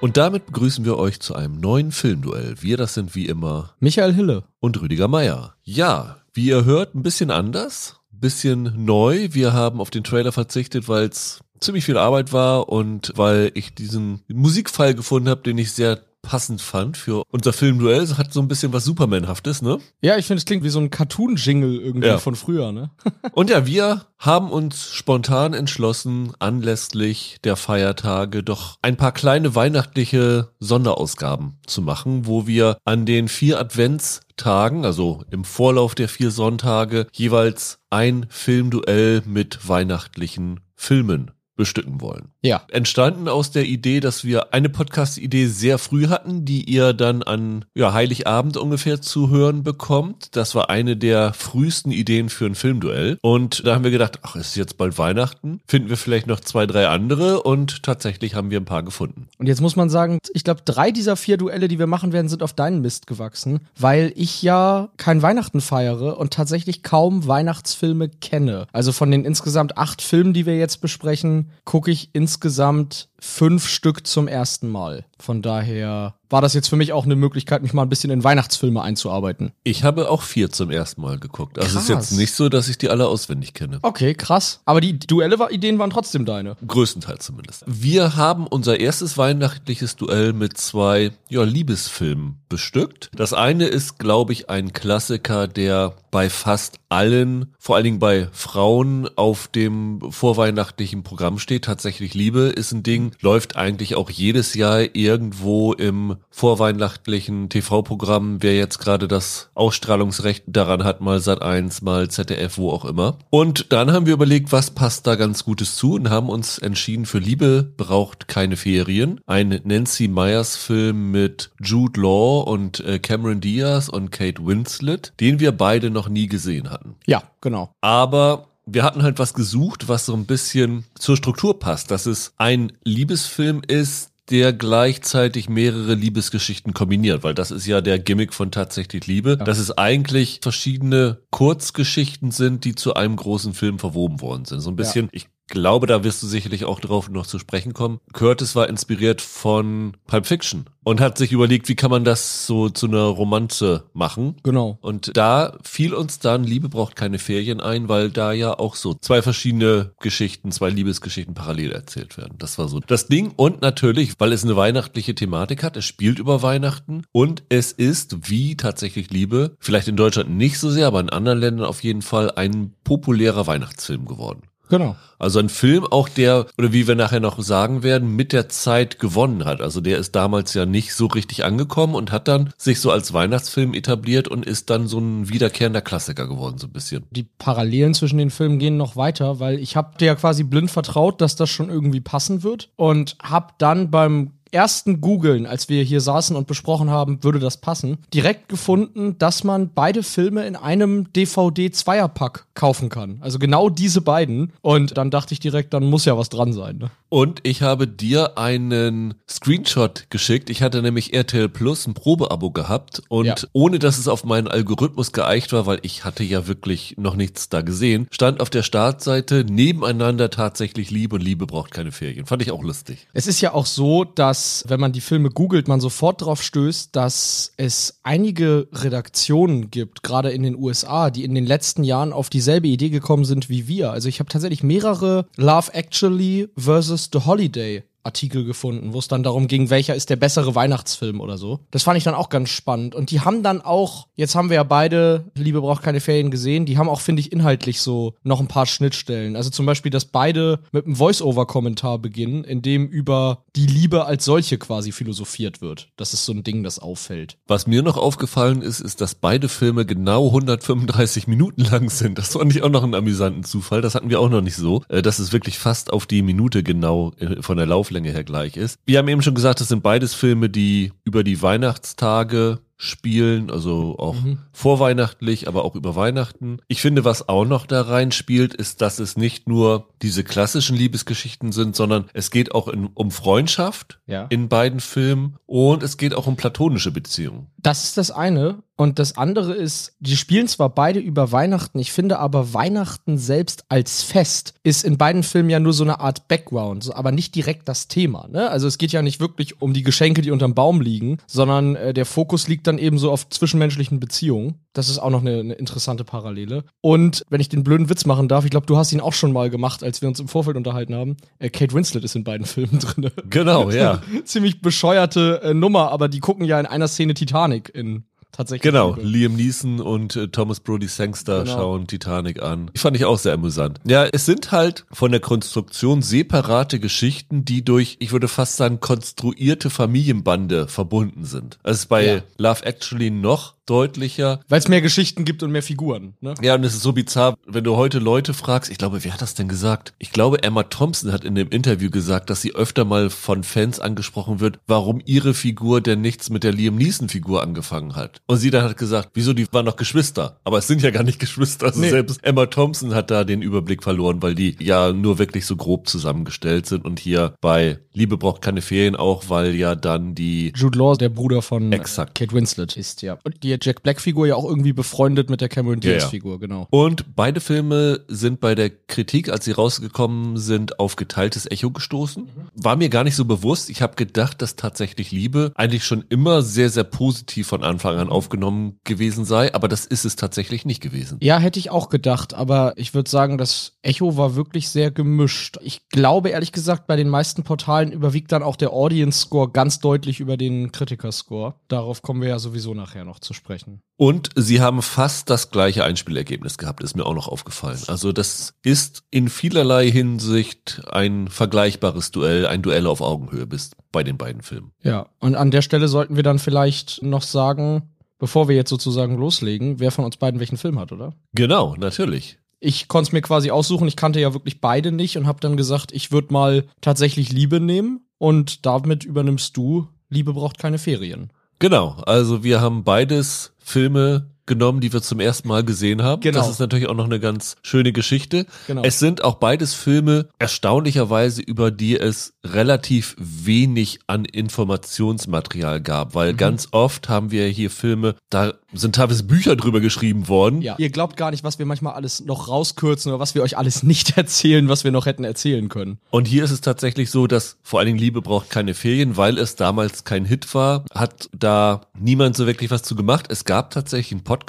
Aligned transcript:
Und 0.00 0.16
damit 0.16 0.46
begrüßen 0.46 0.86
wir 0.86 0.96
euch 0.96 1.20
zu 1.20 1.34
einem 1.34 1.60
neuen 1.60 1.92
Filmduell. 1.92 2.54
Wir, 2.60 2.78
das 2.78 2.94
sind 2.94 3.14
wie 3.14 3.26
immer 3.26 3.74
Michael 3.80 4.14
Hille 4.14 4.44
und 4.58 4.80
Rüdiger 4.80 5.08
Meier. 5.08 5.54
Ja, 5.62 6.16
wie 6.32 6.46
ihr 6.46 6.64
hört, 6.64 6.94
ein 6.94 7.02
bisschen 7.02 7.30
anders, 7.30 8.00
bisschen 8.10 8.84
neu. 8.86 9.28
Wir 9.32 9.52
haben 9.52 9.78
auf 9.78 9.90
den 9.90 10.02
Trailer 10.02 10.32
verzichtet, 10.32 10.88
weil 10.88 11.04
es 11.08 11.40
ziemlich 11.60 11.84
viel 11.84 11.98
Arbeit 11.98 12.32
war 12.32 12.70
und 12.70 13.12
weil 13.16 13.50
ich 13.52 13.74
diesen 13.74 14.22
Musikfall 14.28 14.94
gefunden 14.94 15.28
habe, 15.28 15.42
den 15.42 15.58
ich 15.58 15.72
sehr 15.72 16.00
passend 16.22 16.60
fand 16.60 16.96
für 16.96 17.24
unser 17.30 17.52
Filmduell. 17.52 18.02
Es 18.02 18.18
hat 18.18 18.32
so 18.32 18.40
ein 18.40 18.48
bisschen 18.48 18.72
was 18.72 18.84
Superman-haftes, 18.84 19.62
ne? 19.62 19.78
Ja, 20.00 20.16
ich 20.16 20.26
finde, 20.26 20.38
es 20.38 20.44
klingt 20.44 20.64
wie 20.64 20.70
so 20.70 20.78
ein 20.78 20.90
Cartoon-Jingle 20.90 21.80
irgendwie 21.80 22.08
ja. 22.08 22.18
von 22.18 22.36
früher, 22.36 22.72
ne? 22.72 22.90
Und 23.32 23.50
ja, 23.50 23.66
wir 23.66 24.06
haben 24.18 24.50
uns 24.50 24.90
spontan 24.92 25.54
entschlossen, 25.54 26.32
anlässlich 26.38 27.38
der 27.44 27.56
Feiertage 27.56 28.42
doch 28.42 28.78
ein 28.82 28.96
paar 28.96 29.12
kleine 29.12 29.54
weihnachtliche 29.54 30.50
Sonderausgaben 30.60 31.58
zu 31.66 31.82
machen, 31.82 32.26
wo 32.26 32.46
wir 32.46 32.78
an 32.84 33.06
den 33.06 33.28
vier 33.28 33.58
Adventstagen, 33.58 34.84
also 34.84 35.24
im 35.30 35.44
Vorlauf 35.44 35.94
der 35.94 36.08
vier 36.08 36.30
Sonntage, 36.30 37.06
jeweils 37.12 37.78
ein 37.88 38.26
Filmduell 38.28 39.22
mit 39.26 39.68
weihnachtlichen 39.68 40.60
Filmen 40.74 41.30
bestücken 41.60 42.00
wollen. 42.00 42.28
Ja. 42.40 42.62
Entstanden 42.70 43.28
aus 43.28 43.50
der 43.50 43.66
Idee, 43.66 44.00
dass 44.00 44.24
wir 44.24 44.54
eine 44.54 44.70
Podcast-Idee 44.70 45.46
sehr 45.46 45.76
früh 45.76 46.08
hatten, 46.08 46.46
die 46.46 46.64
ihr 46.64 46.94
dann 46.94 47.22
an 47.22 47.66
ja, 47.74 47.92
Heiligabend 47.92 48.56
ungefähr 48.56 49.02
zu 49.02 49.28
hören 49.28 49.62
bekommt. 49.62 50.34
Das 50.34 50.54
war 50.54 50.70
eine 50.70 50.96
der 50.96 51.34
frühesten 51.34 51.92
Ideen 51.92 52.30
für 52.30 52.46
ein 52.46 52.54
Filmduell. 52.54 53.18
Und 53.20 53.66
da 53.66 53.74
haben 53.74 53.84
wir 53.84 53.90
gedacht, 53.90 54.20
ach, 54.22 54.36
es 54.36 54.48
ist 54.48 54.56
jetzt 54.56 54.78
bald 54.78 54.96
Weihnachten. 54.96 55.60
Finden 55.66 55.90
wir 55.90 55.98
vielleicht 55.98 56.26
noch 56.26 56.40
zwei, 56.40 56.64
drei 56.64 56.88
andere 56.88 57.42
und 57.42 57.82
tatsächlich 57.82 58.34
haben 58.34 58.50
wir 58.50 58.58
ein 58.58 58.64
paar 58.64 58.82
gefunden. 58.82 59.28
Und 59.36 59.46
jetzt 59.46 59.60
muss 59.60 59.76
man 59.76 59.90
sagen, 59.90 60.18
ich 60.32 60.42
glaube, 60.42 60.62
drei 60.64 60.92
dieser 60.92 61.16
vier 61.16 61.36
Duelle, 61.36 61.68
die 61.68 61.78
wir 61.78 61.86
machen 61.86 62.14
werden, 62.14 62.30
sind 62.30 62.42
auf 62.42 62.54
deinen 62.54 62.80
Mist 62.80 63.06
gewachsen, 63.06 63.60
weil 63.78 64.14
ich 64.16 64.40
ja 64.40 64.88
kein 64.96 65.20
Weihnachten 65.20 65.60
feiere 65.60 66.16
und 66.16 66.32
tatsächlich 66.32 66.82
kaum 66.82 67.26
Weihnachtsfilme 67.26 68.08
kenne. 68.08 68.66
Also 68.72 68.92
von 68.92 69.10
den 69.10 69.26
insgesamt 69.26 69.76
acht 69.76 70.00
Filmen, 70.00 70.32
die 70.32 70.46
wir 70.46 70.56
jetzt 70.56 70.80
besprechen, 70.80 71.49
gucke 71.64 71.90
ich 71.90 72.10
insgesamt 72.12 73.08
fünf 73.20 73.68
Stück 73.68 74.06
zum 74.06 74.28
ersten 74.28 74.68
Mal. 74.68 75.04
Von 75.18 75.42
daher 75.42 76.14
war 76.30 76.40
das 76.40 76.54
jetzt 76.54 76.68
für 76.68 76.76
mich 76.76 76.92
auch 76.92 77.04
eine 77.04 77.16
Möglichkeit, 77.16 77.62
mich 77.62 77.72
mal 77.72 77.82
ein 77.82 77.88
bisschen 77.88 78.10
in 78.10 78.24
Weihnachtsfilme 78.24 78.80
einzuarbeiten. 78.80 79.52
Ich 79.64 79.84
habe 79.84 80.08
auch 80.08 80.22
vier 80.22 80.50
zum 80.50 80.70
ersten 80.70 81.02
Mal 81.02 81.18
geguckt. 81.18 81.58
Also 81.58 81.74
krass. 81.74 81.82
ist 81.82 81.88
jetzt 81.88 82.12
nicht 82.12 82.32
so, 82.32 82.48
dass 82.48 82.68
ich 82.68 82.78
die 82.78 82.88
alle 82.88 83.08
auswendig 83.08 83.52
kenne. 83.52 83.80
Okay, 83.82 84.14
krass. 84.14 84.60
Aber 84.64 84.80
die 84.80 84.98
Duelle-Ideen 84.98 85.78
waren 85.78 85.90
trotzdem 85.90 86.24
deine. 86.24 86.56
Größtenteils 86.66 87.24
zumindest. 87.26 87.64
Wir 87.66 88.16
haben 88.16 88.46
unser 88.46 88.78
erstes 88.78 89.18
weihnachtliches 89.18 89.96
Duell 89.96 90.32
mit 90.32 90.56
zwei 90.56 91.10
ja, 91.28 91.42
Liebesfilmen 91.42 92.36
bestückt. 92.48 93.10
Das 93.14 93.32
eine 93.32 93.66
ist, 93.66 93.98
glaube 93.98 94.32
ich, 94.32 94.48
ein 94.48 94.72
Klassiker, 94.72 95.48
der 95.48 95.94
bei 96.10 96.30
fast 96.30 96.78
allen, 96.88 97.54
vor 97.58 97.76
allen 97.76 97.84
Dingen 97.84 97.98
bei 97.98 98.28
Frauen 98.32 99.08
auf 99.16 99.48
dem 99.48 100.00
vorweihnachtlichen 100.10 101.02
Programm 101.02 101.38
steht. 101.38 101.64
Tatsächlich 101.64 102.14
Liebe 102.14 102.40
ist 102.40 102.72
ein 102.72 102.82
Ding, 102.82 103.09
läuft 103.20 103.56
eigentlich 103.56 103.94
auch 103.94 104.10
jedes 104.10 104.54
Jahr 104.54 104.94
irgendwo 104.94 105.72
im 105.72 106.16
vorweihnachtlichen 106.30 107.48
TV-Programm, 107.48 108.42
wer 108.42 108.56
jetzt 108.56 108.78
gerade 108.78 109.08
das 109.08 109.50
Ausstrahlungsrecht 109.54 110.44
daran 110.46 110.84
hat, 110.84 111.00
mal 111.00 111.20
Sat 111.20 111.42
1, 111.42 111.82
mal 111.82 112.08
ZDF, 112.08 112.58
wo 112.58 112.70
auch 112.70 112.84
immer. 112.84 113.18
Und 113.30 113.72
dann 113.72 113.92
haben 113.92 114.06
wir 114.06 114.14
überlegt, 114.14 114.52
was 114.52 114.70
passt 114.70 115.06
da 115.06 115.16
ganz 115.16 115.44
Gutes 115.44 115.76
zu 115.76 115.94
und 115.94 116.10
haben 116.10 116.28
uns 116.28 116.58
entschieden 116.58 117.06
für 117.06 117.18
Liebe 117.18 117.62
braucht 117.76 118.28
keine 118.28 118.56
Ferien. 118.56 119.20
Ein 119.26 119.60
Nancy 119.64 120.08
Myers 120.08 120.56
Film 120.56 121.10
mit 121.10 121.50
Jude 121.60 122.00
Law 122.00 122.42
und 122.42 122.80
äh, 122.80 122.98
Cameron 122.98 123.40
Diaz 123.40 123.88
und 123.88 124.10
Kate 124.10 124.44
Winslet, 124.44 125.12
den 125.20 125.40
wir 125.40 125.52
beide 125.52 125.90
noch 125.90 126.08
nie 126.08 126.26
gesehen 126.26 126.70
hatten. 126.70 126.96
Ja, 127.06 127.22
genau. 127.40 127.72
Aber 127.80 128.49
wir 128.72 128.82
hatten 128.84 129.02
halt 129.02 129.18
was 129.18 129.34
gesucht, 129.34 129.88
was 129.88 130.06
so 130.06 130.14
ein 130.14 130.26
bisschen 130.26 130.84
zur 130.98 131.16
Struktur 131.16 131.58
passt, 131.58 131.90
dass 131.90 132.06
es 132.06 132.32
ein 132.36 132.72
Liebesfilm 132.84 133.62
ist, 133.66 134.10
der 134.30 134.52
gleichzeitig 134.52 135.48
mehrere 135.48 135.94
Liebesgeschichten 135.94 136.72
kombiniert, 136.72 137.24
weil 137.24 137.34
das 137.34 137.50
ist 137.50 137.66
ja 137.66 137.80
der 137.80 137.98
Gimmick 137.98 138.32
von 138.32 138.52
tatsächlich 138.52 139.06
Liebe, 139.06 139.30
ja. 139.30 139.44
dass 139.44 139.58
es 139.58 139.76
eigentlich 139.76 140.38
verschiedene 140.40 141.20
Kurzgeschichten 141.30 142.30
sind, 142.30 142.64
die 142.64 142.76
zu 142.76 142.94
einem 142.94 143.16
großen 143.16 143.54
Film 143.54 143.80
verwoben 143.80 144.20
worden 144.20 144.44
sind. 144.44 144.60
So 144.60 144.70
ein 144.70 144.76
bisschen, 144.76 145.06
ja. 145.06 145.10
ich 145.12 145.28
glaube, 145.50 145.86
da 145.86 146.02
wirst 146.04 146.22
du 146.22 146.26
sicherlich 146.26 146.64
auch 146.64 146.80
drauf 146.80 147.10
noch 147.10 147.26
zu 147.26 147.38
sprechen 147.38 147.74
kommen. 147.74 148.00
Curtis 148.12 148.56
war 148.56 148.68
inspiriert 148.68 149.20
von 149.20 149.96
Pulp 150.06 150.26
Fiction 150.26 150.64
und 150.82 151.00
hat 151.00 151.18
sich 151.18 151.32
überlegt, 151.32 151.68
wie 151.68 151.74
kann 151.74 151.90
man 151.90 152.04
das 152.04 152.46
so 152.46 152.70
zu 152.70 152.86
einer 152.86 153.02
Romanze 153.02 153.84
machen. 153.92 154.36
Genau. 154.42 154.78
Und 154.80 155.16
da 155.16 155.58
fiel 155.62 155.94
uns 155.94 156.18
dann 156.18 156.44
Liebe 156.44 156.68
braucht 156.68 156.96
keine 156.96 157.18
Ferien 157.18 157.60
ein, 157.60 157.88
weil 157.88 158.10
da 158.10 158.32
ja 158.32 158.58
auch 158.58 158.74
so 158.74 158.94
zwei 158.94 159.22
verschiedene 159.22 159.92
Geschichten, 160.00 160.52
zwei 160.52 160.70
Liebesgeschichten 160.70 161.34
parallel 161.34 161.72
erzählt 161.72 162.16
werden. 162.16 162.36
Das 162.38 162.58
war 162.58 162.68
so 162.68 162.80
das 162.80 163.06
Ding. 163.08 163.32
Und 163.36 163.60
natürlich, 163.60 164.14
weil 164.18 164.32
es 164.32 164.44
eine 164.44 164.56
weihnachtliche 164.56 165.14
Thematik 165.14 165.62
hat, 165.62 165.76
es 165.76 165.84
spielt 165.84 166.18
über 166.18 166.42
Weihnachten 166.42 167.02
und 167.12 167.42
es 167.48 167.72
ist 167.72 168.30
wie 168.30 168.56
tatsächlich 168.56 169.10
Liebe, 169.10 169.56
vielleicht 169.58 169.88
in 169.88 169.96
Deutschland 169.96 170.30
nicht 170.30 170.58
so 170.58 170.70
sehr, 170.70 170.86
aber 170.86 171.00
in 171.00 171.10
anderen 171.10 171.38
Ländern 171.38 171.66
auf 171.66 171.82
jeden 171.82 172.02
Fall 172.02 172.30
ein 172.30 172.74
populärer 172.84 173.46
Weihnachtsfilm 173.46 174.06
geworden. 174.06 174.42
Genau. 174.70 174.96
Also 175.18 175.38
ein 175.38 175.50
Film 175.50 175.84
auch 175.84 176.08
der, 176.08 176.46
oder 176.56 176.72
wie 176.72 176.88
wir 176.88 176.94
nachher 176.94 177.20
noch 177.20 177.38
sagen 177.42 177.82
werden, 177.82 178.16
mit 178.16 178.32
der 178.32 178.48
Zeit 178.48 178.98
gewonnen 178.98 179.44
hat. 179.44 179.60
Also 179.60 179.82
der 179.82 179.98
ist 179.98 180.16
damals 180.16 180.54
ja 180.54 180.64
nicht 180.64 180.94
so 180.94 181.06
richtig 181.06 181.44
angekommen 181.44 181.94
und 181.94 182.10
hat 182.10 182.26
dann 182.26 182.54
sich 182.56 182.80
so 182.80 182.90
als 182.90 183.12
Weihnachtsfilm 183.12 183.74
etabliert 183.74 184.28
und 184.28 184.46
ist 184.46 184.70
dann 184.70 184.86
so 184.86 184.98
ein 184.98 185.28
wiederkehrender 185.28 185.82
Klassiker 185.82 186.26
geworden, 186.26 186.56
so 186.56 186.68
ein 186.68 186.72
bisschen. 186.72 187.04
Die 187.10 187.24
Parallelen 187.24 187.92
zwischen 187.92 188.16
den 188.16 188.30
Filmen 188.30 188.58
gehen 188.58 188.78
noch 188.78 188.96
weiter, 188.96 189.40
weil 189.40 189.58
ich 189.58 189.76
habe 189.76 189.98
dir 189.98 190.06
ja 190.06 190.14
quasi 190.14 190.42
blind 190.44 190.70
vertraut, 190.70 191.20
dass 191.20 191.36
das 191.36 191.50
schon 191.50 191.68
irgendwie 191.68 192.00
passen 192.00 192.42
wird 192.42 192.70
und 192.76 193.16
habe 193.22 193.52
dann 193.58 193.90
beim 193.90 194.32
ersten 194.52 195.00
Googeln, 195.00 195.46
als 195.46 195.68
wir 195.68 195.82
hier 195.82 196.00
saßen 196.00 196.36
und 196.36 196.46
besprochen 196.46 196.90
haben, 196.90 197.22
würde 197.22 197.38
das 197.38 197.58
passen, 197.58 197.98
direkt 198.12 198.48
gefunden, 198.48 199.16
dass 199.18 199.44
man 199.44 199.70
beide 199.74 200.02
Filme 200.02 200.46
in 200.46 200.56
einem 200.56 201.12
DVD-Zweierpack 201.12 202.46
kaufen 202.54 202.88
kann. 202.88 203.18
Also 203.20 203.38
genau 203.38 203.68
diese 203.68 204.00
beiden. 204.00 204.52
Und 204.60 204.96
dann 204.96 205.10
dachte 205.10 205.34
ich 205.34 205.40
direkt, 205.40 205.72
dann 205.74 205.84
muss 205.84 206.04
ja 206.04 206.16
was 206.16 206.28
dran 206.28 206.52
sein. 206.52 206.78
Ne? 206.78 206.90
Und 207.08 207.40
ich 207.42 207.62
habe 207.62 207.86
dir 207.86 208.38
einen 208.38 209.14
Screenshot 209.28 210.06
geschickt. 210.10 210.50
Ich 210.50 210.62
hatte 210.62 210.82
nämlich 210.82 211.12
RTL 211.12 211.48
Plus 211.48 211.86
ein 211.86 211.94
Probeabo 211.94 212.50
gehabt 212.50 213.02
und 213.08 213.26
ja. 213.26 213.34
ohne 213.52 213.78
dass 213.78 213.98
es 213.98 214.08
auf 214.08 214.24
meinen 214.24 214.48
Algorithmus 214.48 215.12
geeicht 215.12 215.52
war, 215.52 215.66
weil 215.66 215.78
ich 215.82 216.04
hatte 216.04 216.22
ja 216.22 216.46
wirklich 216.46 216.94
noch 216.98 217.16
nichts 217.16 217.48
da 217.48 217.62
gesehen, 217.62 218.06
stand 218.10 218.40
auf 218.40 218.50
der 218.50 218.62
Startseite 218.62 219.44
nebeneinander 219.44 220.30
tatsächlich 220.30 220.90
Liebe 220.90 221.16
und 221.16 221.22
Liebe 221.22 221.46
braucht 221.46 221.72
keine 221.72 221.92
Ferien. 221.92 222.26
Fand 222.26 222.42
ich 222.42 222.52
auch 222.52 222.62
lustig. 222.62 223.08
Es 223.12 223.26
ist 223.26 223.40
ja 223.40 223.54
auch 223.54 223.66
so, 223.66 224.04
dass 224.04 224.39
dass, 224.40 224.64
wenn 224.68 224.80
man 224.80 224.92
die 224.92 225.02
Filme 225.02 225.28
googelt, 225.28 225.68
man 225.68 225.80
sofort 225.80 226.22
darauf 226.22 226.42
stößt, 226.42 226.96
dass 226.96 227.52
es 227.58 228.00
einige 228.02 228.68
Redaktionen 228.72 229.70
gibt, 229.70 230.02
gerade 230.02 230.30
in 230.30 230.42
den 230.42 230.56
USA, 230.56 231.10
die 231.10 231.24
in 231.24 231.34
den 231.34 231.44
letzten 231.44 231.84
Jahren 231.84 232.14
auf 232.14 232.30
dieselbe 232.30 232.68
Idee 232.68 232.88
gekommen 232.88 233.26
sind 233.26 233.50
wie 233.50 233.68
wir. 233.68 233.92
Also 233.92 234.08
ich 234.08 234.18
habe 234.18 234.30
tatsächlich 234.30 234.62
mehrere 234.62 235.26
Love 235.36 235.74
Actually 235.74 236.48
versus 236.56 237.10
The 237.12 237.20
Holiday 237.26 237.82
Artikel 238.02 238.44
gefunden, 238.44 238.92
wo 238.92 238.98
es 238.98 239.08
dann 239.08 239.22
darum 239.22 239.46
ging, 239.46 239.70
welcher 239.70 239.94
ist 239.94 240.10
der 240.10 240.16
bessere 240.16 240.54
Weihnachtsfilm 240.54 241.20
oder 241.20 241.38
so. 241.38 241.60
Das 241.70 241.82
fand 241.82 241.98
ich 241.98 242.04
dann 242.04 242.14
auch 242.14 242.28
ganz 242.28 242.50
spannend. 242.50 242.94
Und 242.94 243.10
die 243.10 243.20
haben 243.20 243.42
dann 243.42 243.60
auch, 243.60 244.06
jetzt 244.14 244.34
haben 244.34 244.48
wir 244.48 244.56
ja 244.56 244.62
beide 244.62 245.24
Liebe 245.34 245.60
braucht 245.60 245.82
keine 245.82 246.00
Ferien 246.00 246.30
gesehen, 246.30 246.66
die 246.66 246.78
haben 246.78 246.88
auch, 246.88 247.00
finde 247.00 247.20
ich, 247.20 247.32
inhaltlich 247.32 247.80
so 247.80 248.14
noch 248.22 248.40
ein 248.40 248.48
paar 248.48 248.66
Schnittstellen. 248.66 249.36
Also 249.36 249.50
zum 249.50 249.66
Beispiel, 249.66 249.90
dass 249.90 250.06
beide 250.06 250.60
mit 250.72 250.86
einem 250.86 250.96
Voice-Over-Kommentar 250.96 251.98
beginnen, 251.98 252.44
in 252.44 252.62
dem 252.62 252.86
über 252.86 253.44
die 253.56 253.66
Liebe 253.66 254.06
als 254.06 254.24
solche 254.24 254.58
quasi 254.58 254.92
philosophiert 254.92 255.60
wird. 255.60 255.88
Das 255.96 256.14
ist 256.14 256.24
so 256.24 256.32
ein 256.32 256.42
Ding, 256.42 256.62
das 256.62 256.78
auffällt. 256.78 257.36
Was 257.46 257.66
mir 257.66 257.82
noch 257.82 257.96
aufgefallen 257.96 258.62
ist, 258.62 258.80
ist, 258.80 259.00
dass 259.00 259.14
beide 259.14 259.48
Filme 259.48 259.84
genau 259.84 260.26
135 260.26 261.26
Minuten 261.26 261.62
lang 261.64 261.90
sind. 261.90 262.18
Das 262.18 262.32
fand 262.32 262.54
ich 262.54 262.62
auch 262.62 262.70
noch 262.70 262.82
einen 262.82 262.94
amüsanten 262.94 263.44
Zufall. 263.44 263.82
Das 263.82 263.94
hatten 263.94 264.10
wir 264.10 264.20
auch 264.20 264.30
noch 264.30 264.40
nicht 264.40 264.56
so. 264.56 264.82
Äh, 264.88 265.02
das 265.02 265.20
ist 265.20 265.32
wirklich 265.32 265.58
fast 265.58 265.92
auf 265.92 266.06
die 266.06 266.22
Minute 266.22 266.62
genau 266.62 267.12
äh, 267.18 267.42
von 267.42 267.56
der 267.56 267.66
Lauf 267.66 267.90
Lauflänge 268.00 268.12
her 268.12 268.24
gleich 268.24 268.56
ist. 268.56 268.78
Wir 268.86 268.98
haben 268.98 269.08
eben 269.08 269.22
schon 269.22 269.34
gesagt, 269.34 269.60
das 269.60 269.68
sind 269.68 269.82
beides 269.82 270.14
Filme, 270.14 270.48
die 270.48 270.92
über 271.04 271.22
die 271.24 271.40
Weihnachtstage 271.42 272.58
spielen, 272.82 273.50
also 273.50 273.96
auch 273.98 274.14
mhm. 274.14 274.38
vorweihnachtlich, 274.52 275.46
aber 275.48 275.66
auch 275.66 275.74
über 275.74 275.96
Weihnachten. 275.96 276.60
Ich 276.66 276.80
finde, 276.80 277.04
was 277.04 277.28
auch 277.28 277.44
noch 277.44 277.66
da 277.66 277.82
reinspielt, 277.82 278.54
ist, 278.54 278.80
dass 278.80 278.98
es 278.98 279.18
nicht 279.18 279.46
nur 279.46 279.88
diese 280.00 280.24
klassischen 280.24 280.76
Liebesgeschichten 280.76 281.52
sind, 281.52 281.76
sondern 281.76 282.06
es 282.14 282.30
geht 282.30 282.54
auch 282.54 282.68
in, 282.68 282.86
um 282.94 283.10
Freundschaft 283.10 284.00
ja. 284.06 284.26
in 284.30 284.48
beiden 284.48 284.80
Filmen 284.80 285.36
und 285.44 285.82
es 285.82 285.98
geht 285.98 286.14
auch 286.14 286.26
um 286.26 286.36
platonische 286.36 286.90
Beziehungen. 286.90 287.48
Das 287.58 287.84
ist 287.84 287.98
das 287.98 288.10
eine. 288.10 288.62
Und 288.80 288.98
das 288.98 289.18
andere 289.18 289.52
ist, 289.52 289.92
die 290.00 290.16
spielen 290.16 290.48
zwar 290.48 290.70
beide 290.70 291.00
über 291.00 291.32
Weihnachten, 291.32 291.78
ich 291.78 291.92
finde 291.92 292.18
aber 292.18 292.54
Weihnachten 292.54 293.18
selbst 293.18 293.66
als 293.68 294.02
Fest 294.02 294.54
ist 294.62 294.84
in 294.84 294.96
beiden 294.96 295.22
Filmen 295.22 295.50
ja 295.50 295.60
nur 295.60 295.74
so 295.74 295.84
eine 295.84 296.00
Art 296.00 296.28
Background, 296.28 296.90
aber 296.94 297.12
nicht 297.12 297.34
direkt 297.34 297.68
das 297.68 297.88
Thema. 297.88 298.26
Ne? 298.28 298.48
Also 298.48 298.66
es 298.66 298.78
geht 298.78 298.92
ja 298.92 299.02
nicht 299.02 299.20
wirklich 299.20 299.60
um 299.60 299.74
die 299.74 299.82
Geschenke, 299.82 300.22
die 300.22 300.30
unterm 300.30 300.54
Baum 300.54 300.80
liegen, 300.80 301.18
sondern 301.26 301.76
äh, 301.76 301.92
der 301.92 302.06
Fokus 302.06 302.48
liegt 302.48 302.66
dann 302.70 302.78
eben 302.78 302.98
so 302.98 303.10
auf 303.10 303.28
zwischenmenschlichen 303.28 304.00
Beziehungen. 304.00 304.54
Das 304.72 304.88
ist 304.88 304.98
auch 304.98 305.10
noch 305.10 305.20
eine, 305.20 305.40
eine 305.40 305.54
interessante 305.54 306.04
Parallele. 306.04 306.64
Und 306.80 307.24
wenn 307.28 307.40
ich 307.40 307.48
den 307.48 307.64
blöden 307.64 307.88
Witz 307.90 308.06
machen 308.06 308.28
darf, 308.28 308.44
ich 308.44 308.50
glaube, 308.50 308.66
du 308.66 308.76
hast 308.76 308.92
ihn 308.92 309.00
auch 309.00 309.12
schon 309.12 309.32
mal 309.32 309.50
gemacht, 309.50 309.82
als 309.82 310.00
wir 310.00 310.08
uns 310.08 310.20
im 310.20 310.28
Vorfeld 310.28 310.56
unterhalten 310.56 310.94
haben. 310.94 311.16
Äh, 311.38 311.50
Kate 311.50 311.74
Winslet 311.74 312.04
ist 312.04 312.14
in 312.14 312.24
beiden 312.24 312.46
Filmen 312.46 312.78
drin. 312.80 313.10
Genau, 313.28 313.70
ja. 313.70 314.00
Ziemlich 314.24 314.62
bescheuerte 314.62 315.40
äh, 315.42 315.54
Nummer, 315.54 315.90
aber 315.90 316.08
die 316.08 316.20
gucken 316.20 316.44
ja 316.44 316.58
in 316.60 316.66
einer 316.66 316.88
Szene 316.88 317.14
Titanic 317.14 317.74
in 317.74 318.04
tatsächlich. 318.32 318.62
Genau, 318.62 318.94
liebe. 318.94 319.08
Liam 319.08 319.34
Neeson 319.34 319.80
und 319.80 320.16
äh, 320.16 320.28
Thomas 320.28 320.60
Brody 320.60 320.88
Sangster 320.88 321.44
genau. 321.44 321.56
schauen 321.56 321.86
Titanic 321.86 322.42
an. 322.42 322.70
Die 322.74 322.78
fand 322.78 322.96
ich 322.96 323.04
auch 323.04 323.18
sehr 323.18 323.34
amüsant. 323.34 323.80
Ja, 323.84 324.06
es 324.06 324.26
sind 324.26 324.52
halt 324.52 324.86
von 324.90 325.10
der 325.10 325.20
Konstruktion 325.20 326.02
separate 326.02 326.80
Geschichten, 326.80 327.44
die 327.44 327.64
durch, 327.64 327.96
ich 328.00 328.12
würde 328.12 328.28
fast 328.28 328.56
sagen, 328.56 328.80
konstruierte 328.80 329.70
Familienbande 329.70 330.68
verbunden 330.68 331.24
sind. 331.24 331.58
Also 331.62 331.86
bei 331.88 332.06
ja. 332.06 332.22
Love 332.38 332.64
Actually 332.64 333.10
noch 333.10 333.54
deutlicher. 333.70 334.40
Weil 334.48 334.58
es 334.58 334.68
mehr 334.68 334.82
Geschichten 334.82 335.24
gibt 335.24 335.42
und 335.42 335.52
mehr 335.52 335.62
Figuren. 335.62 336.14
Ne? 336.20 336.34
Ja, 336.42 336.56
und 336.56 336.64
es 336.64 336.74
ist 336.74 336.82
so 336.82 336.92
bizarr, 336.92 337.36
wenn 337.46 337.64
du 337.64 337.76
heute 337.76 337.98
Leute 338.00 338.34
fragst, 338.34 338.70
ich 338.70 338.78
glaube, 338.78 339.04
wer 339.04 339.12
hat 339.12 339.22
das 339.22 339.34
denn 339.34 339.48
gesagt? 339.48 339.94
Ich 339.98 340.10
glaube, 340.10 340.42
Emma 340.42 340.64
Thompson 340.64 341.12
hat 341.12 341.24
in 341.24 341.34
dem 341.34 341.48
Interview 341.48 341.90
gesagt, 341.90 342.30
dass 342.30 342.42
sie 342.42 342.54
öfter 342.54 342.84
mal 342.84 343.10
von 343.10 343.44
Fans 343.44 343.78
angesprochen 343.78 344.40
wird, 344.40 344.58
warum 344.66 345.00
ihre 345.04 345.34
Figur 345.34 345.80
denn 345.80 346.00
nichts 346.00 346.30
mit 346.30 346.42
der 346.42 346.52
Liam 346.52 346.76
Neeson-Figur 346.76 347.42
angefangen 347.42 347.94
hat. 347.94 348.20
Und 348.26 348.38
sie 348.38 348.50
dann 348.50 348.64
hat 348.64 348.76
gesagt, 348.76 349.10
wieso, 349.14 349.32
die 349.32 349.46
waren 349.52 349.66
doch 349.66 349.76
Geschwister. 349.76 350.40
Aber 350.44 350.58
es 350.58 350.66
sind 350.66 350.82
ja 350.82 350.90
gar 350.90 351.04
nicht 351.04 351.20
Geschwister. 351.20 351.66
Also 351.66 351.80
nee. 351.80 351.90
selbst 351.90 352.24
Emma 352.24 352.46
Thompson 352.46 352.94
hat 352.94 353.10
da 353.10 353.24
den 353.24 353.42
Überblick 353.42 353.82
verloren, 353.82 354.22
weil 354.22 354.34
die 354.34 354.56
ja 354.60 354.92
nur 354.92 355.18
wirklich 355.18 355.46
so 355.46 355.56
grob 355.56 355.88
zusammengestellt 355.88 356.66
sind. 356.66 356.84
Und 356.84 356.98
hier 356.98 357.34
bei 357.40 357.78
Liebe 357.92 358.16
braucht 358.16 358.42
keine 358.42 358.62
Ferien 358.62 358.96
auch, 358.96 359.24
weil 359.28 359.54
ja 359.54 359.74
dann 359.74 360.14
die... 360.14 360.52
Jude 360.56 360.78
Law, 360.78 360.96
der 360.96 361.08
Bruder 361.08 361.42
von 361.42 361.72
Exakt. 361.72 362.16
Kate 362.16 362.32
Winslet 362.32 362.76
ist, 362.76 363.02
ja. 363.02 363.18
Und 363.24 363.42
die 363.42 363.59
Jack 363.60 363.82
Black-Figur 363.82 364.26
ja 364.26 364.34
auch 364.36 364.44
irgendwie 364.44 364.72
befreundet 364.72 365.30
mit 365.30 365.40
der 365.40 365.48
Cameron 365.48 365.80
Diaz-Figur, 365.80 366.32
ja, 366.32 366.36
ja. 366.36 366.40
genau. 366.40 366.66
Und 366.70 367.16
beide 367.16 367.40
Filme 367.40 368.00
sind 368.08 368.40
bei 368.40 368.54
der 368.54 368.70
Kritik, 368.70 369.28
als 369.28 369.44
sie 369.44 369.52
rausgekommen 369.52 370.36
sind, 370.36 370.78
auf 370.78 370.96
geteiltes 370.96 371.50
Echo 371.50 371.70
gestoßen. 371.70 372.24
Mhm. 372.24 372.30
War 372.54 372.76
mir 372.76 372.88
gar 372.88 373.04
nicht 373.04 373.16
so 373.16 373.24
bewusst. 373.24 373.70
Ich 373.70 373.82
habe 373.82 373.96
gedacht, 373.96 374.42
dass 374.42 374.56
tatsächlich 374.56 375.10
Liebe 375.10 375.52
eigentlich 375.54 375.84
schon 375.84 376.04
immer 376.08 376.42
sehr, 376.42 376.70
sehr 376.70 376.84
positiv 376.84 377.46
von 377.46 377.62
Anfang 377.62 377.98
an 377.98 378.06
mhm. 378.06 378.12
aufgenommen 378.12 378.78
gewesen 378.84 379.24
sei, 379.24 379.54
aber 379.54 379.68
das 379.68 379.86
ist 379.86 380.04
es 380.04 380.16
tatsächlich 380.16 380.64
nicht 380.64 380.80
gewesen. 380.80 381.18
Ja, 381.20 381.38
hätte 381.38 381.58
ich 381.58 381.70
auch 381.70 381.88
gedacht, 381.88 382.34
aber 382.34 382.72
ich 382.76 382.94
würde 382.94 383.10
sagen, 383.10 383.38
das 383.38 383.78
Echo 383.82 384.16
war 384.16 384.36
wirklich 384.36 384.68
sehr 384.68 384.90
gemischt. 384.90 385.58
Ich 385.62 385.88
glaube, 385.88 386.30
ehrlich 386.30 386.52
gesagt, 386.52 386.86
bei 386.86 386.96
den 386.96 387.08
meisten 387.08 387.42
Portalen 387.42 387.92
überwiegt 387.92 388.32
dann 388.32 388.42
auch 388.42 388.56
der 388.56 388.72
Audience-Score 388.72 389.50
ganz 389.50 389.80
deutlich 389.80 390.20
über 390.20 390.36
den 390.36 390.72
Kritiker-Score. 390.72 391.54
Darauf 391.68 392.02
kommen 392.02 392.22
wir 392.22 392.28
ja 392.28 392.38
sowieso 392.38 392.74
nachher 392.74 393.04
noch 393.04 393.18
zu 393.18 393.34
sprechen. 393.34 393.49
Und 393.96 394.30
sie 394.34 394.60
haben 394.60 394.80
fast 394.82 395.28
das 395.28 395.50
gleiche 395.50 395.84
Einspielergebnis 395.84 396.58
gehabt, 396.58 396.82
ist 396.82 396.96
mir 396.96 397.04
auch 397.04 397.14
noch 397.14 397.28
aufgefallen. 397.28 397.80
Also 397.86 398.12
das 398.12 398.54
ist 398.62 399.02
in 399.10 399.28
vielerlei 399.28 399.90
Hinsicht 399.90 400.82
ein 400.90 401.28
vergleichbares 401.28 402.10
Duell, 402.10 402.46
ein 402.46 402.62
Duell 402.62 402.86
auf 402.86 403.00
Augenhöhe 403.00 403.46
bis 403.46 403.72
bei 403.92 404.02
den 404.02 404.16
beiden 404.16 404.42
Filmen. 404.42 404.72
Ja, 404.82 405.08
und 405.18 405.34
an 405.34 405.50
der 405.50 405.62
Stelle 405.62 405.88
sollten 405.88 406.16
wir 406.16 406.22
dann 406.22 406.38
vielleicht 406.38 407.02
noch 407.02 407.22
sagen, 407.22 407.90
bevor 408.18 408.48
wir 408.48 408.56
jetzt 408.56 408.70
sozusagen 408.70 409.16
loslegen, 409.16 409.80
wer 409.80 409.90
von 409.90 410.04
uns 410.04 410.16
beiden 410.16 410.40
welchen 410.40 410.56
Film 410.56 410.78
hat, 410.78 410.92
oder? 410.92 411.14
Genau, 411.34 411.74
natürlich. 411.76 412.38
Ich 412.60 412.88
konnte 412.88 413.08
es 413.08 413.12
mir 413.12 413.22
quasi 413.22 413.50
aussuchen, 413.50 413.88
ich 413.88 413.96
kannte 413.96 414.20
ja 414.20 414.34
wirklich 414.34 414.60
beide 414.60 414.92
nicht 414.92 415.16
und 415.16 415.26
habe 415.26 415.40
dann 415.40 415.56
gesagt, 415.56 415.92
ich 415.92 416.12
würde 416.12 416.32
mal 416.32 416.64
tatsächlich 416.82 417.32
Liebe 417.32 417.58
nehmen 417.58 418.06
und 418.18 418.66
damit 418.66 419.04
übernimmst 419.04 419.56
du 419.56 419.88
Liebe 420.10 420.34
braucht 420.34 420.58
keine 420.58 420.78
Ferien. 420.78 421.32
Genau, 421.60 422.02
also 422.06 422.42
wir 422.42 422.62
haben 422.62 422.84
beides 422.84 423.52
Filme 423.58 424.29
genommen, 424.46 424.80
die 424.80 424.92
wir 424.92 425.00
zum 425.02 425.20
ersten 425.20 425.48
Mal 425.48 425.64
gesehen 425.64 426.02
haben. 426.02 426.20
Genau. 426.20 426.38
Das 426.38 426.50
ist 426.50 426.58
natürlich 426.58 426.88
auch 426.88 426.94
noch 426.94 427.04
eine 427.04 427.20
ganz 427.20 427.56
schöne 427.62 427.92
Geschichte. 427.92 428.46
Genau. 428.66 428.82
Es 428.82 428.98
sind 428.98 429.22
auch 429.22 429.36
beides 429.36 429.74
Filme, 429.74 430.28
erstaunlicherweise, 430.38 431.40
über 431.40 431.70
die 431.70 431.96
es 431.96 432.34
relativ 432.44 433.14
wenig 433.18 434.00
an 434.06 434.24
Informationsmaterial 434.24 435.80
gab, 435.80 436.14
weil 436.14 436.32
mhm. 436.32 436.36
ganz 436.36 436.68
oft 436.72 437.08
haben 437.08 437.30
wir 437.30 437.46
hier 437.46 437.70
Filme, 437.70 438.16
da 438.28 438.54
sind 438.72 438.96
teilweise 438.96 439.24
Bücher 439.24 439.56
drüber 439.56 439.80
geschrieben 439.80 440.28
worden. 440.28 440.62
Ja. 440.62 440.76
Ihr 440.78 440.90
glaubt 440.90 441.16
gar 441.16 441.30
nicht, 441.30 441.44
was 441.44 441.58
wir 441.58 441.66
manchmal 441.66 441.94
alles 441.94 442.24
noch 442.24 442.48
rauskürzen 442.48 443.12
oder 443.12 443.20
was 443.20 443.34
wir 443.34 443.42
euch 443.42 443.56
alles 443.56 443.82
nicht 443.84 444.16
erzählen, 444.16 444.68
was 444.68 444.84
wir 444.84 444.90
noch 444.90 445.06
hätten 445.06 445.24
erzählen 445.24 445.68
können. 445.68 445.98
Und 446.10 446.26
hier 446.26 446.44
ist 446.44 446.50
es 446.50 446.60
tatsächlich 446.60 447.10
so, 447.10 447.26
dass 447.26 447.56
vor 447.62 447.78
allen 447.78 447.86
Dingen 447.86 447.98
Liebe 447.98 448.22
braucht 448.22 448.50
keine 448.50 448.74
Ferien, 448.74 449.16
weil 449.16 449.38
es 449.38 449.56
damals 449.56 450.04
kein 450.04 450.24
Hit 450.24 450.54
war, 450.54 450.84
hat 450.94 451.28
da 451.36 451.82
niemand 451.98 452.36
so 452.36 452.46
wirklich 452.46 452.70
was 452.70 452.82
zu 452.82 452.94
gemacht. 452.94 453.26
Es 453.28 453.44
gab 453.44 453.70
tatsächlich 453.70 454.12
einen 454.12 454.24
Podcast 454.24 454.39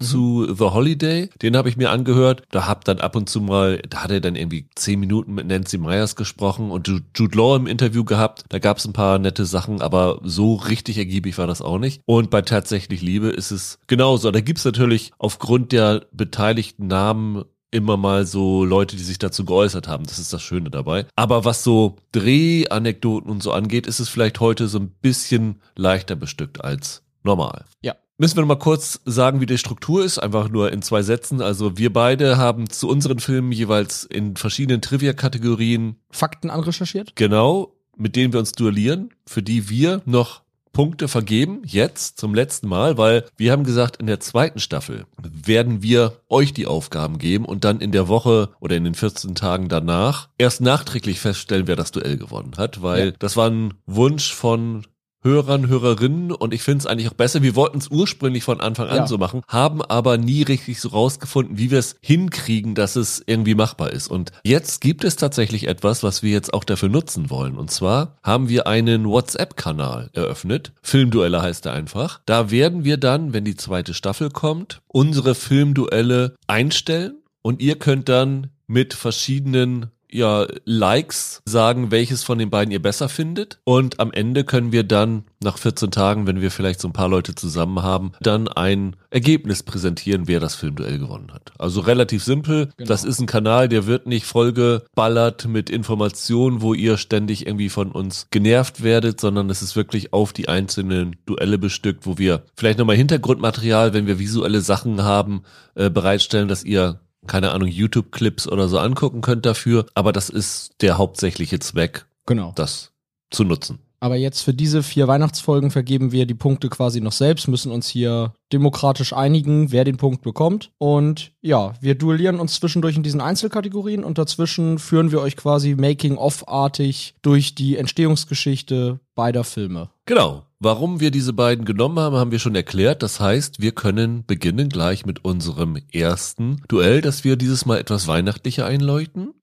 mhm. 0.00 0.04
zu 0.04 0.54
The 0.54 0.64
Holiday. 0.64 1.30
Den 1.42 1.56
habe 1.56 1.68
ich 1.68 1.76
mir 1.76 1.90
angehört. 1.90 2.42
Da 2.50 2.66
hab 2.66 2.84
dann 2.84 3.00
ab 3.00 3.16
und 3.16 3.28
zu 3.28 3.40
mal, 3.40 3.80
da 3.88 4.04
hat 4.04 4.10
er 4.10 4.20
dann 4.20 4.36
irgendwie 4.36 4.68
zehn 4.74 5.00
Minuten 5.00 5.34
mit 5.34 5.46
Nancy 5.46 5.78
Myers 5.78 6.16
gesprochen 6.16 6.70
und 6.70 6.88
Jude 6.88 7.36
Law 7.36 7.56
im 7.56 7.66
Interview 7.66 8.04
gehabt. 8.04 8.44
Da 8.48 8.58
gab 8.58 8.78
es 8.78 8.84
ein 8.84 8.92
paar 8.92 9.18
nette 9.18 9.46
Sachen, 9.46 9.80
aber 9.80 10.20
so 10.22 10.54
richtig 10.54 10.98
ergiebig 10.98 11.38
war 11.38 11.46
das 11.46 11.62
auch 11.62 11.78
nicht. 11.78 12.02
Und 12.06 12.30
bei 12.30 12.42
Tatsächlich 12.42 13.00
Liebe 13.00 13.28
ist 13.28 13.50
es 13.50 13.78
genauso. 13.86 14.30
Da 14.30 14.40
gibt's 14.40 14.64
natürlich 14.64 15.12
aufgrund 15.18 15.72
der 15.72 16.06
beteiligten 16.12 16.86
Namen 16.86 17.44
immer 17.74 17.96
mal 17.96 18.24
so 18.24 18.64
Leute, 18.64 18.96
die 18.96 19.02
sich 19.02 19.18
dazu 19.18 19.44
geäußert 19.44 19.88
haben. 19.88 20.04
Das 20.04 20.20
ist 20.20 20.32
das 20.32 20.42
Schöne 20.42 20.70
dabei. 20.70 21.06
Aber 21.16 21.44
was 21.44 21.64
so 21.64 21.96
Drehanekdoten 22.12 23.28
und 23.28 23.42
so 23.42 23.50
angeht, 23.50 23.88
ist 23.88 23.98
es 23.98 24.08
vielleicht 24.08 24.38
heute 24.38 24.68
so 24.68 24.78
ein 24.78 24.90
bisschen 24.90 25.60
leichter 25.74 26.14
bestückt 26.14 26.62
als 26.62 27.02
normal. 27.24 27.64
Ja. 27.82 27.96
Müssen 28.16 28.36
wir 28.36 28.42
noch 28.42 28.48
mal 28.48 28.58
kurz 28.58 29.00
sagen, 29.04 29.40
wie 29.40 29.46
die 29.46 29.58
Struktur 29.58 30.04
ist, 30.04 30.18
einfach 30.18 30.48
nur 30.48 30.70
in 30.70 30.82
zwei 30.82 31.02
Sätzen. 31.02 31.42
Also 31.42 31.76
wir 31.78 31.92
beide 31.92 32.36
haben 32.36 32.70
zu 32.70 32.88
unseren 32.88 33.18
Filmen 33.18 33.50
jeweils 33.50 34.04
in 34.04 34.36
verschiedenen 34.36 34.80
Trivia-Kategorien 34.80 35.96
Fakten 36.10 36.48
anrecherchiert. 36.48 37.16
Genau, 37.16 37.74
mit 37.96 38.14
denen 38.14 38.32
wir 38.32 38.38
uns 38.38 38.52
duellieren, 38.52 39.10
für 39.26 39.42
die 39.42 39.68
wir 39.68 40.00
noch 40.04 40.44
Punkte 40.74 41.08
vergeben, 41.08 41.62
jetzt 41.64 42.18
zum 42.18 42.34
letzten 42.34 42.68
Mal, 42.68 42.98
weil 42.98 43.24
wir 43.36 43.52
haben 43.52 43.64
gesagt, 43.64 43.96
in 43.96 44.06
der 44.06 44.20
zweiten 44.20 44.58
Staffel 44.58 45.06
werden 45.22 45.82
wir 45.82 46.20
euch 46.28 46.52
die 46.52 46.66
Aufgaben 46.66 47.18
geben 47.18 47.46
und 47.46 47.64
dann 47.64 47.80
in 47.80 47.92
der 47.92 48.08
Woche 48.08 48.50
oder 48.60 48.76
in 48.76 48.84
den 48.84 48.94
14 48.94 49.34
Tagen 49.34 49.68
danach 49.68 50.28
erst 50.36 50.60
nachträglich 50.60 51.20
feststellen, 51.20 51.68
wer 51.68 51.76
das 51.76 51.92
Duell 51.92 52.18
gewonnen 52.18 52.54
hat, 52.58 52.82
weil 52.82 53.06
ja. 53.06 53.12
das 53.18 53.36
war 53.36 53.48
ein 53.48 53.74
Wunsch 53.86 54.34
von 54.34 54.84
Hörern, 55.24 55.68
Hörerinnen 55.68 56.32
und 56.32 56.52
ich 56.52 56.62
finde 56.62 56.80
es 56.80 56.86
eigentlich 56.86 57.08
auch 57.08 57.14
besser. 57.14 57.42
Wir 57.42 57.56
wollten 57.56 57.78
es 57.78 57.88
ursprünglich 57.88 58.44
von 58.44 58.60
Anfang 58.60 58.88
an 58.88 58.96
ja. 58.96 59.06
so 59.06 59.16
machen, 59.16 59.40
haben 59.48 59.80
aber 59.82 60.18
nie 60.18 60.42
richtig 60.42 60.80
so 60.80 60.90
rausgefunden, 60.90 61.56
wie 61.56 61.70
wir 61.70 61.78
es 61.78 61.96
hinkriegen, 62.02 62.74
dass 62.74 62.94
es 62.94 63.22
irgendwie 63.26 63.54
machbar 63.54 63.90
ist. 63.90 64.08
Und 64.08 64.32
jetzt 64.44 64.82
gibt 64.82 65.02
es 65.02 65.16
tatsächlich 65.16 65.66
etwas, 65.66 66.02
was 66.02 66.22
wir 66.22 66.30
jetzt 66.30 66.52
auch 66.52 66.64
dafür 66.64 66.90
nutzen 66.90 67.30
wollen. 67.30 67.56
Und 67.56 67.70
zwar 67.70 68.18
haben 68.22 68.50
wir 68.50 68.66
einen 68.66 69.08
WhatsApp-Kanal 69.08 70.10
eröffnet. 70.12 70.72
Filmduelle 70.82 71.40
heißt 71.40 71.64
er 71.66 71.72
einfach. 71.72 72.20
Da 72.26 72.50
werden 72.50 72.84
wir 72.84 72.98
dann, 72.98 73.32
wenn 73.32 73.44
die 73.44 73.56
zweite 73.56 73.94
Staffel 73.94 74.28
kommt, 74.28 74.82
unsere 74.88 75.34
Filmduelle 75.34 76.34
einstellen 76.46 77.22
und 77.40 77.62
ihr 77.62 77.78
könnt 77.78 78.10
dann 78.10 78.50
mit 78.66 78.94
verschiedenen 78.94 79.90
ja, 80.14 80.46
Likes 80.64 81.42
sagen, 81.44 81.90
welches 81.90 82.22
von 82.22 82.38
den 82.38 82.48
beiden 82.48 82.70
ihr 82.70 82.80
besser 82.80 83.08
findet. 83.08 83.58
Und 83.64 83.98
am 83.98 84.12
Ende 84.12 84.44
können 84.44 84.70
wir 84.70 84.84
dann 84.84 85.24
nach 85.42 85.58
14 85.58 85.90
Tagen, 85.90 86.26
wenn 86.28 86.40
wir 86.40 86.52
vielleicht 86.52 86.80
so 86.80 86.88
ein 86.88 86.92
paar 86.92 87.08
Leute 87.08 87.34
zusammen 87.34 87.82
haben, 87.82 88.12
dann 88.20 88.46
ein 88.46 88.94
Ergebnis 89.10 89.64
präsentieren, 89.64 90.28
wer 90.28 90.38
das 90.38 90.54
Filmduell 90.54 91.00
gewonnen 91.00 91.32
hat. 91.32 91.52
Also 91.58 91.80
relativ 91.80 92.22
simpel. 92.22 92.70
Genau. 92.76 92.88
Das 92.88 93.02
ist 93.02 93.20
ein 93.20 93.26
Kanal, 93.26 93.68
der 93.68 93.86
wird 93.86 94.06
nicht 94.06 94.24
vollgeballert 94.24 95.46
mit 95.46 95.68
Informationen, 95.68 96.62
wo 96.62 96.74
ihr 96.74 96.96
ständig 96.96 97.46
irgendwie 97.46 97.68
von 97.68 97.90
uns 97.90 98.28
genervt 98.30 98.84
werdet, 98.84 99.20
sondern 99.20 99.50
es 99.50 99.62
ist 99.62 99.74
wirklich 99.74 100.12
auf 100.12 100.32
die 100.32 100.48
einzelnen 100.48 101.16
Duelle 101.26 101.58
bestückt, 101.58 102.06
wo 102.06 102.18
wir 102.18 102.44
vielleicht 102.54 102.78
nochmal 102.78 102.96
Hintergrundmaterial, 102.96 103.94
wenn 103.94 104.06
wir 104.06 104.20
visuelle 104.20 104.60
Sachen 104.60 105.02
haben, 105.02 105.42
äh, 105.74 105.90
bereitstellen, 105.90 106.46
dass 106.46 106.62
ihr 106.62 107.00
keine 107.26 107.52
Ahnung, 107.52 107.68
YouTube-Clips 107.68 108.48
oder 108.48 108.68
so 108.68 108.78
angucken 108.78 109.20
könnt 109.20 109.46
dafür. 109.46 109.86
Aber 109.94 110.12
das 110.12 110.28
ist 110.30 110.74
der 110.80 110.98
hauptsächliche 110.98 111.58
Zweck, 111.58 112.06
genau. 112.26 112.52
das 112.54 112.92
zu 113.30 113.44
nutzen. 113.44 113.78
Aber 114.04 114.16
jetzt 114.16 114.42
für 114.42 114.52
diese 114.52 114.82
vier 114.82 115.08
Weihnachtsfolgen 115.08 115.70
vergeben 115.70 116.12
wir 116.12 116.26
die 116.26 116.34
Punkte 116.34 116.68
quasi 116.68 117.00
noch 117.00 117.12
selbst, 117.12 117.48
müssen 117.48 117.72
uns 117.72 117.88
hier 117.88 118.34
demokratisch 118.52 119.14
einigen, 119.14 119.72
wer 119.72 119.84
den 119.84 119.96
Punkt 119.96 120.20
bekommt. 120.20 120.72
Und 120.76 121.32
ja, 121.40 121.72
wir 121.80 121.94
duellieren 121.94 122.38
uns 122.38 122.60
zwischendurch 122.60 122.96
in 122.96 123.02
diesen 123.02 123.22
Einzelkategorien 123.22 124.04
und 124.04 124.18
dazwischen 124.18 124.78
führen 124.78 125.10
wir 125.10 125.22
euch 125.22 125.36
quasi 125.38 125.74
Making-of-artig 125.74 127.14
durch 127.22 127.54
die 127.54 127.78
Entstehungsgeschichte 127.78 129.00
beider 129.14 129.42
Filme. 129.42 129.88
Genau. 130.04 130.42
Warum 130.64 130.98
wir 130.98 131.10
diese 131.10 131.34
beiden 131.34 131.66
genommen 131.66 131.98
haben, 131.98 132.16
haben 132.16 132.30
wir 132.30 132.38
schon 132.38 132.54
erklärt. 132.54 133.02
Das 133.02 133.20
heißt, 133.20 133.60
wir 133.60 133.72
können 133.72 134.24
beginnen 134.24 134.70
gleich 134.70 135.04
mit 135.04 135.22
unserem 135.22 135.76
ersten 135.92 136.62
Duell, 136.68 137.02
das 137.02 137.22
wir 137.22 137.36
dieses 137.36 137.66
Mal 137.66 137.78
etwas 137.78 138.06
weihnachtlicher 138.06 138.64
einläuten. 138.64 139.34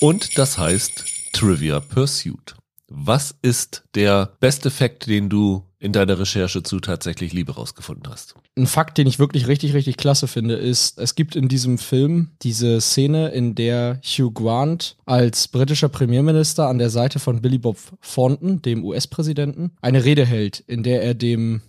Und 0.00 0.36
das 0.36 0.58
heißt 0.58 1.04
Trivia 1.32 1.78
Pursuit. 1.78 2.56
Was 2.88 3.36
ist 3.40 3.84
der 3.94 4.36
beste 4.40 4.68
Fakt, 4.68 5.06
den 5.06 5.28
du 5.28 5.62
in 5.82 5.92
deiner 5.92 6.16
Recherche 6.16 6.62
zu 6.62 6.78
tatsächlich 6.78 7.32
Liebe 7.32 7.56
rausgefunden 7.56 8.08
hast? 8.08 8.36
Ein 8.56 8.68
Fakt, 8.68 8.98
den 8.98 9.08
ich 9.08 9.18
wirklich 9.18 9.48
richtig, 9.48 9.74
richtig 9.74 9.96
klasse 9.96 10.28
finde, 10.28 10.54
ist, 10.54 10.98
es 11.00 11.16
gibt 11.16 11.34
in 11.34 11.48
diesem 11.48 11.76
Film 11.76 12.30
diese 12.42 12.80
Szene, 12.80 13.30
in 13.30 13.56
der 13.56 14.00
Hugh 14.04 14.32
Grant 14.32 14.96
als 15.06 15.48
britischer 15.48 15.88
Premierminister 15.88 16.68
an 16.68 16.78
der 16.78 16.88
Seite 16.88 17.18
von 17.18 17.42
Billy 17.42 17.58
Bob 17.58 17.78
Thornton, 18.00 18.62
dem 18.62 18.84
US-Präsidenten, 18.84 19.72
eine 19.80 20.04
Rede 20.04 20.24
hält, 20.24 20.60
in 20.60 20.84
der 20.84 21.02
er 21.02 21.14
dem 21.14 21.62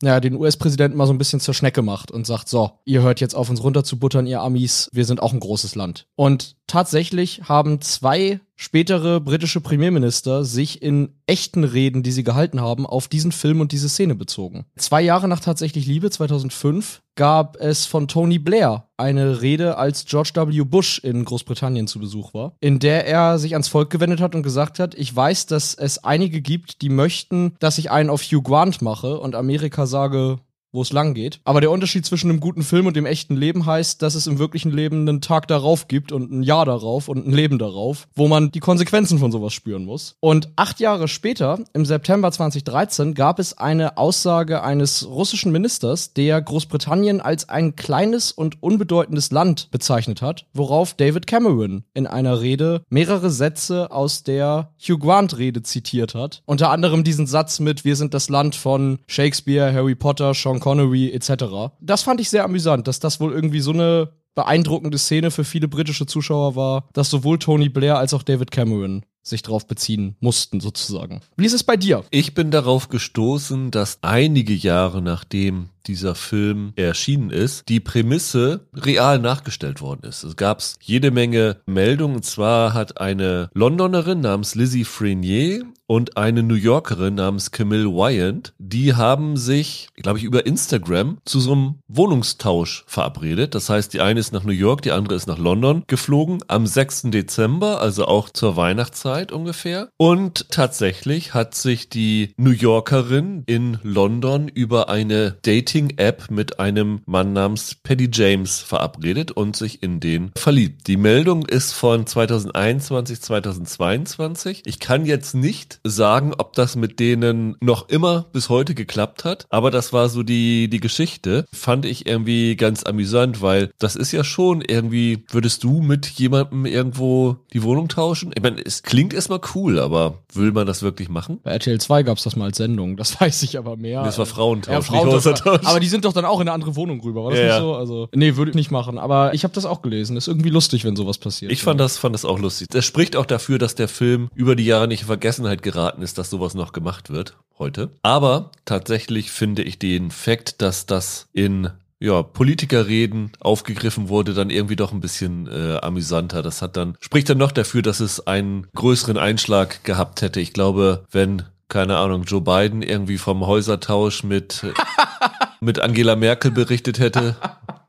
ja, 0.00 0.20
den 0.20 0.36
US-Präsidenten 0.36 0.96
mal 0.96 1.06
so 1.06 1.12
ein 1.12 1.18
bisschen 1.18 1.40
zur 1.40 1.54
Schnecke 1.54 1.82
macht 1.82 2.12
und 2.12 2.24
sagt, 2.24 2.48
so, 2.48 2.78
ihr 2.84 3.02
hört 3.02 3.20
jetzt 3.20 3.34
auf 3.34 3.50
uns 3.50 3.64
runterzubuttern, 3.64 4.28
ihr 4.28 4.40
Amis, 4.40 4.88
wir 4.92 5.04
sind 5.04 5.20
auch 5.20 5.32
ein 5.32 5.40
großes 5.40 5.74
Land. 5.74 6.06
Und 6.14 6.54
tatsächlich 6.68 7.42
haben 7.48 7.80
zwei 7.80 8.40
spätere 8.54 9.20
britische 9.20 9.60
Premierminister 9.60 10.44
sich 10.44 10.82
in 10.82 11.14
echten 11.26 11.64
Reden, 11.64 12.02
die 12.02 12.10
sie 12.10 12.24
gehalten 12.24 12.60
haben, 12.60 12.86
auf 12.86 13.06
diesen 13.06 13.30
Film 13.30 13.60
und 13.60 13.70
diese 13.72 13.88
Szene 13.88 14.14
bezogen. 14.14 14.66
Zwei 14.76 15.00
Jahre 15.00 15.28
nach 15.28 15.40
Tatsächlich 15.40 15.86
Liebe, 15.86 16.10
2005, 16.10 17.00
gab 17.14 17.56
es 17.56 17.86
von 17.86 18.08
Tony 18.08 18.38
Blair 18.38 18.88
eine 18.96 19.42
Rede, 19.42 19.76
als 19.76 20.04
George 20.04 20.32
W. 20.34 20.62
Bush 20.62 20.98
in 20.98 21.24
Großbritannien 21.24 21.86
zu 21.86 21.98
Besuch 21.98 22.34
war, 22.34 22.54
in 22.60 22.78
der 22.78 23.06
er 23.06 23.38
sich 23.38 23.54
ans 23.54 23.68
Volk 23.68 23.90
gewendet 23.90 24.20
hat 24.20 24.34
und 24.34 24.42
gesagt 24.42 24.78
hat, 24.78 24.94
ich 24.94 25.14
weiß, 25.14 25.46
dass 25.46 25.74
es 25.74 26.02
einige 26.04 26.40
gibt, 26.40 26.82
die 26.82 26.88
möchten, 26.88 27.54
dass 27.60 27.78
ich 27.78 27.90
einen 27.90 28.10
auf 28.10 28.22
Hugh 28.22 28.42
Grant 28.42 28.82
mache 28.82 29.18
und 29.18 29.34
Amerika 29.34 29.86
sage, 29.86 30.38
wo 30.72 30.82
es 30.82 30.92
lang 30.92 31.14
geht. 31.14 31.40
Aber 31.44 31.60
der 31.60 31.70
Unterschied 31.70 32.04
zwischen 32.04 32.30
einem 32.30 32.40
guten 32.40 32.62
Film 32.62 32.86
und 32.86 32.96
dem 32.96 33.06
echten 33.06 33.36
Leben 33.36 33.66
heißt, 33.66 34.02
dass 34.02 34.14
es 34.14 34.26
im 34.26 34.38
wirklichen 34.38 34.70
Leben 34.70 35.08
einen 35.08 35.20
Tag 35.20 35.48
darauf 35.48 35.88
gibt 35.88 36.12
und 36.12 36.30
ein 36.30 36.42
Jahr 36.42 36.64
darauf 36.64 37.08
und 37.08 37.26
ein 37.26 37.32
Leben 37.32 37.58
darauf, 37.58 38.08
wo 38.14 38.28
man 38.28 38.50
die 38.50 38.60
Konsequenzen 38.60 39.18
von 39.18 39.32
sowas 39.32 39.52
spüren 39.52 39.84
muss. 39.84 40.16
Und 40.20 40.50
acht 40.56 40.80
Jahre 40.80 41.08
später, 41.08 41.60
im 41.72 41.84
September 41.84 42.30
2013, 42.30 43.14
gab 43.14 43.38
es 43.38 43.56
eine 43.56 43.96
Aussage 43.96 44.62
eines 44.62 45.08
russischen 45.08 45.52
Ministers, 45.52 46.12
der 46.12 46.40
Großbritannien 46.40 47.20
als 47.20 47.48
ein 47.48 47.76
kleines 47.76 48.32
und 48.32 48.62
unbedeutendes 48.62 49.30
Land 49.30 49.70
bezeichnet 49.70 50.22
hat, 50.22 50.46
worauf 50.52 50.94
David 50.94 51.26
Cameron 51.26 51.84
in 51.94 52.06
einer 52.06 52.40
Rede 52.40 52.82
mehrere 52.90 53.30
Sätze 53.30 53.90
aus 53.90 54.22
der 54.22 54.72
Hugh 54.78 54.98
Grant 54.98 55.38
Rede 55.38 55.62
zitiert 55.62 56.14
hat. 56.14 56.42
Unter 56.46 56.70
anderem 56.70 57.04
diesen 57.04 57.26
Satz 57.26 57.60
mit 57.60 57.84
Wir 57.84 57.96
sind 57.96 58.14
das 58.14 58.28
Land 58.28 58.54
von 58.54 58.98
Shakespeare, 59.06 59.72
Harry 59.72 59.94
Potter, 59.94 60.34
Sean 60.34 60.57
Sean 60.58 60.60
Connery 60.60 61.10
etc. 61.12 61.72
Das 61.80 62.02
fand 62.02 62.20
ich 62.20 62.30
sehr 62.30 62.44
amüsant, 62.44 62.88
dass 62.88 63.00
das 63.00 63.20
wohl 63.20 63.32
irgendwie 63.32 63.60
so 63.60 63.72
eine 63.72 64.10
beeindruckende 64.34 64.98
Szene 64.98 65.30
für 65.30 65.44
viele 65.44 65.66
britische 65.66 66.06
Zuschauer 66.06 66.54
war, 66.54 66.88
dass 66.92 67.10
sowohl 67.10 67.38
Tony 67.38 67.68
Blair 67.68 67.98
als 67.98 68.14
auch 68.14 68.22
David 68.22 68.50
Cameron 68.50 69.04
sich 69.22 69.42
darauf 69.42 69.66
beziehen 69.66 70.16
mussten, 70.20 70.60
sozusagen. 70.60 71.20
Wie 71.36 71.44
ist 71.44 71.52
es 71.52 71.64
bei 71.64 71.76
dir? 71.76 72.04
Ich 72.10 72.34
bin 72.34 72.50
darauf 72.50 72.88
gestoßen, 72.88 73.70
dass 73.70 73.98
einige 74.02 74.54
Jahre 74.54 75.02
nachdem 75.02 75.70
dieser 75.86 76.14
Film 76.14 76.72
erschienen 76.76 77.30
ist, 77.30 77.68
die 77.68 77.80
Prämisse 77.80 78.66
real 78.74 79.18
nachgestellt 79.18 79.80
worden 79.80 80.06
ist. 80.08 80.24
Es 80.24 80.36
gab 80.36 80.62
jede 80.80 81.10
Menge 81.10 81.58
Meldungen. 81.66 82.16
Und 82.16 82.24
zwar 82.24 82.74
hat 82.74 83.00
eine 83.00 83.50
Londonerin 83.54 84.20
namens 84.20 84.54
Lizzie 84.54 84.84
Frenier 84.84 85.64
und 85.86 86.18
eine 86.18 86.42
New 86.42 86.54
Yorkerin 86.54 87.14
namens 87.14 87.50
Camille 87.50 87.86
Wyant, 87.86 88.52
die 88.58 88.94
haben 88.94 89.38
sich, 89.38 89.88
glaube 89.96 90.18
ich, 90.18 90.24
über 90.24 90.44
Instagram 90.44 91.16
zu 91.24 91.40
so 91.40 91.52
einem 91.52 91.74
Wohnungstausch 91.88 92.84
verabredet. 92.86 93.54
Das 93.54 93.70
heißt, 93.70 93.94
die 93.94 94.00
eine 94.00 94.20
ist 94.20 94.32
nach 94.32 94.44
New 94.44 94.52
York, 94.52 94.82
die 94.82 94.90
andere 94.90 95.14
ist 95.14 95.26
nach 95.26 95.38
London 95.38 95.84
geflogen 95.86 96.40
am 96.46 96.66
6. 96.66 97.04
Dezember, 97.04 97.80
also 97.80 98.04
auch 98.04 98.28
zur 98.28 98.56
Weihnachtszeit 98.56 99.32
ungefähr. 99.32 99.88
Und 99.96 100.50
tatsächlich 100.50 101.32
hat 101.32 101.54
sich 101.54 101.88
die 101.88 102.34
New 102.36 102.50
Yorkerin 102.50 103.44
in 103.46 103.78
London 103.82 104.48
über 104.48 104.90
eine 104.90 105.36
Dating 105.42 105.67
Dating-App 105.68 106.30
mit 106.30 106.60
einem 106.60 107.02
Mann 107.04 107.34
namens 107.34 107.74
Paddy 107.74 108.08
James 108.10 108.60
verabredet 108.60 109.32
und 109.32 109.54
sich 109.54 109.82
in 109.82 110.00
den 110.00 110.32
verliebt. 110.34 110.86
Die 110.86 110.96
Meldung 110.96 111.44
ist 111.44 111.74
von 111.74 112.06
2021, 112.06 113.20
2022. 113.20 114.62
Ich 114.64 114.80
kann 114.80 115.04
jetzt 115.04 115.34
nicht 115.34 115.80
sagen, 115.84 116.32
ob 116.38 116.54
das 116.54 116.74
mit 116.74 117.00
denen 117.00 117.56
noch 117.60 117.90
immer 117.90 118.26
bis 118.32 118.48
heute 118.48 118.74
geklappt 118.74 119.24
hat, 119.24 119.46
aber 119.50 119.70
das 119.70 119.92
war 119.92 120.08
so 120.08 120.22
die, 120.22 120.70
die 120.70 120.80
Geschichte. 120.80 121.44
Fand 121.52 121.84
ich 121.84 122.06
irgendwie 122.06 122.56
ganz 122.56 122.84
amüsant, 122.84 123.42
weil 123.42 123.70
das 123.78 123.94
ist 123.94 124.12
ja 124.12 124.24
schon 124.24 124.62
irgendwie, 124.62 125.24
würdest 125.28 125.64
du 125.64 125.82
mit 125.82 126.06
jemandem 126.06 126.64
irgendwo 126.64 127.36
die 127.52 127.62
Wohnung 127.62 127.88
tauschen? 127.88 128.32
Ich 128.34 128.42
meine, 128.42 128.64
es 128.64 128.82
klingt 128.82 129.12
erstmal 129.12 129.40
cool, 129.54 129.78
aber 129.78 130.22
will 130.32 130.52
man 130.52 130.66
das 130.66 130.80
wirklich 130.82 131.10
machen? 131.10 131.40
Bei 131.42 131.50
RTL 131.50 131.78
2 131.78 132.04
gab 132.04 132.16
es 132.16 132.24
das 132.24 132.36
mal 132.36 132.46
als 132.46 132.56
Sendung, 132.56 132.96
das 132.96 133.20
weiß 133.20 133.42
ich 133.42 133.58
aber 133.58 133.76
mehr. 133.76 134.02
Das 134.02 134.16
war 134.16 134.24
Frauentausch, 134.24 134.72
ja, 134.72 134.80
Frauentausch. 134.80 135.57
Aber 135.64 135.80
die 135.80 135.88
sind 135.88 136.04
doch 136.04 136.12
dann 136.12 136.24
auch 136.24 136.40
in 136.40 136.48
eine 136.48 136.52
andere 136.52 136.76
Wohnung 136.76 137.00
rüber, 137.00 137.24
war 137.24 137.30
das 137.30 137.40
ja, 137.40 137.46
nicht 137.46 137.58
so? 137.58 137.74
Also, 137.74 138.08
nee, 138.14 138.36
würde 138.36 138.50
ich 138.50 138.54
nicht 138.54 138.70
machen. 138.70 138.98
Aber 138.98 139.34
ich 139.34 139.44
habe 139.44 139.54
das 139.54 139.64
auch 139.64 139.82
gelesen. 139.82 140.16
Ist 140.16 140.28
irgendwie 140.28 140.50
lustig, 140.50 140.84
wenn 140.84 140.96
sowas 140.96 141.18
passiert. 141.18 141.52
Ich 141.52 141.62
fand 141.62 141.80
das, 141.80 141.98
fand 141.98 142.14
das 142.14 142.24
auch 142.24 142.38
lustig. 142.38 142.68
Das 142.70 142.84
spricht 142.84 143.16
auch 143.16 143.26
dafür, 143.26 143.58
dass 143.58 143.74
der 143.74 143.88
Film 143.88 144.28
über 144.34 144.56
die 144.56 144.64
Jahre 144.64 144.88
nicht 144.88 145.02
in 145.02 145.06
Vergessenheit 145.06 145.62
geraten 145.62 146.02
ist, 146.02 146.18
dass 146.18 146.30
sowas 146.30 146.54
noch 146.54 146.72
gemacht 146.72 147.10
wird 147.10 147.36
heute. 147.58 147.90
Aber 148.02 148.50
tatsächlich 148.64 149.30
finde 149.30 149.62
ich 149.62 149.78
den 149.78 150.10
Fakt, 150.10 150.62
dass 150.62 150.86
das 150.86 151.28
in 151.32 151.70
ja, 152.00 152.22
Politikerreden 152.22 153.32
aufgegriffen 153.40 154.08
wurde, 154.08 154.34
dann 154.34 154.50
irgendwie 154.50 154.76
doch 154.76 154.92
ein 154.92 155.00
bisschen 155.00 155.48
äh, 155.48 155.78
amüsanter. 155.78 156.42
Das 156.42 156.62
hat 156.62 156.76
dann, 156.76 156.96
spricht 157.00 157.28
dann 157.28 157.38
noch 157.38 157.52
dafür, 157.52 157.82
dass 157.82 158.00
es 158.00 158.26
einen 158.26 158.66
größeren 158.74 159.18
Einschlag 159.18 159.82
gehabt 159.84 160.22
hätte. 160.22 160.40
Ich 160.40 160.52
glaube, 160.52 161.04
wenn, 161.10 161.42
keine 161.68 161.96
Ahnung, 161.96 162.22
Joe 162.22 162.40
Biden 162.40 162.82
irgendwie 162.82 163.18
vom 163.18 163.46
Häusertausch 163.46 164.22
mit 164.22 164.64
mit 165.60 165.78
Angela 165.80 166.16
Merkel 166.16 166.50
berichtet 166.50 166.98
hätte. 166.98 167.36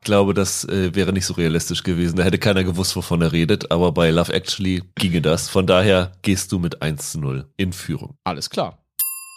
glaube, 0.04 0.34
das 0.34 0.64
äh, 0.64 0.94
wäre 0.94 1.12
nicht 1.12 1.26
so 1.26 1.34
realistisch 1.34 1.82
gewesen. 1.82 2.16
Da 2.16 2.24
hätte 2.24 2.38
keiner 2.38 2.64
gewusst, 2.64 2.96
wovon 2.96 3.22
er 3.22 3.32
redet. 3.32 3.70
Aber 3.70 3.92
bei 3.92 4.10
Love 4.10 4.32
Actually 4.32 4.82
ginge 4.96 5.20
das. 5.20 5.48
Von 5.48 5.66
daher 5.66 6.12
gehst 6.22 6.52
du 6.52 6.58
mit 6.58 6.82
1 6.82 7.12
zu 7.12 7.20
0 7.20 7.46
in 7.56 7.72
Führung. 7.72 8.16
Alles 8.24 8.50
klar. 8.50 8.78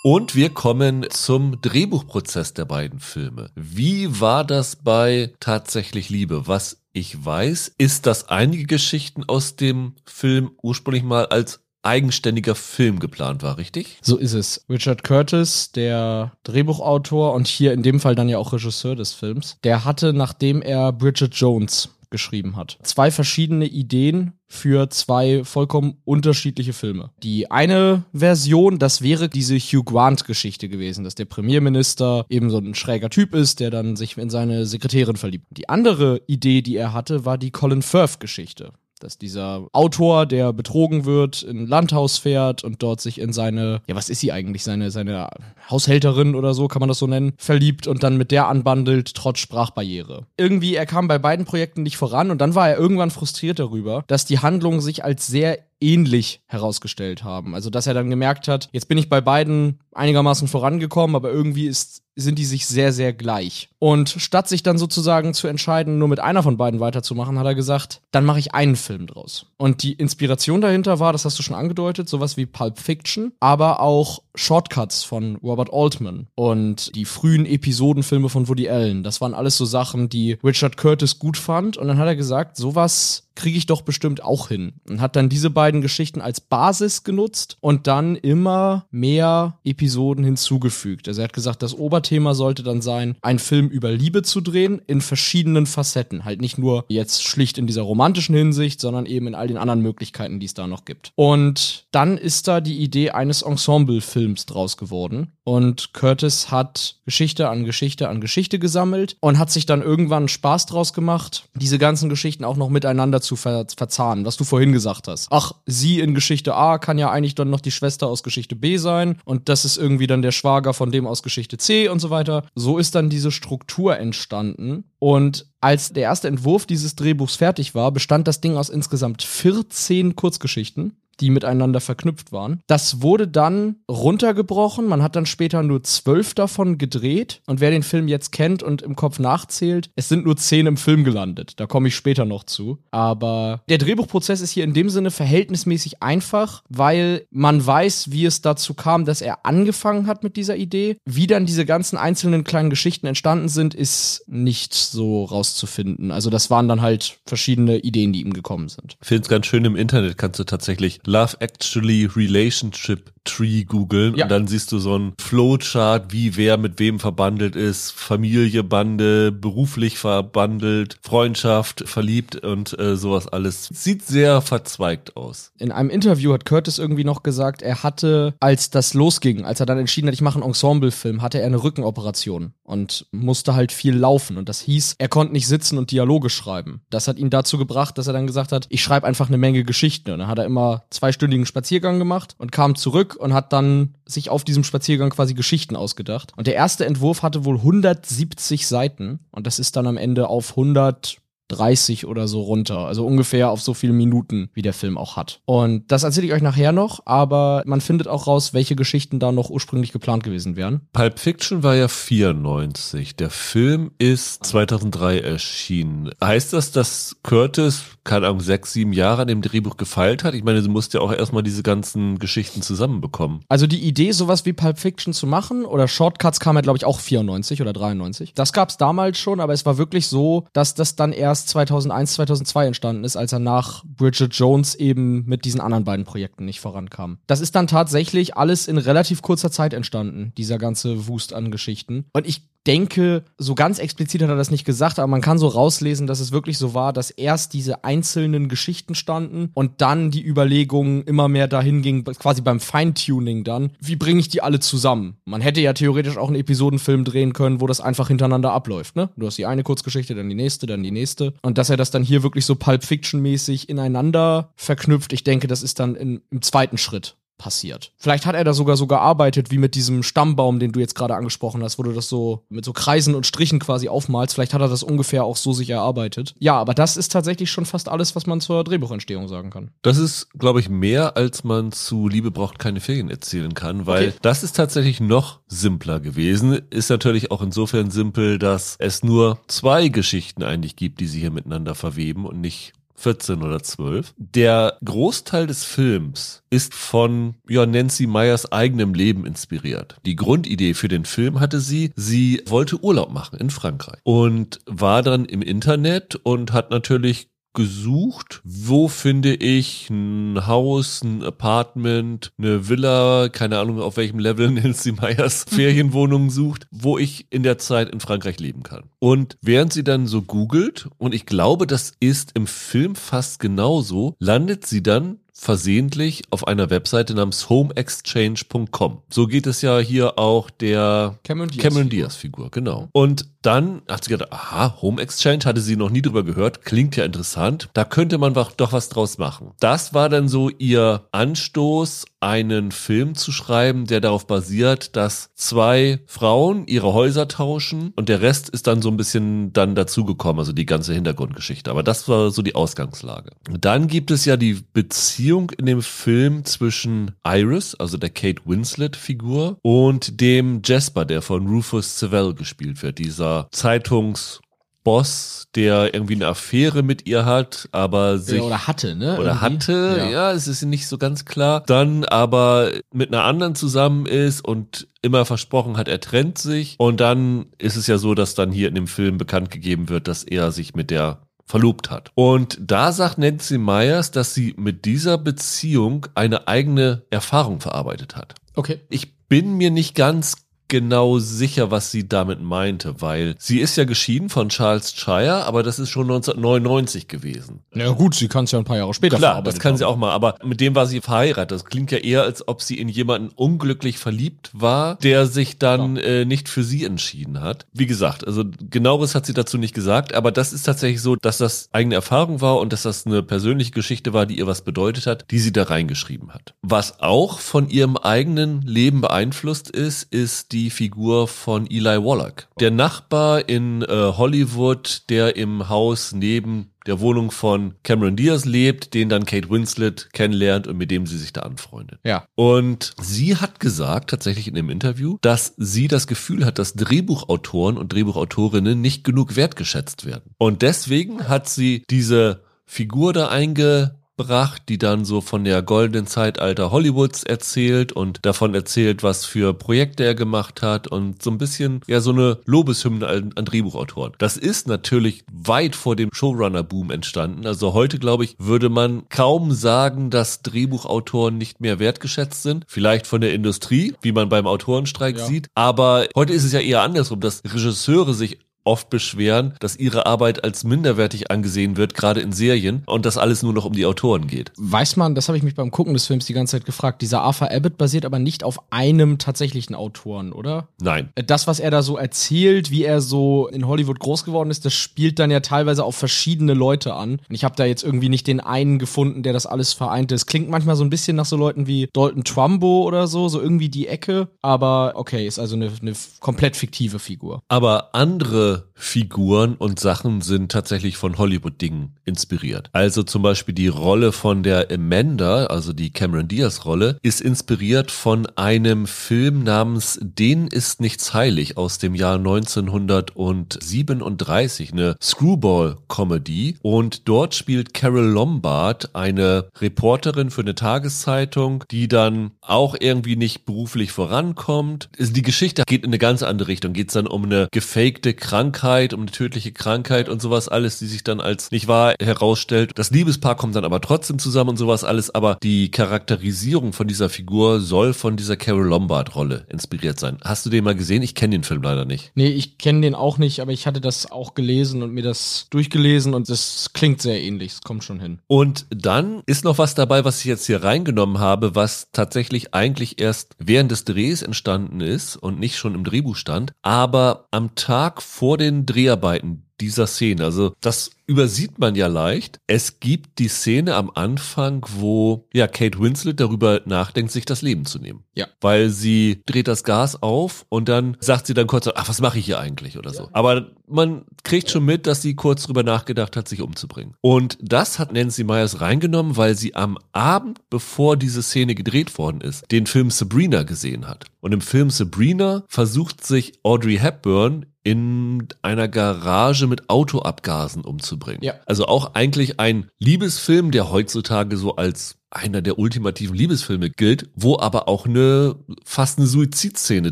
Und 0.05 0.35
wir 0.35 0.49
kommen 0.49 1.05
zum 1.09 1.61
Drehbuchprozess 1.61 2.53
der 2.53 2.65
beiden 2.65 2.99
Filme. 2.99 3.51
Wie 3.55 4.19
war 4.19 4.43
das 4.43 4.75
bei 4.75 5.33
Tatsächlich 5.39 6.09
Liebe? 6.09 6.45
Was 6.45 6.83
ich 6.91 7.23
weiß, 7.25 7.73
ist, 7.77 8.05
dass 8.05 8.27
einige 8.27 8.65
Geschichten 8.65 9.23
aus 9.23 9.55
dem 9.55 9.95
Film 10.05 10.51
ursprünglich 10.61 11.03
mal 11.03 11.27
als 11.27 11.62
eigenständiger 11.83 12.55
Film 12.55 12.99
geplant 12.99 13.43
war, 13.43 13.57
richtig? 13.57 13.97
So 14.01 14.17
ist 14.17 14.33
es. 14.33 14.65
Richard 14.69 15.03
Curtis, 15.03 15.71
der 15.71 16.31
Drehbuchautor 16.43 17.33
und 17.33 17.47
hier 17.47 17.73
in 17.73 17.83
dem 17.83 17.99
Fall 17.99 18.15
dann 18.15 18.29
ja 18.29 18.37
auch 18.37 18.53
Regisseur 18.53 18.95
des 18.95 19.13
Films, 19.13 19.57
der 19.63 19.85
hatte, 19.85 20.13
nachdem 20.13 20.61
er 20.61 20.91
Bridget 20.91 21.35
Jones 21.35 21.89
geschrieben 22.13 22.55
hat. 22.55 22.77
Zwei 22.83 23.09
verschiedene 23.09 23.65
Ideen 23.65 24.33
für 24.47 24.89
zwei 24.91 25.43
vollkommen 25.43 25.95
unterschiedliche 26.05 26.71
Filme. 26.71 27.09
Die 27.23 27.49
eine 27.49 28.03
Version, 28.13 28.77
das 28.77 29.01
wäre 29.01 29.29
diese 29.29 29.57
Hugh 29.57 29.83
Grant-Geschichte 29.83 30.69
gewesen, 30.69 31.03
dass 31.03 31.15
der 31.15 31.25
Premierminister 31.25 32.27
eben 32.29 32.51
so 32.51 32.59
ein 32.59 32.75
schräger 32.75 33.09
Typ 33.09 33.33
ist, 33.33 33.59
der 33.59 33.71
dann 33.71 33.95
sich 33.95 34.15
in 34.15 34.29
seine 34.29 34.67
Sekretärin 34.67 35.15
verliebt. 35.15 35.47
Die 35.49 35.69
andere 35.69 36.21
Idee, 36.27 36.61
die 36.61 36.77
er 36.77 36.93
hatte, 36.93 37.25
war 37.25 37.39
die 37.39 37.49
Colin 37.49 37.81
Firth-Geschichte 37.81 38.73
dass 39.03 39.17
dieser 39.17 39.67
Autor, 39.73 40.25
der 40.25 40.53
betrogen 40.53 41.05
wird, 41.05 41.43
in 41.43 41.63
ein 41.63 41.67
Landhaus 41.67 42.17
fährt 42.17 42.63
und 42.63 42.81
dort 42.81 43.01
sich 43.01 43.19
in 43.19 43.33
seine, 43.33 43.81
ja, 43.87 43.95
was 43.95 44.09
ist 44.09 44.21
sie 44.21 44.31
eigentlich, 44.31 44.63
seine, 44.63 44.91
seine 44.91 45.29
Haushälterin 45.69 46.35
oder 46.35 46.53
so, 46.53 46.67
kann 46.67 46.79
man 46.79 46.89
das 46.89 46.99
so 46.99 47.07
nennen, 47.07 47.33
verliebt 47.37 47.87
und 47.87 48.03
dann 48.03 48.17
mit 48.17 48.31
der 48.31 48.47
anbandelt, 48.47 49.13
trotz 49.13 49.39
Sprachbarriere. 49.39 50.25
Irgendwie, 50.37 50.75
er 50.75 50.85
kam 50.85 51.07
bei 51.07 51.17
beiden 51.17 51.45
Projekten 51.45 51.83
nicht 51.83 51.97
voran 51.97 52.31
und 52.31 52.39
dann 52.39 52.55
war 52.55 52.69
er 52.69 52.77
irgendwann 52.77 53.11
frustriert 53.11 53.59
darüber, 53.59 54.03
dass 54.07 54.25
die 54.25 54.39
Handlung 54.39 54.79
sich 54.79 55.03
als 55.03 55.27
sehr 55.27 55.59
ähnlich 55.81 56.41
herausgestellt 56.45 57.23
haben. 57.23 57.55
Also, 57.55 57.69
dass 57.69 57.87
er 57.87 57.93
dann 57.93 58.09
gemerkt 58.09 58.47
hat, 58.47 58.69
jetzt 58.71 58.87
bin 58.87 58.97
ich 58.97 59.09
bei 59.09 59.19
beiden 59.19 59.79
einigermaßen 59.93 60.47
vorangekommen, 60.47 61.15
aber 61.15 61.29
irgendwie 61.29 61.67
ist 61.67 62.02
sind 62.15 62.39
die 62.39 62.45
sich 62.45 62.67
sehr, 62.67 62.93
sehr 62.93 63.13
gleich. 63.13 63.69
Und 63.79 64.09
statt 64.17 64.47
sich 64.47 64.63
dann 64.63 64.77
sozusagen 64.77 65.33
zu 65.33 65.47
entscheiden, 65.47 65.97
nur 65.97 66.07
mit 66.07 66.19
einer 66.19 66.43
von 66.43 66.57
beiden 66.57 66.79
weiterzumachen, 66.79 67.37
hat 67.39 67.45
er 67.45 67.55
gesagt, 67.55 68.01
dann 68.11 68.25
mache 68.25 68.39
ich 68.39 68.53
einen 68.53 68.75
Film 68.75 69.07
draus. 69.07 69.47
Und 69.57 69.83
die 69.83 69.93
Inspiration 69.93 70.61
dahinter 70.61 70.99
war, 70.99 71.11
das 71.11 71.25
hast 71.25 71.37
du 71.39 71.43
schon 71.43 71.55
angedeutet, 71.55 72.07
sowas 72.07 72.37
wie 72.37 72.45
Pulp 72.45 72.79
Fiction, 72.79 73.33
aber 73.39 73.79
auch 73.79 74.21
Shortcuts 74.35 75.03
von 75.03 75.35
Robert 75.37 75.73
Altman 75.73 76.27
und 76.35 76.95
die 76.95 77.05
frühen 77.05 77.45
Episodenfilme 77.45 78.29
von 78.29 78.47
Woody 78.47 78.69
Allen. 78.69 79.03
Das 79.03 79.21
waren 79.21 79.33
alles 79.33 79.57
so 79.57 79.65
Sachen, 79.65 80.09
die 80.09 80.37
Richard 80.43 80.77
Curtis 80.77 81.19
gut 81.19 81.37
fand. 81.37 81.77
Und 81.77 81.87
dann 81.87 81.97
hat 81.97 82.07
er 82.07 82.15
gesagt, 82.15 82.57
sowas 82.57 83.22
kriege 83.35 83.57
ich 83.57 83.65
doch 83.65 83.81
bestimmt 83.81 84.23
auch 84.23 84.49
hin. 84.49 84.73
Und 84.87 85.01
hat 85.01 85.15
dann 85.15 85.29
diese 85.29 85.49
beiden 85.49 85.81
Geschichten 85.81 86.21
als 86.21 86.41
Basis 86.41 87.03
genutzt 87.03 87.57
und 87.61 87.87
dann 87.87 88.15
immer 88.15 88.85
mehr 88.91 89.57
Episoden 89.63 90.23
hinzugefügt. 90.23 91.07
Also 91.07 91.21
er 91.21 91.25
hat 91.25 91.33
gesagt, 91.33 91.63
das 91.63 91.73
Oberthema 91.73 92.33
sollte 92.33 92.63
dann 92.63 92.81
sein, 92.81 93.15
einen 93.21 93.39
Film 93.39 93.69
über 93.69 93.91
Liebe 93.91 94.21
zu 94.21 94.41
drehen 94.41 94.81
in 94.87 95.01
verschiedenen 95.01 95.65
Facetten. 95.65 96.25
Halt 96.25 96.41
nicht 96.41 96.57
nur 96.57 96.85
jetzt 96.87 97.23
schlicht 97.23 97.57
in 97.57 97.67
dieser 97.67 97.81
romantischen 97.81 98.35
Hinsicht, 98.35 98.79
sondern 98.79 99.05
eben 99.05 99.27
in 99.27 99.35
all 99.35 99.47
den 99.47 99.57
anderen 99.57 99.81
Möglichkeiten, 99.81 100.39
die 100.39 100.45
es 100.45 100.53
da 100.53 100.67
noch 100.67 100.85
gibt. 100.85 101.11
Und 101.15 101.85
dann 101.91 102.17
ist 102.17 102.47
da 102.47 102.61
die 102.61 102.77
Idee 102.79 103.11
eines 103.11 103.41
Ensemble-Films 103.41 104.45
draus 104.45 104.77
geworden. 104.77 105.33
Und 105.45 105.93
Curtis 105.93 106.51
hat 106.51 106.95
Geschichte 107.05 107.49
an 107.49 107.65
Geschichte 107.65 108.07
an 108.07 108.21
Geschichte 108.21 108.59
gesammelt 108.59 109.17
und 109.19 109.37
hat 109.37 109.51
sich 109.51 109.65
dann 109.65 109.81
irgendwann 109.81 110.29
Spaß 110.29 110.67
draus 110.67 110.93
gemacht, 110.93 111.49
diese 111.53 111.77
ganzen 111.77 112.09
Geschichten 112.09 112.45
auch 112.45 112.55
noch 112.55 112.69
miteinander 112.69 113.21
zu 113.21 113.35
ver 113.35 113.65
verzahnen, 113.75 114.25
was 114.25 114.37
du 114.37 114.45
vorhin 114.45 114.71
gesagt 114.71 115.07
hast. 115.07 115.27
Ach, 115.31 115.53
sie 115.65 115.99
in 115.99 116.15
Geschichte 116.15 116.55
A 116.55 116.77
kann 116.77 116.97
ja 116.97 117.11
eigentlich 117.11 117.35
dann 117.35 117.49
noch 117.49 117.59
die 117.59 117.71
Schwester 117.71 118.07
aus 118.07 118.23
Geschichte 118.23 118.55
B 118.55 118.77
sein 118.77 119.19
und 119.25 119.49
das 119.49 119.65
ist 119.65 119.77
irgendwie 119.77 120.07
dann 120.07 120.21
der 120.21 120.31
Schwager 120.31 120.73
von 120.73 120.91
dem 120.91 121.05
aus 121.05 121.23
Geschichte 121.23 121.57
C 121.57 121.89
und 121.89 121.99
so 121.99 122.09
weiter. 122.09 122.45
So 122.55 122.77
ist 122.77 122.95
dann 122.95 123.09
diese 123.09 123.31
Struktur 123.31 123.97
entstanden 123.97 124.85
und 124.99 125.47
als 125.59 125.91
der 125.91 126.03
erste 126.03 126.27
Entwurf 126.29 126.65
dieses 126.65 126.95
Drehbuchs 126.95 127.35
fertig 127.35 127.75
war, 127.75 127.91
bestand 127.91 128.27
das 128.27 128.41
Ding 128.41 128.55
aus 128.55 128.69
insgesamt 128.69 129.23
14 129.23 130.15
Kurzgeschichten 130.15 130.97
die 131.19 131.29
miteinander 131.29 131.79
verknüpft 131.79 132.31
waren. 132.31 132.61
Das 132.67 133.01
wurde 133.01 133.27
dann 133.27 133.77
runtergebrochen. 133.89 134.85
Man 134.87 135.03
hat 135.03 135.15
dann 135.15 135.25
später 135.25 135.63
nur 135.63 135.83
zwölf 135.83 136.33
davon 136.33 136.77
gedreht. 136.77 137.41
Und 137.45 137.59
wer 137.59 137.71
den 137.71 137.83
Film 137.83 138.07
jetzt 138.07 138.31
kennt 138.31 138.63
und 138.63 138.81
im 138.81 138.95
Kopf 138.95 139.19
nachzählt, 139.19 139.89
es 139.95 140.09
sind 140.09 140.25
nur 140.25 140.37
zehn 140.37 140.67
im 140.67 140.77
Film 140.77 141.03
gelandet. 141.03 141.59
Da 141.59 141.65
komme 141.65 141.87
ich 141.87 141.95
später 141.95 142.25
noch 142.25 142.43
zu. 142.43 142.79
Aber 142.91 143.61
der 143.69 143.77
Drehbuchprozess 143.77 144.41
ist 144.41 144.51
hier 144.51 144.63
in 144.63 144.73
dem 144.73 144.89
Sinne 144.89 145.11
verhältnismäßig 145.11 146.01
einfach, 146.01 146.63
weil 146.69 147.25
man 147.31 147.65
weiß, 147.65 148.11
wie 148.11 148.25
es 148.25 148.41
dazu 148.41 148.73
kam, 148.73 149.05
dass 149.05 149.21
er 149.21 149.45
angefangen 149.45 150.07
hat 150.07 150.23
mit 150.23 150.35
dieser 150.35 150.55
Idee. 150.55 150.97
Wie 151.05 151.27
dann 151.27 151.45
diese 151.45 151.65
ganzen 151.65 151.97
einzelnen 151.97 152.43
kleinen 152.43 152.69
Geschichten 152.69 153.07
entstanden 153.07 153.49
sind, 153.49 153.73
ist 153.73 154.23
nicht 154.27 154.73
so 154.73 155.25
rauszufinden. 155.25 156.11
Also 156.11 156.29
das 156.29 156.49
waren 156.49 156.67
dann 156.67 156.81
halt 156.81 157.19
verschiedene 157.25 157.79
Ideen, 157.79 158.13
die 158.13 158.21
ihm 158.21 158.33
gekommen 158.33 158.69
sind. 158.69 158.97
Ich 159.01 159.07
finde 159.07 159.23
es 159.23 159.29
ganz 159.29 159.45
schön, 159.45 159.65
im 159.65 159.75
Internet 159.75 160.17
kannst 160.17 160.39
du 160.39 160.43
tatsächlich 160.43 161.02
Love 161.05 161.35
Actually 161.41 162.07
Relationship 162.07 163.12
Tree 163.23 163.63
googeln 163.63 164.15
ja. 164.15 164.25
und 164.25 164.31
dann 164.31 164.47
siehst 164.47 164.71
du 164.71 164.79
so 164.79 164.97
ein 164.97 165.13
Flowchart, 165.19 166.11
wie 166.11 166.35
wer 166.35 166.57
mit 166.57 166.79
wem 166.79 166.99
verbandelt 166.99 167.55
ist, 167.55 167.91
Familie, 167.91 168.63
Bande, 168.63 169.31
beruflich 169.31 169.97
verbandelt, 169.97 170.97
Freundschaft, 171.01 171.87
verliebt 171.87 172.35
und 172.35 172.77
äh, 172.79 172.95
sowas 172.95 173.27
alles. 173.27 173.69
Sieht 173.71 174.05
sehr 174.05 174.41
verzweigt 174.41 175.15
aus. 175.15 175.51
In 175.57 175.71
einem 175.71 175.89
Interview 175.89 176.33
hat 176.33 176.45
Curtis 176.45 176.77
irgendwie 176.77 177.03
noch 177.03 177.23
gesagt, 177.23 177.61
er 177.61 177.83
hatte, 177.83 178.35
als 178.39 178.69
das 178.69 178.93
losging, 178.93 179.45
als 179.45 179.59
er 179.59 179.65
dann 179.65 179.77
entschieden 179.77 180.07
hat, 180.07 180.13
ich 180.13 180.21
mache 180.21 180.35
einen 180.35 180.47
Ensemblefilm, 180.47 181.21
hatte 181.21 181.39
er 181.39 181.45
eine 181.45 181.63
Rückenoperation 181.63 182.53
und 182.63 183.07
musste 183.11 183.55
halt 183.55 183.71
viel 183.71 183.95
laufen 183.95 184.37
und 184.37 184.49
das 184.49 184.59
hieß, 184.61 184.95
er 184.97 185.07
konnte 185.07 185.33
nicht 185.33 185.47
sitzen 185.47 185.77
und 185.77 185.91
Dialoge 185.91 186.29
schreiben. 186.29 186.81
Das 186.89 187.07
hat 187.07 187.17
ihn 187.17 187.29
dazu 187.29 187.57
gebracht, 187.57 187.97
dass 187.97 188.07
er 188.07 188.13
dann 188.13 188.27
gesagt 188.27 188.51
hat, 188.51 188.67
ich 188.69 188.83
schreibe 188.83 189.07
einfach 189.07 189.27
eine 189.27 189.37
Menge 189.37 189.63
Geschichten 189.63 190.11
und 190.11 190.19
dann 190.19 190.27
hat 190.27 190.39
er 190.39 190.45
immer 190.45 190.83
zweistündigen 190.89 191.45
Spaziergang 191.45 191.99
gemacht 191.99 192.35
und 192.37 192.51
kam 192.51 192.75
zurück 192.75 193.12
und 193.15 193.33
hat 193.33 193.53
dann 193.53 193.95
sich 194.05 194.29
auf 194.29 194.43
diesem 194.43 194.63
Spaziergang 194.63 195.09
quasi 195.09 195.33
Geschichten 195.33 195.75
ausgedacht. 195.75 196.33
Und 196.35 196.47
der 196.47 196.55
erste 196.55 196.85
Entwurf 196.85 197.23
hatte 197.23 197.45
wohl 197.45 197.57
170 197.57 198.67
Seiten 198.67 199.19
und 199.31 199.47
das 199.47 199.59
ist 199.59 199.75
dann 199.75 199.87
am 199.87 199.97
Ende 199.97 200.27
auf 200.27 200.51
100 200.51 201.17
30 201.55 202.05
oder 202.05 202.27
so 202.27 202.41
runter. 202.41 202.79
Also 202.79 203.05
ungefähr 203.05 203.49
auf 203.49 203.61
so 203.61 203.73
viele 203.73 203.93
Minuten, 203.93 204.49
wie 204.53 204.61
der 204.61 204.73
Film 204.73 204.97
auch 204.97 205.15
hat. 205.15 205.41
Und 205.45 205.91
das 205.91 206.03
erzähle 206.03 206.27
ich 206.27 206.33
euch 206.33 206.41
nachher 206.41 206.71
noch, 206.71 207.01
aber 207.05 207.63
man 207.65 207.81
findet 207.81 208.07
auch 208.07 208.27
raus, 208.27 208.53
welche 208.53 208.75
Geschichten 208.75 209.19
da 209.19 209.31
noch 209.31 209.49
ursprünglich 209.49 209.91
geplant 209.91 210.23
gewesen 210.23 210.55
wären. 210.55 210.81
Pulp 210.93 211.19
Fiction 211.19 211.63
war 211.63 211.75
ja 211.75 211.87
94. 211.87 213.15
Der 213.15 213.29
Film 213.29 213.91
ist 213.97 214.45
2003 214.45 215.19
erschienen. 215.19 216.11
Heißt 216.23 216.53
das, 216.53 216.71
dass 216.71 217.15
Curtis, 217.23 217.83
keine 218.03 218.27
Ahnung, 218.27 218.41
sechs, 218.41 218.73
sieben 218.73 218.93
Jahre 218.93 219.23
an 219.23 219.27
dem 219.27 219.41
Drehbuch 219.41 219.77
gefeilt 219.77 220.23
hat? 220.23 220.33
Ich 220.33 220.43
meine, 220.43 220.61
du 220.61 220.69
musst 220.69 220.93
ja 220.93 221.01
auch 221.01 221.11
erstmal 221.11 221.43
diese 221.43 221.63
ganzen 221.63 222.19
Geschichten 222.19 222.61
zusammenbekommen. 222.61 223.41
Also 223.49 223.67
die 223.67 223.79
Idee, 223.79 224.11
sowas 224.11 224.45
wie 224.45 224.53
Pulp 224.53 224.79
Fiction 224.79 225.13
zu 225.13 225.27
machen 225.27 225.65
oder 225.65 225.87
Shortcuts 225.87 226.39
kam 226.39 226.55
ja, 226.55 226.61
glaube 226.61 226.77
ich, 226.77 226.85
auch 226.85 226.99
94 226.99 227.61
oder 227.61 227.73
93. 227.73 228.33
Das 228.33 228.53
gab 228.53 228.69
es 228.69 228.77
damals 228.77 229.17
schon, 229.17 229.39
aber 229.39 229.53
es 229.53 229.65
war 229.65 229.77
wirklich 229.77 230.07
so, 230.07 230.45
dass 230.53 230.75
das 230.75 230.95
dann 230.95 231.11
erst 231.11 231.42
erst 231.43 231.49
2001, 231.49 232.13
2002 232.13 232.67
entstanden 232.67 233.03
ist, 233.03 233.15
als 233.17 233.33
er 233.33 233.39
nach 233.39 233.83
Bridget 233.85 234.33
Jones 234.33 234.75
eben 234.75 235.25
mit 235.25 235.45
diesen 235.45 235.59
anderen 235.59 235.83
beiden 235.83 236.05
Projekten 236.05 236.45
nicht 236.45 236.61
vorankam. 236.61 237.17
Das 237.27 237.41
ist 237.41 237.55
dann 237.55 237.67
tatsächlich 237.67 238.37
alles 238.37 238.67
in 238.67 238.77
relativ 238.77 239.21
kurzer 239.21 239.51
Zeit 239.51 239.73
entstanden, 239.73 240.31
dieser 240.37 240.57
ganze 240.57 241.07
Wust 241.07 241.33
an 241.33 241.51
Geschichten. 241.51 242.05
Und 242.13 242.25
ich 242.27 242.43
denke, 242.65 243.23
so 243.37 243.55
ganz 243.55 243.79
explizit 243.79 244.21
hat 244.21 244.29
er 244.29 244.35
das 244.35 244.51
nicht 244.51 244.65
gesagt, 244.65 244.99
aber 244.99 245.07
man 245.07 245.21
kann 245.21 245.37
so 245.37 245.47
rauslesen, 245.47 246.07
dass 246.07 246.19
es 246.19 246.31
wirklich 246.31 246.57
so 246.57 246.73
war, 246.73 246.93
dass 246.93 247.11
erst 247.11 247.53
diese 247.53 247.83
einzelnen 247.83 248.47
Geschichten 248.47 248.95
standen 248.95 249.49
und 249.53 249.81
dann 249.81 250.11
die 250.11 250.25
Überlegungen 250.25 251.03
immer 251.03 251.27
mehr 251.27 251.47
dahin 251.47 251.81
gingen, 251.81 252.03
quasi 252.03 252.41
beim 252.41 252.59
Feintuning 252.59 253.43
dann, 253.43 253.71
wie 253.79 253.95
bringe 253.95 254.19
ich 254.19 254.29
die 254.29 254.41
alle 254.41 254.59
zusammen? 254.59 255.17
Man 255.25 255.41
hätte 255.41 255.61
ja 255.61 255.73
theoretisch 255.73 256.17
auch 256.17 256.27
einen 256.27 256.39
Episodenfilm 256.39 257.03
drehen 257.03 257.33
können, 257.33 257.59
wo 257.59 257.67
das 257.67 257.81
einfach 257.81 258.07
hintereinander 258.07 258.51
abläuft, 258.51 258.95
ne? 258.95 259.09
Du 259.17 259.27
hast 259.27 259.37
die 259.37 259.45
eine 259.45 259.63
Kurzgeschichte, 259.63 260.15
dann 260.15 260.29
die 260.29 260.35
nächste, 260.35 260.65
dann 260.65 260.83
die 260.83 260.91
nächste. 260.91 261.22
Und 261.41 261.57
dass 261.57 261.69
er 261.69 261.77
das 261.77 261.91
dann 261.91 262.03
hier 262.03 262.23
wirklich 262.23 262.45
so 262.45 262.55
Pulp 262.55 262.83
Fiction-mäßig 262.83 263.69
ineinander 263.69 264.51
verknüpft, 264.55 265.13
ich 265.13 265.23
denke, 265.23 265.47
das 265.47 265.63
ist 265.63 265.79
dann 265.79 265.95
in, 265.95 266.21
im 266.29 266.41
zweiten 266.41 266.77
Schritt 266.77 267.15
passiert. 267.37 267.91
Vielleicht 267.97 268.25
hat 268.25 268.35
er 268.35 268.43
da 268.43 268.53
sogar 268.53 268.77
so 268.77 268.87
gearbeitet, 268.87 269.51
wie 269.51 269.57
mit 269.57 269.75
diesem 269.75 270.03
Stammbaum, 270.03 270.59
den 270.59 270.71
du 270.71 270.79
jetzt 270.79 270.95
gerade 270.95 271.15
angesprochen 271.15 271.63
hast, 271.63 271.77
wo 271.79 271.83
du 271.83 271.91
das 271.91 272.07
so 272.07 272.45
mit 272.49 272.63
so 272.63 272.73
Kreisen 272.73 273.15
und 273.15 273.25
Strichen 273.25 273.59
quasi 273.59 273.89
aufmalst. 273.89 274.35
Vielleicht 274.35 274.53
hat 274.53 274.61
er 274.61 274.69
das 274.69 274.83
ungefähr 274.83 275.23
auch 275.23 275.37
so 275.37 275.53
sich 275.53 275.69
erarbeitet. 275.69 276.35
Ja, 276.39 276.55
aber 276.55 276.73
das 276.73 276.97
ist 276.97 277.11
tatsächlich 277.11 277.51
schon 277.51 277.65
fast 277.65 277.89
alles, 277.89 278.15
was 278.15 278.27
man 278.27 278.41
zur 278.41 278.63
Drehbuchentstehung 278.63 279.27
sagen 279.27 279.49
kann. 279.49 279.71
Das 279.81 279.97
ist, 279.97 280.29
glaube 280.37 280.59
ich, 280.59 280.69
mehr, 280.69 281.17
als 281.17 281.43
man 281.43 281.71
zu 281.71 282.07
Liebe 282.07 282.31
braucht 282.31 282.59
keine 282.59 282.79
Ferien 282.79 283.09
erzählen 283.09 283.53
kann, 283.53 283.85
weil 283.85 284.09
okay. 284.09 284.17
das 284.21 284.43
ist 284.43 284.55
tatsächlich 284.55 284.99
noch 284.99 285.39
simpler 285.47 285.99
gewesen. 285.99 286.61
Ist 286.69 286.89
natürlich 286.89 287.31
auch 287.31 287.41
insofern 287.41 287.91
simpel, 287.91 288.39
dass 288.39 288.75
es 288.79 289.03
nur 289.03 289.39
zwei 289.47 289.89
Geschichten 289.89 290.43
eigentlich 290.43 290.75
gibt, 290.75 290.99
die 290.99 291.07
sie 291.07 291.19
hier 291.19 291.31
miteinander 291.31 291.75
verweben 291.75 292.25
und 292.25 292.39
nicht 292.39 292.73
14 292.95 293.41
oder 293.41 293.61
12. 293.61 294.13
Der 294.17 294.77
Großteil 294.83 295.47
des 295.47 295.63
Films 295.63 296.43
ist 296.49 296.73
von 296.73 297.35
ja, 297.47 297.65
Nancy 297.65 298.07
Meyers 298.07 298.51
eigenem 298.51 298.93
Leben 298.93 299.25
inspiriert. 299.25 299.97
Die 300.05 300.15
Grundidee 300.15 300.73
für 300.73 300.87
den 300.87 301.05
Film 301.05 301.39
hatte 301.39 301.59
sie, 301.59 301.91
sie 301.95 302.43
wollte 302.47 302.83
Urlaub 302.83 303.11
machen 303.11 303.39
in 303.39 303.49
Frankreich 303.49 303.99
und 304.03 304.59
war 304.65 305.01
dann 305.01 305.25
im 305.25 305.41
Internet 305.41 306.15
und 306.15 306.53
hat 306.53 306.69
natürlich 306.69 307.29
gesucht, 307.53 308.41
wo 308.43 308.87
finde 308.87 309.35
ich 309.35 309.89
ein 309.89 310.47
Haus, 310.47 311.03
ein 311.03 311.23
Apartment, 311.23 312.31
eine 312.37 312.67
Villa, 312.67 313.29
keine 313.29 313.59
Ahnung 313.59 313.79
auf 313.79 313.97
welchem 313.97 314.19
Level 314.19 314.49
Nancy 314.51 314.91
Meyers 314.91 315.45
Ferienwohnung 315.49 316.29
sucht, 316.29 316.67
wo 316.71 316.97
ich 316.97 317.27
in 317.29 317.43
der 317.43 317.57
Zeit 317.57 317.89
in 317.89 317.99
Frankreich 317.99 318.39
leben 318.39 318.63
kann. 318.63 318.83
Und 318.99 319.37
während 319.41 319.73
sie 319.73 319.83
dann 319.83 320.07
so 320.07 320.21
googelt, 320.21 320.89
und 320.97 321.13
ich 321.13 321.25
glaube, 321.25 321.67
das 321.67 321.93
ist 321.99 322.31
im 322.33 322.47
Film 322.47 322.95
fast 322.95 323.39
genauso, 323.39 324.15
landet 324.19 324.65
sie 324.65 324.83
dann 324.83 325.19
versehentlich 325.33 326.23
auf 326.29 326.47
einer 326.47 326.69
Webseite 326.69 327.15
namens 327.15 327.49
homeexchange.com. 327.49 329.01
So 329.09 329.27
geht 329.27 329.47
es 329.47 329.61
ja 329.61 329.79
hier 329.79 330.19
auch 330.19 330.49
der 330.51 331.17
Cameron 331.23 331.49
Diaz, 331.49 331.63
Cameron 331.63 331.89
Diaz 331.89 332.15
Figur, 332.15 332.51
genau. 332.51 332.87
Und 332.93 333.25
dann 333.41 333.81
hat 333.89 334.05
sie 334.05 334.11
gedacht, 334.11 334.31
aha, 334.31 334.81
Home 334.81 335.01
Exchange 335.01 335.39
hatte 335.43 335.59
sie 335.59 335.75
noch 335.75 335.89
nie 335.89 336.01
drüber 336.01 336.23
gehört, 336.23 336.63
klingt 336.63 336.95
ja 336.95 337.03
interessant, 337.03 337.67
da 337.73 337.83
könnte 337.83 338.17
man 338.17 338.33
doch 338.33 338.71
was 338.71 338.89
draus 338.89 339.17
machen. 339.17 339.51
Das 339.59 339.93
war 339.93 340.07
dann 340.07 340.29
so 340.29 340.49
ihr 340.49 341.07
Anstoß, 341.11 342.05
einen 342.21 342.71
Film 342.71 343.15
zu 343.15 343.33
schreiben, 343.33 343.85
der 343.85 343.99
darauf 343.99 344.27
basiert, 344.27 344.95
dass 344.95 345.31
zwei 345.35 345.99
Frauen 346.05 346.65
ihre 346.67 346.93
Häuser 346.93 347.27
tauschen 347.27 347.91
und 347.97 348.07
der 348.07 348.21
Rest 348.21 348.47
ist 348.47 348.67
dann 348.67 348.81
so 348.81 348.89
ein 348.89 348.95
bisschen 348.95 349.51
dann 349.51 349.75
dazugekommen, 349.75 350.39
also 350.39 350.53
die 350.53 350.65
ganze 350.65 350.93
Hintergrundgeschichte. 350.93 351.69
Aber 351.69 351.83
das 351.83 352.07
war 352.07 352.31
so 352.31 352.41
die 352.41 352.55
Ausgangslage. 352.55 353.31
Dann 353.59 353.87
gibt 353.87 354.09
es 354.09 354.23
ja 354.23 354.37
die 354.37 354.59
Beziehung 354.71 355.22
Beziehung 355.23 355.51
in 355.51 355.67
dem 355.67 355.81
Film 355.81 356.43
zwischen 356.43 357.11
Iris, 357.25 357.75
also 357.75 357.97
der 357.97 358.09
Kate 358.09 358.41
Winslet-Figur, 358.43 359.57
und 359.61 360.19
dem 360.19 360.61
Jasper, 360.65 361.05
der 361.05 361.21
von 361.21 361.47
Rufus 361.47 361.97
Sewell 361.97 362.33
gespielt 362.33 362.83
wird, 362.83 362.97
dieser 362.97 363.47
Zeitungs- 363.53 364.41
Boss, 364.83 365.47
der 365.55 365.93
irgendwie 365.93 366.15
eine 366.15 366.27
Affäre 366.27 366.83
mit 366.83 367.07
ihr 367.07 367.23
hat, 367.23 367.69
aber 367.71 368.17
sich. 368.17 368.39
Ja, 368.39 368.43
oder 368.43 368.67
hatte, 368.67 368.95
ne? 368.95 369.13
Oder 369.13 369.27
irgendwie. 369.27 369.39
hatte, 369.39 369.95
ja. 369.97 370.09
ja, 370.09 370.31
es 370.33 370.49
ist 370.49 370.61
nicht 370.63 370.89
so 370.89 370.97
ganz 370.97 371.23
klar. 371.23 371.63
Dann 371.65 372.03
aber 372.03 372.69
mit 372.91 373.07
einer 373.07 373.23
anderen 373.23 373.55
zusammen 373.55 374.05
ist 374.05 374.45
und 374.45 374.89
immer 375.01 375.23
versprochen 375.23 375.77
hat, 375.77 375.87
er 375.87 376.01
trennt 376.01 376.37
sich. 376.37 376.75
Und 376.79 376.99
dann 376.99 377.45
ist 377.59 377.77
es 377.77 377.87
ja 377.87 377.97
so, 377.97 378.13
dass 378.13 378.35
dann 378.35 378.51
hier 378.51 378.67
in 378.67 378.75
dem 378.75 378.87
Film 378.87 379.17
bekannt 379.17 379.51
gegeben 379.51 379.87
wird, 379.87 380.09
dass 380.09 380.25
er 380.25 380.51
sich 380.51 380.75
mit 380.75 380.89
der 380.91 381.21
verlobt 381.45 381.89
hat. 381.89 382.11
Und 382.15 382.57
da 382.59 382.91
sagt 382.91 383.17
Nancy 383.17 383.57
Myers, 383.57 384.11
dass 384.11 384.33
sie 384.33 384.53
mit 384.57 384.85
dieser 384.85 385.17
Beziehung 385.17 386.07
eine 386.15 386.47
eigene 386.47 387.03
Erfahrung 387.09 387.59
verarbeitet 387.59 388.15
hat. 388.15 388.35
Okay. 388.55 388.79
Ich 388.89 389.17
bin 389.27 389.55
mir 389.57 389.71
nicht 389.71 389.95
ganz 389.95 390.42
genau 390.67 391.19
sicher, 391.19 391.71
was 391.71 391.91
sie 391.91 392.07
damit 392.07 392.41
meinte, 392.41 393.01
weil 393.01 393.35
sie 393.37 393.59
ist 393.59 393.75
ja 393.75 393.83
geschieden 393.83 394.29
von 394.29 394.49
Charles 394.49 394.93
Shire, 394.93 395.45
aber 395.45 395.63
das 395.63 395.79
ist 395.79 395.89
schon 395.89 396.03
1999 396.03 397.07
gewesen. 397.07 397.61
Na 397.71 397.85
ja, 397.85 397.91
gut, 397.91 398.15
sie 398.15 398.27
kann 398.27 398.45
es 398.45 398.51
ja 398.51 398.59
ein 398.59 398.65
paar 398.65 398.77
Jahre 398.77 398.93
später 398.93 399.17
Klar, 399.17 399.41
das 399.41 399.59
kann 399.59 399.71
haben. 399.71 399.77
sie 399.77 399.87
auch 399.87 399.97
mal, 399.97 400.11
aber 400.11 400.35
mit 400.43 400.61
dem 400.61 400.75
war 400.75 400.85
sie 400.85 401.01
verheiratet. 401.01 401.51
Das 401.51 401.65
klingt 401.65 401.91
ja 401.91 401.97
eher, 401.97 402.23
als 402.23 402.47
ob 402.47 402.61
sie 402.61 402.79
in 402.79 402.89
jemanden 402.89 403.29
unglücklich 403.35 403.97
verliebt 403.97 404.49
war, 404.53 404.95
der 404.95 405.27
sich 405.27 405.59
dann 405.59 405.95
ja. 405.95 406.03
äh, 406.03 406.25
nicht 406.25 406.49
für 406.49 406.63
sie 406.63 406.85
entschieden 406.85 407.41
hat. 407.41 407.65
Wie 407.73 407.85
gesagt, 407.85 408.25
also 408.25 408.43
genaueres 408.69 409.15
hat 409.15 409.25
sie 409.25 409.33
dazu 409.33 409.57
nicht 409.57 409.73
gesagt, 409.73 410.13
aber 410.13 410.31
das 410.31 410.53
ist 410.53 410.63
tatsächlich 410.63 411.01
so, 411.01 411.15
dass 411.15 411.37
das 411.37 411.69
eigene 411.71 411.95
Erfahrung 411.95 412.41
war 412.41 412.59
und 412.59 412.73
dass 412.73 412.83
das 412.83 413.05
eine 413.05 413.23
persönliche 413.23 413.71
Geschichte 413.71 414.13
war, 414.13 414.25
die 414.25 414.39
ihr 414.39 414.47
was 414.47 414.61
bedeutet 414.61 415.07
hat, 415.07 415.25
die 415.31 415.39
sie 415.39 415.51
da 415.51 415.63
reingeschrieben 415.63 416.33
hat. 416.33 416.53
Was 416.61 416.99
auch 416.99 417.39
von 417.39 417.69
ihrem 417.69 417.97
eigenen 417.97 418.61
Leben 418.61 419.01
beeinflusst 419.01 419.69
ist, 419.69 420.03
ist 420.03 420.52
die 420.53 420.69
Figur 420.69 421.27
von 421.27 421.65
Eli 421.69 422.03
Wallach. 422.03 422.47
Der 422.59 422.71
Nachbar 422.71 423.49
in 423.49 423.81
äh, 423.81 423.87
Hollywood, 423.87 425.03
der 425.09 425.35
im 425.35 425.67
Haus 425.67 426.13
neben 426.13 426.69
der 426.85 426.99
Wohnung 426.99 427.31
von 427.31 427.75
Cameron 427.83 428.15
Diaz 428.15 428.45
lebt, 428.45 428.93
den 428.93 429.09
dann 429.09 429.25
Kate 429.25 429.49
Winslet 429.49 430.09
kennenlernt 430.13 430.67
und 430.67 430.77
mit 430.77 430.91
dem 430.91 431.07
sie 431.07 431.17
sich 431.17 431.33
da 431.33 431.41
anfreundet. 431.41 431.99
Ja. 432.03 432.25
Und 432.35 432.93
sie 433.01 433.37
hat 433.37 433.59
gesagt, 433.59 434.09
tatsächlich 434.09 434.47
in 434.47 434.55
dem 434.55 434.69
Interview, 434.69 435.17
dass 435.21 435.53
sie 435.57 435.87
das 435.87 436.07
Gefühl 436.07 436.45
hat, 436.45 436.59
dass 436.59 436.73
Drehbuchautoren 436.73 437.77
und 437.77 437.93
Drehbuchautorinnen 437.93 438.79
nicht 438.79 439.03
genug 439.03 439.35
wertgeschätzt 439.35 440.05
werden. 440.05 440.35
Und 440.37 440.61
deswegen 440.61 441.27
hat 441.27 441.49
sie 441.49 441.83
diese 441.89 442.43
Figur 442.65 443.13
da 443.13 443.29
einge 443.29 444.02
gebracht, 444.17 444.63
die 444.69 444.77
dann 444.77 445.05
so 445.05 445.21
von 445.21 445.43
der 445.43 445.61
goldenen 445.61 446.07
Zeitalter 446.07 446.71
Hollywoods 446.71 447.23
erzählt 447.23 447.91
und 447.91 448.19
davon 448.25 448.53
erzählt, 448.53 449.03
was 449.03 449.25
für 449.25 449.53
Projekte 449.53 450.03
er 450.03 450.15
gemacht 450.15 450.61
hat 450.61 450.87
und 450.87 451.21
so 451.23 451.31
ein 451.31 451.37
bisschen 451.37 451.81
ja 451.87 451.99
so 451.99 452.11
eine 452.11 452.39
Lobeshymne 452.45 453.07
an, 453.07 453.31
an 453.35 453.45
Drehbuchautoren. 453.45 454.13
Das 454.19 454.37
ist 454.37 454.67
natürlich 454.67 455.23
weit 455.31 455.75
vor 455.75 455.95
dem 455.95 456.09
Showrunner-Boom 456.13 456.91
entstanden. 456.91 457.47
Also 457.47 457.73
heute, 457.73 457.97
glaube 457.97 458.23
ich, 458.23 458.35
würde 458.37 458.69
man 458.69 459.09
kaum 459.09 459.51
sagen, 459.51 460.09
dass 460.09 460.41
Drehbuchautoren 460.41 461.37
nicht 461.37 461.59
mehr 461.59 461.79
wertgeschätzt 461.79 462.43
sind. 462.43 462.65
Vielleicht 462.67 463.07
von 463.07 463.21
der 463.21 463.33
Industrie, 463.33 463.95
wie 464.01 464.11
man 464.11 464.29
beim 464.29 464.45
Autorenstreik 464.45 465.17
ja. 465.17 465.25
sieht. 465.25 465.47
Aber 465.55 466.07
heute 466.15 466.33
ist 466.33 466.43
es 466.43 466.51
ja 466.51 466.59
eher 466.59 466.81
andersrum, 466.81 467.19
dass 467.19 467.41
Regisseure 467.43 468.13
sich 468.13 468.39
oft 468.63 468.89
beschweren, 468.89 469.53
dass 469.59 469.75
ihre 469.75 470.05
Arbeit 470.05 470.43
als 470.43 470.63
minderwertig 470.63 471.31
angesehen 471.31 471.77
wird, 471.77 471.93
gerade 471.93 472.21
in 472.21 472.31
Serien, 472.31 472.83
und 472.85 473.05
dass 473.05 473.17
alles 473.17 473.43
nur 473.43 473.53
noch 473.53 473.65
um 473.65 473.73
die 473.73 473.85
Autoren 473.85 474.27
geht. 474.27 474.51
Weiß 474.57 474.95
man, 474.95 475.15
das 475.15 475.27
habe 475.27 475.37
ich 475.37 475.43
mich 475.43 475.55
beim 475.55 475.71
Gucken 475.71 475.93
des 475.93 476.07
Films 476.07 476.25
die 476.25 476.33
ganze 476.33 476.57
Zeit 476.57 476.65
gefragt, 476.65 477.01
dieser 477.01 477.21
Arthur 477.21 477.51
Abbott 477.51 477.77
basiert 477.77 478.05
aber 478.05 478.19
nicht 478.19 478.43
auf 478.43 478.59
einem 478.71 479.17
tatsächlichen 479.17 479.75
Autoren, 479.75 480.31
oder? 480.31 480.67
Nein. 480.81 481.09
Äh, 481.15 481.23
das, 481.23 481.47
was 481.47 481.59
er 481.59 481.71
da 481.71 481.81
so 481.81 481.97
erzählt, 481.97 482.71
wie 482.71 482.83
er 482.83 483.01
so 483.01 483.47
in 483.47 483.67
Hollywood 483.67 483.99
groß 483.99 484.25
geworden 484.25 484.51
ist, 484.51 484.65
das 484.65 484.73
spielt 484.73 485.19
dann 485.19 485.31
ja 485.31 485.39
teilweise 485.39 485.83
auf 485.83 485.95
verschiedene 485.95 486.53
Leute 486.53 486.93
an. 486.93 487.19
Und 487.27 487.35
ich 487.35 487.43
habe 487.43 487.55
da 487.55 487.65
jetzt 487.65 487.83
irgendwie 487.83 488.09
nicht 488.09 488.27
den 488.27 488.39
einen 488.39 488.79
gefunden, 488.79 489.23
der 489.23 489.33
das 489.33 489.45
alles 489.45 489.73
vereint. 489.73 490.11
Es 490.11 490.25
klingt 490.25 490.49
manchmal 490.49 490.75
so 490.75 490.83
ein 490.83 490.89
bisschen 490.89 491.15
nach 491.15 491.25
so 491.25 491.35
Leuten 491.35 491.67
wie 491.67 491.89
Dalton 491.93 492.23
Trumbo 492.23 492.83
oder 492.83 493.07
so, 493.07 493.29
so 493.29 493.41
irgendwie 493.41 493.69
die 493.69 493.87
Ecke. 493.87 494.29
Aber 494.41 494.93
okay, 494.95 495.27
ist 495.27 495.39
also 495.39 495.55
eine, 495.55 495.71
eine 495.81 495.93
komplett 496.19 496.55
fiktive 496.55 496.99
Figur. 496.99 497.41
Aber 497.47 497.89
andere 497.93 498.52
Figuren 498.83 499.55
und 499.55 499.79
Sachen 499.79 500.21
sind 500.21 500.51
tatsächlich 500.51 500.97
von 500.97 501.17
Hollywood-Dingen 501.17 501.93
inspiriert. 502.05 502.69
Also 502.73 503.01
zum 503.03 503.21
Beispiel 503.21 503.55
die 503.55 503.69
Rolle 503.69 504.11
von 504.11 504.43
der 504.43 504.69
Amanda, 504.69 505.45
also 505.45 505.71
die 505.73 505.91
Cameron 505.91 506.27
Diaz-Rolle, 506.27 506.97
ist 507.01 507.21
inspiriert 507.21 507.91
von 507.91 508.27
einem 508.35 508.85
Film 508.85 509.43
namens 509.43 509.99
Den 510.01 510.47
ist 510.47 510.81
nichts 510.81 511.13
heilig 511.13 511.55
aus 511.57 511.77
dem 511.77 511.95
Jahr 511.95 512.17
1937, 512.17 514.73
eine 514.73 514.97
Screwball-Comedy. 515.01 516.57
Und 516.61 517.07
dort 517.07 517.35
spielt 517.35 517.73
Carol 517.73 518.03
Lombard 518.05 518.93
eine 518.95 519.47
Reporterin 519.61 520.29
für 520.29 520.41
eine 520.41 520.55
Tageszeitung, 520.55 521.63
die 521.71 521.87
dann 521.87 522.31
auch 522.41 522.75
irgendwie 522.77 523.15
nicht 523.15 523.45
beruflich 523.45 523.93
vorankommt. 523.93 524.89
Die 524.99 525.21
Geschichte 525.21 525.63
geht 525.65 525.83
in 525.83 525.91
eine 525.91 525.99
ganz 525.99 526.21
andere 526.21 526.49
Richtung. 526.49 526.73
Geht 526.73 526.89
es 526.89 526.95
dann 526.95 527.07
um 527.07 527.23
eine 527.23 527.47
gefakte 527.51 528.13
Krankheit 528.13 528.42
Krankheit, 528.43 528.93
um 528.93 529.01
eine 529.01 529.11
tödliche 529.11 529.53
Krankheit 529.53 530.09
und 530.09 530.21
sowas 530.21 530.49
alles, 530.49 530.77
die 530.77 530.87
sich 530.87 531.03
dann 531.03 531.21
als 531.21 531.49
nicht 531.51 531.69
wahr 531.69 531.95
herausstellt. 532.01 532.71
Das 532.75 532.91
Liebespaar 532.91 533.35
kommt 533.37 533.55
dann 533.55 533.63
aber 533.63 533.79
trotzdem 533.79 534.19
zusammen 534.19 534.51
und 534.51 534.57
sowas 534.57 534.83
alles, 534.83 535.13
aber 535.15 535.37
die 535.41 535.71
Charakterisierung 535.71 536.73
von 536.73 536.87
dieser 536.87 537.09
Figur 537.09 537.61
soll 537.61 537.93
von 537.93 538.17
dieser 538.17 538.35
Carol 538.35 538.67
Lombard 538.67 539.15
Rolle 539.15 539.45
inspiriert 539.49 539.99
sein. 539.99 540.17
Hast 540.23 540.45
du 540.45 540.49
den 540.49 540.65
mal 540.65 540.75
gesehen? 540.75 541.03
Ich 541.03 541.15
kenne 541.15 541.35
den 541.35 541.43
Film 541.43 541.61
leider 541.61 541.85
nicht. 541.85 542.11
Nee, 542.15 542.27
ich 542.27 542.57
kenne 542.57 542.81
den 542.81 542.95
auch 542.95 543.17
nicht, 543.17 543.39
aber 543.39 543.51
ich 543.51 543.65
hatte 543.65 543.79
das 543.79 544.11
auch 544.11 544.33
gelesen 544.33 544.83
und 544.83 544.91
mir 544.91 545.03
das 545.03 545.47
durchgelesen 545.49 546.13
und 546.13 546.27
das 546.29 546.71
klingt 546.73 547.01
sehr 547.01 547.21
ähnlich. 547.21 547.53
Es 547.53 547.61
kommt 547.61 547.85
schon 547.85 548.01
hin. 548.01 548.19
Und 548.27 548.65
dann 548.69 549.21
ist 549.25 549.45
noch 549.45 549.57
was 549.57 549.73
dabei, 549.73 550.03
was 550.03 550.19
ich 550.19 550.25
jetzt 550.25 550.47
hier 550.47 550.63
reingenommen 550.63 551.19
habe, 551.19 551.55
was 551.55 551.87
tatsächlich 551.93 552.53
eigentlich 552.53 552.99
erst 552.99 553.35
während 553.39 553.71
des 553.71 553.85
Drehs 553.85 554.21
entstanden 554.21 554.81
ist 554.81 555.15
und 555.15 555.39
nicht 555.39 555.57
schon 555.57 555.75
im 555.75 555.85
Drehbuch 555.85 556.17
stand, 556.17 556.51
aber 556.61 557.27
am 557.31 557.55
Tag 557.55 558.01
vor 558.01 558.32
vor 558.33 558.39
den 558.39 558.65
Dreharbeiten 558.65 559.45
dieser 559.59 559.87
Szene. 559.87 560.23
Also 560.23 560.53
das 560.61 560.91
übersieht 561.05 561.59
man 561.59 561.75
ja 561.75 561.87
leicht. 561.87 562.39
Es 562.47 562.79
gibt 562.79 563.19
die 563.19 563.27
Szene 563.27 563.75
am 563.75 563.91
Anfang, 563.93 564.65
wo 564.77 565.27
ja 565.33 565.47
Kate 565.47 565.79
Winslet 565.79 566.19
darüber 566.19 566.61
nachdenkt, 566.65 567.11
sich 567.11 567.25
das 567.25 567.41
Leben 567.41 567.65
zu 567.65 567.79
nehmen. 567.79 568.03
Ja. 568.15 568.27
Weil 568.41 568.69
sie 568.69 569.21
dreht 569.25 569.47
das 569.47 569.63
Gas 569.63 570.01
auf 570.01 570.45
und 570.49 570.69
dann 570.69 570.97
sagt 570.99 571.27
sie 571.27 571.33
dann 571.33 571.47
kurz, 571.47 571.67
ach, 571.67 571.89
was 571.89 572.01
mache 572.01 572.19
ich 572.19 572.25
hier 572.25 572.39
eigentlich 572.39 572.77
oder 572.77 572.93
so. 572.93 573.09
Aber 573.11 573.51
man 573.67 574.05
kriegt 574.23 574.49
schon 574.49 574.65
mit, 574.65 574.87
dass 574.87 575.01
sie 575.01 575.15
kurz 575.15 575.43
drüber 575.43 575.63
nachgedacht 575.63 576.15
hat, 576.15 576.27
sich 576.27 576.41
umzubringen. 576.41 576.95
Und 577.01 577.37
das 577.41 577.79
hat 577.79 577.91
Nancy 577.91 578.23
Myers 578.23 578.61
reingenommen, 578.61 579.17
weil 579.17 579.35
sie 579.35 579.55
am 579.55 579.77
Abend, 579.91 580.39
bevor 580.49 580.95
diese 580.95 581.23
Szene 581.23 581.55
gedreht 581.55 581.97
worden 581.97 582.21
ist, 582.21 582.49
den 582.51 582.65
Film 582.65 582.91
Sabrina 582.91 583.43
gesehen 583.43 583.87
hat. 583.87 584.05
Und 584.21 584.33
im 584.33 584.41
Film 584.41 584.69
Sabrina 584.69 585.43
versucht 585.47 586.05
sich 586.05 586.33
Audrey 586.43 586.77
Hepburn 586.77 587.45
in 587.63 588.27
einer 588.41 588.67
Garage 588.67 589.42
mit 589.47 589.69
Autoabgasen 589.69 590.63
umzubringen. 590.63 591.23
Ja. 591.23 591.35
Also 591.45 591.65
auch 591.65 591.95
eigentlich 591.95 592.39
ein 592.39 592.69
Liebesfilm, 592.79 593.51
der 593.51 593.71
heutzutage 593.71 594.37
so 594.37 594.55
als 594.55 594.97
einer 595.13 595.41
der 595.41 595.59
ultimativen 595.59 596.15
Liebesfilme 596.15 596.69
gilt, 596.69 597.09
wo 597.15 597.37
aber 597.37 597.67
auch 597.67 597.85
eine 597.85 598.35
fast 598.65 598.97
eine 598.97 599.07
Suizidszene 599.07 599.91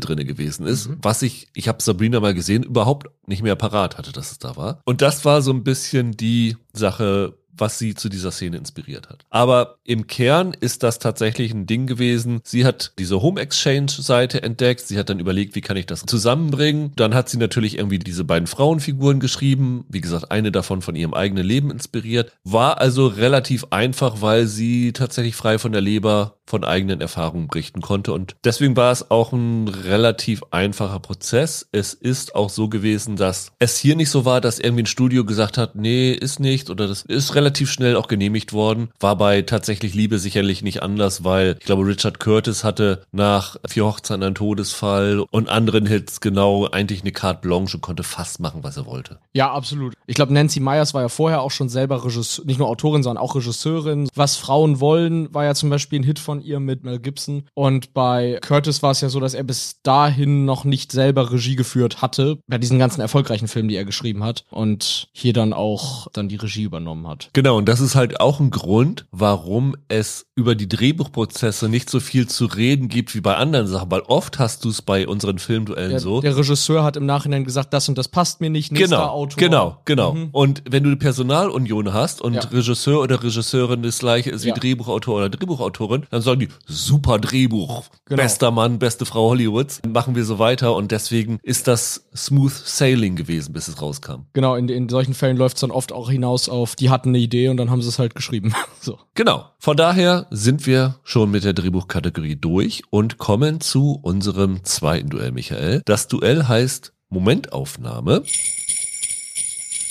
drinne 0.00 0.24
gewesen 0.24 0.66
ist, 0.66 0.88
mhm. 0.88 0.98
was 1.00 1.22
ich, 1.22 1.48
ich 1.54 1.68
habe 1.68 1.82
Sabrina 1.82 2.20
mal 2.20 2.34
gesehen, 2.34 2.64
überhaupt 2.64 3.08
nicht 3.26 3.42
mehr 3.42 3.56
parat 3.56 3.98
hatte, 3.98 4.12
dass 4.12 4.32
es 4.32 4.38
da 4.38 4.56
war. 4.56 4.80
Und 4.84 5.00
das 5.00 5.24
war 5.24 5.42
so 5.42 5.52
ein 5.52 5.62
bisschen 5.62 6.12
die 6.12 6.56
Sache, 6.72 7.38
was 7.56 7.78
sie 7.78 7.94
zu 7.94 8.08
dieser 8.08 8.30
Szene 8.30 8.56
inspiriert 8.56 9.08
hat. 9.08 9.24
Aber 9.30 9.76
im 9.84 10.06
Kern 10.06 10.54
ist 10.58 10.82
das 10.82 10.98
tatsächlich 10.98 11.52
ein 11.52 11.66
Ding 11.66 11.86
gewesen. 11.86 12.40
Sie 12.44 12.64
hat 12.64 12.92
diese 12.98 13.22
Home 13.22 13.40
Exchange 13.40 13.90
Seite 13.90 14.42
entdeckt. 14.42 14.80
Sie 14.80 14.98
hat 14.98 15.10
dann 15.10 15.20
überlegt, 15.20 15.54
wie 15.54 15.60
kann 15.60 15.76
ich 15.76 15.86
das 15.86 16.04
zusammenbringen. 16.06 16.92
Dann 16.96 17.14
hat 17.14 17.28
sie 17.28 17.36
natürlich 17.36 17.78
irgendwie 17.78 17.98
diese 17.98 18.24
beiden 18.24 18.46
Frauenfiguren 18.46 19.20
geschrieben. 19.20 19.84
Wie 19.88 20.00
gesagt, 20.00 20.30
eine 20.30 20.50
davon 20.50 20.82
von 20.82 20.96
ihrem 20.96 21.14
eigenen 21.14 21.46
Leben 21.46 21.70
inspiriert. 21.70 22.32
War 22.44 22.80
also 22.80 23.06
relativ 23.06 23.66
einfach, 23.70 24.20
weil 24.20 24.46
sie 24.46 24.92
tatsächlich 24.92 25.36
frei 25.36 25.58
von 25.58 25.72
der 25.72 25.80
Leber 25.80 26.38
von 26.52 26.64
eigenen 26.64 27.00
Erfahrungen 27.00 27.48
berichten 27.48 27.80
konnte. 27.80 28.12
Und 28.12 28.36
deswegen 28.44 28.76
war 28.76 28.92
es 28.92 29.10
auch 29.10 29.32
ein 29.32 29.68
relativ 29.68 30.42
einfacher 30.50 31.00
Prozess. 31.00 31.66
Es 31.72 31.94
ist 31.94 32.34
auch 32.34 32.50
so 32.50 32.68
gewesen, 32.68 33.16
dass 33.16 33.52
es 33.58 33.78
hier 33.78 33.96
nicht 33.96 34.10
so 34.10 34.26
war, 34.26 34.42
dass 34.42 34.58
irgendwie 34.58 34.82
ein 34.82 34.86
Studio 34.86 35.24
gesagt 35.24 35.56
hat, 35.56 35.76
nee, 35.76 36.12
ist 36.12 36.40
nicht 36.40 36.68
oder 36.68 36.86
das 36.86 37.04
ist 37.04 37.34
relativ 37.36 37.72
schnell 37.72 37.96
auch 37.96 38.06
genehmigt 38.06 38.52
worden. 38.52 38.90
War 39.00 39.16
bei 39.16 39.40
tatsächlich 39.40 39.94
Liebe 39.94 40.18
sicherlich 40.18 40.60
nicht 40.60 40.82
anders, 40.82 41.24
weil 41.24 41.56
ich 41.58 41.64
glaube, 41.64 41.86
Richard 41.86 42.20
Curtis 42.20 42.64
hatte 42.64 43.02
nach 43.12 43.56
Vier 43.66 43.86
Hochzeiten 43.86 44.22
einen 44.22 44.34
Todesfall 44.34 45.24
und 45.30 45.48
anderen 45.48 45.86
Hits 45.86 46.20
genau 46.20 46.66
eigentlich 46.66 47.00
eine 47.00 47.12
Carte 47.12 47.40
Blanche 47.40 47.78
und 47.78 47.80
konnte 47.80 48.02
fast 48.02 48.40
machen, 48.40 48.62
was 48.62 48.76
er 48.76 48.84
wollte. 48.84 49.20
Ja, 49.32 49.50
absolut. 49.50 49.94
Ich 50.06 50.16
glaube, 50.16 50.34
Nancy 50.34 50.60
Myers 50.60 50.92
war 50.92 51.00
ja 51.00 51.08
vorher 51.08 51.40
auch 51.40 51.50
schon 51.50 51.70
selber 51.70 52.04
Regisseur, 52.04 52.44
nicht 52.44 52.58
nur 52.58 52.68
Autorin, 52.68 53.02
sondern 53.02 53.24
auch 53.24 53.34
Regisseurin. 53.34 54.10
Was 54.14 54.36
Frauen 54.36 54.80
wollen, 54.80 55.32
war 55.32 55.44
ja 55.44 55.54
zum 55.54 55.70
Beispiel 55.70 55.98
ein 56.00 56.04
Hit 56.04 56.18
von 56.18 56.41
ihr 56.42 56.60
mit 56.60 56.84
Mel 56.84 56.98
Gibson. 56.98 57.44
Und 57.54 57.94
bei 57.94 58.38
Curtis 58.42 58.82
war 58.82 58.90
es 58.92 59.00
ja 59.00 59.08
so, 59.08 59.20
dass 59.20 59.34
er 59.34 59.44
bis 59.44 59.80
dahin 59.82 60.44
noch 60.44 60.64
nicht 60.64 60.92
selber 60.92 61.32
Regie 61.32 61.56
geführt 61.56 62.02
hatte, 62.02 62.38
bei 62.46 62.58
diesen 62.58 62.78
ganzen 62.78 63.00
erfolgreichen 63.00 63.48
Filmen, 63.48 63.68
die 63.68 63.76
er 63.76 63.84
geschrieben 63.84 64.22
hat. 64.24 64.44
Und 64.50 65.08
hier 65.12 65.32
dann 65.32 65.52
auch 65.52 66.08
dann 66.12 66.28
die 66.28 66.36
Regie 66.36 66.62
übernommen 66.64 67.06
hat. 67.08 67.30
Genau, 67.32 67.56
und 67.56 67.68
das 67.68 67.80
ist 67.80 67.94
halt 67.94 68.20
auch 68.20 68.40
ein 68.40 68.50
Grund, 68.50 69.06
warum 69.10 69.76
es 69.88 70.26
über 70.34 70.54
die 70.54 70.68
Drehbuchprozesse 70.68 71.68
nicht 71.68 71.90
so 71.90 72.00
viel 72.00 72.26
zu 72.28 72.46
reden 72.46 72.88
gibt 72.88 73.14
wie 73.14 73.20
bei 73.20 73.36
anderen 73.36 73.66
Sachen, 73.66 73.90
weil 73.90 74.00
oft 74.02 74.38
hast 74.38 74.64
du 74.64 74.68
es 74.70 74.82
bei 74.82 75.06
unseren 75.06 75.38
Filmduellen 75.38 75.90
Der, 75.90 76.00
so. 76.00 76.20
der 76.20 76.36
Regisseur 76.36 76.84
hat 76.84 76.96
im 76.96 77.06
Nachhinein 77.06 77.44
gesagt, 77.44 77.72
das 77.72 77.88
und 77.88 77.98
das 77.98 78.08
passt 78.08 78.40
mir 78.40 78.50
nicht, 78.50 78.72
nächster 78.72 78.96
Genau, 78.96 79.08
Autor. 79.08 79.36
genau, 79.38 79.76
genau. 79.84 80.14
Mhm. 80.14 80.28
Und 80.32 80.62
wenn 80.68 80.82
du 80.82 80.88
eine 80.90 80.96
Personalunion 80.96 81.92
hast 81.92 82.20
und 82.22 82.34
Ja. 82.34 82.40
Regisseur 82.42 83.00
oder 83.00 83.22
Regisseurin 83.22 83.82
das 83.82 83.98
gleiche 83.98 84.30
ist 84.30 84.44
wie 84.44 84.48
Ja. 84.48 84.54
Drehbuchautor 84.54 85.16
oder 85.16 85.28
Drehbuchautorin, 85.30 86.04
dann 86.10 86.21
sagen 86.22 86.40
die, 86.40 86.48
super 86.66 87.18
Drehbuch, 87.18 87.84
Genau. 88.06 88.22
bester 88.22 88.50
Mann, 88.50 88.78
beste 88.78 89.04
Frau 89.06 89.30
Hollywoods, 89.30 89.80
Dann 89.82 89.92
machen 89.92 90.14
wir 90.14 90.24
so 90.24 90.38
weiter 90.38 90.74
und 90.74 90.90
deswegen 90.92 91.38
ist 91.42 91.68
das 91.68 92.08
smooth 92.14 92.52
sailing 92.52 93.16
gewesen, 93.16 93.52
bis 93.52 93.68
es 93.68 93.80
rauskam. 93.80 94.26
Genau, 94.32 94.54
in, 94.56 94.68
in 94.68 94.88
solchen 94.88 95.14
Fällen 95.14 95.36
läuft 95.36 95.56
es 95.56 95.60
dann 95.60 95.70
oft 95.70 95.92
auch 95.92 96.10
hinaus 96.10 96.48
auf, 96.48 96.76
die 96.76 96.90
hatten 96.90 97.10
eine 97.10 97.18
Idee 97.18 97.48
und 97.48 97.56
dann 97.56 97.70
haben 97.70 97.82
sie 97.82 97.88
es 97.88 97.98
halt 97.98 98.14
geschrieben. 98.14 98.54
so. 98.80 98.98
Genau. 99.14 99.46
Von 99.58 99.76
daher 99.76 100.26
sind 100.30 100.66
wir 100.66 100.96
schon 101.04 101.30
mit 101.30 101.44
der 101.44 101.52
Drehbuchkategorie 101.52 102.36
durch 102.36 102.82
und 102.90 103.18
kommen 103.18 103.60
zu 103.60 103.98
unserem 104.02 104.64
zweiten 104.64 105.08
Duell, 105.10 105.32
Michael. 105.32 105.82
Das 105.84 106.08
Duell 106.08 106.48
heißt 106.48 106.92
Momentaufnahme. 107.08 108.22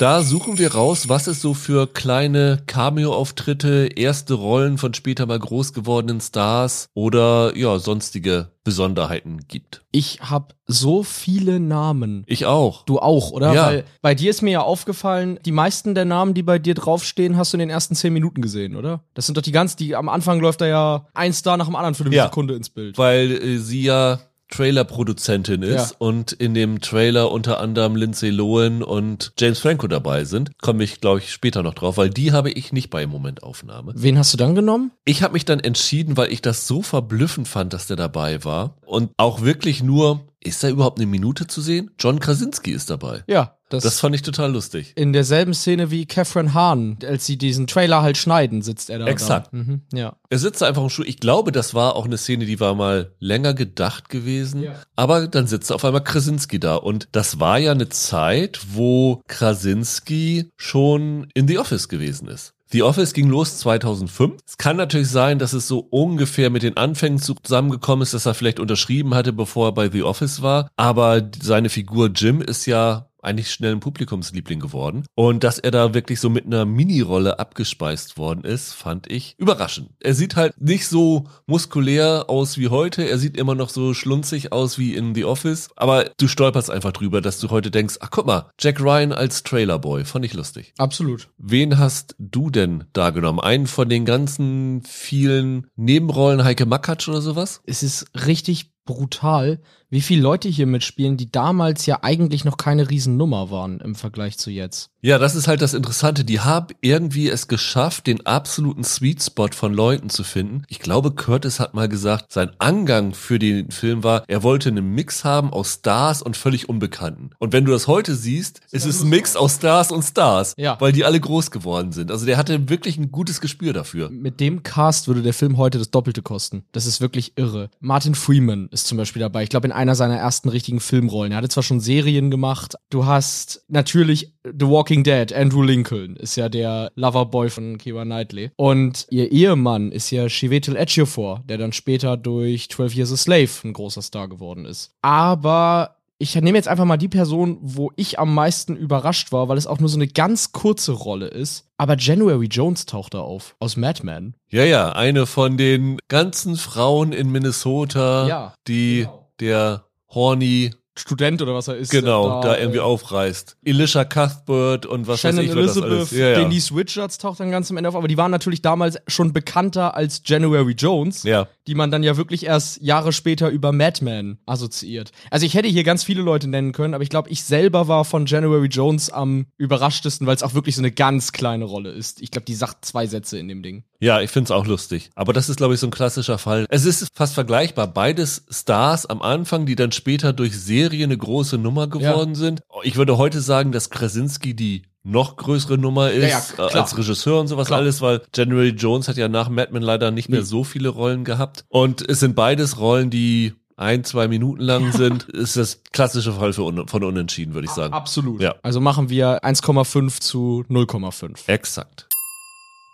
Da 0.02 0.24
suchen 0.24 0.58
wir 0.58 0.74
raus, 0.74 1.10
was 1.10 1.28
es 1.28 1.44
so 1.44 1.54
für 1.54 1.86
kleine 1.86 2.64
Cameo-Auftritte, 2.66 3.88
erste 3.96 4.34
Rollen 4.34 4.80
von 4.80 4.96
später 4.96 5.28
mal 5.28 5.38
groß 5.38 5.74
gewordenen 5.74 6.20
Stars 6.22 6.88
oder 6.96 7.56
ja, 7.56 7.78
sonstige 7.78 8.50
Besonderheiten 8.64 9.42
gibt. 9.48 9.84
Ich 9.92 10.20
habe 10.22 10.56
so 10.66 11.04
viele 11.04 11.60
Namen. 11.60 12.24
Ich 12.26 12.48
auch. 12.48 12.84
Du 12.86 12.98
auch, 12.98 13.30
oder? 13.30 13.54
Ja. 13.54 13.68
Weil 13.68 13.84
bei 14.02 14.16
dir 14.16 14.32
ist 14.32 14.42
mir 14.42 14.52
ja 14.52 14.62
aufgefallen, 14.62 15.38
die 15.46 15.52
meisten 15.52 15.94
der 15.94 16.06
Namen, 16.06 16.34
die 16.34 16.42
bei 16.42 16.58
dir 16.58 16.74
draufstehen, 16.74 17.38
hast 17.38 17.54
du 17.54 17.58
in 17.58 17.60
den 17.60 17.70
ersten 17.70 17.94
zehn 17.94 18.12
Minuten 18.12 18.42
gesehen, 18.42 18.76
oder? 18.76 19.04
Das 19.14 19.28
sind 19.28 19.38
doch 19.38 19.44
die 19.44 19.52
ganz, 19.52 19.76
die 19.76 19.96
am 19.96 20.10
Anfang 20.10 20.40
läuft 20.40 20.62
da 20.62 20.66
ja 20.66 21.06
ein 21.14 21.32
Star 21.32 21.58
nach 21.58 21.68
dem 21.68 21.76
anderen 21.76 21.94
für 21.94 22.06
eine 22.06 22.16
Ja. 22.16 22.24
Sekunde 22.24 22.56
ins 22.56 22.72
Bild. 22.72 22.98
Weil 22.98 23.32
äh, 23.34 23.58
sie 23.60 23.84
ja 23.84 24.20
Trailer-Produzentin 24.52 25.64
ist 25.64 25.92
Ja. 25.92 25.96
und 25.98 26.32
in 26.32 26.54
dem 26.54 26.82
Trailer 26.82 27.32
unter 27.32 27.60
anderem 27.60 27.96
Lindsay 27.96 28.30
Lohan 28.30 28.84
und 28.84 29.34
James 29.40 29.60
Franco 29.60 29.88
dabei 29.88 30.26
sind. 30.26 30.52
Komme 30.62 30.84
ich, 30.84 31.02
glaube 31.02 31.20
ich, 31.20 31.32
später 31.32 31.64
noch 31.64 31.74
drauf, 31.74 31.98
weil 31.98 32.10
die 32.10 32.32
habe 32.32 32.52
ich 32.52 32.72
nicht 32.72 32.90
bei 32.90 33.08
Momentaufnahme. 33.08 33.94
Wen 33.96 34.18
hast 34.18 34.34
du 34.34 34.38
dann 34.38 34.54
genommen? 34.56 34.92
Ich 35.06 35.24
habe 35.24 35.34
mich 35.34 35.46
dann 35.46 35.60
entschieden, 35.60 36.18
weil 36.18 36.32
ich 36.32 36.42
das 36.42 36.68
so 36.68 36.82
verblüffend 36.82 37.48
fand, 37.48 37.74
dass 37.74 37.88
der 37.88 37.98
dabei 37.98 38.44
war 38.44 38.78
und 38.86 39.12
auch 39.18 39.42
wirklich 39.42 39.82
nur, 39.82 40.28
ist 40.44 40.64
da 40.64 40.70
überhaupt 40.70 41.00
eine 41.00 41.08
Minute 41.08 41.48
zu 41.48 41.62
sehen? 41.62 41.92
John 42.00 42.20
Krasinski 42.20 42.72
ist 42.72 42.90
dabei. 42.90 43.24
Ja, 43.28 43.58
das, 43.74 43.84
Das 43.84 44.00
fand 44.00 44.16
ich 44.16 44.22
total 44.22 44.52
lustig. 44.52 44.94
in 44.96 45.14
derselben 45.14 45.54
Szene 45.54 45.92
wie 45.92 46.06
Catherine 46.06 46.54
Hahn, 46.54 46.98
als 47.06 47.26
sie 47.26 47.38
diesen 47.38 47.68
Trailer 47.68 48.02
halt 48.02 48.18
schneiden, 48.18 48.62
sitzt 48.62 48.90
er 48.90 49.00
da. 49.00 49.06
Exakt. 49.08 49.48
Da. 49.52 49.58
Mhm, 49.58 49.82
ja. 49.94 50.16
Er 50.30 50.38
sitzt 50.40 50.62
einfach 50.64 50.84
im 50.84 50.90
Stuhl. 50.90 51.08
Ich 51.08 51.20
glaube, 51.20 51.52
das 51.52 51.74
war 51.74 51.96
auch 51.96 52.06
eine 52.06 52.18
Szene, 52.18 52.46
die 52.46 52.60
war 52.60 52.76
mal 52.76 53.12
länger 53.20 53.54
gedacht 53.54 54.10
gewesen. 54.10 54.64
Ja. 54.64 54.74
Aber 54.96 55.28
dann 55.28 55.48
sitzt 55.48 55.72
auf 55.72 55.84
einmal 55.86 56.04
Krasinski 56.04 56.60
da. 56.60 56.76
Und 56.76 57.08
das 57.12 57.40
war 57.40 57.58
ja 57.60 57.72
eine 57.72 57.90
Zeit, 57.90 58.60
wo 58.74 59.22
Krasinski 59.28 60.50
schon 60.58 61.28
in 61.34 61.48
The 61.48 61.58
Office 61.60 61.88
gewesen 61.90 62.28
ist. 62.28 62.54
The 62.72 62.84
Office 62.84 63.14
ging 63.14 63.28
los 63.28 63.58
2005. 63.58 64.40
Es 64.48 64.58
kann 64.58 64.78
natürlich 64.78 65.10
sein, 65.10 65.40
dass 65.40 65.52
es 65.52 65.68
so 65.68 65.80
ungefähr 65.90 66.50
mit 66.50 66.64
den 66.64 66.78
Anfängen 66.78 67.20
zusammengekommen 67.20 68.04
ist, 68.04 68.14
dass 68.14 68.26
er 68.26 68.34
vielleicht 68.34 68.62
unterschrieben 68.62 69.14
hatte, 69.14 69.34
bevor 69.34 69.68
er 69.68 69.72
bei 69.74 69.90
The 69.90 70.04
Office 70.04 70.42
war. 70.42 70.70
Aber 70.78 71.22
seine 71.42 71.68
Figur 71.68 72.08
Jim 72.16 72.40
ist 72.42 72.66
ja 72.68 73.10
eigentlich 73.22 73.52
schnell 73.52 73.74
ein 73.74 73.80
Publikumsliebling 73.80 74.60
geworden. 74.60 75.06
Und 75.16 75.44
dass 75.44 75.60
er 75.60 75.72
da 75.72 75.94
wirklich 75.94 76.20
so 76.20 76.30
mit 76.30 76.46
einer 76.46 76.66
Mini-Rolle 76.66 77.40
abgespeist 77.40 78.18
worden 78.18 78.44
ist, 78.44 78.74
fand 78.74 79.12
ich 79.12 79.36
überraschend. 79.38 79.90
Er 80.00 80.14
sieht 80.14 80.36
halt 80.36 80.60
nicht 80.60 80.88
so 80.88 81.28
muskulär 81.46 82.26
aus 82.28 82.58
wie 82.58 82.70
heute. 82.70 83.04
Er 83.04 83.18
sieht 83.18 83.38
immer 83.38 83.56
noch 83.56 83.70
so 83.70 83.94
schlunzig 83.94 84.52
aus 84.52 84.78
wie 84.78 84.96
in 84.96 85.16
The 85.16 85.26
Office. 85.26 85.70
Aber 85.76 86.12
du 86.18 86.28
stolperst 86.28 86.70
einfach 86.70 86.92
drüber, 86.92 87.22
dass 87.22 87.40
du 87.40 87.50
heute 87.50 87.72
denkst, 87.72 87.98
ach 88.00 88.12
guck 88.12 88.26
mal, 88.26 88.50
Jack 88.60 88.80
Ryan 88.80 89.12
als 89.12 89.44
Trailerboy. 89.44 90.06
Fand 90.06 90.26
ich 90.26 90.34
lustig. 90.34 90.74
Absolut. 90.78 91.30
Wen 91.38 91.78
hast 91.78 92.16
du 92.18 92.50
denn 92.50 92.86
da 92.94 93.12
genommen? 93.12 93.40
Einen 93.40 93.68
von 93.68 93.90
den 93.90 94.06
ganzen 94.06 94.84
vielen 94.84 95.68
Nebenrollen, 95.76 96.44
Heike 96.44 96.66
Makatsch 96.66 97.08
oder 97.08 97.22
sowas? 97.22 97.62
Es 97.66 97.84
ist 97.84 98.08
richtig 98.28 98.72
brutal, 98.96 99.60
wie 99.90 100.02
viele 100.02 100.22
Leute 100.22 100.48
hier 100.48 100.68
mitspielen, 100.68 101.18
die 101.18 101.30
damals 101.32 101.86
ja 101.86 102.00
eigentlich 102.02 102.46
noch 102.46 102.56
keine 102.56 102.90
Riesennummer 102.90 103.52
waren 103.52 103.82
im 103.82 103.94
Vergleich 103.96 104.38
zu 104.38 104.50
jetzt. 104.50 104.90
Ja, 105.02 105.18
das 105.18 105.36
ist 105.36 105.48
halt 105.50 105.62
das 105.62 105.74
Interessante. 105.74 106.24
Die 106.24 106.40
haben 106.40 106.68
irgendwie 106.80 107.28
es 107.30 107.48
geschafft, 107.50 108.08
den 108.08 108.26
absoluten 108.26 108.84
Sweet 108.86 109.22
Spot 109.22 109.50
von 109.54 109.74
Leuten 109.74 110.10
zu 110.10 110.24
finden. 110.24 110.64
Ich 110.70 110.80
glaube, 110.80 111.12
Curtis 111.12 111.60
hat 111.60 111.74
mal 111.74 111.90
gesagt, 111.90 112.32
sein 112.32 112.52
Angang 112.60 113.14
für 113.14 113.38
den 113.38 113.72
Film 113.72 114.04
war, 114.04 114.24
er 114.28 114.44
wollte 114.44 114.70
einen 114.70 114.94
Mix 114.94 115.26
haben 115.26 115.52
aus 115.52 115.74
Stars 115.74 116.22
und 116.22 116.38
völlig 116.38 116.70
Unbekannten. 116.70 117.32
Und 117.40 117.52
wenn 117.52 117.66
du 117.66 117.72
das 117.74 117.88
heute 117.88 118.16
siehst, 118.16 118.62
ist 118.72 118.86
es 118.86 119.02
ein 119.02 119.10
Mix 119.10 119.36
aus 119.36 119.56
Stars 119.56 119.92
und 119.92 120.04
Stars, 120.04 120.54
Ja. 120.58 120.78
weil 120.80 120.94
die 120.94 121.04
alle 121.04 121.20
groß 121.20 121.52
geworden 121.52 121.92
sind. 121.92 122.12
Also 122.12 122.26
der 122.26 122.38
hatte 122.38 122.70
wirklich 122.70 122.98
ein 122.98 123.12
gutes 123.12 123.42
Gespür 123.42 123.74
dafür. 123.74 124.10
Mit 124.10 124.40
dem 124.40 124.64
Cast 124.64 125.08
würde 125.10 125.22
der 125.22 125.34
Film 125.34 125.58
heute 125.58 125.80
das 125.80 125.92
Doppelte 125.92 126.22
kosten. 126.22 126.64
Das 126.72 126.86
ist 126.86 127.02
wirklich 127.02 127.34
irre. 127.38 127.70
Martin 127.82 128.16
Freeman 128.16 128.70
ist 128.72 128.81
zum 128.86 128.98
Beispiel 128.98 129.20
dabei. 129.20 129.44
Ich 129.44 129.50
glaube, 129.50 129.68
in 129.68 129.72
einer 129.72 129.96
seiner 129.96 130.18
ersten 130.18 130.50
richtigen 130.50 130.80
Filmrollen. 130.80 131.32
Er 131.32 131.38
hatte 131.38 131.50
zwar 131.50 131.64
schon 131.64 131.80
Serien 131.80 132.32
gemacht. 132.32 132.76
Du 132.90 133.06
hast 133.06 133.64
natürlich 133.68 134.34
The 134.44 134.68
Walking 134.68 135.04
Dead. 135.04 135.34
Andrew 135.34 135.64
Lincoln 135.64 136.16
ist 136.16 136.36
ja 136.36 136.50
der 136.50 136.92
Loverboy 136.96 137.50
von 137.50 137.78
Keira 137.78 138.04
Knightley. 138.04 138.52
Und 138.56 139.08
ihr 139.10 139.32
Ehemann 139.32 139.92
ist 139.92 140.12
ja 140.12 140.28
Chiwetel 140.28 140.76
Ejiofor, 140.76 141.44
der 141.48 141.58
dann 141.58 141.74
später 141.74 142.18
durch 142.18 142.70
12 142.70 142.96
Years 142.96 143.12
a 143.12 143.18
Slave 143.18 143.50
ein 143.64 143.74
großer 143.74 144.02
Star 144.02 144.28
geworden 144.28 144.66
ist. 144.66 144.92
Aber 145.02 146.01
ich 146.22 146.36
nehme 146.36 146.58
jetzt 146.58 146.68
einfach 146.68 146.86
mal 146.86 146.98
die 146.98 147.08
Person, 147.08 147.58
wo 147.62 147.92
ich 147.96 148.20
am 148.20 148.34
meisten 148.34 148.76
überrascht 148.76 149.32
war, 149.32 149.50
weil 149.50 149.58
es 149.58 149.68
auch 149.68 149.80
nur 149.80 149.90
so 149.90 149.98
eine 149.98 150.08
ganz 150.08 150.52
kurze 150.52 150.92
Rolle 150.92 151.28
ist. 151.28 151.66
Aber 151.78 151.98
January 151.98 152.46
Jones 152.46 152.86
taucht 152.86 153.16
da 153.16 153.22
auf, 153.22 153.56
aus 153.60 153.76
Mad 153.76 154.02
Men. 154.04 154.36
Ja, 154.50 154.64
ja, 154.64 154.92
eine 154.94 155.26
von 155.26 155.58
den 155.58 155.98
ganzen 156.08 156.56
Frauen 156.56 157.12
in 157.12 157.32
Minnesota, 157.32 158.28
Ja, 158.28 158.54
die 158.68 159.00
genau. 159.02 159.32
der 159.40 159.86
horny 160.14 160.72
Student 160.98 161.42
oder 161.42 161.54
was 161.54 161.70
er 161.70 161.78
ist. 161.78 161.90
genau 161.90 162.42
da, 162.42 162.58
irgendwie 162.58 162.80
äh, 162.80 162.82
aufreißt. 162.82 163.58
Elisha 163.64 164.04
Cuthbert 164.04 164.86
und 164.86 165.08
was 165.08 165.22
Shannon 165.22 165.38
weiß 165.38 165.46
ich, 165.46 165.56
wer 165.56 165.64
das 165.64 165.76
Elizabeth, 165.78 165.98
alles. 165.98 166.12
Ja. 166.12 166.36
Denise 166.36 166.76
Richards 166.76 167.18
taucht 167.18 167.40
dann 167.40 167.50
ganz 167.50 167.72
am 167.72 167.78
Ende 167.78 167.88
auf, 167.88 167.96
aber 167.96 168.10
die 168.10 168.18
waren 168.18 168.32
natürlich 168.32 168.62
damals 168.62 168.98
schon 169.08 169.32
bekannter 169.32 169.96
als 169.96 170.22
January 170.26 170.74
Jones, 170.74 171.24
ja. 171.24 171.48
die 171.68 171.76
man 171.76 171.92
dann 171.92 172.04
ja 172.04 172.18
wirklich 172.18 172.46
erst 172.46 172.82
Jahre 172.82 173.14
später 173.14 173.50
über 173.50 173.72
Mad 173.72 174.04
Men 174.04 174.40
assoziiert. 174.46 175.12
Also 175.30 175.46
ich 175.46 175.54
hätte 175.54 175.70
hier 175.70 175.86
ganz 175.86 176.04
viele 176.04 176.22
Leute 176.22 176.50
nennen 176.50 176.74
können, 176.74 176.94
aber 176.94 177.04
ich 177.04 177.10
glaube, 177.10 177.30
ich 177.30 177.44
selber 177.44 177.88
war 177.88 178.04
von 178.04 178.26
January 178.26 178.68
Jones 178.68 179.10
am 179.10 179.46
überraschtesten, 179.58 180.28
weil 180.28 180.36
es 180.36 180.44
auch 180.44 180.54
wirklich 180.54 180.76
so 180.76 180.82
eine 180.82 180.92
ganz 180.92 181.32
kleine 181.32 181.64
Rolle 181.66 181.92
ist. 181.92 182.22
Ich 182.22 182.32
glaube, 182.32 182.46
die 182.46 182.56
sagt 182.56 182.84
zwei 182.84 183.08
Sätze 183.08 183.38
in 183.38 183.48
dem 183.48 183.64
Ding. 183.64 183.84
Ja, 184.02 184.20
ich 184.20 184.32
find's 184.32 184.50
auch 184.50 184.66
lustig. 184.66 185.12
Aber 185.14 185.32
das 185.32 185.48
ist, 185.48 185.58
glaube 185.58 185.76
ich, 185.76 185.80
so 185.80 185.86
ein 185.88 185.92
klassischer 185.92 186.40
Fall. 186.40 186.66
Es 186.70 186.86
ist 186.86 187.08
fast 187.14 187.36
vergleichbar. 187.36 187.86
Beides 187.86 188.44
Stars 188.50 189.06
am 189.06 189.22
Anfang, 189.22 189.68
die 189.68 189.76
dann 189.76 189.92
später 189.92 190.34
durch 190.34 190.60
Serie 190.82 191.04
eine 191.06 191.18
große 191.18 191.58
Nummer 191.58 191.88
geworden 191.88 192.36
sind. 192.36 192.62
Ich 192.84 192.96
würde 192.96 193.18
heute 193.18 193.42
sagen, 193.42 193.72
dass 193.72 193.90
Krasinski 193.90 194.56
die 194.56 194.84
noch 195.04 195.36
größere 195.36 195.78
Nummer 195.78 196.12
ist 196.12 196.54
Ja, 196.58 196.66
ja, 196.66 196.70
äh, 196.70 196.78
als 196.80 196.98
Regisseur 196.98 197.40
und 197.40 197.48
sowas 197.48 197.68
Klar. 197.68 197.80
alles, 197.80 198.02
weil 198.02 198.22
January 198.36 198.70
Jones 198.70 199.08
hat 199.08 199.18
ja 199.18 199.28
nach 199.28 199.50
Mad 199.50 199.72
Men 199.72 199.82
leider 199.82 200.12
nicht 200.12 200.30
mehr 200.30 200.44
so 200.44 200.64
viele 200.64 200.90
Rollen 200.90 201.24
gehabt. 201.24 201.66
Und 201.70 202.08
es 202.08 202.20
sind 202.20 202.36
beides 202.36 202.80
Rollen, 202.80 203.10
die 203.10 203.54
ein, 203.78 204.04
zwei 204.04 204.28
Minuten 204.28 204.62
lang 204.62 204.92
sind. 204.92 205.24
ist 205.24 205.58
das 205.58 205.82
klassische 205.92 206.34
Fall 206.34 206.54
für 206.54 206.64
un 206.64 206.88
von 206.88 207.04
Unentschieden, 207.04 207.56
würde 207.56 207.66
ich 207.66 207.72
sagen. 207.72 207.94
Absolut. 207.94 208.42
Ja. 208.42 208.56
Also 208.62 208.80
machen 208.80 209.10
wir 209.10 209.44
1,5 209.44 210.20
zu 210.20 210.64
0,5. 210.70 211.48
Exakt. 211.48 212.08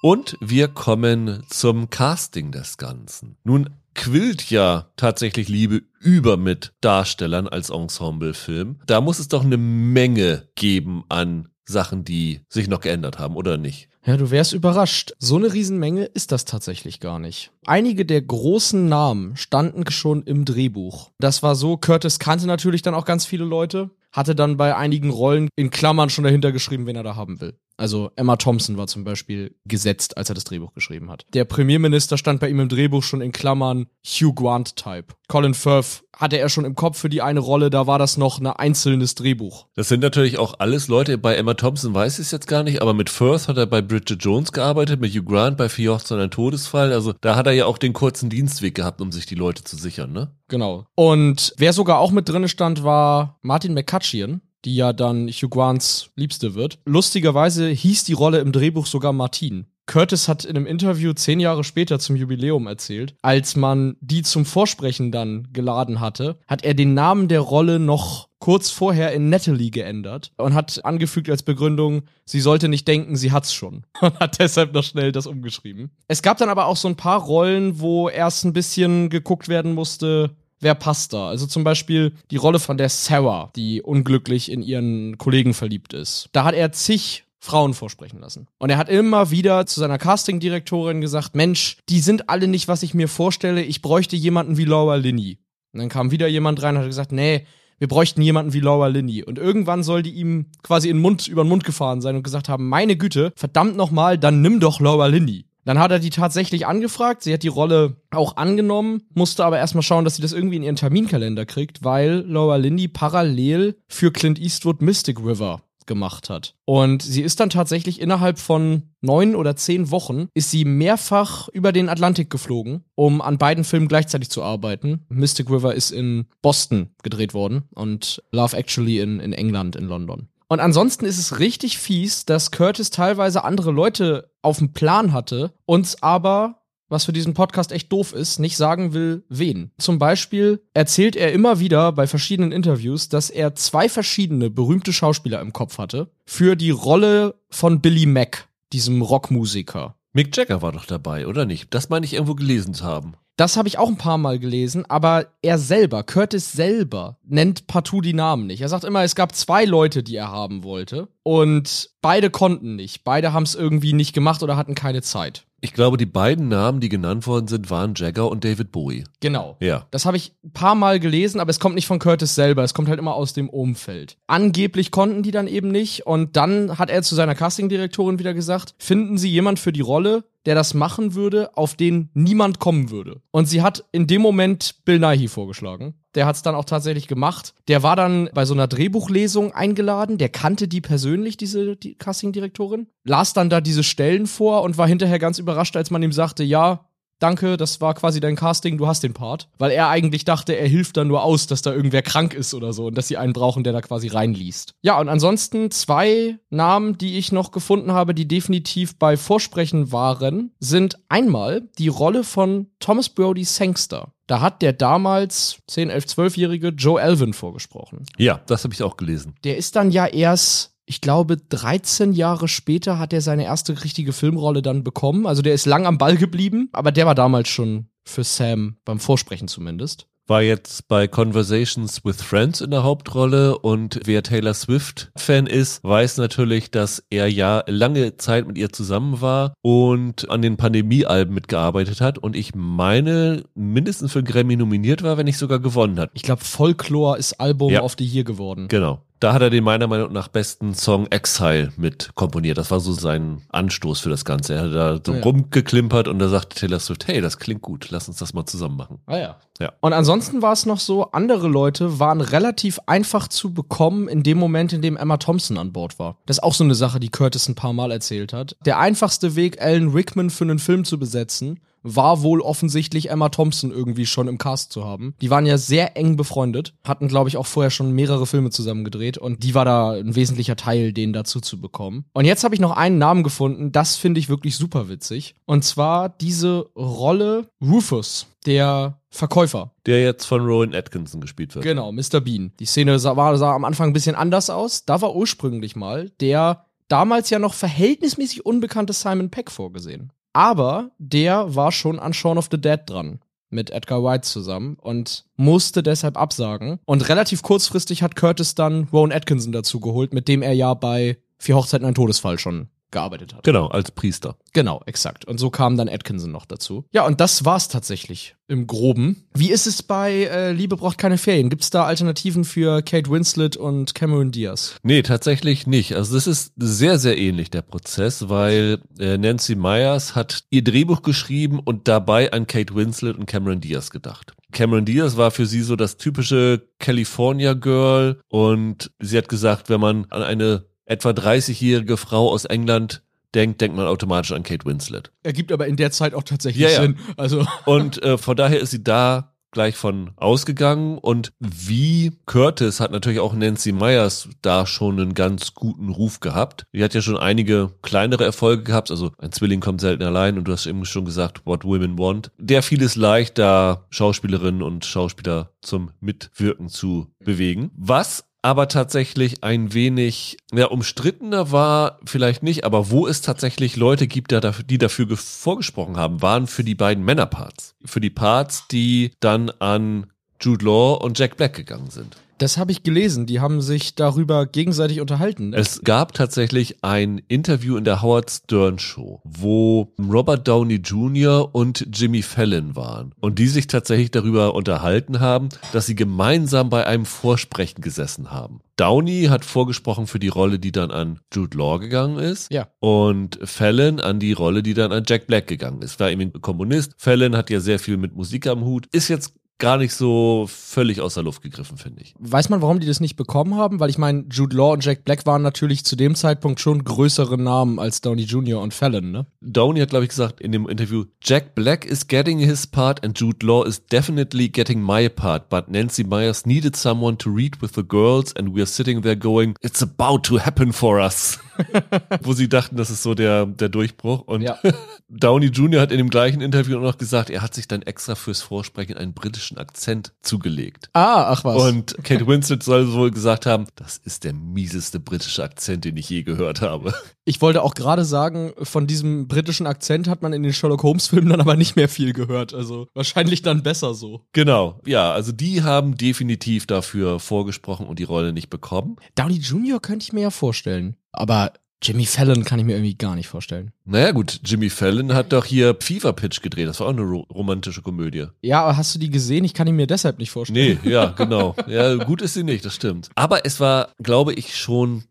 Und 0.02 0.38
wir 0.40 0.70
kommen 0.70 1.44
zum 1.50 1.90
Casting 1.90 2.52
des 2.52 2.78
Ganzen. 2.78 3.36
Nun 3.44 3.70
quillt 3.98 4.50
ja 4.50 4.90
tatsächlich 4.96 5.50
Liebe 5.50 5.82
über 6.00 6.38
mit 6.38 6.72
Darstellern 6.80 7.50
als 7.50 7.70
Ensemblefilm. 7.70 8.80
Da 8.86 9.02
muss 9.02 9.20
es 9.20 9.28
doch 9.28 9.44
eine 9.44 9.58
Menge 9.58 10.48
geben 10.56 11.04
an 11.10 11.50
Sachen, 11.66 12.06
die 12.06 12.42
sich 12.48 12.70
noch 12.70 12.80
geändert 12.80 13.20
haben, 13.20 13.36
oder 13.36 13.58
nicht? 13.58 13.90
Ja, 14.06 14.16
du 14.16 14.32
wärst 14.32 14.54
überrascht. 14.54 15.12
So 15.20 15.36
eine 15.36 15.52
Riesenmenge 15.52 16.06
ist 16.06 16.32
das 16.32 16.46
tatsächlich 16.46 17.02
gar 17.02 17.20
nicht. 17.20 17.52
Einige 17.66 18.06
der 18.06 18.22
großen 18.22 18.88
Namen 18.88 19.36
standen 19.36 19.84
schon 19.92 20.24
im 20.24 20.46
Drehbuch. 20.46 21.12
Das 21.20 21.44
war 21.44 21.56
so, 21.56 21.76
Curtis 21.76 22.18
kannte 22.18 22.48
natürlich 22.48 22.84
dann 22.84 22.96
auch 22.96 23.04
ganz 23.04 23.26
viele 23.26 23.44
Leute, 23.44 23.90
hatte 24.18 24.34
dann 24.34 24.58
bei 24.58 24.76
einigen 24.76 25.12
Rollen 25.12 25.48
in 25.56 25.70
Klammern 25.70 26.10
schon 26.10 26.24
dahinter 26.24 26.52
geschrieben, 26.52 26.88
wen 26.88 26.96
er 26.96 27.04
da 27.04 27.16
haben 27.16 27.40
will. 27.40 27.54
Also 27.80 28.10
Emma 28.16 28.36
Thompson 28.36 28.76
war 28.76 28.88
zum 28.88 29.04
Beispiel 29.04 29.56
gesetzt, 29.66 30.18
als 30.18 30.30
er 30.30 30.36
das 30.36 30.46
Drehbuch 30.46 30.74
geschrieben 30.74 31.12
hat. 31.12 31.28
Der 31.36 31.46
Premierminister 31.46 32.18
stand 32.18 32.40
bei 32.40 32.50
ihm 32.50 32.60
im 32.60 32.70
Drehbuch 32.70 33.04
schon 33.04 33.22
in 33.22 33.32
Klammern 33.32 33.86
Hugh 34.04 34.34
Grant-Type. 34.34 35.14
Colin 35.28 35.54
Firth 35.54 36.04
hatte 36.18 36.40
er 36.40 36.50
schon 36.50 36.66
im 36.66 36.74
Kopf 36.74 36.98
für 36.98 37.10
die 37.10 37.22
eine 37.22 37.40
Rolle, 37.40 37.70
da 37.70 37.86
war 37.86 38.00
das 38.00 38.18
noch 38.18 38.40
ein 38.40 38.48
einzelnes 38.48 39.14
Drehbuch. 39.14 39.68
Das 39.76 39.90
sind 39.90 40.00
natürlich 40.00 40.40
auch 40.40 40.56
alles 40.58 40.88
Leute, 40.88 41.20
bei 41.20 41.36
Emma 41.36 41.54
Thompson 41.54 41.94
weiß 41.94 42.18
ich 42.18 42.26
es 42.26 42.32
jetzt 42.32 42.48
gar 42.48 42.64
nicht, 42.64 42.82
aber 42.82 42.96
mit 42.96 43.12
Firth 43.12 43.48
hat 43.48 43.58
er 43.58 43.68
bei 43.68 43.84
Bridget 43.84 44.24
Jones 44.24 44.52
gearbeitet, 44.52 45.00
mit 45.00 45.14
Hugh 45.14 45.24
Grant 45.24 45.58
bei 45.58 45.70
Hochzeiten 45.70 46.24
ein 46.24 46.32
Todesfall, 46.32 46.92
also 46.92 47.14
da 47.22 47.36
hat 47.36 47.46
er 47.46 47.54
ja 47.54 47.68
auch 47.68 47.78
den 47.78 47.94
kurzen 47.94 48.32
Dienstweg 48.32 48.74
gehabt, 48.74 49.00
um 49.00 49.12
sich 49.12 49.28
die 49.28 49.36
Leute 49.36 49.64
zu 49.64 49.78
sichern, 49.78 50.12
ne? 50.12 50.32
Genau. 50.48 50.86
Und 50.96 51.54
wer 51.58 51.74
sogar 51.74 52.00
auch 52.00 52.12
mit 52.12 52.30
drin 52.30 52.48
stand, 52.48 52.84
war 52.84 53.38
Martin 53.42 53.74
McCutcheon, 53.74 54.42
die 54.66 54.76
ja 54.76 54.94
dann 54.94 55.28
Hugh 55.28 55.50
Grants 55.50 56.10
Liebste 56.16 56.56
wird. 56.56 56.80
Lustigerweise 56.86 57.68
hieß 57.68 58.06
die 58.06 58.14
Rolle 58.14 58.40
im 58.40 58.52
Drehbuch 58.52 58.86
sogar 58.86 59.14
Martin. 59.14 59.68
Curtis 59.88 60.28
hat 60.28 60.46
in 60.46 60.56
einem 60.56 60.68
Interview 60.68 61.14
zehn 61.14 61.40
Jahre 61.40 61.64
später 61.64 61.98
zum 61.98 62.16
Jubiläum 62.16 62.68
erzählt, 62.68 63.16
als 63.22 63.56
man 63.56 63.96
die 64.02 64.22
zum 64.22 64.46
Vorsprechen 64.46 65.12
dann 65.12 65.48
geladen 65.54 66.00
hatte, 66.00 66.38
hat 66.46 66.64
er 66.64 66.74
den 66.74 66.94
Namen 66.94 67.30
der 67.30 67.40
Rolle 67.40 67.80
noch 67.80 68.28
kurz 68.40 68.70
vorher 68.70 69.14
in 69.14 69.30
Natalie 69.30 69.72
geändert 69.72 70.32
und 70.38 70.54
hat 70.54 70.86
angefügt 70.86 71.30
als 71.30 71.42
Begründung, 71.42 72.04
sie 72.26 72.42
sollte 72.42 72.68
nicht 72.68 72.88
denken, 72.88 73.16
sie 73.16 73.32
hat's 73.32 73.54
schon. 73.54 73.86
Und 74.02 74.20
hat 74.20 74.40
deshalb 74.40 74.74
noch 74.74 74.84
schnell 74.84 75.12
das 75.12 75.26
umgeschrieben. 75.26 75.90
Es 76.08 76.22
gab 76.22 76.38
dann 76.38 76.50
aber 76.50 76.68
auch 76.68 76.78
so 76.78 76.88
ein 76.88 76.96
paar 76.96 77.20
Rollen, 77.20 77.80
wo 77.80 78.10
erst 78.10 78.46
ein 78.46 78.54
bisschen 78.54 79.10
geguckt 79.10 79.48
werden 79.48 79.74
musste, 79.74 80.36
wer 80.60 80.76
passt 80.76 81.14
da? 81.14 81.30
Also 81.30 81.48
zum 81.48 81.64
Beispiel 81.64 82.14
die 82.32 82.38
Rolle 82.38 82.60
von 82.60 82.78
der 82.78 82.90
Sarah, 82.90 83.52
die 83.56 83.82
unglücklich 83.82 84.52
in 84.52 84.62
ihren 84.62 85.18
Kollegen 85.18 85.54
verliebt 85.54 85.94
ist. 85.94 86.30
Da 86.32 86.44
hat 86.44 86.56
er 86.56 86.72
zig 86.72 87.24
Frauen 87.40 87.74
vorsprechen 87.74 88.20
lassen. 88.20 88.48
Und 88.58 88.70
er 88.70 88.78
hat 88.78 88.90
immer 88.90 89.32
wieder 89.32 89.66
zu 89.66 89.80
seiner 89.80 89.98
Castingdirektorin 89.98 91.02
gesagt, 91.02 91.36
Mensch, 91.36 91.78
die 91.90 92.00
sind 92.00 92.30
alle 92.30 92.48
nicht, 92.48 92.68
was 92.68 92.84
ich 92.84 92.94
mir 92.94 93.08
vorstelle, 93.08 93.62
ich 93.62 93.82
bräuchte 93.82 94.16
jemanden 94.16 94.58
wie 94.58 94.66
Laura 94.66 94.96
Linney. 94.96 95.40
Und 95.74 95.80
dann 95.80 95.90
kam 95.90 96.12
wieder 96.12 96.28
jemand 96.28 96.62
rein 96.64 96.76
und 96.76 96.82
hat 96.82 96.90
gesagt, 96.90 97.12
nee, 97.12 97.46
wir 97.80 97.88
bräuchten 97.88 98.22
jemanden 98.22 98.54
wie 98.54 98.60
Laura 98.60 98.88
Linney. 98.88 99.24
Und 99.24 99.38
irgendwann 99.38 99.84
soll 99.84 100.02
die 100.02 100.12
ihm 100.12 100.48
quasi 100.64 100.90
in 100.90 100.98
den 100.98 101.02
Mund, 101.02 101.28
über 101.28 101.44
den 101.44 101.50
Mund 101.50 101.64
gefahren 101.64 102.02
sein 102.02 102.16
und 102.16 102.24
gesagt 102.24 102.50
haben, 102.50 102.68
meine 102.68 102.96
Güte, 102.96 103.32
verdammt 103.36 103.76
nochmal, 103.76 104.18
dann 104.18 104.42
nimm 104.42 104.60
doch 104.60 104.80
Laura 104.80 105.08
Linney. 105.08 105.46
Dann 105.64 105.80
hat 105.80 105.92
er 105.92 106.00
die 106.00 106.10
tatsächlich 106.10 106.66
angefragt. 106.66 107.24
Sie 107.24 107.34
hat 107.34 107.44
die 107.44 107.50
Rolle 107.50 107.98
auch 108.10 108.38
angenommen, 108.38 109.04
musste 109.14 109.44
aber 109.44 109.58
erstmal 109.58 109.84
schauen, 109.84 110.06
dass 110.06 110.16
sie 110.16 110.22
das 110.22 110.32
irgendwie 110.32 110.56
in 110.56 110.64
ihren 110.64 110.78
Terminkalender 110.78 111.46
kriegt, 111.46 111.84
weil 111.84 112.24
Laura 112.26 112.56
Lindy 112.56 112.88
parallel 112.88 113.76
für 113.90 114.12
Clint 114.12 114.40
Eastwood 114.40 114.82
Mystic 114.82 115.20
River 115.20 115.62
gemacht 115.88 116.30
hat. 116.30 116.56
Und 116.66 117.02
sie 117.02 117.22
ist 117.22 117.40
dann 117.40 117.50
tatsächlich 117.50 118.00
innerhalb 118.00 118.38
von 118.40 118.84
neun 119.02 119.36
oder 119.36 119.56
zehn 119.56 119.90
Wochen 119.92 120.28
ist 120.34 120.52
sie 120.52 120.66
mehrfach 120.66 121.48
über 121.50 121.72
den 121.72 121.90
Atlantik 121.90 122.30
geflogen, 122.30 122.84
um 122.96 123.22
an 123.22 123.38
beiden 123.38 123.64
Filmen 123.64 123.88
gleichzeitig 123.88 124.30
zu 124.30 124.44
arbeiten. 124.44 125.06
Mystic 125.10 125.50
River 125.50 125.74
ist 125.74 125.92
in 125.92 126.26
Boston 126.42 126.90
gedreht 127.04 127.34
worden 127.34 127.64
und 127.74 128.22
Love 128.32 128.56
Actually 128.56 129.00
in, 129.00 129.20
in 129.20 129.34
England, 129.34 129.76
in 129.76 129.86
London. 129.86 130.28
Und 130.50 130.60
ansonsten 130.62 131.06
ist 131.06 131.18
es 131.18 131.40
richtig 131.40 131.78
fies, 131.78 132.26
dass 132.26 132.52
Curtis 132.52 132.90
teilweise 132.90 133.44
andere 133.44 133.72
Leute 133.72 134.32
auf 134.42 134.60
dem 134.60 134.72
Plan 134.72 135.12
hatte, 135.12 135.52
uns 135.66 136.02
aber 136.02 136.62
was 136.90 137.06
für 137.06 137.14
diesen 137.14 137.34
Podcast 137.34 137.72
echt 137.72 137.92
doof 137.92 138.14
ist, 138.14 138.40
nicht 138.40 138.58
sagen 138.58 138.94
will, 138.94 139.24
wen. 139.30 139.72
Zum 139.78 140.00
Beispiel 140.00 140.62
erzählt 140.74 141.16
er 141.16 141.34
immer 141.34 141.60
wieder 141.60 141.92
bei 141.92 142.08
verschiedenen 142.08 142.52
Interviews, 142.52 143.10
dass 143.10 143.30
er 143.30 143.56
zwei 143.56 143.90
verschiedene 143.90 144.50
berühmte 144.50 144.94
Schauspieler 144.94 145.42
im 145.42 145.54
Kopf 145.54 145.78
hatte 145.78 146.12
für 146.26 146.56
die 146.56 146.72
Rolle 146.72 147.36
von 147.50 147.82
Billy 147.82 148.06
Mack, 148.06 148.48
diesem 148.74 149.02
Rockmusiker. 149.02 149.96
Mick 150.14 150.36
Jagger 150.36 150.62
war 150.62 150.72
doch 150.72 150.86
dabei, 150.86 151.28
oder 151.28 151.46
nicht? 151.46 151.74
Das 151.74 151.90
meine 151.90 152.06
ich 152.06 152.14
irgendwo 152.14 152.36
gelesen 152.36 152.74
zu 152.74 152.84
haben. 152.86 153.16
Das 153.38 153.56
habe 153.56 153.68
ich 153.68 153.78
auch 153.78 153.88
ein 153.88 154.00
paar 154.00 154.18
Mal 154.18 154.40
gelesen, 154.40 154.84
aber 154.90 155.28
er 155.44 155.60
selber, 155.60 156.02
Curtis 156.02 156.54
selber, 156.54 157.20
nennt 157.24 157.68
partout 157.68 158.02
die 158.02 158.14
Namen 158.16 158.48
nicht. 158.48 158.62
Er 158.62 158.70
sagt 158.70 158.84
immer, 158.84 159.04
es 159.04 159.14
gab 159.14 159.36
zwei 159.36 159.64
Leute, 159.64 160.02
die 160.02 160.16
er 160.16 160.32
haben 160.32 160.64
wollte 160.64 161.08
und 161.22 161.92
beide 162.02 162.32
konnten 162.32 162.76
nicht. 162.76 163.04
Beide 163.04 163.34
haben 163.34 163.44
es 163.44 163.54
irgendwie 163.54 163.94
nicht 163.94 164.14
gemacht 164.14 164.42
oder 164.42 164.58
hatten 164.58 164.74
keine 164.74 165.04
Zeit. 165.04 165.46
Ich 165.60 165.74
glaube, 165.74 165.98
die 165.98 166.06
beiden 166.06 166.50
Namen, 166.50 166.80
die 166.80 166.90
genannt 166.90 167.26
worden 167.26 167.48
sind, 167.48 167.72
waren 167.72 167.94
Jagger 167.96 168.30
und 168.30 168.44
David 168.44 168.72
Bowie. 168.72 169.06
Genau. 169.22 169.58
Ja. 169.60 169.88
Das 169.90 170.06
habe 170.06 170.16
ich 170.16 170.34
ein 170.44 170.52
paar 170.52 170.76
Mal 170.76 171.00
gelesen, 171.00 171.40
aber 171.40 171.50
es 171.50 171.60
kommt 171.60 171.74
nicht 171.74 171.88
von 171.88 171.98
Curtis 171.98 172.36
selber. 172.36 172.64
Es 172.64 172.76
kommt 172.76 172.90
halt 172.90 173.00
immer 173.00 173.16
aus 173.16 173.34
dem 173.34 173.50
Umfeld. 173.50 174.18
Angeblich 174.28 174.92
konnten 174.92 175.24
die 175.24 175.32
dann 175.32 175.48
eben 175.48 175.70
nicht. 175.70 176.06
Und 176.06 176.38
dann 176.38 176.78
hat 176.78 176.92
er 176.92 177.02
zu 177.02 177.16
seiner 177.16 177.34
Castingdirektorin 177.34 178.20
wieder 178.20 178.36
gesagt, 178.36 178.76
finden 178.78 179.18
Sie 179.18 179.30
jemand 179.30 179.58
für 179.58 179.72
die 179.72 179.82
Rolle, 179.82 180.26
der 180.48 180.56
das 180.56 180.74
machen 180.74 181.14
würde, 181.14 181.56
auf 181.58 181.76
den 181.76 182.10
niemand 182.14 182.58
kommen 182.60 182.90
würde. 182.90 183.22
Und 183.32 183.50
sie 183.50 183.62
hat 183.62 183.84
in 183.92 184.08
dem 184.08 184.22
Moment 184.22 184.78
Bill 184.86 184.98
Nighy 184.98 185.28
vorgeschlagen. 185.28 185.96
Der 186.16 186.26
hat 186.26 186.38
es 186.38 186.42
dann 186.42 186.56
auch 186.56 186.64
tatsächlich 186.64 187.10
gemacht. 187.10 187.54
Der 187.68 187.84
war 187.84 187.98
dann 187.98 188.30
bei 188.34 188.46
so 188.46 188.54
einer 188.54 188.68
Drehbuchlesung 188.68 189.52
eingeladen. 189.52 190.18
Der 190.18 190.30
kannte 190.30 190.70
die 190.70 190.80
persönlich, 190.80 191.36
diese 191.36 191.76
die 191.76 191.96
Castingdirektorin. 191.96 192.88
Las 193.04 193.34
dann 193.34 193.50
da 193.50 193.60
diese 193.60 193.84
Stellen 193.84 194.26
vor 194.26 194.62
und 194.64 194.78
war 194.78 194.88
hinterher 194.88 195.20
ganz 195.20 195.38
überrascht, 195.38 195.76
als 195.76 195.92
man 195.92 196.02
ihm 196.02 196.14
sagte, 196.14 196.46
ja, 196.46 196.88
danke, 197.20 197.58
das 197.58 197.82
war 197.82 197.94
quasi 197.94 198.20
dein 198.20 198.36
Casting, 198.36 198.78
du 198.78 198.88
hast 198.88 199.04
den 199.04 199.14
Part. 199.14 199.50
Weil 199.58 199.72
er 199.72 199.90
eigentlich 199.90 200.26
dachte, 200.26 200.54
er 200.54 200.68
hilft 200.68 200.98
da 200.98 201.04
nur 201.04 201.24
aus, 201.24 201.48
dass 201.48 201.62
da 201.62 201.74
irgendwer 201.74 202.02
krank 202.02 202.34
ist 202.34 202.54
oder 202.54 202.74
so 202.74 202.88
und 202.88 202.98
dass 202.98 203.08
sie 203.08 203.18
einen 203.18 203.34
brauchen, 203.34 203.64
der 203.64 203.74
da 203.74 203.82
quasi 203.82 204.08
reinliest. 204.08 204.74
Ja, 204.82 205.00
und 205.00 205.10
ansonsten 205.10 205.72
zwei 205.72 206.38
Namen, 206.50 206.98
die 206.98 207.18
ich 207.18 207.32
noch 207.32 207.52
gefunden 207.52 207.92
habe, 207.92 208.14
die 208.14 208.28
definitiv 208.28 208.98
bei 208.98 209.18
Vorsprechen 209.18 209.92
waren, 209.92 210.52
sind 210.60 211.00
einmal 211.10 211.70
die 211.78 211.88
Rolle 211.88 212.24
von 212.24 212.68
Thomas 212.80 213.10
Brody 213.10 213.44
Sangster. 213.44 214.14
Da 214.28 214.42
hat 214.42 214.62
der 214.62 214.74
damals 214.74 215.60
10, 215.68 215.90
11, 215.90 216.06
12-jährige 216.06 216.68
Joe 216.70 217.02
Alvin 217.02 217.34
vorgesprochen. 217.34 218.06
Ja, 218.18 218.42
das 218.46 218.66
habe 218.66 218.74
ich 218.74 218.84
auch 218.84 218.98
gelesen. 218.98 219.36
Der 219.46 219.58
ist 219.58 219.78
dann 219.78 219.90
ja 219.90 220.06
erst 220.06 220.77
ich 220.90 221.02
glaube, 221.02 221.36
13 221.38 222.14
Jahre 222.14 222.48
später 222.48 222.98
hat 222.98 223.12
er 223.12 223.20
seine 223.22 223.44
erste 223.44 223.84
richtige 223.84 224.14
Filmrolle 224.14 224.62
dann 224.62 224.84
bekommen. 224.86 225.28
Also 225.28 225.42
der 225.42 225.54
ist 225.54 225.66
lang 225.66 225.86
am 225.86 225.98
Ball 225.98 226.16
geblieben, 226.16 226.70
aber 226.72 226.92
der 226.94 227.06
war 227.06 227.14
damals 227.14 227.50
schon 227.50 227.88
für 228.06 228.24
Sam 228.24 228.78
beim 228.86 229.00
Vorsprechen 229.00 229.50
zumindest. 229.50 230.08
War 230.30 230.42
jetzt 230.42 230.88
bei 230.90 231.08
Conversations 231.08 232.04
with 232.04 232.22
Friends 232.22 232.60
in 232.62 232.72
der 232.72 232.84
Hauptrolle 232.84 233.58
und 233.58 234.00
wer 234.06 234.24
Taylor 234.24 234.54
Swift 234.54 235.10
Fan 235.18 235.48
ist, 235.48 235.82
weiß 235.84 236.18
natürlich, 236.18 236.70
dass 236.72 237.04
er 237.10 237.28
ja 237.32 237.64
lange 237.68 238.18
Zeit 238.18 238.46
mit 238.48 238.58
ihr 238.58 238.70
zusammen 238.72 239.22
war 239.22 239.54
und 239.62 240.30
an 240.30 240.42
den 240.42 240.58
Pandemie-Alben 240.58 241.34
mitgearbeitet 241.34 242.02
hat 242.02 242.18
und 242.18 242.36
ich 242.36 242.56
meine, 242.56 243.44
mindestens 243.56 244.12
für 244.12 244.24
Grammy 244.24 244.58
nominiert 244.58 245.02
war, 245.04 245.18
wenn 245.18 245.26
nicht 245.26 245.38
sogar 245.38 245.60
gewonnen 245.60 245.98
hat. 246.00 246.12
Ich 246.14 246.24
glaube, 246.24 246.44
Folklore 246.44 247.18
ist 247.18 247.40
Album 247.40 247.72
Ja. 247.72 247.82
of 247.84 247.96
the 247.98 248.06
Year 248.06 248.26
geworden. 248.26 248.68
Genau. 248.68 249.02
Da 249.20 249.34
hat 249.34 249.42
er 249.42 249.50
den 249.50 249.64
meiner 249.64 249.88
Meinung 249.88 250.14
nach 250.14 250.28
besten 250.28 250.76
Song 250.76 251.08
Exile 251.08 251.72
mit 251.76 252.12
komponiert. 252.14 252.58
Das 252.58 252.70
war 252.70 252.80
so 252.80 252.92
sein 252.94 253.42
Anstoß 253.50 254.00
für 254.00 254.10
das 254.10 254.26
Ganze. 254.26 254.54
Er 254.54 254.62
hat 254.66 254.74
da 254.74 255.00
so 255.04 255.14
Ah, 255.14 255.16
ja. 255.18 255.24
rumgeklimpert 255.24 256.08
und 256.08 256.20
da 256.20 256.30
sagte 256.30 256.56
Taylor 256.60 256.80
Swift, 256.80 257.08
hey, 257.08 257.20
das 257.22 257.38
klingt 257.40 257.62
gut, 257.64 257.88
lass 257.90 258.08
uns 258.08 258.18
das 258.18 258.34
mal 258.34 258.46
zusammen 258.46 258.78
machen. 258.78 259.00
Ah 259.08 259.18
ja. 259.18 259.36
Ja. 259.60 259.74
Und 259.82 259.94
ansonsten 259.94 260.44
war 260.44 260.54
es 260.54 260.68
noch 260.68 260.80
so, 260.80 261.12
andere 261.14 261.48
Leute 261.48 262.00
waren 262.00 262.22
relativ 262.22 262.80
einfach 262.86 263.28
zu 263.28 263.54
bekommen 263.56 264.08
in 264.08 264.22
dem 264.22 264.38
Moment, 264.38 264.72
in 264.72 264.84
dem 264.84 264.96
Emma 264.98 265.18
Thompson 265.18 265.58
an 265.58 265.74
Bord 265.74 265.98
war. 265.98 266.18
Das 266.28 266.38
ist 266.38 266.44
auch 266.44 266.54
so 266.54 266.64
eine 266.64 266.76
Sache, 266.76 267.00
die 267.00 267.10
Curtis 267.10 267.48
ein 267.50 267.56
paar 267.56 267.74
Mal 267.74 267.92
erzählt 267.92 268.34
hat. 268.34 268.56
Der 268.66 268.78
einfachste 268.78 269.36
Weg, 269.36 269.60
Alan 269.60 269.90
Rickman 269.90 270.30
für 270.30 270.44
einen 270.44 270.60
Film 270.60 270.86
zu 270.86 271.00
besetzen, 271.00 271.60
war 271.84 272.22
wohl 272.22 272.42
offensichtlich 272.42 273.10
Emma 273.10 273.30
Thompson 273.30 273.72
irgendwie 273.72 274.06
schon 274.06 274.28
im 274.28 274.38
Cast 274.38 274.72
zu 274.72 274.86
haben. 274.86 275.16
Die 275.22 275.30
waren 275.30 275.46
ja 275.46 275.58
sehr 275.58 275.98
eng 275.98 276.18
befreundet, 276.18 276.74
hatten, 276.84 277.08
glaube 277.08 277.30
ich, 277.30 277.38
auch 277.38 277.46
vorher 277.46 277.72
schon 277.72 277.92
mehrere 277.92 278.26
Filme 278.26 278.50
zusammen 278.50 278.84
gedreht 278.84 279.18
und 279.18 279.44
die 279.44 279.56
war 279.56 279.66
da 279.66 279.92
ein 279.92 280.16
wesentlicher 280.16 280.56
Teil, 280.56 280.94
den 280.94 281.14
dazu 281.14 281.40
zu 281.40 281.60
bekommen. 281.62 282.06
Und 282.14 282.26
jetzt 282.26 282.44
habe 282.44 282.56
ich 282.56 282.62
noch 282.62 282.76
einen 282.76 282.98
Namen 282.98 283.24
gefunden, 283.24 283.72
das 283.72 283.96
finde 283.96 284.20
ich 284.20 284.30
wirklich 284.30 284.56
super 284.56 284.90
witzig. 284.90 285.36
Und 285.46 285.64
zwar 285.64 286.10
diese 286.10 286.70
Rolle 286.76 287.50
Rufus, 287.62 288.28
der 288.46 289.00
Verkäufer. 289.10 289.72
Der 289.86 290.02
jetzt 290.02 290.26
von 290.26 290.46
Rowan 290.46 290.76
Atkinson 290.76 291.22
gespielt 291.22 291.56
wird. 291.56 291.64
Genau, 291.64 291.92
Mr. 291.92 292.22
Bean. 292.22 292.52
Die 292.60 292.66
Szene 292.66 293.00
sah, 293.00 293.16
war, 293.16 293.38
sah 293.38 293.54
am 293.54 293.66
Anfang 293.66 293.90
ein 293.90 293.94
bisschen 293.94 294.16
anders 294.16 294.50
aus. 294.50 294.86
Da 294.86 295.02
war 295.02 295.16
ursprünglich 295.16 295.76
mal 295.76 296.10
der 296.20 296.66
damals 296.88 297.30
ja 297.30 297.40
noch 297.40 297.54
verhältnismäßig 297.54 298.46
unbekannte 298.46 298.94
Simon 298.94 299.30
Peck 299.30 299.52
vorgesehen. 299.52 300.12
Aber 300.38 300.92
der 301.00 301.56
war 301.56 301.72
schon 301.72 301.98
an 301.98 302.14
Shaun 302.14 302.38
of 302.38 302.50
the 302.52 302.62
Dead 302.62 302.80
dran 302.86 303.22
mit 303.50 303.72
Edgar 303.72 304.04
White 304.04 304.22
zusammen 304.22 304.78
und 304.80 305.26
musste 305.36 305.82
deshalb 305.82 306.16
absagen. 306.16 306.78
Und 306.86 307.10
relativ 307.10 307.42
kurzfristig 307.42 308.04
hat 308.04 308.16
Curtis 308.16 308.54
dann 308.54 308.88
Rowan 308.94 309.12
Atkinson 309.12 309.52
dazu 309.52 309.80
geholt, 309.80 310.14
mit 310.14 310.28
dem 310.28 310.44
er 310.44 310.54
ja 310.54 310.76
bei 310.76 311.18
Vier 311.40 311.56
Hochzeiten 311.56 311.88
ein 311.88 311.96
Todesfall 311.96 312.38
schon 312.38 312.70
gearbeitet 312.92 313.34
hat. 313.34 313.44
Genau, 313.44 313.68
als 313.68 313.92
Priester. 313.92 314.38
Genau, 314.54 314.82
exakt. 314.86 315.26
Und 315.26 315.40
so 315.40 315.50
kam 315.50 315.78
dann 315.78 315.90
Atkinson 315.90 316.32
noch 316.32 316.46
dazu. 316.46 316.86
Ja, 316.92 317.06
und 317.06 317.20
das 317.20 317.46
war's 317.46 317.68
tatsächlich 317.68 318.36
im 318.48 318.66
Groben. 318.66 319.28
Wie 319.34 319.52
ist 319.52 319.68
es 319.68 319.84
bei 319.84 320.24
äh, 320.24 320.52
Liebe 320.54 320.78
braucht 320.78 320.98
keine 320.98 321.18
Ferien? 321.18 321.50
Gibt's 321.50 321.70
da 321.70 321.84
Alternativen 321.84 322.46
für 322.46 322.82
Kate 322.82 323.12
Winslet 323.12 323.58
und 323.58 323.94
Cameron 323.94 324.32
Diaz? 324.32 324.76
Nee, 324.84 325.02
tatsächlich 325.02 325.68
nicht. 325.68 325.96
Also 325.96 326.16
das 326.16 326.28
ist 326.28 326.54
sehr, 326.56 326.98
sehr 326.98 327.18
ähnlich 327.18 327.50
der 327.50 327.62
Prozess, 327.62 328.30
weil 328.30 328.80
äh, 329.00 329.18
Nancy 329.18 329.56
Myers 329.56 330.16
hat 330.16 330.46
ihr 330.50 330.64
Drehbuch 330.64 331.02
geschrieben 331.02 331.60
und 331.60 331.88
dabei 331.88 332.32
an 332.32 332.48
Kate 332.48 332.74
Winslet 332.74 333.18
und 333.18 333.26
Cameron 333.26 333.60
Diaz 333.60 333.90
gedacht. 333.90 334.34
Cameron 334.54 334.86
Diaz 334.86 335.18
war 335.18 335.32
für 335.32 335.46
sie 335.46 335.62
so 335.62 335.76
das 335.76 335.98
typische 335.98 336.70
California 336.80 337.54
Girl 337.54 338.22
und 338.30 338.92
sie 339.00 339.18
hat 339.18 339.28
gesagt, 339.28 339.70
wenn 339.70 339.82
man 339.82 340.06
an 340.10 340.24
eine 340.24 340.66
etwa 340.88 341.12
30-jährige 341.12 341.98
Frau 341.98 342.32
aus 342.32 342.46
England 342.46 343.04
denkt, 343.36 343.62
denkt 343.62 343.78
man 343.78 343.88
automatisch 343.88 344.32
an 344.32 344.44
Kate 344.44 344.66
Winslet. 344.66 345.12
Ergibt 345.24 345.52
aber 345.52 345.68
in 345.68 345.76
der 345.76 345.92
Zeit 345.92 346.14
auch 346.14 346.24
tatsächlich 346.24 346.64
Ja, 346.64 346.70
ja. 346.70 346.82
Sinn. 346.82 346.98
Also 347.18 347.46
Und 347.66 348.02
äh, 348.02 348.18
von 348.18 348.36
daher 348.36 348.60
ist 348.60 348.72
sie 348.72 348.84
da 348.84 349.34
gleich 349.52 349.76
von 349.76 350.12
ausgegangen 350.18 350.98
und 350.98 351.32
wie 351.40 352.12
Curtis 352.26 352.80
hat 352.80 352.92
natürlich 352.92 353.20
auch 353.20 353.34
Nancy 353.34 353.72
Myers 353.72 354.30
da 354.42 354.66
schon 354.66 355.00
einen 355.00 355.14
ganz 355.14 355.54
guten 355.54 355.90
Ruf 355.90 356.20
gehabt. 356.20 356.66
Die 356.74 356.84
hat 356.84 356.94
ja 356.94 357.02
schon 357.02 357.18
einige 357.18 357.72
kleinere 357.82 358.26
Erfolge 358.26 358.64
gehabt, 358.64 358.92
also 358.92 359.12
ein 359.18 359.32
Zwilling 359.32 359.62
kommt 359.62 359.82
selten 359.82 360.04
allein 360.04 360.38
und 360.38 360.44
du 360.48 360.52
hast 360.52 360.68
eben 360.68 360.86
schon 360.86 361.06
gesagt, 361.06 361.46
What 361.46 361.64
Women 361.64 361.98
Want. 361.98 362.32
Der 362.38 362.62
fiel 362.62 362.84
es 362.84 362.96
leicht, 362.96 363.38
da 363.38 363.86
Schauspielerinnen 363.90 364.62
und 364.62 364.86
Schauspieler 364.86 365.54
zum 365.62 365.92
Mitwirken 366.02 366.68
zu 366.68 367.08
bewegen. 367.24 367.72
Was 367.76 368.26
aber 368.48 368.70
tatsächlich 368.70 369.44
ein 369.44 369.74
wenig 369.74 370.38
ja, 370.54 370.68
umstrittener 370.68 371.52
war, 371.52 372.00
vielleicht 372.06 372.44
nicht, 372.44 372.64
aber 372.64 372.90
wo 372.90 373.06
es 373.06 373.20
tatsächlich 373.20 373.76
Leute 373.76 374.08
gibt, 374.08 374.32
die 374.32 374.78
dafür, 374.78 375.18
vorgesprochen 375.18 375.98
haben, 375.98 376.22
waren 376.22 376.48
für 376.48 376.64
die 376.64 376.74
beiden 376.74 377.04
Männerparts. 377.04 377.76
Für 377.84 378.00
die 378.00 378.10
Parts, 378.10 378.66
die 378.70 379.12
dann 379.20 379.50
an 379.60 380.08
Jude 380.40 380.64
Law 380.64 380.94
und 380.94 381.20
Jack 381.20 381.36
Black 381.36 381.56
gegangen 381.56 381.90
sind. 381.90 382.16
Das 382.38 382.58
habe 382.58 382.72
ich 382.72 382.84
gelesen. 382.84 383.26
Die 383.26 383.40
haben 383.40 383.62
sich 383.62 383.96
darüber 383.96 384.46
gegenseitig 384.46 385.02
unterhalten. 385.02 385.54
Es 385.54 385.82
gab 385.84 386.14
tatsächlich 386.14 386.84
ein 386.84 387.22
Interview 387.28 387.78
in 387.78 387.84
der 387.84 388.02
Howard 388.02 388.30
Stern 388.30 388.80
Show, 388.80 389.22
wo 389.24 389.94
Robert 390.00 390.48
Downey 390.48 390.76
Jr. 390.76 391.54
und 391.54 391.88
Jimmy 391.94 392.22
Fallon 392.22 392.76
waren 392.76 393.14
und 393.20 393.40
die 393.40 393.48
sich 393.48 393.68
tatsächlich 393.68 394.12
darüber 394.12 394.56
unterhalten 394.56 395.20
haben, 395.20 395.50
dass 395.74 395.86
sie 395.86 395.96
gemeinsam 395.96 396.70
bei 396.70 396.86
einem 396.86 397.06
Vorsprechen 397.06 397.82
gesessen 397.82 398.32
haben. 398.32 398.62
Downey 398.78 399.26
hat 399.26 399.44
vorgesprochen 399.44 400.06
für 400.06 400.20
die 400.20 400.28
Rolle, 400.28 400.60
die 400.60 400.72
dann 400.72 400.92
an 400.92 401.20
Jude 401.34 401.58
Law 401.58 401.80
gegangen 401.80 402.20
ist. 402.20 402.52
Ja. 402.52 402.68
Und 402.80 403.40
Fallon 403.44 404.00
an 404.00 404.20
die 404.20 404.34
Rolle, 404.34 404.62
die 404.62 404.76
dann 404.76 404.92
an 404.92 405.04
Jack 405.08 405.26
Black 405.26 405.48
gegangen 405.48 405.82
ist. 405.82 406.00
War 406.00 406.12
eben 406.12 406.22
ein 406.22 406.42
Kommunist. 406.42 406.94
Fallon 406.98 407.36
hat 407.36 407.50
ja 407.50 407.60
sehr 407.60 407.80
viel 407.80 407.98
mit 407.98 408.16
Musik 408.16 408.46
am 408.46 408.64
Hut. 408.64 408.86
Ist 408.92 409.08
jetzt 409.08 409.34
gar 409.60 409.78
nicht 409.78 409.94
so 409.94 410.46
völlig 410.48 411.02
aus 411.02 411.16
der 411.16 411.24
Luft 411.24 411.42
gegriffen, 411.42 411.78
finde 411.78 412.02
ich. 412.02 412.14
Weiß 412.20 412.50
man, 412.50 412.62
warum 412.62 412.80
die 412.80 412.88
das 412.88 413.00
nicht 413.00 413.16
bekommen 413.16 413.56
haben? 413.56 413.80
Weil 413.80 413.90
ich 413.90 413.98
meine, 413.98 414.26
Jude 414.32 414.56
Law 414.56 414.74
und 414.74 414.86
Jack 414.86 415.04
Black 415.04 415.26
waren 415.26 415.42
natürlich 415.42 415.84
zu 415.84 415.96
dem 415.96 416.16
Zeitpunkt 416.16 416.60
schon 416.60 416.84
größere 416.84 417.38
Namen 417.38 417.80
als 417.80 418.02
Downey 418.02 418.24
Jr. 418.24 418.62
und 418.62 418.74
Fallon, 418.74 419.12
ne? 419.12 419.26
Downey 419.42 419.80
hat, 419.80 419.90
glaube 419.90 420.06
ich, 420.06 420.10
gesagt 420.10 420.42
in 420.42 420.52
dem 420.52 420.68
Interview, 420.68 421.06
Jack 421.22 421.56
Black 421.56 421.86
is 421.86 422.08
getting 422.08 422.40
his 422.40 422.68
part 422.68 423.04
and 423.04 423.18
Jude 423.20 423.46
Law 423.46 423.64
is 423.64 423.86
definitely 423.88 424.50
getting 424.50 424.82
my 424.82 425.10
part, 425.10 425.50
but 425.50 425.70
Nancy 425.70 426.04
Myers 426.04 426.46
needed 426.46 426.76
someone 426.76 427.18
to 427.18 427.34
read 427.34 427.62
with 427.62 427.74
the 427.74 427.84
girls 427.84 428.36
and 428.36 428.54
we're 428.54 428.68
sitting 428.68 429.02
there 429.02 429.16
going, 429.16 429.56
it's 429.62 429.82
about 429.82 430.24
to 430.26 430.38
happen 430.38 430.72
for 430.72 431.00
us. 431.00 431.40
Wo 432.22 432.34
sie 432.34 432.50
dachten, 432.50 432.76
das 432.78 432.90
ist 432.90 433.04
so 433.04 433.14
der, 433.14 433.46
der 433.46 433.70
Durchbruch. 433.70 434.22
Und 434.22 434.42
Ja. 434.42 434.58
Downey 435.10 435.48
Jr. 435.48 435.82
hat 435.82 435.92
in 435.92 435.98
dem 436.00 436.10
gleichen 436.10 436.42
Interview 436.42 436.78
auch 436.78 436.82
noch 436.82 436.98
gesagt, 436.98 437.30
er 437.30 437.42
hat 437.42 437.54
sich 437.54 437.68
dann 437.68 437.82
extra 437.82 438.16
fürs 438.16 438.42
Vorsprechen 438.42 438.98
einen 438.98 439.14
britischen 439.14 439.58
Akzent 439.58 440.12
zugelegt. 440.22 440.90
Ah, 440.94 441.32
ach 441.32 441.46
was. 441.46 441.62
Und 441.64 441.96
Kate 442.04 442.28
Winslet 442.28 442.62
soll 442.62 442.92
wohl 442.92 443.12
gesagt 443.12 443.46
haben, 443.46 443.68
das 443.76 443.98
ist 444.04 444.26
der 444.26 444.34
mieseste 444.34 445.00
britische 445.00 445.44
Akzent, 445.44 445.86
den 445.86 445.96
ich 445.96 446.10
je 446.10 446.24
gehört 446.24 446.62
habe. 446.62 446.94
ich 447.24 447.42
wollte 447.42 447.64
auch 447.64 447.74
gerade 447.74 448.04
sagen, 448.04 448.52
von 448.62 448.86
diesem 448.86 449.30
britischen 449.30 449.66
Akzent 449.66 450.10
hat 450.10 450.22
man 450.22 450.34
in 450.34 450.44
den 450.44 450.52
Sherlock 450.52 450.84
Holmes 450.84 451.08
Filmen 451.08 451.30
dann 451.30 451.40
aber 451.42 451.56
nicht 451.56 451.78
mehr 451.78 451.88
viel 451.88 452.12
gehört. 452.12 452.54
Also 452.54 452.88
wahrscheinlich 452.94 453.42
dann 453.42 453.64
besser 453.64 453.94
so. 453.94 454.26
Genau, 454.34 454.82
ja, 454.86 455.14
also 455.14 455.32
die 455.32 455.64
haben 455.64 455.96
definitiv 455.96 456.68
dafür 456.68 457.20
vorgesprochen 457.22 457.88
und 457.88 458.00
die 458.00 458.04
Rolle 458.04 458.34
nicht 458.34 458.50
bekommen. 458.50 458.98
Downey 459.16 459.38
Jr. 459.38 459.80
könnte 459.80 460.04
ich 460.04 460.14
mir 460.14 460.22
ja 460.22 460.30
vorstellen. 460.32 460.98
Aber 461.18 461.54
Jimmy 461.82 462.06
Fallon 462.06 462.44
kann 462.44 462.58
ich 462.60 462.66
mir 462.66 462.74
irgendwie 462.74 462.96
gar 462.96 463.16
nicht 463.16 463.28
vorstellen. 463.28 463.72
Naja 463.86 464.12
gut, 464.12 464.40
Jimmy 464.44 464.70
Fallon 464.70 465.14
hat 465.14 465.32
doch 465.32 465.46
hier 465.46 465.76
Fever 465.80 466.14
Pitch 466.14 466.42
gedreht, 466.42 466.68
das 466.68 466.80
war 466.80 466.88
auch 466.88 466.92
eine 466.92 467.02
ro 467.02 467.28
romantische 467.32 467.82
Komödie. 467.82 468.26
Ja, 468.42 468.64
aber 468.64 468.78
hast 468.78 468.96
du 468.96 469.00
die 469.00 469.10
gesehen? 469.10 469.44
Ich 469.44 469.54
kann 469.54 469.68
ihn 469.68 469.76
mir 469.76 469.88
deshalb 469.88 470.18
nicht 470.18 470.32
vorstellen. 470.32 470.80
Nee, 470.84 470.90
ja, 470.90 471.08
genau. 471.18 471.56
Ja, 471.68 471.96
gut 471.96 472.22
ist 472.22 472.34
sie 472.34 472.44
nicht, 472.44 472.66
das 472.66 472.76
stimmt. 472.76 473.10
Aber 473.16 473.46
es 473.46 473.60
war, 473.60 473.90
glaube 474.02 474.34
ich, 474.34 474.58
schon 474.58 475.04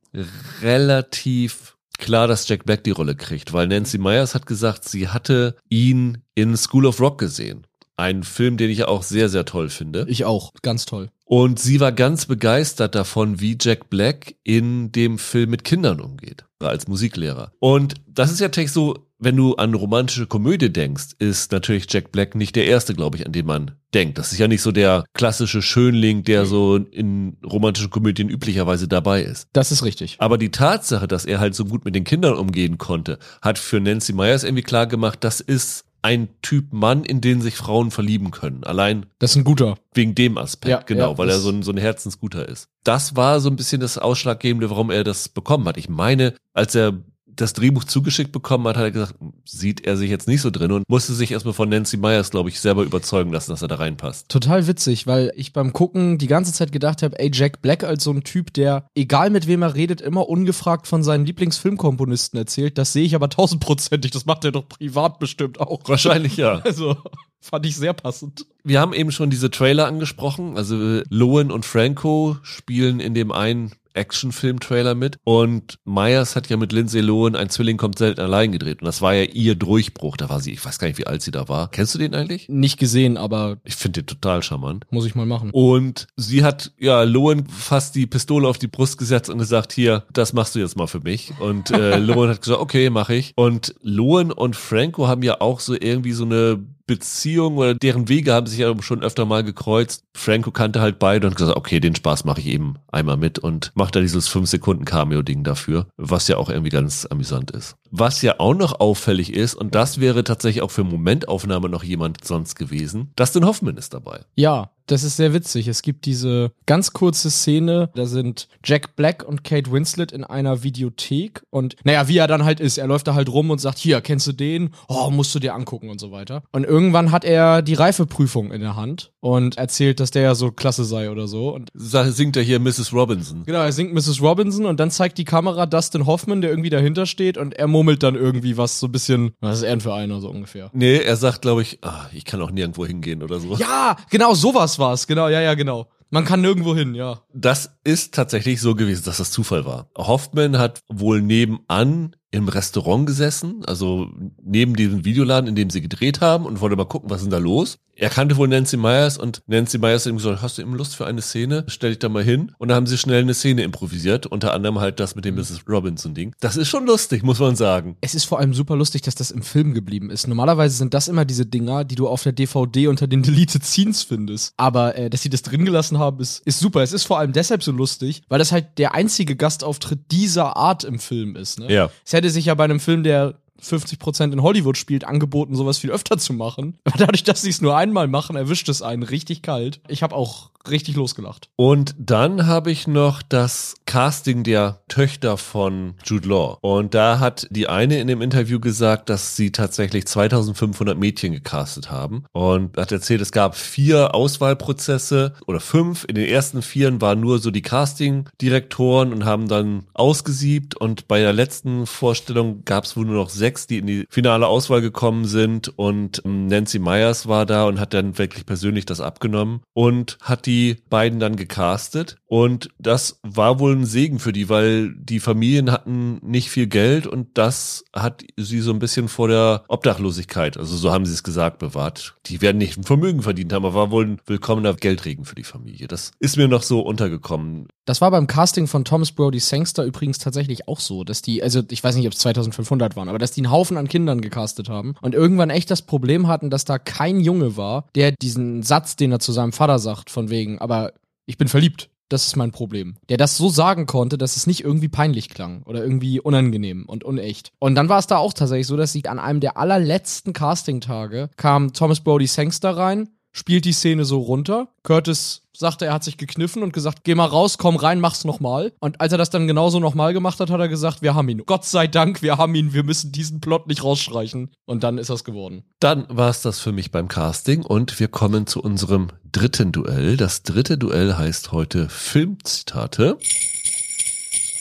relativ 0.62 1.76
klar, 1.98 2.26
dass 2.26 2.48
Jack 2.48 2.64
Black 2.64 2.84
die 2.84 2.90
Rolle 2.90 3.14
kriegt, 3.14 3.52
weil 3.52 3.68
Nancy 3.68 3.98
Myers 3.98 4.34
hat 4.34 4.46
gesagt, 4.46 4.88
sie 4.88 5.08
hatte 5.08 5.56
ihn 5.68 6.18
in 6.34 6.56
School 6.56 6.86
of 6.86 7.00
Rock 7.00 7.18
gesehen. 7.18 7.65
Ein 7.96 8.22
Film, 8.22 8.56
den 8.56 8.70
ich 8.70 8.78
ja 8.78 8.88
auch 8.88 9.02
sehr, 9.02 9.28
sehr 9.28 9.44
toll 9.44 9.68
finde. 9.70 10.04
Ich 10.08 10.24
auch. 10.24 10.52
Ganz 10.62 10.84
toll. 10.84 11.10
Und 11.24 11.58
sie 11.58 11.80
war 11.80 11.92
ganz 11.92 12.26
begeistert 12.26 12.94
davon, 12.94 13.40
wie 13.40 13.56
Jack 13.60 13.90
Black 13.90 14.36
in 14.44 14.92
dem 14.92 15.18
Film 15.18 15.50
mit 15.50 15.64
Kindern 15.64 16.00
umgeht, 16.00 16.44
als 16.60 16.86
Musiklehrer. 16.86 17.52
Und 17.58 17.94
das 18.06 18.30
ist 18.30 18.40
ja 18.40 18.46
tatsächlich 18.48 18.72
so, 18.72 19.06
wenn 19.18 19.36
du 19.36 19.54
an 19.54 19.72
romantische 19.74 20.26
Komödie 20.26 20.70
denkst, 20.70 21.14
ist 21.18 21.50
natürlich 21.50 21.86
Jack 21.88 22.12
Black 22.12 22.34
nicht 22.34 22.54
der 22.54 22.66
erste, 22.66 22.94
glaube 22.94 23.16
ich, 23.16 23.24
an 23.24 23.32
den 23.32 23.46
man 23.46 23.72
denkt. 23.94 24.18
Das 24.18 24.30
ist 24.30 24.38
ja 24.38 24.46
nicht 24.46 24.60
so 24.60 24.72
der 24.72 25.04
klassische 25.14 25.62
Schönling, 25.62 26.22
der 26.22 26.44
so 26.44 26.76
in 26.76 27.38
romantischen 27.44 27.90
Komödien 27.90 28.28
üblicherweise 28.28 28.88
dabei 28.88 29.22
ist. 29.22 29.48
Das 29.54 29.72
ist 29.72 29.82
richtig. 29.82 30.16
Aber 30.18 30.36
die 30.36 30.50
Tatsache, 30.50 31.08
dass 31.08 31.24
er 31.24 31.40
halt 31.40 31.54
so 31.54 31.64
gut 31.64 31.86
mit 31.86 31.94
den 31.94 32.04
Kindern 32.04 32.34
umgehen 32.34 32.76
konnte, 32.76 33.18
hat 33.40 33.58
für 33.58 33.80
Nancy 33.80 34.12
Myers 34.12 34.44
irgendwie 34.44 34.62
klar 34.62 34.86
gemacht, 34.86 35.24
das 35.24 35.40
ist 35.40 35.85
ein 36.06 36.28
Typ 36.40 36.72
Mann, 36.72 37.02
in 37.02 37.20
den 37.20 37.40
sich 37.40 37.56
Frauen 37.56 37.90
verlieben 37.90 38.30
können. 38.30 38.62
Allein 38.62 39.06
Das 39.18 39.32
ist 39.32 39.38
ein 39.38 39.42
guter. 39.42 39.76
Wegen 39.92 40.14
dem 40.14 40.38
Aspekt, 40.38 40.70
Ja, 40.70 40.80
genau, 40.86 41.10
ja, 41.10 41.18
weil 41.18 41.28
er 41.28 41.40
so 41.40 41.50
ein, 41.50 41.64
so 41.64 41.72
ein 41.72 41.76
Herzensguter 41.78 42.48
ist. 42.48 42.68
Das 42.84 43.16
war 43.16 43.40
so 43.40 43.50
ein 43.50 43.56
bisschen 43.56 43.80
das 43.80 43.98
Ausschlaggebende, 43.98 44.70
warum 44.70 44.92
er 44.92 45.02
das 45.02 45.28
bekommen 45.28 45.66
hat. 45.66 45.76
Ich 45.76 45.88
meine, 45.88 46.34
als 46.54 46.76
er 46.76 46.92
das 47.36 47.52
Drehbuch 47.52 47.84
zugeschickt 47.84 48.32
bekommen 48.32 48.66
hat, 48.68 48.76
hat 48.76 48.84
er 48.84 48.90
gesagt, 48.90 49.14
sieht 49.44 49.86
er 49.86 49.96
sich 49.96 50.10
jetzt 50.10 50.28
nicht 50.28 50.40
so 50.40 50.50
drin 50.50 50.72
und 50.72 50.88
musste 50.88 51.14
sich 51.14 51.30
erstmal 51.30 51.54
von 51.54 51.68
Nancy 51.68 51.96
Myers, 51.96 52.30
glaube 52.30 52.48
ich, 52.48 52.60
selber 52.60 52.82
überzeugen 52.82 53.32
lassen, 53.32 53.50
dass 53.50 53.62
er 53.62 53.68
da 53.68 53.76
reinpasst. 53.76 54.28
Total 54.28 54.66
witzig, 54.66 55.06
weil 55.06 55.32
ich 55.36 55.52
beim 55.52 55.72
Gucken 55.72 56.18
die 56.18 56.26
ganze 56.26 56.52
Zeit 56.52 56.72
gedacht 56.72 57.02
habe, 57.02 57.18
ey, 57.18 57.30
Jack 57.32 57.62
Black 57.62 57.84
als 57.84 58.04
so 58.04 58.10
ein 58.10 58.24
Typ, 58.24 58.52
der, 58.54 58.88
egal 58.94 59.30
mit 59.30 59.46
wem 59.46 59.62
er 59.62 59.74
redet, 59.74 60.00
immer 60.00 60.28
ungefragt 60.28 60.86
von 60.86 61.02
seinen 61.02 61.26
Lieblingsfilmkomponisten 61.26 62.38
erzählt. 62.38 62.78
Das 62.78 62.92
sehe 62.92 63.04
ich 63.04 63.14
aber 63.14 63.28
tausendprozentig. 63.28 64.10
Das 64.10 64.26
macht 64.26 64.44
er 64.44 64.52
doch 64.52 64.68
privat 64.68 65.18
bestimmt 65.18 65.60
auch. 65.60 65.80
Wahrscheinlich 65.86 66.36
ja. 66.36 66.60
Also, 66.66 66.96
fand 67.40 67.64
ich 67.66 67.76
sehr 67.76 67.92
passend. 67.92 68.46
Wir 68.64 68.80
haben 68.80 68.92
eben 68.92 69.12
schon 69.12 69.30
diese 69.30 69.50
Trailer 69.50 69.86
angesprochen. 69.86 70.56
Also 70.56 71.02
Lowen 71.08 71.50
und 71.50 71.64
Franco 71.64 72.36
spielen 72.42 73.00
in 73.00 73.14
dem 73.14 73.32
einen 73.32 73.72
Actionfilm-Trailer 73.96 74.94
mit. 74.94 75.18
Und 75.24 75.78
Myers 75.84 76.36
hat 76.36 76.48
ja 76.48 76.56
mit 76.56 76.72
Lindsay 76.72 77.00
Lohan 77.00 77.36
ein 77.36 77.48
Zwilling 77.50 77.76
kommt 77.76 77.98
selten 77.98 78.20
allein 78.20 78.52
gedreht. 78.52 78.80
Und 78.82 78.86
das 78.86 79.02
war 79.02 79.14
ja 79.14 79.24
ihr 79.24 79.54
Durchbruch. 79.54 80.16
Da 80.16 80.28
war 80.28 80.40
sie, 80.40 80.52
ich 80.52 80.64
weiß 80.64 80.78
gar 80.78 80.88
nicht, 80.88 80.98
wie 80.98 81.06
alt 81.06 81.22
sie 81.22 81.30
da 81.30 81.48
war. 81.48 81.70
Kennst 81.70 81.94
du 81.94 81.98
den 81.98 82.14
eigentlich? 82.14 82.48
Nicht 82.48 82.78
gesehen, 82.78 83.16
aber 83.16 83.58
Ich 83.64 83.76
finde 83.76 84.02
den 84.02 84.06
total 84.06 84.42
charmant. 84.42 84.84
muss 84.90 85.06
ich 85.06 85.14
mal 85.14 85.26
machen. 85.26 85.50
Und 85.50 86.06
sie 86.16 86.44
hat 86.44 86.72
ja 86.78 87.02
Lohan 87.02 87.46
fast 87.46 87.94
die 87.94 88.06
Pistole 88.06 88.48
auf 88.48 88.58
die 88.58 88.68
Brust 88.68 88.98
gesetzt 88.98 89.30
und 89.30 89.38
gesagt, 89.38 89.72
hier, 89.72 90.04
das 90.12 90.32
machst 90.32 90.54
du 90.54 90.58
jetzt 90.58 90.76
mal 90.76 90.86
für 90.86 91.00
mich. 91.00 91.32
Und 91.40 91.70
äh, 91.70 91.96
Lohan 91.98 92.30
hat 92.30 92.42
gesagt, 92.42 92.60
okay, 92.60 92.90
mache 92.90 93.14
ich. 93.14 93.32
Und 93.36 93.74
Lohan 93.82 94.32
und 94.32 94.56
Franco 94.56 95.08
haben 95.08 95.22
ja 95.22 95.40
auch 95.40 95.60
so 95.60 95.74
irgendwie 95.74 96.12
so 96.12 96.24
eine 96.24 96.64
Beziehung 96.86 97.56
oder 97.56 97.74
deren 97.74 98.08
Wege 98.08 98.32
haben 98.32 98.46
sich 98.46 98.60
ja 98.60 98.72
schon 98.80 99.02
öfter 99.02 99.24
mal 99.24 99.42
gekreuzt. 99.42 100.04
Franco 100.16 100.50
kannte 100.50 100.80
halt 100.80 100.98
beide 100.98 101.26
und 101.26 101.36
gesagt, 101.36 101.56
okay, 101.56 101.80
den 101.80 101.94
Spaß 101.94 102.24
mache 102.24 102.40
ich 102.40 102.46
eben 102.46 102.74
einmal 102.90 103.16
mit 103.16 103.38
und 103.38 103.72
macht 103.74 103.96
da 103.96 104.00
dieses 104.00 104.28
5 104.28 104.48
Sekunden 104.48 104.84
Cameo-Ding 104.84 105.42
dafür, 105.42 105.88
was 105.96 106.28
ja 106.28 106.36
auch 106.36 106.48
irgendwie 106.48 106.70
ganz 106.70 107.06
amüsant 107.10 107.50
ist. 107.50 107.76
Was 107.90 108.22
ja 108.22 108.38
auch 108.38 108.54
noch 108.54 108.80
auffällig 108.80 109.32
ist, 109.34 109.54
und 109.54 109.74
das 109.74 110.00
wäre 110.00 110.24
tatsächlich 110.24 110.62
auch 110.62 110.70
für 110.70 110.84
Momentaufnahme 110.84 111.68
noch 111.68 111.82
jemand 111.82 112.24
sonst 112.24 112.54
gewesen, 112.54 113.12
Dustin 113.16 113.44
Hoffman 113.44 113.76
ist 113.76 113.94
dabei. 113.94 114.24
Ja, 114.34 114.70
das 114.86 115.02
ist 115.02 115.16
sehr 115.16 115.34
witzig. 115.34 115.68
Es 115.68 115.82
gibt 115.82 116.06
diese 116.06 116.52
ganz 116.66 116.92
kurze 116.92 117.30
Szene, 117.30 117.90
da 117.94 118.06
sind 118.06 118.48
Jack 118.64 118.96
Black 118.96 119.24
und 119.26 119.44
Kate 119.44 119.70
Winslet 119.70 120.12
in 120.12 120.24
einer 120.24 120.62
Videothek 120.62 121.42
und 121.50 121.76
naja, 121.84 122.08
wie 122.08 122.18
er 122.18 122.26
dann 122.26 122.44
halt 122.44 122.60
ist, 122.60 122.78
er 122.78 122.86
läuft 122.86 123.06
da 123.06 123.14
halt 123.14 123.28
rum 123.28 123.50
und 123.50 123.60
sagt, 123.60 123.78
hier, 123.78 124.00
kennst 124.00 124.26
du 124.26 124.32
den? 124.32 124.70
Oh, 124.88 125.10
musst 125.10 125.34
du 125.34 125.38
dir 125.38 125.54
angucken 125.54 125.90
und 125.90 126.00
so 126.00 126.12
weiter. 126.12 126.42
Und 126.52 126.64
irgendwann 126.64 127.10
hat 127.10 127.24
er 127.24 127.62
die 127.62 127.74
Reifeprüfung 127.74 128.52
in 128.52 128.60
der 128.60 128.76
Hand 128.76 129.12
und 129.20 129.58
erzählt, 129.58 130.00
dass 130.00 130.10
der 130.10 130.22
ja 130.22 130.34
so 130.34 130.52
klasse 130.52 130.84
sei 130.84 131.10
oder 131.10 131.26
so. 131.26 131.54
Und 131.54 131.70
singt 131.74 132.36
er 132.36 132.42
hier 132.42 132.60
Mrs. 132.60 132.92
Robinson. 132.92 133.44
Genau, 133.44 133.60
er 133.60 133.72
singt 133.72 133.92
Mrs. 133.92 134.20
Robinson 134.22 134.66
und 134.66 134.78
dann 134.78 134.90
zeigt 134.90 135.18
die 135.18 135.24
Kamera 135.24 135.66
Dustin 135.66 136.06
Hoffman, 136.06 136.40
der 136.40 136.50
irgendwie 136.50 136.70
dahinter 136.70 137.06
steht 137.06 137.36
und 137.38 137.54
er 137.54 137.66
murmelt 137.66 138.02
dann 138.02 138.14
irgendwie 138.14 138.56
was 138.56 138.78
so 138.78 138.86
ein 138.86 138.92
bisschen, 138.92 139.32
was 139.40 139.58
ist 139.58 139.62
er 139.64 139.70
denn 139.70 139.80
für 139.80 139.94
einer 139.94 140.20
so 140.20 140.30
ungefähr? 140.30 140.70
Nee, 140.72 140.98
er 140.98 141.16
sagt, 141.16 141.42
glaube 141.42 141.62
ich, 141.62 141.78
ah, 141.82 142.06
ich 142.12 142.24
kann 142.24 142.40
auch 142.40 142.50
nirgendwo 142.50 142.86
hingehen 142.86 143.22
oder 143.22 143.40
so. 143.40 143.56
Ja, 143.56 143.96
genau, 144.10 144.34
sowas 144.34 144.75
war's. 144.78 145.06
Genau, 145.06 145.28
ja, 145.28 145.40
ja, 145.40 145.54
genau. 145.54 145.88
Man 146.10 146.24
kann 146.24 146.40
nirgendwo 146.40 146.74
hin, 146.74 146.94
ja. 146.94 147.20
Das 147.34 147.76
ist 147.82 148.14
tatsächlich 148.14 148.60
so 148.60 148.74
gewesen, 148.74 149.04
dass 149.04 149.16
das 149.16 149.32
Zufall 149.32 149.64
war. 149.64 149.90
Hoffman 149.96 150.56
hat 150.58 150.80
wohl 150.88 151.20
nebenan 151.20 152.14
im 152.36 152.48
Restaurant 152.48 153.06
gesessen, 153.06 153.62
also 153.66 154.08
neben 154.42 154.74
diesem 154.76 155.04
Videoladen, 155.04 155.48
in 155.48 155.54
dem 155.54 155.70
sie 155.70 155.80
gedreht 155.80 156.20
haben 156.20 156.46
und 156.46 156.60
wollte 156.60 156.76
mal 156.76 156.84
gucken, 156.84 157.10
was 157.10 157.18
ist 157.18 157.24
denn 157.24 157.32
da 157.32 157.38
los. 157.38 157.78
Er 157.98 158.10
kannte 158.10 158.36
wohl 158.36 158.46
Nancy 158.46 158.76
Myers 158.76 159.16
und 159.16 159.42
Nancy 159.46 159.78
Myers 159.78 160.04
hat 160.04 160.10
ihm 160.10 160.18
gesagt, 160.18 160.42
hast 160.42 160.58
du 160.58 160.62
eben 160.62 160.74
Lust 160.74 160.94
für 160.94 161.06
eine 161.06 161.22
Szene? 161.22 161.64
Stell 161.66 161.90
dich 161.90 161.98
da 161.98 162.10
mal 162.10 162.22
hin. 162.22 162.52
Und 162.58 162.68
da 162.68 162.74
haben 162.74 162.86
sie 162.86 162.98
schnell 162.98 163.22
eine 163.22 163.32
Szene 163.32 163.62
improvisiert, 163.62 164.26
unter 164.26 164.52
anderem 164.52 164.80
halt 164.80 165.00
das 165.00 165.14
mit 165.14 165.24
dem 165.24 165.34
Mrs. 165.34 165.62
Robinson 165.66 166.12
Ding. 166.12 166.34
Das 166.40 166.58
ist 166.58 166.68
schon 166.68 166.84
lustig, 166.84 167.22
muss 167.22 167.38
man 167.38 167.56
sagen. 167.56 167.96
Es 168.02 168.14
ist 168.14 168.24
vor 168.24 168.38
allem 168.38 168.52
super 168.52 168.76
lustig, 168.76 169.00
dass 169.00 169.14
das 169.14 169.30
im 169.30 169.40
Film 169.40 169.72
geblieben 169.72 170.10
ist. 170.10 170.28
Normalerweise 170.28 170.76
sind 170.76 170.92
das 170.92 171.08
immer 171.08 171.24
diese 171.24 171.46
Dinger, 171.46 171.84
die 171.84 171.94
du 171.94 172.06
auf 172.06 172.22
der 172.22 172.32
DVD 172.32 172.88
unter 172.88 173.06
den 173.06 173.22
Deleted 173.22 173.64
Scenes 173.64 174.02
findest. 174.02 174.52
Aber 174.58 174.94
äh, 174.96 175.08
dass 175.08 175.22
sie 175.22 175.30
das 175.30 175.40
drin 175.40 175.64
gelassen 175.64 175.98
haben, 175.98 176.20
ist, 176.20 176.46
ist 176.46 176.60
super. 176.60 176.82
Es 176.82 176.92
ist 176.92 177.04
vor 177.04 177.18
allem 177.18 177.32
deshalb 177.32 177.62
so 177.62 177.72
lustig, 177.72 178.24
weil 178.28 178.38
das 178.38 178.52
halt 178.52 178.76
der 178.76 178.94
einzige 178.94 179.36
Gastauftritt 179.36 180.10
dieser 180.10 180.56
Art 180.58 180.84
im 180.84 180.98
Film 180.98 181.34
ist. 181.34 181.58
Ne? 181.60 181.72
Ja. 181.72 181.90
Es 182.04 182.12
hätte 182.12 182.25
sich 182.30 182.46
ja 182.46 182.54
bei 182.54 182.64
einem 182.64 182.80
Film, 182.80 183.02
der 183.02 183.34
50% 183.62 184.32
in 184.32 184.42
Hollywood 184.42 184.76
spielt, 184.76 185.04
angeboten, 185.04 185.54
sowas 185.54 185.78
viel 185.78 185.90
öfter 185.90 186.18
zu 186.18 186.32
machen. 186.32 186.78
Aber 186.84 186.98
dadurch, 186.98 187.24
dass 187.24 187.42
sie 187.42 187.50
es 187.50 187.60
nur 187.60 187.76
einmal 187.76 188.08
machen, 188.08 188.36
erwischt 188.36 188.68
es 188.68 188.82
einen 188.82 189.02
richtig 189.02 189.42
kalt. 189.42 189.80
Ich 189.88 190.02
habe 190.02 190.14
auch 190.14 190.50
richtig 190.70 190.96
losgelacht. 190.96 191.48
Und 191.56 191.94
dann 191.98 192.46
habe 192.46 192.70
ich 192.70 192.86
noch 192.86 193.22
das 193.22 193.74
Casting 193.86 194.42
der 194.42 194.80
Töchter 194.88 195.36
von 195.36 195.94
Jude 196.04 196.28
Law. 196.28 196.58
Und 196.60 196.94
da 196.94 197.20
hat 197.20 197.46
die 197.50 197.68
eine 197.68 198.00
in 198.00 198.08
dem 198.08 198.22
Interview 198.22 198.60
gesagt, 198.60 199.08
dass 199.08 199.36
sie 199.36 199.52
tatsächlich 199.52 200.06
2500 200.06 200.98
Mädchen 200.98 201.32
gecastet 201.32 201.90
haben. 201.90 202.24
Und 202.32 202.76
hat 202.76 202.92
erzählt, 202.92 203.20
es 203.20 203.32
gab 203.32 203.54
vier 203.56 204.14
Auswahlprozesse 204.14 205.34
oder 205.46 205.60
fünf. 205.60 206.04
In 206.08 206.14
den 206.14 206.28
ersten 206.28 206.62
vieren 206.62 207.00
waren 207.00 207.20
nur 207.20 207.38
so 207.38 207.50
die 207.50 207.62
Casting-Direktoren 207.62 209.12
und 209.12 209.24
haben 209.24 209.48
dann 209.48 209.84
ausgesiebt. 209.94 210.76
Und 210.76 211.08
bei 211.08 211.20
der 211.20 211.32
letzten 211.32 211.86
Vorstellung 211.86 212.64
gab 212.64 212.84
es 212.84 212.96
wohl 212.96 213.06
nur 213.06 213.16
noch 213.16 213.30
sechs, 213.30 213.66
die 213.66 213.78
in 213.78 213.86
die 213.86 214.06
finale 214.10 214.46
Auswahl 214.46 214.80
gekommen 214.80 215.26
sind. 215.26 215.72
Und 215.76 216.22
ähm, 216.24 216.46
Nancy 216.46 216.78
Myers 216.78 217.28
war 217.28 217.46
da 217.46 217.66
und 217.66 217.78
hat 217.78 217.94
dann 217.94 218.18
wirklich 218.18 218.46
persönlich 218.46 218.86
das 218.86 219.00
abgenommen 219.00 219.60
und 219.74 220.18
hat 220.22 220.46
die 220.46 220.55
die 220.56 220.76
beiden 220.88 221.20
dann 221.20 221.36
gecastet 221.36 222.16
und 222.26 222.70
das 222.78 223.20
war 223.22 223.60
wohl 223.60 223.76
ein 223.76 223.84
Segen 223.84 224.18
für 224.18 224.32
die, 224.32 224.48
weil 224.48 224.94
die 224.94 225.20
Familien 225.20 225.70
hatten 225.70 226.18
nicht 226.22 226.48
viel 226.48 226.66
Geld 226.66 227.06
und 227.06 227.36
das 227.36 227.84
hat 227.94 228.24
sie 228.36 228.60
so 228.60 228.72
ein 228.72 228.78
bisschen 228.78 229.08
vor 229.08 229.28
der 229.28 229.64
Obdachlosigkeit, 229.68 230.56
also 230.56 230.76
so 230.76 230.92
haben 230.92 231.04
sie 231.04 231.12
es 231.12 231.22
gesagt, 231.22 231.58
bewahrt. 231.58 232.16
Die 232.26 232.40
werden 232.40 232.56
nicht 232.58 232.78
ein 232.78 232.84
Vermögen 232.84 233.22
verdient 233.22 233.52
haben, 233.52 233.66
aber 233.66 233.74
war 233.74 233.90
wohl 233.90 234.06
ein 234.06 234.20
willkommener 234.24 234.72
Geldregen 234.74 235.26
für 235.26 235.34
die 235.34 235.44
Familie. 235.44 235.88
Das 235.88 236.12
ist 236.18 236.36
mir 236.38 236.48
noch 236.48 236.62
so 236.62 236.80
untergekommen. 236.80 237.68
Das 237.84 238.00
war 238.00 238.10
beim 238.10 238.26
Casting 238.26 238.66
von 238.66 238.84
Thomas 238.84 239.12
Brody 239.12 239.38
Sangster 239.38 239.84
übrigens 239.84 240.18
tatsächlich 240.18 240.66
auch 240.66 240.80
so, 240.80 241.04
dass 241.04 241.22
die, 241.22 241.42
also 241.42 241.62
ich 241.70 241.84
weiß 241.84 241.94
nicht, 241.94 242.06
ob 242.06 242.14
es 242.14 242.18
2500 242.18 242.96
waren, 242.96 243.08
aber 243.08 243.18
dass 243.18 243.30
die 243.30 243.42
einen 243.42 243.52
Haufen 243.52 243.76
an 243.76 243.86
Kindern 243.86 244.20
gecastet 244.20 244.68
haben 244.68 244.94
und 245.02 245.14
irgendwann 245.14 245.50
echt 245.50 245.70
das 245.70 245.82
Problem 245.82 246.26
hatten, 246.26 246.50
dass 246.50 246.64
da 246.64 246.78
kein 246.78 247.20
Junge 247.20 247.56
war, 247.56 247.86
der 247.94 248.10
diesen 248.10 248.64
Satz, 248.64 248.96
den 248.96 249.12
er 249.12 249.20
zu 249.20 249.30
seinem 249.30 249.52
Vater 249.52 249.78
sagt, 249.78 250.10
von 250.10 250.30
wegen, 250.30 250.45
wegen, 250.46 250.58
aber 250.58 250.92
ich 251.26 251.36
bin 251.36 251.48
verliebt. 251.48 251.90
Das 252.08 252.28
ist 252.28 252.36
mein 252.36 252.52
Problem. 252.52 252.96
Der 253.08 253.16
das 253.16 253.36
so 253.36 253.48
sagen 253.48 253.86
konnte, 253.86 254.16
dass 254.16 254.36
es 254.36 254.46
nicht 254.46 254.62
irgendwie 254.62 254.88
peinlich 254.88 255.28
klang 255.28 255.64
oder 255.64 255.82
irgendwie 255.82 256.20
unangenehm 256.20 256.84
und 256.86 257.02
unecht. 257.02 257.50
Und 257.58 257.74
dann 257.74 257.88
war 257.88 257.98
es 257.98 258.06
da 258.06 258.18
auch 258.18 258.32
tatsächlich 258.32 258.68
so, 258.68 258.76
dass 258.76 258.92
sie 258.92 259.04
an 259.08 259.18
einem 259.18 259.40
der 259.40 259.56
allerletzten 259.56 260.32
Casting-Tage 260.32 261.30
kam 261.36 261.72
Thomas 261.72 261.98
Brody 261.98 262.28
Sangster 262.28 262.76
rein, 262.76 263.08
spielt 263.32 263.64
die 263.64 263.72
Szene 263.72 264.04
so 264.04 264.20
runter. 264.20 264.68
Curtis 264.84 265.42
sagte, 265.58 265.86
er 265.86 265.94
hat 265.94 266.04
sich 266.04 266.16
gekniffen 266.16 266.62
und 266.62 266.72
gesagt, 266.72 267.04
geh 267.04 267.14
mal 267.14 267.26
raus, 267.26 267.58
komm 267.58 267.76
rein, 267.76 268.00
mach's 268.00 268.24
nochmal. 268.24 268.72
Und 268.80 269.00
als 269.00 269.12
er 269.12 269.18
das 269.18 269.30
dann 269.30 269.46
genauso 269.46 269.80
nochmal 269.80 270.12
gemacht 270.12 270.40
hat, 270.40 270.50
hat 270.50 270.60
er 270.60 270.68
gesagt, 270.68 271.02
wir 271.02 271.14
haben 271.14 271.28
ihn. 271.28 271.42
Gott 271.46 271.64
sei 271.64 271.86
Dank, 271.86 272.22
wir 272.22 272.38
haben 272.38 272.54
ihn, 272.54 272.72
wir 272.72 272.84
müssen 272.84 273.12
diesen 273.12 273.40
Plot 273.40 273.66
nicht 273.66 273.84
rausstreichen. 273.84 274.52
Und 274.64 274.82
dann 274.82 274.98
ist 274.98 275.10
das 275.10 275.24
geworden. 275.24 275.64
Dann 275.80 276.06
war 276.08 276.30
es 276.30 276.42
das 276.42 276.60
für 276.60 276.72
mich 276.72 276.90
beim 276.90 277.08
Casting 277.08 277.62
und 277.62 277.98
wir 278.00 278.08
kommen 278.08 278.46
zu 278.46 278.62
unserem 278.62 279.08
dritten 279.32 279.72
Duell. 279.72 280.16
Das 280.16 280.42
dritte 280.42 280.78
Duell 280.78 281.16
heißt 281.16 281.52
heute 281.52 281.88
Filmzitate, 281.88 283.18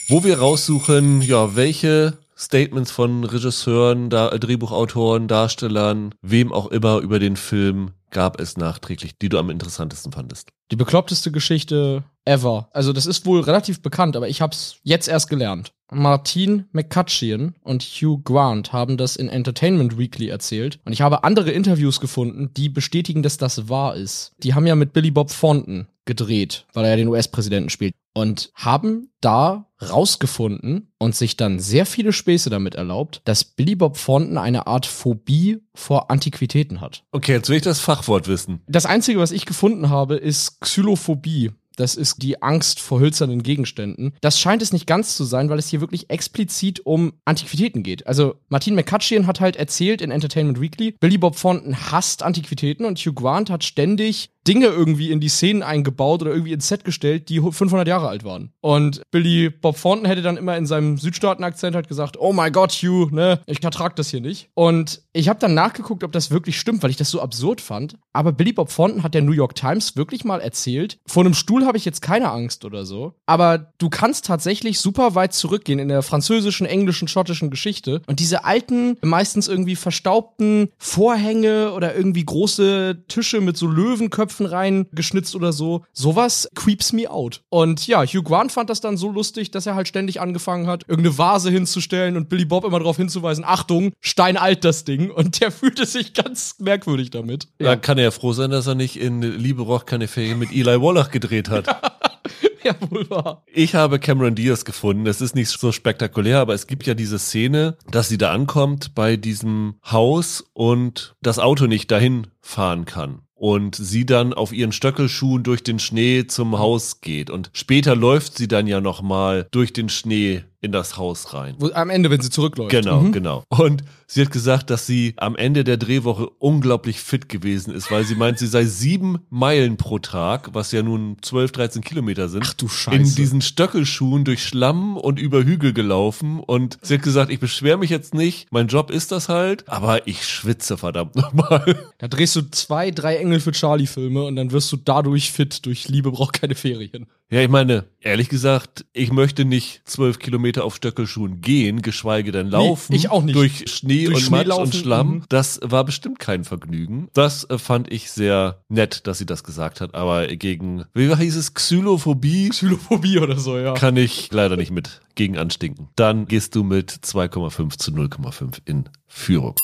wo 0.08 0.22
wir 0.24 0.38
raussuchen, 0.38 1.22
ja, 1.22 1.56
welche 1.56 2.18
Statements 2.38 2.90
von 2.90 3.24
Regisseuren, 3.24 4.10
Drehbuchautoren, 4.10 5.26
Darstellern, 5.26 6.14
wem 6.20 6.52
auch 6.52 6.66
immer 6.66 6.98
über 6.98 7.18
den 7.18 7.36
Film 7.36 7.92
gab 8.10 8.40
es 8.40 8.56
nachträglich, 8.56 9.18
die 9.18 9.28
du 9.28 9.38
am 9.38 9.50
interessantesten 9.50 10.12
fandest? 10.12 10.50
Die 10.70 10.76
bekloppteste 10.76 11.30
Geschichte 11.30 12.04
ever. 12.24 12.68
Also 12.72 12.92
das 12.92 13.06
ist 13.06 13.26
wohl 13.26 13.40
relativ 13.40 13.82
bekannt, 13.82 14.16
aber 14.16 14.28
ich 14.28 14.40
hab's 14.40 14.76
jetzt 14.82 15.08
erst 15.08 15.28
gelernt. 15.28 15.72
Martin 15.92 16.64
McCutcheon 16.72 17.54
und 17.62 17.82
Hugh 17.82 18.20
Grant 18.24 18.72
haben 18.72 18.96
das 18.96 19.14
in 19.14 19.28
Entertainment 19.28 19.96
Weekly 19.96 20.28
erzählt. 20.28 20.80
Und 20.84 20.92
ich 20.92 21.00
habe 21.00 21.22
andere 21.22 21.52
Interviews 21.52 22.00
gefunden, 22.00 22.50
die 22.56 22.68
bestätigen, 22.68 23.22
dass 23.22 23.38
das 23.38 23.68
wahr 23.68 23.94
ist. 23.94 24.32
Die 24.42 24.54
haben 24.54 24.66
ja 24.66 24.74
mit 24.74 24.92
Billy 24.92 25.12
Bob 25.12 25.30
Thornton 25.30 25.86
gedreht, 26.06 26.66
weil 26.72 26.84
er 26.84 26.90
ja 26.90 26.96
den 26.96 27.08
US-Präsidenten 27.08 27.70
spielt. 27.70 27.94
Und 28.14 28.50
haben 28.54 29.10
da 29.20 29.66
rausgefunden 29.82 30.90
und 30.98 31.14
sich 31.14 31.36
dann 31.36 31.58
sehr 31.58 31.84
viele 31.84 32.14
Späße 32.14 32.48
damit 32.48 32.74
erlaubt, 32.74 33.20
dass 33.24 33.44
Billy 33.44 33.74
Bob 33.74 34.02
Thornton 34.02 34.38
eine 34.38 34.66
Art 34.66 34.86
Phobie 34.86 35.58
vor 35.74 36.10
Antiquitäten 36.10 36.80
hat. 36.80 37.04
Okay, 37.12 37.32
jetzt 37.32 37.50
will 37.50 37.56
ich 37.56 37.62
das 37.62 37.80
Fachwort 37.80 38.26
wissen. 38.26 38.62
Das 38.66 38.86
Einzige, 38.86 39.18
was 39.18 39.32
ich 39.32 39.44
gefunden 39.44 39.90
habe, 39.90 40.16
ist 40.16 40.60
Xylophobie. 40.62 41.50
Das 41.76 41.94
ist 41.94 42.22
die 42.22 42.42
Angst 42.42 42.80
vor 42.80 43.00
hölzernen 43.00 43.42
Gegenständen. 43.42 44.14
Das 44.22 44.40
scheint 44.40 44.62
es 44.62 44.72
nicht 44.72 44.86
ganz 44.86 45.14
zu 45.16 45.24
sein, 45.24 45.50
weil 45.50 45.58
es 45.58 45.68
hier 45.68 45.80
wirklich 45.80 46.10
explizit 46.10 46.84
um 46.84 47.12
Antiquitäten 47.24 47.82
geht. 47.82 48.06
Also 48.06 48.36
Martin 48.48 48.74
McCutcheon 48.74 49.26
hat 49.26 49.40
halt 49.40 49.56
erzählt 49.56 50.00
in 50.00 50.10
Entertainment 50.10 50.60
Weekly, 50.60 50.92
Billy 50.92 51.18
Bob 51.18 51.38
Thornton 51.38 51.76
hasst 51.90 52.22
Antiquitäten 52.22 52.86
und 52.86 52.98
Hugh 52.98 53.14
Grant 53.14 53.50
hat 53.50 53.62
ständig 53.62 54.30
Dinge 54.46 54.66
irgendwie 54.66 55.10
in 55.10 55.20
die 55.20 55.28
Szenen 55.28 55.62
eingebaut 55.62 56.22
oder 56.22 56.32
irgendwie 56.32 56.52
ins 56.52 56.68
Set 56.68 56.84
gestellt, 56.84 57.28
die 57.28 57.40
500 57.40 57.86
Jahre 57.86 58.08
alt 58.08 58.24
waren. 58.24 58.52
Und 58.60 59.02
Billy 59.10 59.50
Bob 59.50 59.80
Thornton 59.80 60.06
hätte 60.06 60.22
dann 60.22 60.36
immer 60.36 60.56
in 60.56 60.66
seinem 60.66 60.98
Südstaaten-Akzent 60.98 61.74
halt 61.74 61.88
gesagt, 61.88 62.16
oh 62.18 62.32
my 62.32 62.50
God, 62.50 62.72
Hugh, 62.72 63.14
ne, 63.14 63.40
ich 63.46 63.62
ertrag 63.62 63.96
das 63.96 64.10
hier 64.10 64.20
nicht. 64.20 64.48
Und 64.54 65.02
ich 65.12 65.28
habe 65.28 65.38
dann 65.38 65.54
nachgeguckt, 65.54 66.04
ob 66.04 66.12
das 66.12 66.30
wirklich 66.30 66.58
stimmt, 66.58 66.82
weil 66.82 66.90
ich 66.90 66.96
das 66.96 67.10
so 67.10 67.20
absurd 67.20 67.60
fand. 67.60 67.96
Aber 68.12 68.32
Billy 68.32 68.52
Bob 68.52 68.74
Thornton 68.74 69.02
hat 69.02 69.14
der 69.14 69.22
New 69.22 69.32
York 69.32 69.54
Times 69.54 69.96
wirklich 69.96 70.24
mal 70.24 70.40
erzählt, 70.40 70.98
vor 71.06 71.24
einem 71.24 71.34
Stuhl 71.34 71.64
habe 71.64 71.78
ich 71.78 71.84
jetzt 71.84 72.02
keine 72.02 72.30
Angst 72.30 72.64
oder 72.64 72.84
so. 72.84 73.14
Aber 73.26 73.72
du 73.78 73.88
kannst 73.88 74.26
tatsächlich 74.26 74.78
super 74.80 75.14
weit 75.14 75.34
zurückgehen 75.34 75.78
in 75.78 75.88
der 75.88 76.02
französischen, 76.02 76.66
englischen, 76.66 77.08
schottischen 77.08 77.50
Geschichte. 77.50 78.02
Und 78.06 78.20
diese 78.20 78.44
alten, 78.44 78.96
meistens 79.02 79.48
irgendwie 79.48 79.76
verstaubten 79.76 80.68
Vorhänge 80.78 81.72
oder 81.72 81.94
irgendwie 81.96 82.24
große 82.24 83.04
Tische 83.08 83.40
mit 83.40 83.56
so 83.56 83.66
Löwenköpfen 83.66 84.35
Köpfen 84.36 84.46
reingeschnitzt 84.46 85.34
oder 85.34 85.52
so. 85.52 85.84
Sowas 85.92 86.48
creeps 86.54 86.92
me 86.92 87.10
out. 87.10 87.42
Und 87.48 87.86
ja, 87.86 88.02
Hugh 88.02 88.22
Grant 88.22 88.52
fand 88.52 88.70
das 88.70 88.80
dann 88.80 88.96
so 88.96 89.10
lustig, 89.10 89.50
dass 89.50 89.66
er 89.66 89.74
halt 89.74 89.88
ständig 89.88 90.20
angefangen 90.20 90.66
hat, 90.66 90.84
irgendeine 90.88 91.16
Vase 91.18 91.50
hinzustellen 91.50 92.16
und 92.16 92.28
Billy 92.28 92.44
Bob 92.44 92.64
immer 92.64 92.78
darauf 92.78 92.96
hinzuweisen, 92.96 93.44
Achtung, 93.44 93.92
steinalt 94.00 94.64
das 94.64 94.84
Ding. 94.84 95.10
Und 95.10 95.40
der 95.40 95.50
fühlte 95.56 95.86
sich 95.86 96.14
ganz 96.14 96.56
merkwürdig 96.58 97.10
damit. 97.10 97.48
Da 97.58 97.66
ja. 97.66 97.76
kann 97.76 97.98
er 97.98 98.04
ja 98.04 98.10
froh 98.10 98.32
sein, 98.32 98.50
dass 98.50 98.66
er 98.66 98.74
nicht 98.74 98.98
in 99.00 99.22
Liebe 99.22 99.64
braucht 99.64 99.86
keine 99.86 100.08
Ferien 100.08 100.38
mit 100.38 100.52
Eli 100.52 100.80
Wallach 100.80 101.10
gedreht 101.10 101.48
hat. 101.48 101.66
ja, 102.62 102.74
wohl 102.90 103.08
wahr. 103.08 103.42
Ich 103.52 103.74
habe 103.74 103.98
Cameron 103.98 104.34
Diaz 104.34 104.64
gefunden. 104.64 105.06
Es 105.06 105.20
ist 105.20 105.34
nicht 105.34 105.48
so 105.48 105.72
spektakulär, 105.72 106.40
aber 106.40 106.54
es 106.54 106.66
gibt 106.66 106.86
ja 106.86 106.94
diese 106.94 107.18
Szene, 107.18 107.76
dass 107.90 108.08
sie 108.08 108.18
da 108.18 108.32
ankommt 108.32 108.94
bei 108.94 109.16
diesem 109.16 109.76
Haus 109.90 110.44
und 110.52 111.14
das 111.22 111.38
Auto 111.38 111.66
nicht 111.66 111.90
dahin 111.90 112.26
fahren 112.40 112.84
kann 112.84 113.25
und 113.36 113.76
sie 113.76 114.06
dann 114.06 114.32
auf 114.32 114.52
ihren 114.52 114.72
Stöckelschuhen 114.72 115.42
durch 115.42 115.62
den 115.62 115.78
Schnee 115.78 116.26
zum 116.26 116.58
Haus 116.58 117.02
geht. 117.02 117.30
Und 117.30 117.50
später 117.52 117.94
läuft 117.94 118.36
sie 118.36 118.48
dann 118.48 118.66
ja 118.66 118.80
noch 118.80 119.02
mal 119.02 119.46
durch 119.50 119.72
den 119.72 119.90
Schnee 119.90 120.42
in 120.66 120.72
das 120.72 120.96
Haus 120.96 121.32
rein. 121.32 121.56
Am 121.72 121.90
Ende, 121.90 122.10
wenn 122.10 122.20
sie 122.20 122.30
zurückläuft. 122.30 122.70
Genau, 122.70 123.00
mhm. 123.00 123.12
genau. 123.12 123.44
Und 123.48 123.82
sie 124.06 124.20
hat 124.20 124.30
gesagt, 124.30 124.70
dass 124.70 124.86
sie 124.86 125.14
am 125.16 125.36
Ende 125.36 125.64
der 125.64 125.76
Drehwoche 125.76 126.28
unglaublich 126.38 127.00
fit 127.00 127.28
gewesen 127.28 127.72
ist, 127.72 127.90
weil 127.90 128.04
sie 128.04 128.14
meint, 128.14 128.38
sie 128.38 128.46
sei 128.46 128.64
sieben 128.64 129.18
Meilen 129.30 129.76
pro 129.76 129.98
Tag, 129.98 130.50
was 130.52 130.72
ja 130.72 130.82
nun 130.82 131.16
12, 131.22 131.52
13 131.52 131.82
Kilometer 131.82 132.28
sind. 132.28 132.44
Ach 132.46 132.54
du 132.54 132.68
Scheiße. 132.68 132.96
In 132.96 133.14
diesen 133.14 133.40
Stöckelschuhen 133.40 134.24
durch 134.24 134.42
Schlamm 134.42 134.96
und 134.96 135.18
über 135.18 135.42
Hügel 135.42 135.72
gelaufen. 135.72 136.40
Und 136.40 136.78
sie 136.82 136.94
hat 136.94 137.02
gesagt, 137.02 137.30
ich 137.30 137.40
beschwere 137.40 137.78
mich 137.78 137.90
jetzt 137.90 138.12
nicht, 138.12 138.48
mein 138.50 138.66
Job 138.66 138.90
ist 138.90 139.12
das 139.12 139.28
halt, 139.28 139.68
aber 139.68 140.06
ich 140.06 140.26
schwitze 140.26 140.76
verdammt 140.76 141.14
nochmal. 141.16 141.78
Da 141.98 142.08
drehst 142.08 142.36
du 142.36 142.42
zwei, 142.50 142.90
drei 142.90 143.16
Engel 143.16 143.40
für 143.40 143.52
Charlie-Filme 143.52 144.24
und 144.24 144.36
dann 144.36 144.50
wirst 144.50 144.70
du 144.72 144.76
dadurch 144.76 145.32
fit 145.32 145.64
durch 145.64 145.88
Liebe 145.88 146.10
braucht 146.10 146.40
keine 146.40 146.54
Ferien. 146.54 147.06
Ja, 147.28 147.40
ich 147.40 147.48
meine, 147.48 147.86
ehrlich 148.00 148.28
gesagt, 148.28 148.86
ich 148.92 149.10
möchte 149.10 149.44
nicht 149.44 149.82
zwölf 149.84 150.20
Kilometer 150.20 150.64
auf 150.64 150.76
Stöckelschuhen 150.76 151.40
gehen, 151.40 151.82
geschweige 151.82 152.30
denn 152.30 152.46
laufen. 152.48 152.92
Nee, 152.92 152.98
ich 152.98 153.10
auch 153.10 153.24
nicht. 153.24 153.34
Durch 153.34 153.64
Schnee 153.68 154.04
durch 154.04 154.16
und 154.16 154.22
Schnee 154.22 154.36
Matsch 154.36 154.46
laufen. 154.46 154.62
und 154.62 154.74
Schlamm. 154.76 155.08
Mhm. 155.08 155.24
Das 155.28 155.58
war 155.60 155.82
bestimmt 155.82 156.20
kein 156.20 156.44
Vergnügen. 156.44 157.08
Das 157.14 157.42
äh, 157.50 157.58
fand 157.58 157.92
ich 157.92 158.12
sehr 158.12 158.62
nett, 158.68 159.08
dass 159.08 159.18
sie 159.18 159.26
das 159.26 159.42
gesagt 159.42 159.80
hat. 159.80 159.96
Aber 159.96 160.28
gegen, 160.28 160.84
wie 160.94 161.12
hieß 161.12 161.34
es, 161.34 161.52
Xylophobie? 161.52 162.50
Xylophobie 162.50 163.18
oder 163.18 163.38
so, 163.38 163.58
ja. 163.58 163.74
Kann 163.74 163.96
ich 163.96 164.28
leider 164.30 164.56
nicht 164.56 164.70
mit 164.70 165.00
gegen 165.16 165.36
anstinken. 165.36 165.88
Dann 165.96 166.26
gehst 166.26 166.54
du 166.54 166.62
mit 166.62 166.92
2,5 166.92 167.76
zu 167.76 167.90
0,5 167.90 168.60
in 168.66 168.88
Führung. 169.08 169.56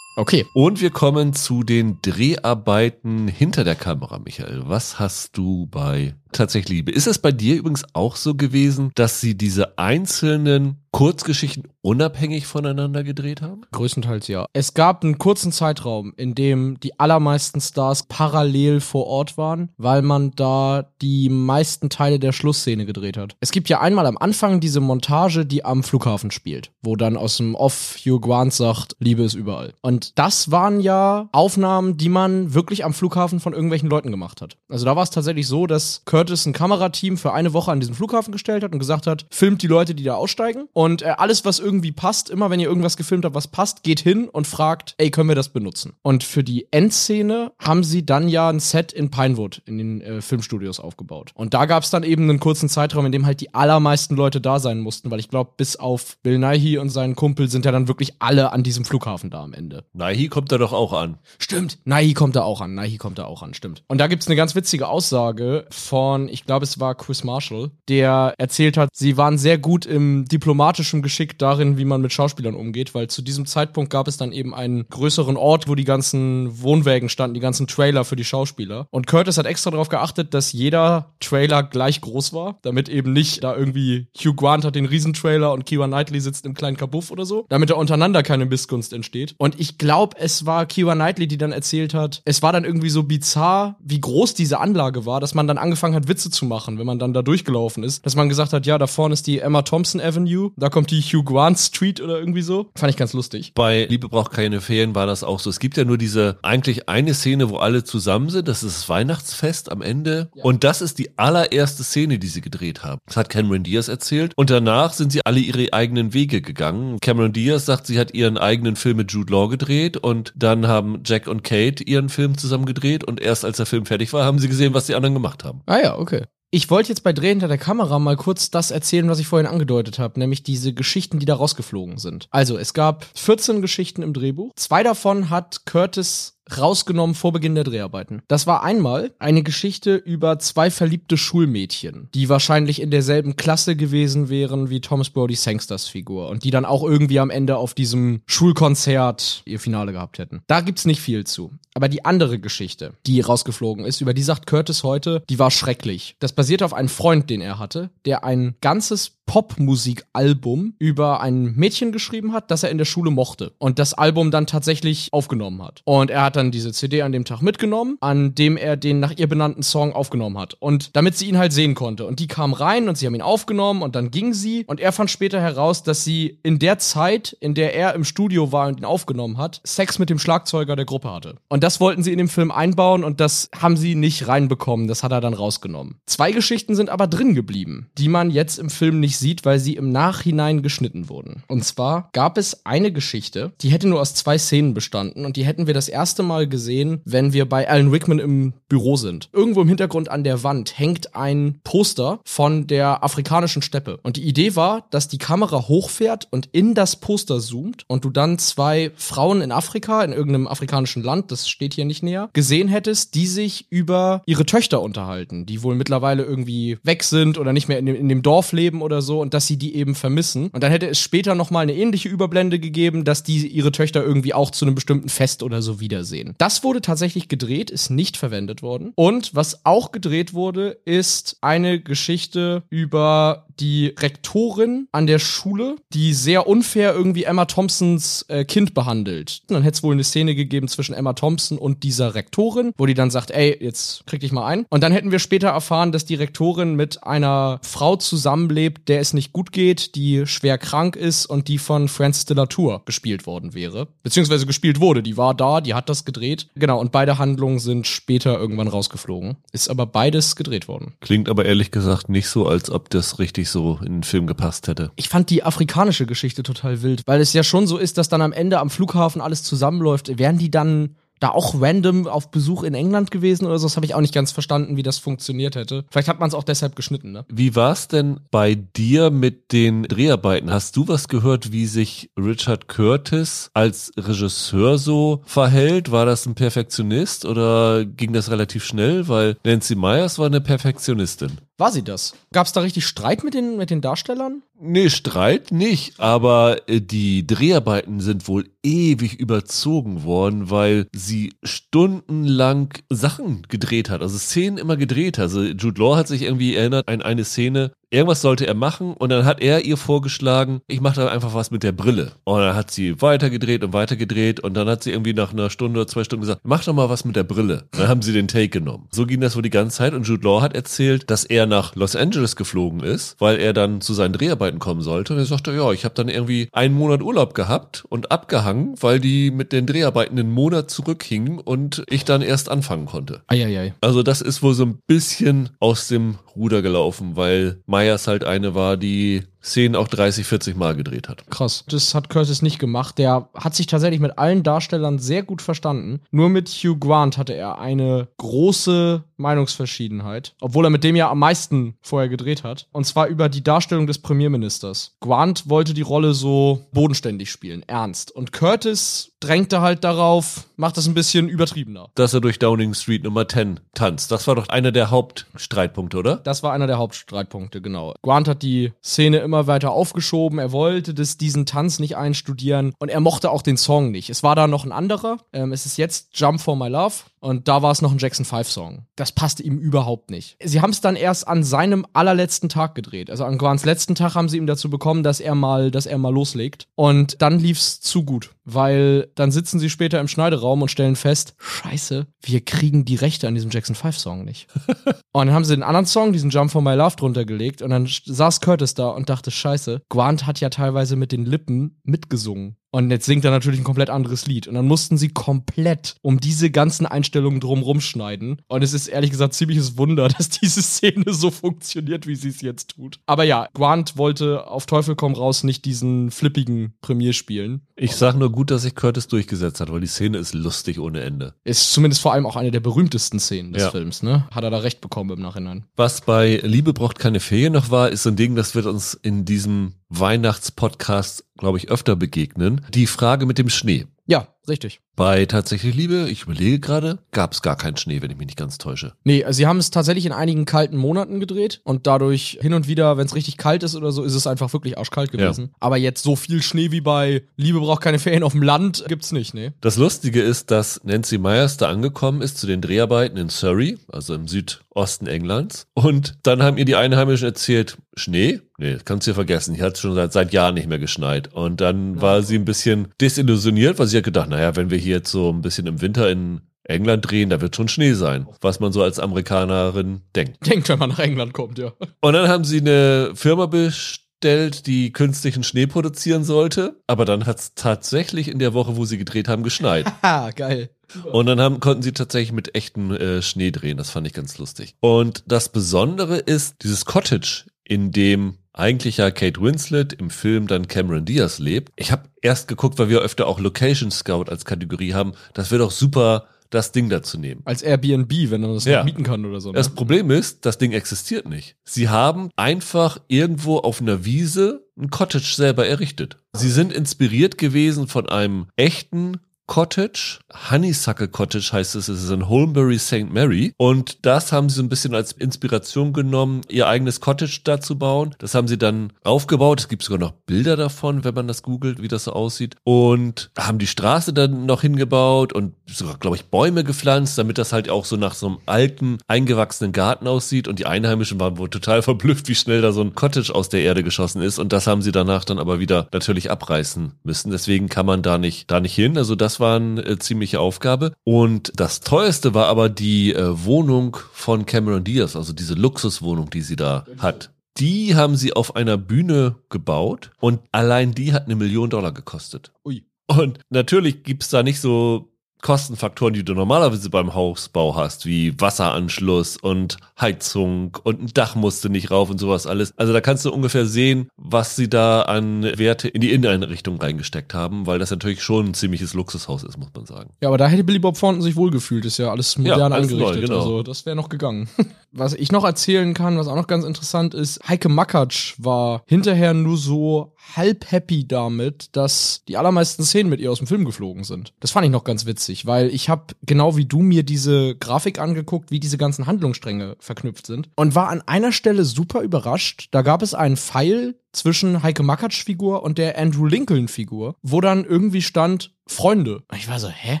Okay. 0.16 0.44
Und 0.52 0.82
wir 0.82 0.90
kommen 0.90 1.32
zu 1.32 1.62
den 1.62 1.98
Dreharbeiten 2.02 3.28
hinter 3.28 3.64
der 3.64 3.74
Kamera, 3.74 4.18
Michael. 4.18 4.64
Was 4.66 4.98
hast 4.98 5.38
du 5.38 5.66
bei 5.68 6.14
tatsächlich 6.32 6.72
Liebe? 6.72 6.92
Ist 6.92 7.06
es 7.06 7.18
bei 7.18 7.32
dir 7.32 7.56
übrigens 7.56 7.84
auch 7.92 8.16
so 8.16 8.34
gewesen, 8.34 8.92
dass 8.94 9.20
sie 9.20 9.36
diese 9.36 9.78
einzelnen 9.78 10.82
Kurzgeschichten 10.92 11.64
unabhängig 11.80 12.46
voneinander 12.46 13.02
gedreht 13.02 13.40
haben? 13.40 13.62
Größtenteils 13.72 14.28
ja. 14.28 14.44
Es 14.52 14.74
gab 14.74 15.02
einen 15.02 15.16
kurzen 15.16 15.50
Zeitraum, 15.50 16.12
in 16.16 16.34
dem 16.34 16.78
die 16.80 17.00
allermeisten 17.00 17.60
Stars 17.60 18.04
parallel 18.04 18.80
vor 18.80 19.06
Ort 19.06 19.38
waren, 19.38 19.70
weil 19.78 20.02
man 20.02 20.32
da 20.32 20.90
die 21.00 21.30
meisten 21.30 21.88
Teile 21.88 22.18
der 22.18 22.32
Schlussszene 22.32 22.84
gedreht 22.84 23.16
hat. 23.16 23.36
Es 23.40 23.52
gibt 23.52 23.70
ja 23.70 23.80
einmal 23.80 24.04
am 24.06 24.18
Anfang 24.18 24.60
diese 24.60 24.80
Montage, 24.80 25.46
die 25.46 25.64
am 25.64 25.82
Flughafen 25.82 26.30
spielt, 26.30 26.70
wo 26.82 26.94
dann 26.94 27.16
aus 27.16 27.38
dem 27.38 27.54
Off 27.54 27.96
Hugh 28.04 28.20
Grant 28.20 28.52
sagt, 28.52 28.94
Liebe 29.00 29.22
ist 29.22 29.34
überall. 29.34 29.72
Und 29.80 30.18
das 30.18 30.50
waren 30.50 30.80
ja 30.80 31.30
Aufnahmen, 31.32 31.96
die 31.96 32.10
man 32.10 32.52
wirklich 32.52 32.84
am 32.84 32.92
Flughafen 32.92 33.40
von 33.40 33.54
irgendwelchen 33.54 33.88
Leuten 33.88 34.10
gemacht 34.10 34.42
hat. 34.42 34.58
Also 34.68 34.84
da 34.84 34.94
war 34.94 35.02
es 35.02 35.10
tatsächlich 35.10 35.48
so, 35.48 35.66
dass 35.66 36.02
Curtis 36.22 36.46
ein 36.46 36.52
Kamerateam 36.52 37.18
für 37.18 37.32
eine 37.32 37.52
Woche 37.52 37.72
an 37.72 37.80
diesen 37.80 37.96
Flughafen 37.96 38.30
gestellt 38.30 38.62
hat 38.62 38.72
und 38.72 38.78
gesagt 38.78 39.08
hat, 39.08 39.26
filmt 39.30 39.60
die 39.60 39.66
Leute, 39.66 39.92
die 39.92 40.04
da 40.04 40.14
aussteigen 40.14 40.68
und 40.72 41.02
äh, 41.02 41.14
alles, 41.18 41.44
was 41.44 41.58
irgendwie 41.58 41.90
passt, 41.90 42.30
immer 42.30 42.48
wenn 42.48 42.60
ihr 42.60 42.68
irgendwas 42.68 42.96
gefilmt 42.96 43.24
habt, 43.24 43.34
was 43.34 43.48
passt, 43.48 43.82
geht 43.82 43.98
hin 43.98 44.28
und 44.28 44.46
fragt, 44.46 44.94
ey, 44.98 45.10
können 45.10 45.28
wir 45.28 45.34
das 45.34 45.48
benutzen? 45.48 45.94
Und 46.02 46.22
für 46.22 46.44
die 46.44 46.68
Endszene 46.70 47.50
haben 47.58 47.82
sie 47.82 48.06
dann 48.06 48.28
ja 48.28 48.48
ein 48.48 48.60
Set 48.60 48.92
in 48.92 49.10
Pinewood 49.10 49.62
in 49.66 49.78
den 49.78 50.00
äh, 50.00 50.22
Filmstudios 50.22 50.78
aufgebaut. 50.78 51.32
Und 51.34 51.54
da 51.54 51.66
gab 51.66 51.82
es 51.82 51.90
dann 51.90 52.04
eben 52.04 52.30
einen 52.30 52.38
kurzen 52.38 52.68
Zeitraum, 52.68 53.04
in 53.06 53.10
dem 53.10 53.26
halt 53.26 53.40
die 53.40 53.52
allermeisten 53.52 54.14
Leute 54.14 54.40
da 54.40 54.60
sein 54.60 54.78
mussten, 54.78 55.10
weil 55.10 55.18
ich 55.18 55.28
glaube, 55.28 55.50
bis 55.56 55.74
auf 55.74 56.18
Bill 56.22 56.38
Nighy 56.38 56.78
und 56.78 56.90
seinen 56.90 57.16
Kumpel 57.16 57.50
sind 57.50 57.64
ja 57.64 57.72
dann 57.72 57.88
wirklich 57.88 58.14
alle 58.20 58.52
an 58.52 58.62
diesem 58.62 58.84
Flughafen 58.84 59.28
da 59.28 59.42
am 59.42 59.54
Ende. 59.54 59.82
Nighy 59.92 60.28
kommt 60.28 60.52
da 60.52 60.58
doch 60.58 60.72
auch 60.72 60.92
an. 60.92 61.18
Stimmt, 61.40 61.78
Nighy 61.84 62.14
kommt 62.14 62.36
da 62.36 62.44
auch 62.44 62.60
an. 62.60 62.76
Nighy 62.76 62.98
kommt 62.98 63.18
da 63.18 63.24
auch 63.24 63.42
an, 63.42 63.54
stimmt. 63.54 63.82
Und 63.88 63.98
da 63.98 64.06
gibt's 64.06 64.28
eine 64.28 64.36
ganz 64.36 64.54
witzige 64.54 64.86
Aussage 64.86 65.66
von, 65.70 66.11
ich 66.28 66.44
glaube, 66.44 66.64
es 66.64 66.80
war 66.80 66.94
Chris 66.94 67.24
Marshall, 67.24 67.70
der 67.88 68.34
erzählt 68.38 68.76
hat, 68.76 68.90
sie 68.92 69.16
waren 69.16 69.38
sehr 69.38 69.58
gut 69.58 69.86
im 69.86 70.24
diplomatischen 70.26 71.02
Geschick 71.02 71.38
darin, 71.38 71.78
wie 71.78 71.84
man 71.84 72.00
mit 72.00 72.12
Schauspielern 72.12 72.54
umgeht, 72.54 72.94
weil 72.94 73.08
zu 73.08 73.22
diesem 73.22 73.46
Zeitpunkt 73.46 73.90
gab 73.90 74.08
es 74.08 74.16
dann 74.16 74.32
eben 74.32 74.54
einen 74.54 74.86
größeren 74.88 75.36
Ort, 75.36 75.68
wo 75.68 75.74
die 75.74 75.84
ganzen 75.84 76.62
Wohnwägen 76.62 77.08
standen, 77.08 77.34
die 77.34 77.40
ganzen 77.40 77.66
Trailer 77.66 78.04
für 78.04 78.16
die 78.16 78.24
Schauspieler. 78.24 78.86
Und 78.90 79.06
Curtis 79.06 79.38
hat 79.38 79.46
extra 79.46 79.70
darauf 79.70 79.88
geachtet, 79.88 80.34
dass 80.34 80.52
jeder 80.52 81.14
Trailer 81.20 81.62
gleich 81.62 82.00
groß 82.00 82.32
war, 82.32 82.58
damit 82.62 82.88
eben 82.88 83.12
nicht 83.12 83.42
da 83.44 83.56
irgendwie 83.56 84.08
Hugh 84.16 84.34
Grant 84.34 84.64
hat 84.64 84.74
den 84.74 84.86
Riesentrailer 84.86 85.52
und 85.52 85.66
Keira 85.66 85.86
Knightley 85.86 86.20
sitzt 86.20 86.46
im 86.46 86.54
kleinen 86.54 86.76
Kabuff 86.76 87.10
oder 87.10 87.24
so, 87.24 87.46
damit 87.48 87.70
da 87.70 87.74
untereinander 87.74 88.22
keine 88.22 88.46
Missgunst 88.46 88.92
entsteht. 88.92 89.34
Und 89.38 89.58
ich 89.60 89.78
glaube, 89.78 90.16
es 90.18 90.46
war 90.46 90.66
Keira 90.66 90.94
Knightley, 90.94 91.26
die 91.26 91.38
dann 91.38 91.52
erzählt 91.52 91.94
hat, 91.94 92.22
es 92.24 92.42
war 92.42 92.52
dann 92.52 92.64
irgendwie 92.64 92.90
so 92.90 93.02
bizarr, 93.02 93.76
wie 93.80 94.00
groß 94.00 94.34
diese 94.34 94.60
Anlage 94.60 95.06
war, 95.06 95.20
dass 95.20 95.34
man 95.34 95.46
dann 95.46 95.58
angefangen 95.58 95.94
hat, 95.94 96.01
Witze 96.08 96.30
zu 96.30 96.44
machen, 96.44 96.78
wenn 96.78 96.86
man 96.86 96.98
dann 96.98 97.12
da 97.12 97.22
durchgelaufen 97.22 97.82
ist. 97.82 98.04
Dass 98.06 98.16
man 98.16 98.28
gesagt 98.28 98.52
hat, 98.52 98.66
ja, 98.66 98.78
da 98.78 98.86
vorne 98.86 99.12
ist 99.14 99.26
die 99.26 99.40
Emma 99.40 99.62
Thompson 99.62 100.00
Avenue, 100.00 100.52
da 100.56 100.68
kommt 100.68 100.90
die 100.90 101.00
Hugh 101.00 101.24
Grant 101.24 101.58
Street 101.58 102.00
oder 102.00 102.18
irgendwie 102.18 102.42
so. 102.42 102.70
Fand 102.76 102.90
ich 102.90 102.96
ganz 102.96 103.12
lustig. 103.12 103.52
Bei 103.54 103.86
Liebe 103.88 104.08
braucht 104.08 104.32
keine 104.32 104.60
Ferien 104.60 104.94
war 104.94 105.06
das 105.06 105.24
auch 105.24 105.40
so. 105.40 105.50
Es 105.50 105.58
gibt 105.58 105.76
ja 105.76 105.84
nur 105.84 105.98
diese 105.98 106.38
eigentlich 106.42 106.88
eine 106.88 107.14
Szene, 107.14 107.50
wo 107.50 107.56
alle 107.56 107.84
zusammen 107.84 108.30
sind. 108.30 108.48
Das 108.48 108.62
ist 108.62 108.76
das 108.76 108.88
Weihnachtsfest 108.88 109.70
am 109.70 109.82
Ende. 109.82 110.30
Ja. 110.34 110.44
Und 110.44 110.64
das 110.64 110.82
ist 110.82 110.98
die 110.98 111.18
allererste 111.18 111.84
Szene, 111.84 112.18
die 112.18 112.28
sie 112.28 112.40
gedreht 112.40 112.84
haben. 112.84 113.00
Das 113.06 113.16
hat 113.16 113.28
Cameron 113.28 113.62
Diaz 113.62 113.88
erzählt. 113.88 114.32
Und 114.36 114.50
danach 114.50 114.92
sind 114.92 115.12
sie 115.12 115.20
alle 115.24 115.40
ihre 115.40 115.72
eigenen 115.72 116.14
Wege 116.14 116.42
gegangen. 116.42 116.98
Cameron 117.00 117.32
Diaz 117.32 117.66
sagt, 117.66 117.86
sie 117.86 117.98
hat 117.98 118.14
ihren 118.14 118.38
eigenen 118.38 118.76
Film 118.76 118.96
mit 118.96 119.12
Jude 119.12 119.32
Law 119.32 119.48
gedreht 119.48 119.96
und 119.96 120.32
dann 120.36 120.66
haben 120.66 121.02
Jack 121.04 121.26
und 121.26 121.44
Kate 121.44 121.84
ihren 121.84 122.08
Film 122.08 122.36
zusammen 122.38 122.66
gedreht 122.66 123.04
und 123.04 123.20
erst 123.20 123.44
als 123.44 123.56
der 123.56 123.66
Film 123.66 123.86
fertig 123.86 124.12
war, 124.12 124.24
haben 124.24 124.38
sie 124.38 124.48
gesehen, 124.48 124.74
was 124.74 124.86
die 124.86 124.94
anderen 124.94 125.14
gemacht 125.14 125.44
haben. 125.44 125.62
Ah 125.66 125.78
ja, 125.78 125.91
okay. 125.98 126.24
Ich 126.54 126.68
wollte 126.68 126.90
jetzt 126.90 127.02
bei 127.02 127.14
Dreh 127.14 127.30
hinter 127.30 127.48
der 127.48 127.56
Kamera 127.56 127.98
mal 127.98 128.16
kurz 128.16 128.50
das 128.50 128.70
erzählen, 128.70 129.08
was 129.08 129.18
ich 129.18 129.26
vorhin 129.26 129.46
angedeutet 129.46 129.98
habe, 129.98 130.20
nämlich 130.20 130.42
diese 130.42 130.74
Geschichten, 130.74 131.18
die 131.18 131.24
da 131.24 131.34
rausgeflogen 131.34 131.96
sind. 131.96 132.28
Also, 132.30 132.58
es 132.58 132.74
gab 132.74 133.06
14 133.14 133.62
Geschichten 133.62 134.02
im 134.02 134.12
Drehbuch. 134.12 134.52
Zwei 134.56 134.82
davon 134.82 135.30
hat 135.30 135.64
Curtis 135.64 136.41
rausgenommen 136.56 137.14
vor 137.14 137.32
Beginn 137.32 137.54
der 137.54 137.64
Dreharbeiten. 137.64 138.22
Das 138.28 138.46
war 138.46 138.62
einmal 138.62 139.12
eine 139.18 139.42
Geschichte 139.42 139.94
über 139.94 140.38
zwei 140.38 140.70
verliebte 140.70 141.16
Schulmädchen, 141.16 142.08
die 142.14 142.28
wahrscheinlich 142.28 142.80
in 142.80 142.90
derselben 142.90 143.36
Klasse 143.36 143.76
gewesen 143.76 144.28
wären 144.28 144.70
wie 144.70 144.80
Thomas 144.80 145.10
Brody 145.10 145.34
Sangsters 145.34 145.88
Figur 145.88 146.28
und 146.28 146.44
die 146.44 146.50
dann 146.50 146.64
auch 146.64 146.82
irgendwie 146.82 147.20
am 147.20 147.30
Ende 147.30 147.56
auf 147.56 147.74
diesem 147.74 148.22
Schulkonzert 148.26 149.42
ihr 149.46 149.60
Finale 149.60 149.92
gehabt 149.92 150.18
hätten. 150.18 150.42
Da 150.46 150.60
gibt's 150.60 150.84
nicht 150.84 151.00
viel 151.00 151.24
zu. 151.24 151.52
Aber 151.74 151.88
die 151.88 152.04
andere 152.04 152.38
Geschichte, 152.38 152.92
die 153.06 153.20
rausgeflogen 153.20 153.84
ist, 153.84 154.00
über 154.00 154.12
die 154.12 154.22
sagt 154.22 154.46
Curtis 154.46 154.82
heute, 154.82 155.22
die 155.30 155.38
war 155.38 155.50
schrecklich. 155.50 156.16
Das 156.18 156.32
basiert 156.32 156.62
auf 156.62 156.74
einem 156.74 156.88
Freund, 156.88 157.30
den 157.30 157.40
er 157.40 157.58
hatte, 157.58 157.90
der 158.04 158.24
ein 158.24 158.56
ganzes 158.60 159.21
Popmusikalbum 159.26 160.74
über 160.78 161.20
ein 161.20 161.54
Mädchen 161.54 161.92
geschrieben 161.92 162.32
hat, 162.32 162.50
das 162.50 162.62
er 162.62 162.70
in 162.70 162.78
der 162.78 162.84
Schule 162.84 163.10
mochte 163.10 163.52
und 163.58 163.78
das 163.78 163.94
Album 163.94 164.30
dann 164.30 164.46
tatsächlich 164.46 165.08
aufgenommen 165.12 165.62
hat. 165.62 165.82
Und 165.84 166.10
er 166.10 166.22
hat 166.22 166.36
dann 166.36 166.50
diese 166.50 166.72
CD 166.72 167.02
an 167.02 167.12
dem 167.12 167.24
Tag 167.24 167.40
mitgenommen, 167.40 167.96
an 168.00 168.34
dem 168.34 168.56
er 168.56 168.76
den 168.76 169.00
nach 169.00 169.12
ihr 169.16 169.28
benannten 169.28 169.62
Song 169.62 169.92
aufgenommen 169.92 170.38
hat. 170.38 170.54
Und 170.60 170.96
damit 170.96 171.16
sie 171.16 171.26
ihn 171.26 171.38
halt 171.38 171.52
sehen 171.52 171.74
konnte. 171.74 172.06
Und 172.06 172.20
die 172.20 172.26
kam 172.26 172.52
rein 172.52 172.88
und 172.88 172.98
sie 172.98 173.06
haben 173.06 173.14
ihn 173.14 173.22
aufgenommen 173.22 173.82
und 173.82 173.96
dann 173.96 174.10
ging 174.10 174.34
sie. 174.34 174.64
Und 174.66 174.80
er 174.80 174.92
fand 174.92 175.10
später 175.10 175.40
heraus, 175.40 175.82
dass 175.82 176.04
sie 176.04 176.38
in 176.42 176.58
der 176.58 176.78
Zeit, 176.78 177.36
in 177.40 177.54
der 177.54 177.74
er 177.74 177.94
im 177.94 178.04
Studio 178.04 178.52
war 178.52 178.68
und 178.68 178.80
ihn 178.80 178.84
aufgenommen 178.84 179.38
hat, 179.38 179.60
Sex 179.64 179.98
mit 179.98 180.10
dem 180.10 180.18
Schlagzeuger 180.18 180.76
der 180.76 180.84
Gruppe 180.84 181.12
hatte. 181.12 181.36
Und 181.48 181.62
das 181.64 181.80
wollten 181.80 182.02
sie 182.02 182.12
in 182.12 182.18
dem 182.18 182.28
Film 182.28 182.50
einbauen 182.50 183.04
und 183.04 183.20
das 183.20 183.48
haben 183.58 183.76
sie 183.76 183.94
nicht 183.94 184.28
reinbekommen. 184.28 184.88
Das 184.88 185.02
hat 185.02 185.12
er 185.12 185.20
dann 185.20 185.34
rausgenommen. 185.34 186.00
Zwei 186.06 186.32
Geschichten 186.32 186.74
sind 186.74 186.90
aber 186.90 187.06
drin 187.06 187.34
geblieben, 187.34 187.88
die 187.96 188.08
man 188.08 188.30
jetzt 188.30 188.58
im 188.58 188.70
Film 188.70 189.00
nicht 189.00 189.11
sieht, 189.16 189.44
weil 189.44 189.58
sie 189.58 189.76
im 189.76 189.90
Nachhinein 189.90 190.62
geschnitten 190.62 191.08
wurden. 191.08 191.42
Und 191.48 191.64
zwar 191.64 192.08
gab 192.12 192.38
es 192.38 192.64
eine 192.64 192.92
Geschichte, 192.92 193.52
die 193.60 193.70
hätte 193.70 193.88
nur 193.88 194.00
aus 194.00 194.14
zwei 194.14 194.38
Szenen 194.38 194.74
bestanden 194.74 195.24
und 195.24 195.36
die 195.36 195.44
hätten 195.44 195.66
wir 195.66 195.74
das 195.74 195.88
erste 195.88 196.22
Mal 196.22 196.48
gesehen, 196.48 197.00
wenn 197.04 197.32
wir 197.32 197.48
bei 197.48 197.68
Alan 197.68 197.90
Rickman 197.90 198.18
im 198.18 198.52
Büro 198.68 198.96
sind. 198.96 199.28
Irgendwo 199.32 199.62
im 199.62 199.68
Hintergrund 199.68 200.10
an 200.10 200.24
der 200.24 200.42
Wand 200.42 200.78
hängt 200.78 201.14
ein 201.14 201.60
Poster 201.64 202.20
von 202.24 202.66
der 202.66 203.04
afrikanischen 203.04 203.62
Steppe. 203.62 203.98
Und 204.02 204.16
die 204.16 204.24
Idee 204.24 204.56
war, 204.56 204.86
dass 204.90 205.08
die 205.08 205.18
Kamera 205.18 205.68
hochfährt 205.68 206.28
und 206.30 206.48
in 206.52 206.74
das 206.74 206.96
Poster 206.96 207.40
zoomt 207.40 207.84
und 207.88 208.04
du 208.04 208.10
dann 208.10 208.38
zwei 208.38 208.92
Frauen 208.96 209.40
in 209.42 209.52
Afrika, 209.52 210.02
in 210.02 210.12
irgendeinem 210.12 210.48
afrikanischen 210.48 211.02
Land, 211.02 211.30
das 211.30 211.48
steht 211.48 211.74
hier 211.74 211.84
nicht 211.84 212.02
näher, 212.02 212.30
gesehen 212.32 212.68
hättest, 212.68 213.14
die 213.14 213.26
sich 213.26 213.66
über 213.70 214.22
ihre 214.26 214.46
Töchter 214.46 214.80
unterhalten, 214.80 215.46
die 215.46 215.62
wohl 215.62 215.74
mittlerweile 215.74 216.22
irgendwie 216.22 216.78
weg 216.82 217.02
sind 217.02 217.38
oder 217.38 217.52
nicht 217.52 217.68
mehr 217.68 217.78
in 217.78 217.86
dem, 217.86 217.96
in 217.96 218.08
dem 218.08 218.22
Dorf 218.22 218.52
leben 218.52 218.80
oder 218.82 219.01
so 219.02 219.20
und 219.20 219.34
dass 219.34 219.46
sie 219.46 219.56
die 219.56 219.74
eben 219.74 219.94
vermissen. 219.94 220.48
Und 220.48 220.62
dann 220.62 220.72
hätte 220.72 220.88
es 220.88 220.98
später 221.00 221.34
nochmal 221.34 221.64
eine 221.64 221.74
ähnliche 221.74 222.08
Überblende 222.08 222.58
gegeben, 222.58 223.04
dass 223.04 223.22
die 223.22 223.46
ihre 223.46 223.72
Töchter 223.72 224.02
irgendwie 224.02 224.34
auch 224.34 224.50
zu 224.50 224.64
einem 224.64 224.74
bestimmten 224.74 225.08
Fest 225.08 225.42
oder 225.42 225.60
so 225.60 225.80
wiedersehen. 225.80 226.34
Das 226.38 226.64
wurde 226.64 226.80
tatsächlich 226.80 227.28
gedreht, 227.28 227.70
ist 227.70 227.90
nicht 227.90 228.16
verwendet 228.16 228.62
worden. 228.62 228.92
Und 228.94 229.34
was 229.34 229.66
auch 229.66 229.92
gedreht 229.92 230.32
wurde, 230.32 230.78
ist 230.84 231.36
eine 231.40 231.80
Geschichte 231.80 232.62
über 232.70 233.46
die 233.60 233.94
Rektorin 233.98 234.88
an 234.92 235.06
der 235.06 235.18
Schule, 235.18 235.76
die 235.92 236.14
sehr 236.14 236.46
unfair 236.46 236.94
irgendwie 236.94 237.24
Emma 237.24 237.44
Thompsons 237.44 238.24
äh, 238.28 238.44
Kind 238.44 238.74
behandelt. 238.74 239.42
Und 239.48 239.54
dann 239.54 239.62
hätte 239.62 239.76
es 239.76 239.82
wohl 239.82 239.94
eine 239.94 240.04
Szene 240.04 240.34
gegeben 240.34 240.68
zwischen 240.68 240.94
Emma 240.94 241.12
Thompson 241.12 241.58
und 241.58 241.82
dieser 241.82 242.14
Rektorin, 242.14 242.72
wo 242.76 242.86
die 242.86 242.94
dann 242.94 243.10
sagt, 243.10 243.30
ey, 243.30 243.56
jetzt 243.60 244.06
krieg 244.06 244.20
dich 244.20 244.32
mal 244.32 244.46
ein. 244.46 244.66
Und 244.68 244.82
dann 244.82 244.92
hätten 244.92 245.10
wir 245.10 245.18
später 245.18 245.48
erfahren, 245.48 245.92
dass 245.92 246.04
die 246.04 246.14
Rektorin 246.14 246.74
mit 246.74 247.04
einer 247.04 247.60
Frau 247.62 247.96
zusammenlebt, 247.96 248.88
der 248.88 249.00
es 249.00 249.12
nicht 249.12 249.32
gut 249.32 249.52
geht, 249.52 249.94
die 249.94 250.26
schwer 250.26 250.58
krank 250.58 250.96
ist 250.96 251.26
und 251.26 251.48
die 251.48 251.58
von 251.58 251.88
Francis 251.88 252.24
de 252.24 252.36
la 252.36 252.46
Tour 252.46 252.82
gespielt 252.84 253.26
worden 253.26 253.54
wäre. 253.54 253.88
Beziehungsweise 254.02 254.46
gespielt 254.46 254.80
wurde. 254.80 255.02
Die 255.02 255.16
war 255.16 255.34
da, 255.34 255.60
die 255.60 255.74
hat 255.74 255.88
das 255.88 256.04
gedreht. 256.04 256.48
Genau, 256.54 256.80
und 256.80 256.92
beide 256.92 257.18
Handlungen 257.18 257.58
sind 257.58 257.86
später 257.86 258.38
irgendwann 258.38 258.68
rausgeflogen. 258.68 259.36
Ist 259.52 259.68
aber 259.68 259.86
beides 259.86 260.36
gedreht 260.36 260.68
worden. 260.68 260.94
Klingt 261.00 261.28
aber 261.28 261.44
ehrlich 261.44 261.70
gesagt 261.70 262.08
nicht 262.08 262.28
so, 262.28 262.46
als 262.46 262.70
ob 262.70 262.90
das 262.90 263.18
richtig 263.18 263.41
so 263.50 263.78
in 263.84 263.92
den 263.92 264.02
Film 264.02 264.26
gepasst 264.26 264.68
hätte. 264.68 264.90
Ich 264.96 265.08
fand 265.08 265.30
die 265.30 265.42
afrikanische 265.42 266.06
Geschichte 266.06 266.42
total 266.42 266.82
wild, 266.82 267.02
weil 267.06 267.20
es 267.20 267.32
ja 267.32 267.42
schon 267.42 267.66
so 267.66 267.78
ist, 267.78 267.98
dass 267.98 268.08
dann 268.08 268.22
am 268.22 268.32
Ende 268.32 268.58
am 268.58 268.70
Flughafen 268.70 269.20
alles 269.20 269.42
zusammenläuft. 269.42 270.18
Werden 270.18 270.38
die 270.38 270.50
dann 270.50 270.96
da 271.22 271.30
auch 271.30 271.60
random 271.60 272.08
auf 272.08 272.30
Besuch 272.30 272.64
in 272.64 272.74
England 272.74 273.10
gewesen 273.10 273.46
oder 273.46 273.58
so. 273.58 273.66
Das 273.66 273.76
habe 273.76 273.86
ich 273.86 273.94
auch 273.94 274.00
nicht 274.00 274.14
ganz 274.14 274.32
verstanden, 274.32 274.76
wie 274.76 274.82
das 274.82 274.98
funktioniert 274.98 275.54
hätte. 275.54 275.84
Vielleicht 275.90 276.08
hat 276.08 276.18
man 276.18 276.28
es 276.28 276.34
auch 276.34 276.42
deshalb 276.42 276.74
geschnitten, 276.74 277.12
ne? 277.12 277.24
Wie 277.32 277.54
war 277.54 277.72
es 277.72 277.86
denn 277.86 278.20
bei 278.30 278.54
dir 278.56 279.10
mit 279.10 279.52
den 279.52 279.84
Dreharbeiten? 279.84 280.50
Hast 280.50 280.76
du 280.76 280.88
was 280.88 281.06
gehört, 281.08 281.52
wie 281.52 281.66
sich 281.66 282.10
Richard 282.18 282.66
Curtis 282.66 283.50
als 283.54 283.92
Regisseur 283.96 284.78
so 284.78 285.22
verhält? 285.24 285.92
War 285.92 286.06
das 286.06 286.26
ein 286.26 286.34
Perfektionist 286.34 287.24
oder 287.24 287.84
ging 287.84 288.12
das 288.12 288.30
relativ 288.30 288.64
schnell? 288.64 289.06
Weil 289.06 289.36
Nancy 289.44 289.76
Myers 289.76 290.18
war 290.18 290.26
eine 290.26 290.40
Perfektionistin. 290.40 291.38
War 291.62 291.70
sie 291.70 291.84
das? 291.84 292.14
Gab 292.32 292.48
es 292.48 292.52
da 292.52 292.60
richtig 292.60 292.84
Streit 292.86 293.22
mit 293.22 293.34
den, 293.34 293.56
mit 293.56 293.70
den 293.70 293.80
Darstellern? 293.80 294.42
Nee, 294.60 294.90
Streit 294.90 295.52
nicht, 295.52 296.00
aber 296.00 296.68
äh, 296.68 296.80
die 296.80 297.24
Dreharbeiten 297.24 298.00
sind 298.00 298.26
wohl 298.26 298.48
ewig 298.64 299.20
überzogen 299.20 300.02
worden, 300.02 300.50
weil 300.50 300.88
sie 300.92 301.34
stundenlang 301.44 302.74
Sachen 302.90 303.42
gedreht 303.48 303.90
hat, 303.90 304.02
also 304.02 304.18
Szenen 304.18 304.58
immer 304.58 304.76
gedreht 304.76 305.18
hat. 305.18 305.26
Also 305.26 305.44
Jude 305.44 305.80
Law 305.80 305.94
hat 305.94 306.08
sich 306.08 306.22
irgendwie 306.22 306.56
erinnert 306.56 306.88
an 306.88 307.00
eine 307.00 307.24
Szene, 307.24 307.70
Irgendwas 307.92 308.22
sollte 308.22 308.46
er 308.46 308.54
machen 308.54 308.94
und 308.94 309.10
dann 309.10 309.26
hat 309.26 309.42
er 309.42 309.66
ihr 309.66 309.76
vorgeschlagen, 309.76 310.62
ich 310.66 310.80
mache 310.80 310.96
da 310.96 311.08
einfach 311.08 311.34
was 311.34 311.50
mit 311.50 311.62
der 311.62 311.72
Brille. 311.72 312.12
Und 312.24 312.40
dann 312.40 312.56
hat 312.56 312.70
sie 312.70 313.02
weitergedreht 313.02 313.62
und 313.62 313.74
weitergedreht 313.74 314.40
und 314.40 314.54
dann 314.54 314.66
hat 314.66 314.82
sie 314.82 314.92
irgendwie 314.92 315.12
nach 315.12 315.34
einer 315.34 315.50
Stunde 315.50 315.78
oder 315.78 315.86
zwei 315.86 316.02
Stunden 316.02 316.22
gesagt, 316.22 316.40
mach 316.42 316.64
doch 316.64 316.72
mal 316.72 316.88
was 316.88 317.04
mit 317.04 317.16
der 317.16 317.24
Brille. 317.24 317.64
Dann 317.72 317.88
haben 317.88 318.00
sie 318.00 318.14
den 318.14 318.28
Take 318.28 318.48
genommen. 318.48 318.88
So 318.92 319.04
ging 319.04 319.20
das 319.20 319.36
wohl 319.36 319.42
die 319.42 319.50
ganze 319.50 319.76
Zeit 319.76 319.92
und 319.92 320.08
Jude 320.08 320.24
Law 320.24 320.40
hat 320.40 320.54
erzählt, 320.54 321.10
dass 321.10 321.24
er 321.24 321.44
nach 321.44 321.76
Los 321.76 321.94
Angeles 321.94 322.34
geflogen 322.34 322.80
ist, 322.80 323.16
weil 323.18 323.38
er 323.38 323.52
dann 323.52 323.82
zu 323.82 323.92
seinen 323.92 324.14
Dreharbeiten 324.14 324.58
kommen 324.58 324.80
sollte. 324.80 325.12
Und 325.12 325.18
er 325.18 325.26
sagte, 325.26 325.52
ja, 325.52 325.70
ich 325.72 325.84
habe 325.84 325.94
dann 325.94 326.08
irgendwie 326.08 326.48
einen 326.52 326.74
Monat 326.74 327.02
Urlaub 327.02 327.34
gehabt 327.34 327.84
und 327.90 328.10
abgehangen, 328.10 328.74
weil 328.80 329.00
die 329.00 329.30
mit 329.30 329.52
den 329.52 329.66
Dreharbeiten 329.66 330.18
einen 330.18 330.32
Monat 330.32 330.70
zurückhingen 330.70 331.38
und 331.38 331.84
ich 331.90 332.06
dann 332.06 332.22
erst 332.22 332.48
anfangen 332.48 332.86
konnte. 332.86 333.20
Eieiei. 333.26 333.74
Also 333.82 334.02
das 334.02 334.22
ist 334.22 334.42
wohl 334.42 334.54
so 334.54 334.64
ein 334.64 334.78
bisschen 334.86 335.50
aus 335.60 335.88
dem 335.88 336.16
Ruder 336.36 336.62
gelaufen, 336.62 337.16
weil 337.16 337.60
Myers 337.66 338.06
halt 338.06 338.24
eine 338.24 338.54
war, 338.54 338.76
die 338.76 339.22
Szenen 339.42 339.76
auch 339.76 339.88
30, 339.88 340.26
40 340.26 340.56
Mal 340.56 340.76
gedreht 340.76 341.08
hat. 341.08 341.28
Krass. 341.30 341.64
Das 341.68 341.94
hat 341.94 342.08
Curtis 342.08 342.42
nicht 342.42 342.58
gemacht. 342.58 342.98
Der 342.98 343.28
hat 343.34 343.54
sich 343.54 343.66
tatsächlich 343.66 344.00
mit 344.00 344.18
allen 344.18 344.42
Darstellern 344.42 344.98
sehr 344.98 345.22
gut 345.22 345.42
verstanden. 345.42 346.00
Nur 346.10 346.28
mit 346.28 346.48
Hugh 346.48 346.78
Grant 346.78 347.18
hatte 347.18 347.34
er 347.34 347.58
eine 347.58 348.08
große 348.18 349.02
Meinungsverschiedenheit, 349.16 350.34
obwohl 350.40 350.66
er 350.66 350.70
mit 350.70 350.84
dem 350.84 350.96
ja 350.96 351.10
am 351.10 351.18
meisten 351.18 351.76
vorher 351.80 352.08
gedreht 352.08 352.44
hat. 352.44 352.66
Und 352.72 352.84
zwar 352.84 353.06
über 353.06 353.28
die 353.28 353.42
Darstellung 353.42 353.86
des 353.86 353.98
Premierministers. 353.98 354.96
Grant 355.00 355.48
wollte 355.48 355.74
die 355.74 355.82
Rolle 355.82 356.14
so 356.14 356.66
bodenständig 356.72 357.30
spielen, 357.30 357.62
ernst. 357.66 358.10
Und 358.10 358.32
Curtis 358.32 359.12
drängte 359.20 359.60
halt 359.60 359.84
darauf, 359.84 360.46
macht 360.56 360.76
das 360.76 360.86
ein 360.86 360.94
bisschen 360.94 361.28
übertriebener. 361.28 361.90
Dass 361.94 362.12
er 362.12 362.20
durch 362.20 362.38
Downing 362.38 362.74
Street 362.74 363.04
Nummer 363.04 363.28
10 363.28 363.60
tanzt. 363.74 364.10
Das 364.10 364.26
war 364.26 364.34
doch 364.34 364.48
einer 364.48 364.72
der 364.72 364.90
Hauptstreitpunkte, 364.90 365.96
oder? 365.96 366.16
Das 366.16 366.42
war 366.42 366.52
einer 366.52 366.66
der 366.66 366.78
Hauptstreitpunkte, 366.78 367.60
genau. 367.60 367.94
Grant 368.02 368.28
hat 368.28 368.42
die 368.42 368.72
Szene 368.82 369.18
immer 369.32 369.46
weiter 369.46 369.70
aufgeschoben. 369.70 370.38
Er 370.38 370.52
wollte 370.52 370.92
das, 370.92 371.16
diesen 371.16 371.46
Tanz 371.46 371.78
nicht 371.78 371.96
einstudieren 371.96 372.74
und 372.78 372.90
er 372.90 373.00
mochte 373.00 373.30
auch 373.30 373.40
den 373.40 373.56
Song 373.56 373.90
nicht. 373.90 374.10
Es 374.10 374.22
war 374.22 374.36
da 374.36 374.46
noch 374.46 374.66
ein 374.66 374.72
anderer. 374.72 375.16
Ähm, 375.32 375.52
es 375.52 375.64
ist 375.64 375.78
jetzt 375.78 376.10
Jump 376.12 376.38
for 376.38 376.54
My 376.54 376.68
Love 376.68 376.96
und 377.22 377.46
da 377.46 377.62
war 377.62 377.70
es 377.70 377.82
noch 377.82 377.92
ein 377.92 377.98
Jackson 377.98 378.24
5 378.24 378.48
Song. 378.48 378.86
Das 378.96 379.12
passte 379.12 379.44
ihm 379.44 379.56
überhaupt 379.56 380.10
nicht. 380.10 380.36
Sie 380.42 380.60
haben 380.60 380.70
es 380.70 380.80
dann 380.80 380.96
erst 380.96 381.28
an 381.28 381.44
seinem 381.44 381.86
allerletzten 381.92 382.48
Tag 382.48 382.74
gedreht. 382.74 383.10
Also 383.10 383.24
an 383.24 383.38
Grants 383.38 383.64
letzten 383.64 383.94
Tag 383.94 384.16
haben 384.16 384.28
sie 384.28 384.38
ihm 384.38 384.48
dazu 384.48 384.68
bekommen, 384.68 385.04
dass 385.04 385.20
er 385.20 385.36
mal, 385.36 385.70
dass 385.70 385.86
er 385.86 385.98
mal 385.98 386.12
loslegt. 386.12 386.66
Und 386.74 387.22
dann 387.22 387.38
lief's 387.38 387.80
zu 387.80 388.04
gut, 388.04 388.30
weil 388.44 389.08
dann 389.14 389.30
sitzen 389.30 389.60
sie 389.60 389.70
später 389.70 390.00
im 390.00 390.08
Schneideraum 390.08 390.62
und 390.62 390.70
stellen 390.70 390.96
fest, 390.96 391.36
scheiße, 391.38 392.08
wir 392.22 392.44
kriegen 392.44 392.84
die 392.84 392.96
Rechte 392.96 393.28
an 393.28 393.36
diesem 393.36 393.50
Jackson 393.50 393.76
5 393.76 393.96
Song 393.96 394.24
nicht. 394.24 394.48
und 395.12 395.26
dann 395.26 395.32
haben 395.32 395.44
sie 395.44 395.54
den 395.54 395.62
anderen 395.62 395.86
Song, 395.86 396.12
diesen 396.12 396.30
Jump 396.30 396.50
for 396.50 396.60
My 396.60 396.74
Love 396.74 396.96
drunter 396.96 397.24
gelegt 397.24 397.62
und 397.62 397.70
dann 397.70 397.86
saß 397.86 398.40
Curtis 398.40 398.74
da 398.74 398.88
und 398.88 399.08
dachte, 399.08 399.30
scheiße, 399.30 399.82
Grant 399.88 400.26
hat 400.26 400.40
ja 400.40 400.50
teilweise 400.50 400.96
mit 400.96 401.12
den 401.12 401.24
Lippen 401.24 401.80
mitgesungen. 401.84 402.56
Und 402.72 402.90
jetzt 402.90 403.04
singt 403.06 403.24
er 403.24 403.30
natürlich 403.30 403.60
ein 403.60 403.64
komplett 403.64 403.90
anderes 403.90 404.26
Lied. 404.26 404.48
Und 404.48 404.54
dann 404.54 404.66
mussten 404.66 404.96
sie 404.96 405.10
komplett 405.10 405.96
um 406.02 406.18
diese 406.20 406.50
ganzen 406.50 406.86
Einstellungen 406.86 407.38
drumrum 407.38 407.80
schneiden. 407.82 408.40
Und 408.48 408.62
es 408.62 408.72
ist 408.72 408.88
ehrlich 408.88 409.10
gesagt 409.10 409.34
ziemliches 409.34 409.76
Wunder, 409.76 410.08
dass 410.18 410.30
diese 410.30 410.62
Szene 410.62 411.04
so 411.12 411.30
funktioniert, 411.30 412.06
wie 412.06 412.14
sie 412.16 412.30
es 412.30 412.40
jetzt 412.40 412.70
tut. 412.70 412.98
Aber 413.06 413.24
ja, 413.24 413.46
Grant 413.52 413.96
wollte 413.98 414.46
auf 414.48 414.66
Teufel 414.66 414.96
komm 414.96 415.12
raus 415.12 415.44
nicht 415.44 415.64
diesen 415.66 416.10
flippigen 416.10 416.72
Premier 416.80 417.12
spielen. 417.12 417.60
Ich 417.76 417.94
sag 417.94 418.16
nur 418.16 418.32
gut, 418.32 418.50
dass 418.50 418.62
sich 418.62 418.74
Curtis 418.74 419.06
durchgesetzt 419.06 419.60
hat, 419.60 419.70
weil 419.70 419.80
die 419.80 419.86
Szene 419.86 420.18
ist 420.18 420.34
lustig 420.34 420.78
ohne 420.78 421.02
Ende. 421.02 421.34
Ist 421.44 421.72
zumindest 421.72 422.00
vor 422.00 422.12
allem 422.12 422.24
auch 422.26 422.36
eine 422.36 422.50
der 422.50 422.60
berühmtesten 422.60 423.20
Szenen 423.20 423.52
des 423.52 423.64
Ja. 423.64 423.70
Films, 423.70 424.02
ne? 424.02 424.26
Hat 424.30 424.44
er 424.44 424.50
da 424.50 424.58
recht 424.58 424.80
bekommen 424.80 425.10
im 425.10 425.20
Nachhinein. 425.20 425.66
Was 425.76 426.00
bei 426.00 426.40
Liebe 426.42 426.72
braucht 426.72 426.98
keine 426.98 427.20
Ferien 427.20 427.52
noch 427.52 427.70
war, 427.70 427.90
ist 427.90 428.04
so 428.04 428.10
ein 428.10 428.16
Ding, 428.16 428.34
das 428.34 428.54
wird 428.54 428.66
uns 428.66 428.94
in 428.94 429.24
diesem 429.24 429.74
Weihnachtspodcast, 429.88 431.24
glaube 431.42 431.58
ich, 431.58 431.70
öfter 431.70 431.96
begegnen. 431.96 432.64
Die 432.72 432.86
Frage 432.86 433.26
mit 433.26 433.36
dem 433.36 433.48
Schnee. 433.48 433.86
Ja, 434.06 434.28
richtig. 434.48 434.80
Bei 434.94 435.24
Tatsächlich 435.24 435.74
Liebe, 435.74 436.08
ich 436.10 436.24
überlege 436.24 436.60
gerade, 436.60 436.98
gab 437.12 437.32
es 437.32 437.40
gar 437.40 437.56
keinen 437.56 437.78
Schnee, 437.78 438.02
wenn 438.02 438.10
ich 438.10 438.18
mich 438.18 438.26
nicht 438.26 438.38
ganz 438.38 438.58
täusche. 438.58 438.92
Nee, 439.04 439.24
also 439.24 439.38
sie 439.38 439.46
haben 439.46 439.58
es 439.58 439.70
tatsächlich 439.70 440.04
in 440.04 440.12
einigen 440.12 440.44
kalten 440.44 440.76
Monaten 440.76 441.18
gedreht 441.18 441.62
und 441.64 441.86
dadurch 441.86 442.38
hin 442.42 442.52
und 442.52 442.68
wieder, 442.68 442.98
wenn 442.98 443.06
es 443.06 443.14
richtig 443.14 443.38
kalt 443.38 443.62
ist 443.62 443.74
oder 443.74 443.90
so, 443.90 444.02
ist 444.02 444.14
es 444.14 444.26
einfach 444.26 444.52
wirklich 444.52 444.76
arschkalt 444.76 445.10
gewesen. 445.10 445.54
Aber 445.60 445.78
jetzt 445.78 446.02
so 446.02 446.14
viel 446.14 446.42
Schnee 446.42 446.70
wie 446.72 446.82
bei 446.82 447.22
Liebe 447.36 447.60
braucht 447.60 447.82
keine 447.82 447.98
Ferien 447.98 448.22
auf 448.22 448.32
dem 448.32 448.42
Land 448.42 448.84
gibt's 448.88 449.12
nicht, 449.12 449.32
nee. 449.32 449.52
Das 449.62 449.76
Lustige 449.76 450.20
ist, 450.20 450.50
dass 450.50 450.84
Nancy 450.84 451.16
Myers 451.16 451.56
da 451.56 451.70
angekommen 451.70 452.20
ist 452.20 452.36
zu 452.36 452.46
den 452.46 452.60
Dreharbeiten 452.60 453.16
in 453.16 453.30
Surrey, 453.30 453.78
also 453.88 454.14
im 454.14 454.28
Südosten 454.28 455.06
Englands. 455.06 455.66
Und 455.72 456.18
dann 456.22 456.42
haben 456.42 456.58
ihr 456.58 456.66
die 456.66 456.76
Einheimischen 456.76 457.28
erzählt, 457.28 457.78
Schnee? 457.94 458.40
Nee, 458.58 458.78
kannst 458.84 459.06
du 459.06 459.10
ja 459.10 459.14
vergessen. 459.14 459.54
Hier 459.54 459.64
hat 459.64 459.78
schon 459.78 459.94
seit, 459.94 460.12
seit 460.12 460.32
Jahren 460.32 460.54
nicht 460.54 460.68
mehr 460.68 460.78
geschneit. 460.78 461.32
Und 461.32 461.60
dann 461.60 462.00
war 462.00 462.22
sie 462.22 462.36
ein 462.36 462.44
bisschen 462.44 462.88
desillusioniert, 463.00 463.78
weil 463.78 463.86
sie 463.86 463.98
hat 463.98 464.04
gedacht, 464.04 464.28
naja, 464.32 464.56
wenn 464.56 464.70
wir 464.70 464.78
hier 464.78 464.96
jetzt 464.96 465.10
so 465.10 465.30
ein 465.30 465.42
bisschen 465.42 465.66
im 465.66 465.80
Winter 465.80 466.10
in 466.10 466.40
England 466.64 467.10
drehen, 467.10 467.30
da 467.30 467.40
wird 467.40 467.54
schon 467.54 467.68
Schnee 467.68 467.92
sein. 467.92 468.26
Was 468.40 468.60
man 468.60 468.72
so 468.72 468.82
als 468.82 468.98
Amerikanerin 468.98 470.02
denkt. 470.14 470.46
Denkt, 470.46 470.68
wenn 470.68 470.78
man 470.78 470.90
nach 470.90 470.98
England 470.98 471.32
kommt, 471.32 471.58
ja. 471.58 471.72
Und 472.00 472.14
dann 472.14 472.28
haben 472.28 472.44
sie 472.44 472.60
eine 472.60 473.12
Firma 473.14 473.46
bestellt, 473.46 474.66
die 474.66 474.92
künstlichen 474.92 475.42
Schnee 475.42 475.66
produzieren 475.66 476.24
sollte. 476.24 476.80
Aber 476.86 477.04
dann 477.04 477.26
hat 477.26 477.40
es 477.40 477.54
tatsächlich 477.54 478.28
in 478.28 478.38
der 478.38 478.54
Woche, 478.54 478.76
wo 478.76 478.84
sie 478.84 478.98
gedreht 478.98 479.28
haben, 479.28 479.42
geschneit. 479.42 479.86
Ha, 480.02 480.30
geil. 480.30 480.70
Und 481.10 481.26
dann 481.26 481.40
haben, 481.40 481.60
konnten 481.60 481.82
sie 481.82 481.92
tatsächlich 481.92 482.32
mit 482.32 482.54
echtem 482.54 482.90
äh, 482.92 483.22
Schnee 483.22 483.50
drehen. 483.50 483.78
Das 483.78 483.90
fand 483.90 484.06
ich 484.06 484.12
ganz 484.12 484.38
lustig. 484.38 484.74
Und 484.80 485.24
das 485.26 485.48
Besondere 485.48 486.16
ist 486.18 486.62
dieses 486.62 486.84
Cottage, 486.84 487.46
in 487.64 487.92
dem 487.92 488.38
eigentlich 488.52 488.98
ja 488.98 489.10
Kate 489.10 489.40
Winslet 489.40 489.92
im 489.92 490.10
Film 490.10 490.46
dann 490.46 490.68
Cameron 490.68 491.04
Diaz 491.04 491.38
lebt. 491.38 491.72
Ich 491.76 491.90
habe 491.92 492.08
erst 492.20 492.48
geguckt, 492.48 492.78
weil 492.78 492.88
wir 492.88 493.00
öfter 493.00 493.26
auch 493.26 493.40
Location 493.40 493.90
Scout 493.90 494.24
als 494.28 494.44
Kategorie 494.44 494.94
haben. 494.94 495.12
Das 495.34 495.50
wäre 495.50 495.60
doch 495.60 495.70
super, 495.70 496.26
das 496.50 496.70
Ding 496.70 496.90
da 496.90 497.02
zu 497.02 497.18
nehmen. 497.18 497.40
Als 497.46 497.62
Airbnb, 497.62 498.12
wenn 498.30 498.42
man 498.42 498.54
das 498.54 498.66
Ja. 498.66 498.84
mieten 498.84 499.02
kann 499.04 499.24
oder 499.24 499.40
so. 499.40 499.50
Ne? 499.50 499.54
Das 499.56 499.70
Problem 499.70 500.10
ist, 500.10 500.44
das 500.44 500.58
Ding 500.58 500.72
existiert 500.72 501.26
nicht. 501.28 501.56
Sie 501.64 501.88
haben 501.88 502.28
einfach 502.36 502.98
irgendwo 503.08 503.58
auf 503.58 503.80
einer 503.80 504.04
Wiese 504.04 504.66
ein 504.78 504.90
Cottage 504.90 505.34
selber 505.34 505.66
errichtet. 505.66 506.18
Sie 506.34 506.50
sind 506.50 506.72
inspiriert 506.72 507.38
gewesen 507.38 507.88
von 507.88 508.08
einem 508.08 508.46
echten 508.56 509.18
Cottage. 509.46 510.20
Honeysuckle 510.50 511.08
Cottage 511.08 511.50
heißt 511.52 511.74
es, 511.74 511.88
es 511.88 512.04
ist 512.04 512.10
in 512.10 512.28
Holmbury 512.28 512.78
St. 512.78 513.12
Mary. 513.12 513.54
Und 513.56 514.04
das 514.04 514.32
haben 514.32 514.48
sie 514.48 514.56
so 514.56 514.62
ein 514.62 514.68
bisschen 514.68 514.94
als 514.94 515.12
Inspiration 515.12 515.92
genommen, 515.92 516.42
ihr 516.48 516.66
eigenes 516.66 517.00
Cottage 517.00 517.40
da 517.44 517.60
zu 517.60 517.78
bauen. 517.78 518.14
Das 518.18 518.34
haben 518.34 518.48
sie 518.48 518.58
dann 518.58 518.92
aufgebaut. 519.04 519.60
Es 519.60 519.68
gibt 519.68 519.82
sogar 519.82 519.98
noch 519.98 520.12
Bilder 520.26 520.56
davon, 520.56 521.04
wenn 521.04 521.14
man 521.14 521.28
das 521.28 521.42
googelt, 521.42 521.82
wie 521.82 521.88
das 521.88 522.04
so 522.04 522.12
aussieht. 522.12 522.56
Und 522.64 523.30
haben 523.38 523.58
die 523.58 523.66
Straße 523.66 524.12
dann 524.12 524.46
noch 524.46 524.62
hingebaut 524.62 525.32
und 525.32 525.54
sogar, 525.66 525.98
glaube 525.98 526.16
ich, 526.16 526.26
Bäume 526.26 526.64
gepflanzt, 526.64 527.18
damit 527.18 527.38
das 527.38 527.52
halt 527.52 527.68
auch 527.68 527.84
so 527.84 527.96
nach 527.96 528.14
so 528.14 528.26
einem 528.26 528.38
alten, 528.46 528.98
eingewachsenen 529.08 529.72
Garten 529.72 530.06
aussieht. 530.06 530.48
Und 530.48 530.58
die 530.58 530.66
Einheimischen 530.66 531.20
waren 531.20 531.38
wohl 531.38 531.50
total 531.50 531.82
verblüfft, 531.82 532.28
wie 532.28 532.34
schnell 532.34 532.62
da 532.62 532.72
so 532.72 532.80
ein 532.80 532.94
Cottage 532.94 533.34
aus 533.34 533.48
der 533.48 533.62
Erde 533.62 533.82
geschossen 533.82 534.22
ist. 534.22 534.38
Und 534.38 534.52
das 534.52 534.66
haben 534.66 534.82
sie 534.82 534.92
danach 534.92 535.24
dann 535.24 535.38
aber 535.38 535.60
wieder 535.60 535.88
natürlich 535.92 536.30
abreißen 536.30 536.92
müssen. 537.02 537.30
Deswegen 537.30 537.68
kann 537.68 537.86
man 537.86 538.02
da 538.02 538.18
nicht, 538.18 538.50
da 538.50 538.60
nicht 538.60 538.74
hin. 538.74 538.96
Also 538.96 539.14
das 539.14 539.40
war 539.40 539.56
eine 539.56 539.82
äh, 539.82 539.98
ziemliche 540.22 540.40
Aufgabe. 540.40 540.92
Und 541.04 541.52
das 541.56 541.80
teuerste 541.80 542.32
war 542.32 542.46
aber 542.46 542.68
die 542.68 543.12
äh, 543.12 543.44
Wohnung 543.44 543.96
von 544.12 544.46
Cameron 544.46 544.84
Diaz, 544.84 545.16
also 545.16 545.32
diese 545.32 545.54
Luxuswohnung, 545.54 546.30
die 546.30 546.42
sie 546.42 546.56
da 546.56 546.84
hat. 546.98 547.32
Die 547.58 547.96
haben 547.96 548.16
sie 548.16 548.32
auf 548.32 548.54
einer 548.56 548.78
Bühne 548.78 549.34
gebaut 549.50 550.10
und 550.20 550.40
allein 550.52 550.94
die 550.94 551.12
hat 551.12 551.24
eine 551.24 551.34
Million 551.34 551.70
Dollar 551.70 551.92
gekostet. 551.92 552.52
Ui. 552.64 552.86
Und 553.08 553.40
natürlich 553.50 554.04
gibt's 554.04 554.30
da 554.30 554.42
nicht 554.42 554.60
so 554.60 555.11
Kostenfaktoren, 555.42 556.14
die 556.14 556.24
du 556.24 556.34
normalerweise 556.34 556.88
beim 556.88 557.14
Hausbau 557.14 557.74
hast, 557.74 558.06
wie 558.06 558.40
Wasseranschluss 558.40 559.36
und 559.36 559.76
Heizung 560.00 560.78
und 560.84 561.02
ein 561.02 561.10
Dach 561.12 561.34
musste 561.34 561.68
nicht 561.68 561.90
rauf 561.90 562.10
und 562.10 562.18
sowas 562.18 562.46
alles. 562.46 562.72
Also 562.78 562.92
da 562.92 563.00
kannst 563.00 563.24
du 563.24 563.32
ungefähr 563.32 563.66
sehen, 563.66 564.08
was 564.16 564.54
sie 564.54 564.70
da 564.70 565.02
an 565.02 565.42
Werte 565.42 565.88
in 565.88 566.00
die 566.00 566.12
Inneneinrichtung 566.12 566.80
reingesteckt 566.80 567.34
haben, 567.34 567.66
weil 567.66 567.80
das 567.80 567.90
natürlich 567.90 568.22
schon 568.22 568.46
ein 568.46 568.54
ziemliches 568.54 568.94
Luxushaus 568.94 569.42
ist, 569.42 569.58
muss 569.58 569.68
man 569.74 569.84
sagen. 569.84 570.10
Ja, 570.22 570.28
aber 570.28 570.38
da 570.38 570.46
hätte 570.46 570.62
Billy 570.62 570.78
Bob 570.78 570.96
Thornton 570.96 571.22
sich 571.22 571.34
wohlgefühlt. 571.34 571.84
Ist 571.84 571.98
ja 571.98 572.10
alles 572.10 572.38
modern 572.38 572.72
alles 572.72 572.90
neu, 572.90 572.98
angerichtet. 572.98 573.28
genau. 573.28 573.40
Also 573.40 573.62
das 573.64 573.84
wäre 573.84 573.96
noch 573.96 574.08
gegangen. 574.08 574.48
was 574.92 575.14
ich 575.14 575.32
noch 575.32 575.44
erzählen 575.44 575.92
kann, 575.92 576.18
was 576.18 576.28
auch 576.28 576.36
noch 576.36 576.46
ganz 576.46 576.64
interessant 576.64 577.14
ist, 577.14 577.40
Heike 577.48 577.68
Makatsch 577.68 578.34
war 578.38 578.82
hinterher 578.86 579.34
nur 579.34 579.56
so 579.56 580.14
halb 580.36 580.70
happy 580.70 581.06
damit, 581.06 581.70
dass 581.72 582.22
die 582.28 582.36
allermeisten 582.36 582.84
Szenen 582.84 583.10
mit 583.10 583.20
ihr 583.20 583.30
aus 583.30 583.38
dem 583.38 583.46
Film 583.46 583.64
geflogen 583.64 584.04
sind. 584.04 584.32
Das 584.40 584.50
fand 584.50 584.64
ich 584.64 584.72
noch 584.72 584.84
ganz 584.84 585.06
witzig, 585.06 585.46
weil 585.46 585.68
ich 585.68 585.88
habe 585.88 586.14
genau 586.22 586.56
wie 586.56 586.64
du 586.64 586.80
mir 586.80 587.02
diese 587.02 587.56
Grafik 587.56 587.98
angeguckt, 587.98 588.50
wie 588.50 588.60
diese 588.60 588.78
ganzen 588.78 589.06
Handlungsstränge 589.06 589.76
verknüpft 589.78 590.26
sind 590.26 590.48
und 590.56 590.74
war 590.74 590.88
an 590.88 591.02
einer 591.06 591.32
Stelle 591.32 591.64
super 591.64 592.02
überrascht. 592.02 592.68
Da 592.70 592.82
gab 592.82 593.02
es 593.02 593.14
einen 593.14 593.36
Pfeil 593.36 593.96
zwischen 594.12 594.62
Heike 594.62 594.82
Makatsch 594.82 595.24
Figur 595.24 595.62
und 595.62 595.78
der 595.78 595.98
Andrew 595.98 596.26
Lincoln 596.26 596.68
Figur, 596.68 597.16
wo 597.22 597.40
dann 597.40 597.64
irgendwie 597.64 598.02
stand 598.02 598.52
Freunde. 598.72 599.22
Und 599.30 599.38
ich 599.38 599.48
war 599.48 599.60
so, 599.60 599.68
hä? 599.68 600.00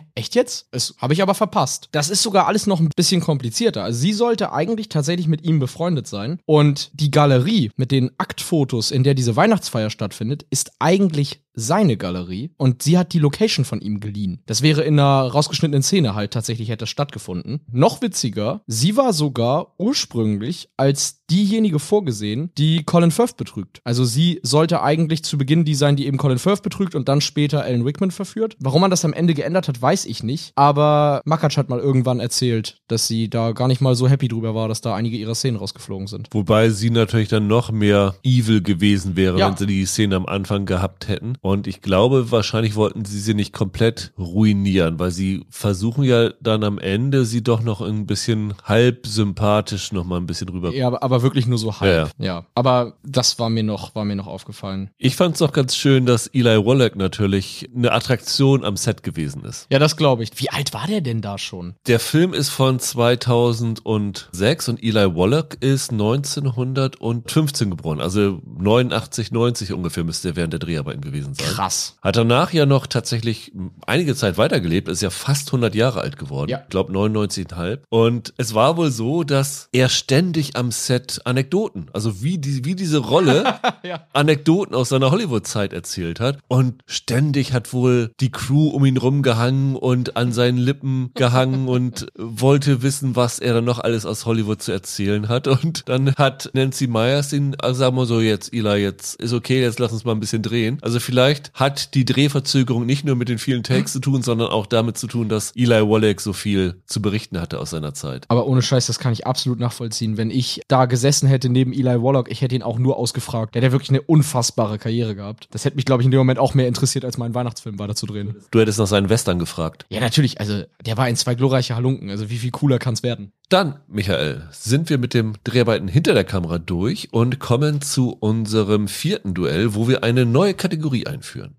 Echt 0.14 0.34
jetzt? 0.34 0.66
Das 0.70 0.94
habe 0.98 1.12
ich 1.12 1.22
aber 1.22 1.34
verpasst. 1.34 1.88
Das 1.92 2.10
ist 2.10 2.22
sogar 2.22 2.46
alles 2.46 2.66
noch 2.66 2.80
ein 2.80 2.90
bisschen 2.96 3.20
komplizierter. 3.20 3.84
Also 3.84 4.00
sie 4.00 4.12
sollte 4.12 4.52
eigentlich 4.52 4.88
tatsächlich 4.88 5.28
mit 5.28 5.44
ihm 5.44 5.58
befreundet 5.58 6.06
sein. 6.06 6.40
Und 6.46 6.90
die 6.94 7.10
Galerie 7.10 7.70
mit 7.76 7.90
den 7.90 8.10
Aktfotos, 8.18 8.90
in 8.90 9.04
der 9.04 9.14
diese 9.14 9.36
Weihnachtsfeier 9.36 9.90
stattfindet, 9.90 10.44
ist 10.50 10.72
eigentlich 10.78 11.42
seine 11.54 11.96
Galerie 11.96 12.50
und 12.56 12.82
sie 12.82 12.96
hat 12.98 13.12
die 13.12 13.18
Location 13.18 13.64
von 13.64 13.80
ihm 13.80 14.00
geliehen. 14.00 14.42
Das 14.46 14.62
wäre 14.62 14.82
in 14.82 14.98
einer 14.98 15.22
rausgeschnittenen 15.28 15.82
Szene 15.82 16.14
halt 16.14 16.32
tatsächlich 16.32 16.68
hätte 16.68 16.82
das 16.82 16.88
stattgefunden. 16.90 17.60
Noch 17.70 18.00
witziger, 18.02 18.62
sie 18.66 18.96
war 18.96 19.12
sogar 19.12 19.74
ursprünglich 19.78 20.68
als 20.76 21.24
diejenige 21.26 21.78
vorgesehen, 21.78 22.50
die 22.58 22.84
Colin 22.84 23.10
Firth 23.10 23.36
betrügt. 23.36 23.80
Also 23.84 24.04
sie 24.04 24.40
sollte 24.42 24.82
eigentlich 24.82 25.22
zu 25.24 25.38
Beginn 25.38 25.64
die 25.64 25.74
sein, 25.74 25.96
die 25.96 26.06
eben 26.06 26.18
Colin 26.18 26.38
Firth 26.38 26.62
betrügt 26.62 26.94
und 26.94 27.08
dann 27.08 27.20
später 27.20 27.62
Alan 27.62 27.82
Rickman 27.82 28.10
verführt. 28.10 28.56
Warum 28.58 28.80
man 28.82 28.90
das 28.90 29.04
am 29.04 29.12
Ende 29.12 29.32
geändert 29.34 29.68
hat, 29.68 29.80
weiß 29.80 30.04
ich 30.06 30.22
nicht. 30.22 30.52
Aber 30.56 31.22
Makatsch 31.24 31.56
hat 31.56 31.68
mal 31.70 31.78
irgendwann 31.78 32.20
erzählt, 32.20 32.78
dass 32.88 33.06
sie 33.06 33.30
da 33.30 33.52
gar 33.52 33.68
nicht 33.68 33.80
mal 33.80 33.94
so 33.94 34.08
happy 34.08 34.28
drüber 34.28 34.54
war, 34.54 34.68
dass 34.68 34.80
da 34.80 34.94
einige 34.94 35.16
ihrer 35.16 35.34
Szenen 35.34 35.56
rausgeflogen 35.56 36.06
sind. 36.06 36.28
Wobei 36.32 36.68
sie 36.70 36.90
natürlich 36.90 37.28
dann 37.28 37.46
noch 37.46 37.70
mehr 37.70 38.14
evil 38.22 38.62
gewesen 38.62 39.16
wäre, 39.16 39.38
Ja. 39.38 39.48
wenn 39.48 39.56
sie 39.56 39.66
die 39.66 39.86
Szene 39.86 40.16
am 40.16 40.26
Anfang 40.26 40.66
gehabt 40.66 41.08
hätten. 41.08 41.34
Und 41.44 41.66
ich 41.66 41.80
glaube, 41.82 42.30
wahrscheinlich 42.30 42.76
wollten 42.76 43.04
sie 43.04 43.18
sie 43.18 43.34
nicht 43.34 43.52
komplett 43.52 44.12
ruinieren, 44.16 45.00
weil 45.00 45.10
sie 45.10 45.44
versuchen 45.50 46.04
ja 46.04 46.30
dann 46.40 46.62
am 46.62 46.78
Ende, 46.78 47.24
sie 47.24 47.42
doch 47.42 47.62
noch 47.62 47.80
ein 47.80 48.06
bisschen 48.06 48.54
halb 48.64 49.08
sympathisch 49.08 49.90
noch 49.90 50.04
mal 50.04 50.18
ein 50.18 50.26
bisschen 50.26 50.48
rüber. 50.48 50.72
Ja, 50.72 50.86
aber, 50.86 51.02
aber 51.02 51.22
wirklich 51.22 51.48
nur 51.48 51.58
so 51.58 51.80
halb. 51.80 52.12
Ja, 52.18 52.24
ja. 52.24 52.46
Aber 52.54 52.94
das 53.02 53.40
war 53.40 53.50
mir 53.50 53.64
noch, 53.64 53.96
war 53.96 54.04
mir 54.04 54.14
noch 54.14 54.28
aufgefallen. 54.28 54.90
Ich 54.98 55.16
fand 55.16 55.34
es 55.34 55.40
noch 55.40 55.52
ganz 55.52 55.74
schön, 55.74 56.06
dass 56.06 56.28
Eli 56.28 56.64
Wallach 56.64 56.94
natürlich 56.94 57.68
eine 57.74 57.90
Attraktion 57.90 58.64
am 58.64 58.76
Set 58.76 59.02
gewesen 59.02 59.44
ist. 59.44 59.66
Ja, 59.68 59.80
das 59.80 59.96
glaube 59.96 60.22
ich. 60.22 60.30
Wie 60.36 60.50
alt 60.50 60.72
war 60.72 60.86
der 60.86 61.00
denn 61.00 61.22
da 61.22 61.38
schon? 61.38 61.74
Der 61.88 61.98
Film 61.98 62.34
ist 62.34 62.50
von 62.50 62.78
2006 62.78 64.68
und 64.68 64.80
Eli 64.80 65.16
Wallach 65.16 65.56
ist 65.58 65.90
1915 65.90 67.70
geboren. 67.70 68.00
Also 68.00 68.40
89, 68.46 69.32
90 69.32 69.72
ungefähr 69.72 70.04
müsste 70.04 70.28
er 70.28 70.36
während 70.36 70.52
der 70.52 70.60
Dreharbeiten 70.60 71.00
gewesen 71.00 71.31
sein. 71.34 71.48
Krass. 71.48 71.96
Hat 72.02 72.16
danach 72.16 72.52
ja 72.52 72.66
noch 72.66 72.86
tatsächlich 72.86 73.52
einige 73.86 74.14
Zeit 74.14 74.38
weitergelebt, 74.38 74.88
ist 74.88 75.02
ja 75.02 75.10
fast 75.10 75.48
100 75.48 75.74
Jahre 75.74 76.00
alt 76.00 76.18
geworden. 76.18 76.50
Ja. 76.50 76.60
Ich 76.62 76.68
glaube 76.68 76.92
99,5. 76.92 77.80
Und 77.88 78.34
es 78.36 78.54
war 78.54 78.76
wohl 78.76 78.90
so, 78.90 79.24
dass 79.24 79.68
er 79.72 79.88
ständig 79.88 80.56
am 80.56 80.70
Set 80.70 81.20
Anekdoten, 81.24 81.86
also 81.92 82.22
wie, 82.22 82.38
die, 82.38 82.64
wie 82.64 82.74
diese 82.74 82.98
Rolle 82.98 83.44
Ja. 83.82 84.06
Anekdoten 84.12 84.74
aus 84.74 84.90
seiner 84.90 85.10
Hollywood-Zeit 85.10 85.72
erzählt 85.72 86.20
hat. 86.20 86.38
Und 86.48 86.82
ständig 86.86 87.52
hat 87.52 87.72
wohl 87.72 88.12
die 88.20 88.30
Crew 88.30 88.68
um 88.68 88.84
ihn 88.84 88.96
rumgehangen 88.96 89.76
und 89.76 90.16
an 90.16 90.32
seinen 90.32 90.58
Lippen 90.58 91.10
gehangen 91.14 91.68
und 91.68 92.06
wollte 92.16 92.82
wissen, 92.82 93.16
was 93.16 93.38
er 93.38 93.54
dann 93.54 93.64
noch 93.64 93.80
alles 93.80 94.06
aus 94.06 94.26
Hollywood 94.26 94.62
zu 94.62 94.72
erzählen 94.72 95.28
hat. 95.28 95.48
Und 95.48 95.88
dann 95.88 96.14
hat 96.14 96.50
Nancy 96.54 96.86
Myers 96.86 97.32
ihn, 97.32 97.56
also 97.60 97.80
sagen 97.80 97.96
wir 97.96 98.06
so, 98.06 98.20
jetzt, 98.20 98.52
Eli, 98.54 98.82
jetzt 98.82 99.16
ist 99.16 99.32
okay, 99.32 99.60
jetzt 99.60 99.78
lass 99.78 99.92
uns 99.92 100.04
mal 100.04 100.12
ein 100.12 100.20
bisschen 100.20 100.42
drehen. 100.42 100.78
Also 100.82 101.00
vielleicht 101.00 101.21
hat 101.54 101.94
die 101.94 102.04
Drehverzögerung 102.04 102.86
nicht 102.86 103.04
nur 103.04 103.16
mit 103.16 103.28
den 103.28 103.38
vielen 103.38 103.62
Takes 103.62 103.92
zu 103.92 104.00
tun, 104.00 104.22
sondern 104.22 104.48
auch 104.48 104.66
damit 104.66 104.98
zu 104.98 105.06
tun, 105.06 105.28
dass 105.28 105.52
Eli 105.56 105.88
Wallach 105.88 106.20
so 106.20 106.32
viel 106.32 106.80
zu 106.86 107.02
berichten 107.02 107.40
hatte 107.40 107.58
aus 107.58 107.70
seiner 107.70 107.94
Zeit. 107.94 108.24
Aber 108.28 108.46
ohne 108.46 108.62
Scheiß, 108.62 108.86
das 108.86 108.98
kann 108.98 109.12
ich 109.12 109.26
absolut 109.26 109.58
nachvollziehen. 109.58 110.16
Wenn 110.16 110.30
ich 110.30 110.60
da 110.68 110.86
gesessen 110.86 111.28
hätte 111.28 111.48
neben 111.48 111.72
Eli 111.72 112.02
Wallach, 112.02 112.24
ich 112.28 112.40
hätte 112.40 112.54
ihn 112.54 112.62
auch 112.62 112.78
nur 112.78 112.96
ausgefragt. 112.96 113.54
Der 113.54 113.62
hat 113.62 113.68
ja 113.68 113.72
wirklich 113.72 113.90
eine 113.90 114.02
unfassbare 114.02 114.78
Karriere 114.78 115.14
gehabt. 115.14 115.48
Das 115.50 115.64
hätte 115.64 115.76
mich, 115.76 115.84
glaube 115.84 116.02
ich, 116.02 116.06
in 116.06 116.10
dem 116.10 116.18
Moment 116.18 116.38
auch 116.38 116.54
mehr 116.54 116.68
interessiert, 116.68 117.04
als 117.04 117.18
meinen 117.18 117.34
Weihnachtsfilm 117.34 117.78
weiterzudrehen. 117.78 118.36
Du 118.50 118.60
hättest 118.60 118.78
nach 118.78 118.86
seinen 118.86 119.08
Western 119.08 119.38
gefragt. 119.38 119.86
Ja, 119.88 120.00
natürlich. 120.00 120.40
Also, 120.40 120.64
der 120.84 120.96
war 120.96 121.08
in 121.08 121.16
zwei 121.16 121.34
glorreiche 121.34 121.76
Halunken. 121.76 122.10
Also, 122.10 122.30
wie 122.30 122.38
viel 122.38 122.50
cooler 122.50 122.78
kann's 122.78 123.02
werden? 123.02 123.32
Dann, 123.48 123.80
Michael, 123.86 124.48
sind 124.50 124.88
wir 124.88 124.96
mit 124.96 125.12
dem 125.12 125.34
Dreharbeiten 125.44 125.86
hinter 125.86 126.14
der 126.14 126.24
Kamera 126.24 126.58
durch 126.58 127.08
und 127.12 127.38
kommen 127.38 127.82
zu 127.82 128.16
unserem 128.18 128.88
vierten 128.88 129.34
Duell, 129.34 129.74
wo 129.74 129.88
wir 129.88 130.02
eine 130.02 130.24
neue 130.24 130.54
Kategorie 130.54 131.06
einführen. 131.06 131.11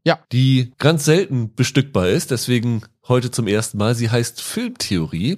Ja. 0.05 0.19
Die 0.31 0.71
ganz 0.77 1.05
selten 1.05 1.53
bestückbar 1.53 2.09
ist, 2.09 2.31
deswegen 2.31 2.83
heute 3.07 3.31
zum 3.31 3.47
ersten 3.47 3.77
Mal. 3.77 3.95
Sie 3.95 4.09
heißt 4.09 4.41
Filmtheorie. 4.41 5.37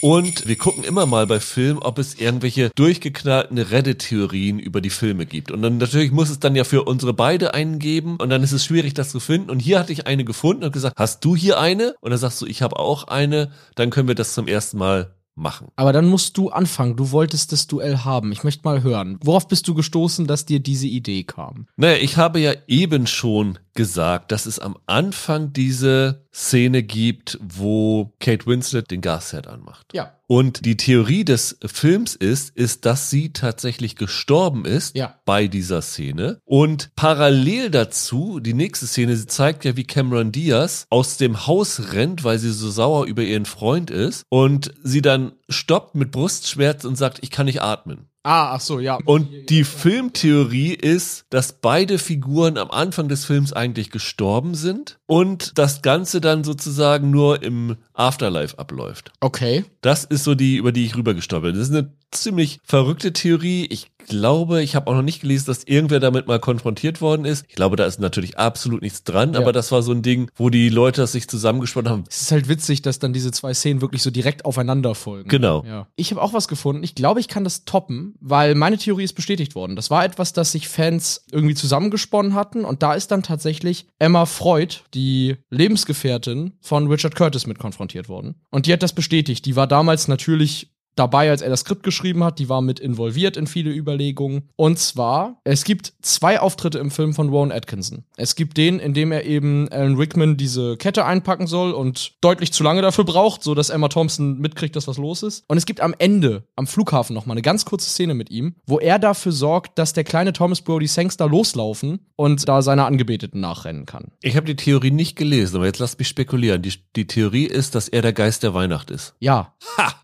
Und 0.00 0.46
wir 0.46 0.56
gucken 0.56 0.84
immer 0.84 1.06
mal 1.06 1.26
bei 1.26 1.40
Filmen, 1.40 1.78
ob 1.78 1.98
es 1.98 2.16
irgendwelche 2.20 2.68
durchgeknallten 2.74 3.56
Reddit-Theorien 3.56 4.58
über 4.58 4.82
die 4.82 4.90
Filme 4.90 5.24
gibt. 5.24 5.50
Und 5.50 5.62
dann 5.62 5.78
natürlich 5.78 6.12
muss 6.12 6.28
es 6.28 6.38
dann 6.38 6.54
ja 6.54 6.64
für 6.64 6.82
unsere 6.84 7.14
beide 7.14 7.54
einen 7.54 7.78
geben. 7.78 8.18
Und 8.18 8.28
dann 8.28 8.42
ist 8.42 8.52
es 8.52 8.66
schwierig, 8.66 8.92
das 8.92 9.08
zu 9.08 9.18
finden. 9.18 9.48
Und 9.48 9.60
hier 9.60 9.78
hatte 9.78 9.94
ich 9.94 10.06
eine 10.06 10.26
gefunden 10.26 10.64
und 10.64 10.72
gesagt, 10.72 10.98
hast 10.98 11.24
du 11.24 11.34
hier 11.34 11.58
eine? 11.58 11.94
Und 12.02 12.10
dann 12.10 12.18
sagst 12.18 12.42
du, 12.42 12.46
ich 12.46 12.60
habe 12.60 12.78
auch 12.78 13.04
eine. 13.04 13.50
Dann 13.76 13.88
können 13.88 14.06
wir 14.06 14.14
das 14.14 14.34
zum 14.34 14.46
ersten 14.46 14.76
Mal 14.76 15.14
machen. 15.34 15.68
Aber 15.76 15.92
dann 15.92 16.06
musst 16.06 16.36
du 16.36 16.50
anfangen. 16.50 16.96
Du 16.96 17.10
wolltest 17.10 17.52
das 17.52 17.66
Duell 17.66 17.98
haben. 17.98 18.32
Ich 18.32 18.44
möchte 18.44 18.62
mal 18.64 18.82
hören. 18.82 19.18
Worauf 19.22 19.48
bist 19.48 19.66
du 19.68 19.74
gestoßen, 19.74 20.26
dass 20.26 20.46
dir 20.46 20.60
diese 20.60 20.86
Idee 20.86 21.24
kam? 21.24 21.66
Naja, 21.76 21.96
ich 21.96 22.16
habe 22.16 22.40
ja 22.40 22.52
eben 22.66 23.06
schon 23.06 23.58
gesagt, 23.74 24.32
dass 24.32 24.46
es 24.46 24.58
am 24.58 24.76
Anfang 24.86 25.52
diese 25.52 26.24
Szene 26.32 26.82
gibt, 26.82 27.38
wo 27.42 28.12
Kate 28.20 28.46
Winslet 28.46 28.90
den 28.90 29.00
Gasherd 29.00 29.46
anmacht. 29.46 29.86
Ja. 29.92 30.14
Und 30.26 30.64
die 30.64 30.76
Theorie 30.76 31.24
des 31.24 31.58
Films 31.64 32.14
ist, 32.14 32.50
ist, 32.56 32.86
dass 32.86 33.10
sie 33.10 33.32
tatsächlich 33.32 33.94
gestorben 33.96 34.64
ist 34.64 34.96
Ja. 34.96 35.18
bei 35.26 35.46
dieser 35.48 35.82
Szene. 35.82 36.40
Und 36.44 36.90
parallel 36.96 37.70
dazu, 37.70 38.40
die 38.40 38.54
nächste 38.54 38.86
Szene, 38.86 39.16
sie 39.16 39.26
zeigt 39.26 39.64
ja, 39.64 39.76
wie 39.76 39.84
Cameron 39.84 40.32
Diaz 40.32 40.86
aus 40.90 41.18
dem 41.18 41.46
Haus 41.46 41.92
rennt, 41.92 42.24
weil 42.24 42.38
sie 42.38 42.52
so 42.52 42.70
sauer 42.70 43.04
über 43.06 43.22
ihren 43.22 43.44
Freund 43.44 43.90
ist. 43.90 44.24
Und 44.28 44.72
sie 44.82 45.02
dann 45.02 45.32
stoppt 45.48 45.94
mit 45.94 46.10
Brustschmerz 46.10 46.84
und 46.84 46.96
sagt, 46.96 47.18
ich 47.22 47.30
kann 47.30 47.46
nicht 47.46 47.62
atmen. 47.62 48.08
Ah, 48.26 48.54
ach 48.54 48.60
so, 48.60 48.80
ja. 48.80 48.98
Und 49.04 49.50
die 49.50 49.64
Filmtheorie 49.64 50.72
ist, 50.72 51.26
dass 51.28 51.52
beide 51.52 51.98
Figuren 51.98 52.56
am 52.56 52.70
Anfang 52.70 53.06
des 53.08 53.26
Films 53.26 53.52
eigentlich 53.52 53.90
gestorben 53.90 54.54
sind 54.54 54.98
und 55.04 55.58
das 55.58 55.82
Ganze 55.82 56.22
dann 56.22 56.42
sozusagen 56.42 57.10
nur 57.10 57.42
im 57.42 57.76
Afterlife 57.92 58.58
abläuft. 58.58 59.12
Okay. 59.20 59.66
Das 59.82 60.04
ist 60.04 60.24
so 60.24 60.34
die, 60.34 60.56
über 60.56 60.72
die 60.72 60.86
ich 60.86 60.96
rübergestolpert 60.96 61.52
bin. 61.52 61.58
Das 61.60 61.68
ist 61.68 61.76
eine 61.76 61.92
ziemlich 62.14 62.58
verrückte 62.64 63.12
Theorie. 63.12 63.66
Ich 63.70 63.88
glaube, 64.06 64.62
ich 64.62 64.76
habe 64.76 64.90
auch 64.90 64.94
noch 64.94 65.02
nicht 65.02 65.22
gelesen, 65.22 65.46
dass 65.46 65.64
irgendwer 65.64 65.98
damit 65.98 66.26
mal 66.26 66.38
konfrontiert 66.38 67.00
worden 67.00 67.24
ist. 67.24 67.44
Ich 67.48 67.54
glaube, 67.54 67.76
da 67.76 67.86
ist 67.86 68.00
natürlich 68.00 68.38
absolut 68.38 68.82
nichts 68.82 69.02
dran, 69.02 69.32
Ja. 69.32 69.40
aber 69.40 69.52
das 69.52 69.72
war 69.72 69.82
so 69.82 69.92
ein 69.92 70.02
Ding, 70.02 70.30
wo 70.36 70.50
die 70.50 70.68
Leute 70.68 71.00
das 71.00 71.12
sich 71.12 71.26
zusammengesponnen 71.26 71.90
haben. 71.90 72.04
Es 72.08 72.20
ist 72.20 72.30
halt 72.32 72.48
witzig, 72.48 72.82
dass 72.82 72.98
dann 72.98 73.12
diese 73.14 73.30
zwei 73.30 73.54
Szenen 73.54 73.80
wirklich 73.80 74.02
so 74.02 74.10
direkt 74.10 74.44
aufeinander 74.44 74.94
folgen. 74.94 75.28
Genau. 75.30 75.64
Ja. 75.66 75.86
Ich 75.96 76.10
habe 76.10 76.20
auch 76.20 76.34
was 76.34 76.48
gefunden. 76.48 76.82
Ich 76.84 76.94
glaube, 76.94 77.20
ich 77.20 77.28
kann 77.28 77.44
das 77.44 77.64
toppen, 77.64 78.14
weil 78.20 78.54
meine 78.54 78.76
Theorie 78.76 79.04
ist 79.04 79.14
bestätigt 79.14 79.54
worden. 79.54 79.74
Das 79.74 79.90
war 79.90 80.04
etwas, 80.04 80.34
das 80.34 80.52
sich 80.52 80.68
Fans 80.68 81.24
irgendwie 81.32 81.54
zusammengesponnen 81.54 82.34
hatten 82.34 82.64
und 82.66 82.82
da 82.82 82.92
ist 82.94 83.10
dann 83.10 83.22
tatsächlich 83.22 83.86
Emma 83.98 84.26
Freud, 84.26 84.76
die 84.92 85.36
Lebensgefährtin 85.50 86.52
von 86.60 86.88
Richard 86.88 87.14
Curtis, 87.14 87.46
mit 87.46 87.58
konfrontiert 87.58 88.08
worden. 88.08 88.34
Und 88.50 88.66
die 88.66 88.72
hat 88.72 88.82
das 88.82 88.92
bestätigt. 88.92 89.44
Die 89.46 89.56
war 89.56 89.66
damals 89.66 90.08
natürlich 90.08 90.73
dabei, 90.96 91.30
als 91.30 91.42
er 91.42 91.50
das 91.50 91.60
Skript 91.60 91.82
geschrieben 91.82 92.24
hat. 92.24 92.38
Die 92.38 92.48
war 92.48 92.60
mit 92.60 92.80
involviert 92.80 93.36
in 93.36 93.46
viele 93.46 93.70
Überlegungen. 93.70 94.48
Und 94.56 94.78
zwar, 94.78 95.40
es 95.44 95.64
gibt 95.64 95.92
zwei 96.02 96.40
Auftritte 96.40 96.78
im 96.78 96.90
Film 96.90 97.14
von 97.14 97.28
Rowan 97.28 97.52
Atkinson. 97.52 98.04
Es 98.16 98.34
gibt 98.34 98.56
den, 98.56 98.78
in 98.78 98.94
dem 98.94 99.12
er 99.12 99.24
eben 99.24 99.68
Alan 99.70 99.96
Rickman 99.96 100.36
diese 100.36 100.76
Kette 100.76 101.04
einpacken 101.04 101.46
soll 101.46 101.72
und 101.72 102.14
deutlich 102.20 102.52
zu 102.52 102.62
lange 102.62 102.82
dafür 102.82 103.04
braucht, 103.04 103.42
so 103.42 103.54
dass 103.54 103.70
Emma 103.70 103.88
Thompson 103.88 104.38
mitkriegt, 104.38 104.76
dass 104.76 104.88
was 104.88 104.98
los 104.98 105.22
ist. 105.22 105.44
Und 105.48 105.56
es 105.56 105.66
gibt 105.66 105.80
am 105.80 105.94
Ende, 105.98 106.44
am 106.56 106.66
Flughafen 106.66 107.14
noch 107.14 107.26
mal 107.26 107.32
eine 107.32 107.42
ganz 107.42 107.64
kurze 107.64 107.88
Szene 107.90 108.14
mit 108.14 108.30
ihm, 108.30 108.54
wo 108.66 108.78
er 108.78 108.98
dafür 108.98 109.32
sorgt, 109.32 109.78
dass 109.78 109.92
der 109.92 110.04
kleine 110.04 110.32
Thomas 110.32 110.60
Brody 110.60 110.86
Sangster 110.86 111.28
loslaufen 111.28 112.00
und 112.16 112.48
da 112.48 112.62
seiner 112.62 112.86
Angebeteten 112.86 113.40
nachrennen 113.40 113.86
kann. 113.86 114.12
Ich 114.22 114.36
habe 114.36 114.46
die 114.46 114.56
Theorie 114.56 114.90
nicht 114.90 115.16
gelesen, 115.16 115.56
aber 115.56 115.66
jetzt 115.66 115.78
lasst 115.78 115.98
mich 115.98 116.08
spekulieren. 116.08 116.62
Die, 116.62 116.74
die 116.96 117.06
Theorie 117.06 117.46
ist, 117.46 117.74
dass 117.74 117.88
er 117.88 118.02
der 118.02 118.12
Geist 118.12 118.42
der 118.42 118.54
Weihnacht 118.54 118.90
ist. 118.90 119.14
Ja. 119.18 119.54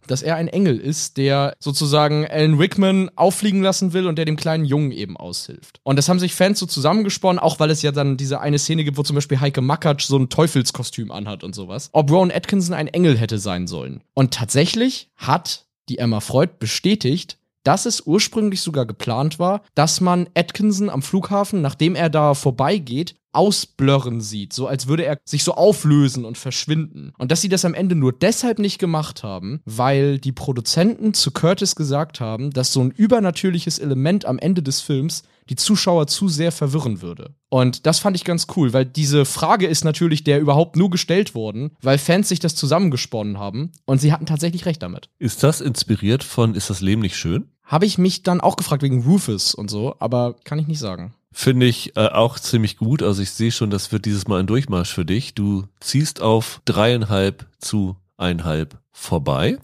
Dass 0.07 0.23
er 0.23 0.35
ein 0.35 0.49
Engel 0.49 0.80
ist, 0.81 1.17
der 1.17 1.55
sozusagen 1.61 2.27
Alan 2.27 2.55
Rickman 2.55 3.11
auffliegen 3.17 3.63
lassen 3.63 3.93
will 3.93 4.07
und 4.07 4.17
der 4.17 4.25
dem 4.25 4.37
kleinen 4.37 4.65
Jungen 4.65 4.93
eben 4.93 5.17
aushilft. 5.17 5.81
Und 5.83 5.97
das 5.97 6.09
haben 6.09 6.19
sich 6.19 6.35
Fans 6.35 6.59
so 6.59 6.67
zusammengesponnen, 6.67 7.39
auch 7.39 7.61
weil 7.61 7.71
es 7.71 7.83
ja 7.83 7.93
dann 7.93 8.17
diese 8.17 8.41
eine 8.41 8.59
Szene 8.59 8.85
gibt, 8.85 8.99
wo 8.99 9.03
zum 9.03 9.15
Beispiel 9.15 9.41
Heike 9.41 9.61
Makatsch 9.61 10.07
so 10.07 10.19
ein 10.19 10.29
Teufelskostüm 10.29 11.13
anhat 11.13 11.45
und 11.45 11.55
sowas. 11.55 11.91
Ob 11.93 12.11
Rowan 12.11 12.31
Atkinson 12.31 12.75
ein 12.75 12.89
Engel 12.89 13.17
hätte 13.17 13.39
sein 13.39 13.67
sollen. 13.67 14.03
Und 14.15 14.35
tatsächlich 14.35 15.09
hat 15.17 15.67
die 15.89 15.99
Emma 15.99 16.21
Freud 16.21 16.55
bestätigt, 16.59 17.39
dass 17.63 17.87
es 17.87 18.07
ursprünglich 18.07 18.63
sogar 18.63 18.87
geplant 18.87 19.39
war, 19.39 19.63
dass 19.75 20.01
man 20.01 20.29
Atkinson 20.35 20.89
am 20.89 21.03
Flughafen, 21.03 21.61
nachdem 21.61 21.95
er 21.95 22.09
da 22.09 22.35
vorbeigeht, 22.35 23.17
ausblurren 23.33 24.21
sieht, 24.21 24.53
so 24.53 24.67
als 24.67 24.87
würde 24.87 25.05
er 25.05 25.19
sich 25.25 25.45
so 25.45 25.55
auflösen 25.55 26.25
und 26.25 26.39
verschwinden. 26.39 27.13
Und 27.19 27.31
dass 27.31 27.41
sie 27.41 27.49
das 27.49 27.65
am 27.65 27.75
Ende 27.75 27.95
nur 27.95 28.13
deshalb 28.13 28.59
nicht 28.59 28.79
gemacht 28.79 29.23
haben, 29.23 29.61
weil 29.65 30.19
die 30.19 30.33
Produzenten 30.33 31.15
zu 31.15 31.31
Curtis 31.31 31.77
gesagt 31.77 32.21
haben, 32.21 32.51
dass 32.51 32.73
so 32.73 32.81
ein 32.81 32.91
übernatürliches 32.91 33.79
Element 33.79 34.25
am 34.25 34.39
Ende 34.39 34.63
des 34.63 34.81
Films 34.81 35.23
die 35.49 35.57
Zuschauer 35.57 36.07
zu 36.07 36.29
sehr 36.29 36.53
verwirren 36.53 37.03
würde. 37.03 37.35
Und 37.49 37.87
das 37.87 37.99
fand 37.99 38.17
ich 38.17 38.25
ganz 38.25 38.47
cool, 38.57 38.73
weil 38.73 38.85
diese 38.85 39.25
Frage 39.25 39.67
ist 39.67 39.85
natürlich 39.85 40.23
der 40.23 40.41
überhaupt 40.41 40.77
nur 40.77 40.91
gestellt 40.91 41.35
worden, 41.35 41.73
weil 41.83 41.99
Fans 41.99 42.29
sich 42.29 42.39
das 42.39 42.55
zusammengesponnen 42.55 43.39
haben 43.39 43.73
und 43.85 44.01
sie 44.01 44.13
hatten 44.13 44.27
tatsächlich 44.27 44.67
recht 44.67 44.83
damit. 44.83 45.11
Ist 45.19 45.43
das 45.43 45.61
inspiriert 45.61 46.23
von 46.23 46.55
Ist 46.55 46.71
das 46.71 46.81
Leben 46.81 47.03
nicht 47.03 47.17
schön? 47.17 47.51
Habe 47.65 47.87
ich 47.87 47.99
mich 47.99 48.23
dann 48.23 48.41
auch 48.41 48.57
gefragt 48.57 48.83
wegen 48.83 49.03
Rufus 49.03 49.55
und 49.55 49.71
so, 49.71 49.95
aber 49.99 50.37
kann 50.45 50.59
ich 50.59 50.67
nicht 50.67 50.79
sagen. 50.79 51.15
Finde 51.33 51.67
ich 51.67 51.97
äh, 51.97 52.07
auch 52.09 52.39
ziemlich 52.39 52.77
gut. 52.77 53.03
Also 53.03 53.23
ich 53.23 53.31
sehe 53.31 53.53
schon, 53.53 53.71
das 53.71 53.93
wird 53.93 54.05
dieses 54.05 54.27
Mal 54.27 54.41
ein 54.41 54.47
Durchmarsch 54.47 54.93
für 54.93 55.05
dich. 55.05 55.35
Du 55.35 55.65
ziehst 55.79 56.21
auf 56.21 56.61
dreieinhalb 56.65 57.47
zu 57.59 57.97
einhalb 58.17 58.79
vorbei. 58.93 59.59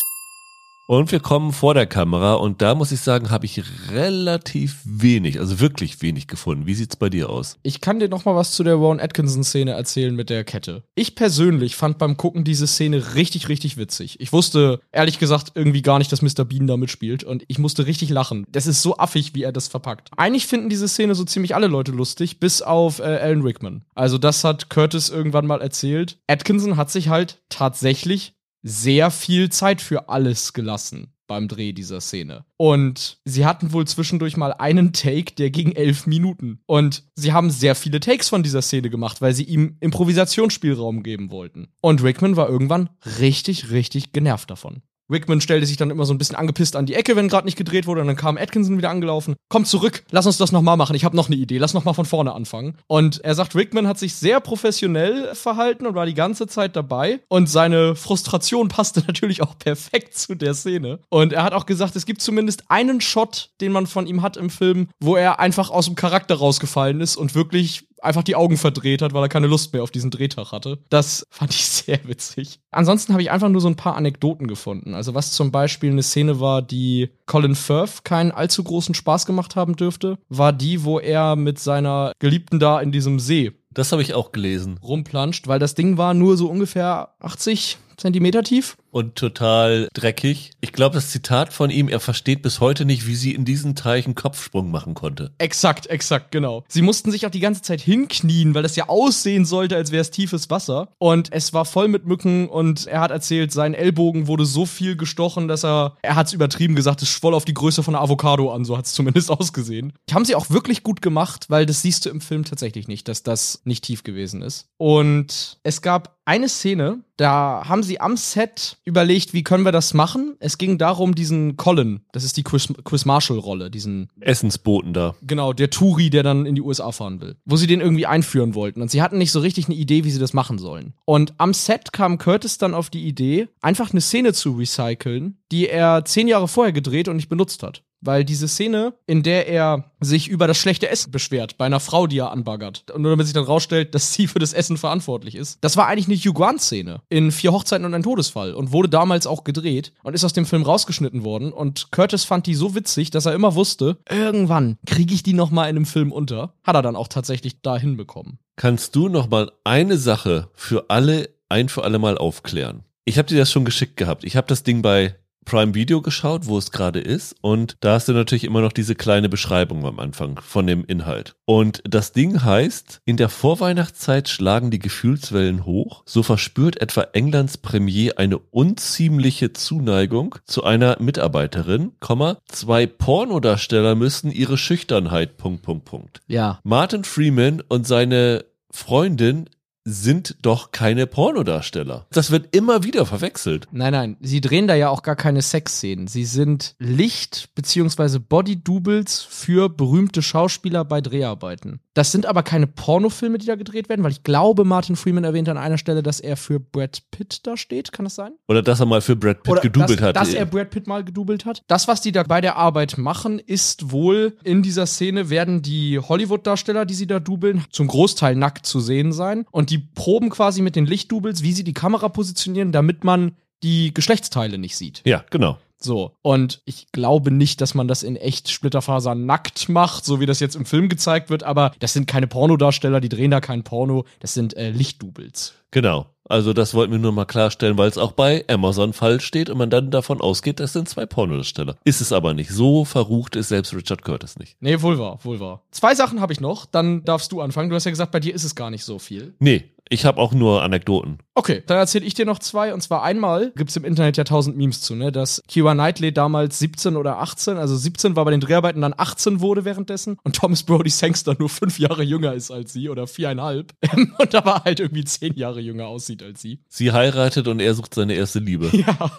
Und 0.89 1.11
wir 1.11 1.19
kommen 1.19 1.53
vor 1.53 1.75
der 1.75 1.87
Kamera 1.87 2.35
und 2.35 2.63
da 2.63 2.77
muss 2.77 2.93
ich 2.93 3.01
sagen, 3.01 3.31
habe 3.31 3.45
ich 3.45 3.61
relativ 3.91 4.79
wenig, 4.85 5.41
also 5.41 5.59
wirklich 5.59 6.01
wenig 6.01 6.29
gefunden. 6.29 6.67
Wie 6.67 6.75
sieht's 6.75 6.95
bei 6.95 7.11
dir 7.11 7.29
aus? 7.29 7.59
Ich 7.65 7.81
kann 7.81 7.99
dir 7.99 8.09
noch 8.09 8.25
mal 8.25 8.37
was 8.37 8.53
zu 8.53 8.63
der 8.63 8.77
Ron 8.77 9.01
Atkinson-Szene 9.01 9.73
erzählen 9.73 10.15
mit 10.15 10.31
der 10.31 10.45
Kette. 10.45 10.85
Ich 10.95 11.17
persönlich 11.17 11.75
fand 11.75 11.99
beim 11.99 12.17
Gucken 12.17 12.45
diese 12.45 12.69
Szene 12.69 13.17
richtig, 13.17 13.49
richtig 13.49 13.77
witzig. 13.77 14.21
Ich 14.21 14.33
wusste, 14.33 14.79
ehrlich 14.93 15.19
gesagt, 15.19 15.51
irgendwie 15.57 15.83
gar 15.83 15.99
nicht, 15.99 16.13
dass 16.13 16.23
Mr. 16.23 16.45
Bean 16.45 16.69
da 16.69 16.77
mitspielt 16.77 17.25
und 17.25 17.43
ich 17.49 17.59
musste 17.59 17.87
richtig 17.87 18.11
lachen. 18.11 18.47
Das 18.49 18.69
ist 18.69 18.81
so 18.81 18.97
affig, 18.97 19.35
wie 19.35 19.43
er 19.43 19.51
das 19.51 19.67
verpackt. 19.67 20.11
Eigentlich 20.17 20.47
finden 20.47 20.69
diese 20.69 20.87
Szene 20.87 21.17
so 21.17 21.25
ziemlich 21.25 21.57
alle 21.57 21.67
Leute 21.67 21.91
lustig, 21.91 22.39
bis 22.39 22.63
auf 22.63 23.01
äh, 23.01 23.03
Alan 23.03 23.43
Rickman. 23.43 23.83
Also 23.97 24.19
das 24.19 24.45
hat 24.45 24.71
Curtis 24.71 25.09
irgendwann 25.09 25.49
mal 25.49 25.61
erzählt. 25.61 26.19
Atkinson 26.29 26.77
hat 26.77 26.93
sich 26.93 27.09
halt 27.09 27.43
tatsächlich 27.49 28.37
sehr 28.67 29.13
viel 29.13 29.49
Zeit 29.49 29.81
für 29.81 30.09
alles 30.09 30.53
gelassen 30.53 31.13
beim 31.29 31.49
Dreh 31.49 31.73
dieser 31.73 32.01
Szene. 32.01 32.45
Und 32.57 33.19
sie 33.25 33.47
hatten 33.47 33.73
wohl 33.73 33.87
zwischendurch 33.87 34.37
mal 34.37 34.53
einen 34.53 34.93
Take, 34.93 35.35
der 35.35 35.51
ging 35.51 35.73
elf 35.73 36.07
Minuten. 36.07 36.61
Und 36.67 37.05
sie 37.15 37.33
haben 37.33 37.51
sehr 37.51 37.75
viele 37.75 38.01
Takes 38.01 38.29
von 38.29 38.43
dieser 38.43 38.63
Szene 38.63 38.91
gemacht, 38.91 39.21
weil 39.21 39.35
sie 39.35 39.45
ihm 39.45 39.77
Improvisationsspielraum 39.81 41.03
geben 41.03 41.31
wollten. 41.31 41.69
Und 41.81 42.03
Rickman 42.03 42.37
war 42.37 42.49
irgendwann 42.49 42.91
richtig, 43.21 43.71
richtig 43.71 44.13
genervt 44.13 44.51
davon. 44.51 44.83
Rickman 45.11 45.41
stellte 45.41 45.67
sich 45.67 45.77
dann 45.77 45.91
immer 45.91 46.05
so 46.05 46.15
ein 46.15 46.19
bisschen 46.19 46.37
angepisst 46.37 46.77
an 46.77 46.87
die 46.87 46.95
Ecke, 46.95 47.17
wenn 47.17 47.29
gerade 47.29 47.47
nicht 47.47 47.57
gedreht 47.57 47.87
wurde. 47.87 48.01
Und 48.01 48.07
dann 48.07 48.17
kam 48.17 48.37
Atkinson 48.37 48.79
wieder 48.79 48.91
angelaufen. 48.91 49.35
Komm 49.49 49.65
zurück, 49.65 50.05
lass 50.11 50.27
uns 50.27 50.39
das 50.39 50.53
nochmal 50.53 50.77
machen. 50.77 50.97
Ich 50.97 51.05
habe 51.05 51.17
noch 51.17 51.29
eine 51.29 51.37
Idee. 51.37 51.59
Lass 51.59 51.75
nochmal 51.75 51.95
von 51.95 52.05
vorne 52.05 52.33
anfangen. 52.33 52.77
Und 52.87 53.25
er 53.25 53.35
sagt, 53.35 53.55
Rickman 53.55 53.87
hat 53.87 53.99
sich 53.99 54.15
sehr 54.15 54.41
professionell 54.41 55.35
verhalten 55.35 55.87
und 55.87 55.95
war 55.95 56.07
die 56.07 56.15
ganze 56.15 56.47
Zeit 56.47 56.77
dabei. 56.77 57.21
Und 57.29 57.49
seine 57.49 57.95
Frustration 57.95 58.69
passte 58.69 59.01
natürlich 59.07 59.43
auch 59.43 59.59
perfekt 59.59 60.17
zu 60.17 60.35
der 60.35 60.55
Szene. 60.55 61.01
Und 61.09 61.33
er 61.33 61.43
hat 61.43 61.53
auch 61.53 61.67
gesagt, 61.67 61.97
es 61.97 62.07
gibt 62.07 62.21
zumindest 62.21 62.65
einen 62.69 63.01
Shot, 63.01 63.51
den 63.61 63.73
man 63.73 63.87
von 63.87 64.07
ihm 64.07 64.23
hat 64.23 64.37
im 64.37 64.51
Film, 64.51 64.89
wo 65.01 65.17
er 65.17 65.39
einfach 65.39 65.71
aus 65.71 65.87
dem 65.87 65.95
Charakter 65.95 66.37
rausgefallen 66.37 67.01
ist 67.01 67.17
und 67.17 67.35
wirklich 67.35 67.86
einfach 68.03 68.23
die 68.23 68.37
Augen 68.37 68.57
verdreht 68.57 69.03
hat, 69.03 69.13
weil 69.13 69.23
er 69.23 69.29
keine 69.29 69.47
Lust 69.47 69.73
mehr 69.73 69.83
auf 69.83 69.91
diesen 69.91 70.11
Drehtag 70.11 70.53
hatte. 70.53 70.79
Das 70.89 71.27
fand 71.31 71.53
ich 71.53 71.67
sehr 71.67 71.99
witzig. 72.05 72.61
Ansonsten 72.71 73.13
habe 73.13 73.23
ich 73.23 73.31
einfach 73.31 73.49
nur 73.49 73.61
so 73.61 73.69
ein 73.69 73.77
paar 73.77 73.97
Anekdoten 73.97 74.47
gefunden. 74.47 74.95
Also 74.95 75.15
was 75.15 75.33
zum 75.33 75.51
Beispiel 75.51 75.91
eine 75.91 76.03
Szene 76.03 76.41
war, 76.41 76.63
die 76.63 77.11
Colin 77.27 77.55
Firth 77.55 78.05
keinen 78.05 78.33
allzu 78.33 78.63
großen 78.63 78.95
Spaß 78.95 79.27
gemacht 79.27 79.57
haben 79.57 79.77
dürfte, 79.77 80.19
war 80.29 80.53
die, 80.53 80.85
wo 80.85 80.99
er 80.99 81.37
mit 81.37 81.59
seiner 81.59 82.13
Geliebten 82.19 82.59
da 82.59 82.81
in 82.81 82.93
diesem 82.93 83.19
See 83.19 83.53
Das 83.73 83.93
habe 83.93 84.03
ich 84.03 84.15
auch 84.15 84.33
gelesen. 84.33 84.79
rumplanscht, 84.83 85.49
weil 85.49 85.59
das 85.59 85.75
Ding 85.75 85.99
war 85.99 86.15
nur 86.15 86.37
so 86.37 86.49
ungefähr 86.49 87.11
80 87.21 87.79
Zentimeter 87.97 88.43
tief. 88.43 88.77
Und 88.97 89.15
total 89.15 89.91
dreckig. 89.93 90.53
Ich 90.63 90.73
glaube, 90.73 90.95
das 90.95 91.11
Zitat 91.11 91.53
von 91.53 91.69
ihm, 91.69 91.91
er 91.91 92.01
versteht 92.01 92.41
bis 92.41 92.61
heute 92.61 92.87
nicht, 92.87 93.07
wie 93.07 93.15
sie 93.15 93.35
in 93.35 93.45
diesen 93.45 93.75
Teich 93.75 94.07
einen 94.07 94.15
Kopfsprung 94.15 94.71
machen 94.71 94.95
konnte. 94.95 95.33
Exakt, 95.37 95.87
exakt, 95.89 96.31
genau. 96.31 96.65
Sie 96.67 96.81
mussten 96.81 97.11
sich 97.11 97.27
auch 97.27 97.31
die 97.31 97.41
ganze 97.41 97.61
Zeit 97.61 97.83
hinknien, 97.83 98.55
weil 98.55 98.63
das 98.63 98.75
ja 98.75 98.89
aussehen 98.89 99.45
sollte, 99.45 99.77
als 99.77 99.93
wäre 99.93 100.01
es 100.01 100.11
tiefes 100.11 100.49
Wasser. 100.49 100.89
Und 100.97 101.31
es 101.31 101.53
war 101.53 101.67
voll 101.67 101.89
mit 101.89 102.07
Mücken 102.07 102.49
und 102.49 102.87
er 102.87 103.01
hat 103.03 103.11
erzählt, 103.11 103.53
sein 103.53 103.75
Ellbogen 103.75 104.29
wurde 104.29 104.47
so 104.47 104.65
viel 104.65 104.97
gestochen, 104.97 105.47
dass 105.47 105.63
er, 105.63 105.99
er 106.01 106.17
hat 106.17 106.29
es 106.29 106.33
übertrieben 106.33 106.75
gesagt, 106.75 107.03
es 107.03 107.11
schwoll 107.11 107.35
auf 107.35 107.45
die 107.45 107.53
Größe 107.53 107.83
von 107.83 107.95
einer 107.95 108.03
Avocado 108.03 108.51
an, 108.51 108.65
so 108.65 108.79
hat 108.79 108.87
es 108.87 108.95
zumindest 108.95 109.31
ausgesehen. 109.31 109.93
Haben 110.11 110.25
sie 110.25 110.35
auch 110.35 110.49
wirklich 110.49 110.83
gut 110.83 111.03
gemacht, 111.03 111.51
weil 111.51 111.67
das 111.67 111.83
siehst 111.83 112.07
du 112.07 112.09
im 112.09 112.23
Film 112.23 112.47
tatsächlich 112.47 112.89
nicht, 112.89 113.09
dass 113.09 113.23
das 113.23 113.61
nicht 113.65 113.85
tief 113.85 114.05
gewesen 114.05 114.41
ist. 114.41 114.69
Und 114.79 115.59
es 115.65 115.83
gab 115.83 116.17
eine 116.27 116.49
Szene, 116.49 117.05
da 117.17 117.63
haben 117.67 117.83
sie 117.85 118.01
am 118.01 118.17
Set 118.17 118.79
überlegt, 118.87 119.35
wie 119.35 119.43
können 119.43 119.65
wir 119.65 119.73
das 119.73 119.93
machen. 119.93 120.37
Es 120.39 120.57
ging 120.57 120.79
darum, 120.79 121.15
diesen 121.15 121.57
Colin, 121.57 122.01
das 122.13 122.25
ist 122.25 122.37
die 122.37 122.45
Chris, 122.45 122.73
Chris 122.85 123.05
Marshall-Rolle, 123.05 123.71
diesen 123.71 124.09
Essensboten 124.21 124.95
da. 124.95 125.15
Genau, 125.23 125.53
der 125.53 125.71
Touri, 125.71 126.09
der 126.09 126.23
dann 126.23 126.47
in 126.47 126.55
die 126.55 126.63
USA 126.63 126.93
fahren 126.93 127.21
will. 127.21 127.37
Wo 127.45 127.57
sie 127.57 127.67
den 127.67 127.81
irgendwie 127.81 128.07
einführen 128.07 128.55
wollten. 128.55 128.81
Und 128.81 128.91
sie 128.91 129.03
hatten 129.03 129.19
nicht 129.19 129.33
so 129.33 129.41
richtig 129.41 129.67
eine 129.67 129.75
Idee, 129.75 130.05
wie 130.05 130.11
sie 130.11 130.21
das 130.21 130.33
machen 130.33 130.59
sollen. 130.59 130.95
Und 131.05 131.35
am 131.39 131.53
Set 131.53 131.93
kam 131.93 132.17
Curtis 132.17 132.59
dann 132.59 132.75
auf 132.75 132.89
die 132.89 133.07
Idee, 133.07 133.49
einfach 133.61 133.91
eine 133.91 134.01
Szene 134.01 134.33
zu 134.33 134.53
recyceln, 134.53 135.39
die 135.51 135.69
er 135.69 136.05
zehn 136.05 136.29
Jahre 136.29 136.49
vorher 136.49 136.73
gedreht 136.73 137.09
und 137.09 137.17
nicht 137.17 137.29
benutzt 137.29 137.63
hat. 137.63 137.83
Weil 138.07 138.25
diese 138.25 138.49
Szene, 138.49 138.95
in 139.07 139.23
der 139.23 139.49
er 139.49 139.91
sich 140.01 140.29
über 140.29 140.47
das 140.47 140.59
schlechte 140.59 140.89
Essen 140.89 141.11
beschwert, 141.11 141.59
bei 141.59 141.67
einer 141.67 141.81
Frau, 141.81 142.07
die 142.07 142.19
er 142.19 142.31
anbaggert, 142.31 142.91
und 142.93 143.03
nur 143.03 143.11
damit 143.11 143.27
sich 143.27 143.35
dann 143.35 143.45
rausstellt, 143.45 143.95
dass 143.95 144.13
sie 144.13 144.27
für 144.27 144.39
das 144.39 144.53
Essen 144.53 144.77
verantwortlich 144.77 145.35
ist, 145.35 145.59
das 145.63 145.77
war 145.77 145.87
eigentlich 145.87 146.07
eine 146.07 146.17
Hugh 146.17 146.33
Grant-Szene 146.33 147.03
in 147.09 147.33
Vier 147.33 147.53
Hochzeiten 147.53 147.85
und 147.85 147.95
ein 147.95 148.03
Todesfall 148.03 148.55
und 148.55 148.73
wurde 148.73 148.89
damals 148.89 149.27
auch 149.27 149.45
gedreht 149.45 149.93
und 150.03 150.15
ist 150.15 150.25
aus 150.25 150.33
dem 150.33 150.47
Film 150.47 150.63
rausgeschnitten 150.63 151.25
worden. 151.25 151.53
Und 151.53 151.91
Curtis 151.91 152.25
fand 152.25 152.47
die 152.47 152.55
so 152.55 152.75
witzig, 152.75 153.11
dass 153.11 153.27
er 153.27 153.35
immer 153.35 153.55
wusste, 153.55 153.99
irgendwann 154.09 154.79
kriege 154.87 155.13
ich 155.13 155.23
die 155.23 155.35
noch 155.35 155.51
mal 155.51 155.65
in 155.65 155.77
einem 155.77 155.87
Film 155.87 156.13
unter. 156.13 156.55
Hat 156.63 156.77
er 156.77 156.83
dann 156.83 156.97
auch 156.97 157.09
tatsächlich 157.09 157.61
da 157.63 157.77
hinbekommen. 157.77 158.39
Kannst 158.57 158.97
du 158.97 159.09
noch 159.09 159.29
mal 159.29 159.51
eine 159.65 159.99
Sache 159.99 160.49
für 160.55 160.87
alle, 160.89 161.29
ein 161.49 161.69
für 161.69 161.85
alle 161.85 161.99
Mal 161.99 162.17
aufklären? 162.17 162.85
Ich 163.05 163.19
habe 163.19 163.29
dir 163.29 163.39
das 163.39 163.53
schon 163.53 163.65
geschickt 163.65 163.97
gehabt. 163.97 164.25
Ich 164.25 164.37
habe 164.37 164.47
das 164.47 164.63
Ding 164.63 164.83
bei 164.83 165.15
Prime 165.47 165.75
Video 165.75 166.03
geschaut, 166.03 166.47
wo 166.47 166.59
es 166.59 166.71
gerade 166.71 167.01
ist. 167.01 167.35
Und 167.41 167.77
da 167.81 167.95
hast 167.95 168.09
du 168.09 168.13
natürlich 168.13 168.45
immer 168.45 168.61
noch 168.61 168.73
diese 168.73 168.95
kleine 168.95 169.31
Beschreibung 169.31 169.87
am 169.87 169.99
Anfang 169.99 170.39
von 170.41 170.67
dem 170.67 170.85
Inhalt. 170.85 171.37
Und 171.47 171.83
das 171.85 172.13
Ding 172.13 172.45
heißt, 172.45 173.01
in 173.07 173.17
der 173.17 173.31
Vorweihnachtszeit 173.31 174.29
schlagen 174.29 174.71
die 174.71 174.79
Gefühlswellen 174.79 175.65
hoch. 175.65 176.03
So 176.05 176.23
verspürt 176.23 176.83
etwa 176.83 177.03
Englands 177.15 177.57
Premier 177.57 178.19
eine 178.19 178.39
unziemliche 178.39 179.55
Zuneigung 179.55 180.35
zu 180.45 180.65
einer 180.65 181.01
Mitarbeiterin, 181.01 181.93
Komma, 182.01 182.39
zwei 182.49 182.87
Pornodarsteller 182.87 183.95
müssen 183.95 184.31
ihre 184.31 184.59
Schüchternheit, 184.59 185.37
Punkt, 185.39 185.63
Punkt, 185.63 185.85
Punkt. 185.87 186.21
Ja. 186.27 186.61
Martin 186.65 187.05
Freeman 187.05 187.63
und 187.69 187.87
seine 187.87 188.45
Freundin 188.71 189.49
sind 189.89 190.37
doch 190.43 190.73
keine 190.73 191.07
Pornodarsteller. 191.07 192.07
Das 192.11 192.33
wird 192.33 192.55
immer 192.55 192.83
wieder 192.83 193.07
verwechselt. 193.07 193.69
Nein, 193.71 193.93
nein, 193.93 194.17
sie 194.21 194.41
drehen 194.41 194.67
da 194.67 194.75
ja 194.75 194.89
auch 194.89 195.03
gar 195.03 195.15
keine 195.15 195.43
Sexszenen. 195.43 196.09
Sie 196.09 196.25
sind 196.25 196.75
Licht- 196.79 197.51
bzw. 197.55 198.19
Body-Doubles 198.19 199.23
für 199.23 199.69
berühmte 199.69 200.23
Schauspieler 200.23 200.85
bei 200.85 201.01
Dreharbeiten. 201.01 201.81
Das 201.95 202.13
sind 202.13 202.27
aber 202.27 202.43
keine 202.43 202.67
Pornofilme, 202.67 203.39
die 203.39 203.47
da 203.47 203.55
gedreht 203.55 203.89
werden, 203.89 204.03
weil 204.03 204.11
ich 204.11 204.25
glaube, 204.25 204.65
Martin 204.65 204.97
Freeman 204.97 205.25
erwähnt 205.25 205.49
an 205.49 205.57
einer 205.57 205.79
Stelle, 205.79 206.03
dass 206.03 206.21
er 206.21 206.37
für 206.37 206.59
Brad 206.61 207.03
Pitt 207.11 207.47
da 207.47 207.57
steht. 207.57 207.93
Kann 207.93 208.05
das 208.05 208.17
sein? 208.17 208.33
Oder 208.49 208.63
dass 208.63 208.81
er 208.81 208.87
mal 208.87 209.01
für 209.01 209.17
Brad 209.17 209.45
Pitt 209.45 209.53
Oder 209.53 209.61
gedoubelt 209.63 210.01
dass, 210.01 210.09
hat. 210.09 210.17
Dass 210.17 210.35
er 210.35 210.47
Brad 210.47 210.71
Pitt 210.71 210.89
mal 210.89 211.05
gedoubelt 211.05 211.47
hat. 211.47 211.63
Das, 211.69 211.87
was 211.89 212.01
die 212.01 212.13
da 212.13 212.25
bei 212.25 212.41
der 212.41 212.57
Arbeit 212.57 212.99
machen, 212.99 213.39
ist 213.39 213.93
wohl, 213.93 214.37
in 214.43 214.63
dieser 214.63 214.87
Szene 214.87 215.31
werden 215.31 215.63
die 215.63 215.99
Hollywood-Darsteller, 215.99 216.85
die 216.85 216.95
sie 216.95 217.07
da 217.07 217.21
dubeln, 217.21 217.65
zum 217.71 217.87
Großteil 217.87 218.35
nackt 218.35 218.67
zu 218.67 218.81
sehen 218.81 219.13
sein. 219.13 219.47
Und 219.51 219.71
die 219.71 219.76
proben 219.79 220.31
quasi 220.31 220.63
mit 220.63 220.77
den 220.77 220.87
Lichtdoubles, 220.87 221.43
wie 221.43 221.53
sie 221.53 221.65
die 221.65 221.73
Kamera 221.73 222.09
positionieren, 222.09 222.73
damit 222.73 223.05
man 223.05 223.37
die 223.63 223.93
Geschlechtsteile 223.95 224.59
nicht 224.59 224.77
sieht. 224.77 225.03
ja, 225.05 225.25
genau. 225.31 225.59
So. 225.79 226.17
Und 226.23 226.63
ich 226.65 226.91
glaube 226.93 227.31
nicht, 227.31 227.61
dass 227.61 227.75
man 227.75 227.89
das 227.89 228.03
in 228.03 228.17
echt 228.17 228.51
Splitterfaser 228.51 229.15
nackt 229.15 229.69
macht, 229.69 230.05
so 230.05 230.21
wie 230.21 230.27
das 230.27 230.41
jetzt 230.41 230.57
im 230.57 230.67
Film 230.67 230.89
gezeigt 230.89 231.31
wird, 231.31 231.43
aber 231.43 231.73
das 231.79 231.93
sind 231.93 232.07
keine 232.07 232.27
Pornodarsteller, 232.27 233.01
die 233.01 233.09
drehen 233.09 233.31
da 233.31 233.41
kein 233.41 233.63
Porno, 233.63 234.05
das 234.21 234.35
sind 234.35 234.57
äh, 234.57 234.71
Lichtdoubles. 234.71 235.55
Genau. 235.71 236.07
Also 236.29 236.53
das 236.53 236.75
wollten 236.75 236.93
wir 236.93 236.99
nur 236.99 237.13
mal 237.13 237.25
klarstellen, 237.25 237.79
weil 237.79 237.89
es 237.89 237.99
auch 237.99 238.13
bei 238.13 238.45
Amazon 238.49 238.93
falsch 238.93 239.25
steht 239.25 239.49
und 239.49 239.59
man 239.59 239.71
dann 239.71 239.91
davon 239.91 240.21
ausgeht, 240.21 240.59
das 240.59 240.73
sind 240.73 240.89
zwei 240.89 241.07
Pornodarsteller. 241.07 241.77
Ist 241.85 242.01
es 242.01 242.13
aber 242.13 242.35
nicht. 242.35 242.51
So 242.51 242.85
verrucht 242.85 243.37
ist 243.37 243.49
selbst 243.49 243.75
Richard 243.75 244.03
Curtis 244.03 244.39
nicht. 244.39 244.57
Nee, 244.61 244.81
wohl 244.83 244.99
wahr, 244.99 245.21
wohl 245.23 245.39
wahr. 245.39 245.63
Zwei 245.71 245.95
Sachen 245.95 246.21
habe 246.21 246.33
ich 246.33 246.41
noch, 246.41 246.67
dann 246.67 247.05
darfst 247.05 247.31
du 247.31 247.41
anfangen. 247.41 247.71
Du 247.71 247.77
hast 247.77 247.85
ja 247.85 247.91
gesagt, 247.91 248.11
bei 248.11 248.21
dir 248.21 248.35
ist 248.35 248.45
es 248.45 248.57
gar 248.57 248.71
nicht 248.71 248.85
so 248.85 248.99
viel. 248.99 249.35
Nee, 249.39 249.71
ich 249.89 250.05
habe 250.05 250.21
auch 250.21 250.33
nur 250.33 250.63
Anekdoten. 250.63 251.19
Okay, 251.37 251.63
dann 251.67 251.77
erzähle 251.77 252.07
ich 252.07 252.15
dir 252.15 252.25
noch 252.25 252.39
zwei. 252.39 252.73
Und 252.73 252.81
zwar 252.81 253.03
einmal 253.03 253.53
gibt's 253.57 253.77
im 253.77 253.85
Internet 253.85 254.17
ja 254.17 254.25
tausend 254.25 254.57
Memes 254.57 254.81
zu, 254.81 254.95
ne? 254.95 255.13
Dass 255.13 255.43
Kira 255.47 255.75
Knightley 255.75 256.11
damals 256.11 256.59
17 256.59 256.97
oder 256.97 257.19
18, 257.19 257.59
also 257.59 257.77
17 257.77 258.17
war 258.17 258.25
bei 258.25 258.31
den 258.31 258.41
Dreharbeiten, 258.41 258.81
dann 258.81 258.95
18 258.97 259.41
wurde 259.41 259.67
währenddessen 259.67 260.17
und 260.25 260.35
Thomas 260.35 260.63
Brody 260.63 260.89
Sangster 260.89 261.37
nur 261.39 261.51
fünf 261.51 261.79
Jahre 261.79 262.03
jünger 262.03 262.33
ist 262.33 262.51
als 262.51 262.73
sie 262.73 262.89
oder 262.89 263.07
viereinhalb 263.07 263.75
und 264.19 264.35
aber 264.35 264.65
halt 264.65 264.81
irgendwie 264.81 265.05
zehn 265.05 265.35
Jahre 265.35 265.61
jünger 265.61 265.89
aussieht 265.89 266.23
als 266.23 266.41
sie. 266.41 266.61
Sie 266.69 266.93
heiratet 266.93 267.49
und 267.49 267.61
er 267.61 267.75
sucht 267.75 267.93
seine 267.93 268.15
erste 268.15 268.39
Liebe. 268.39 268.71
Ja. 268.73 269.11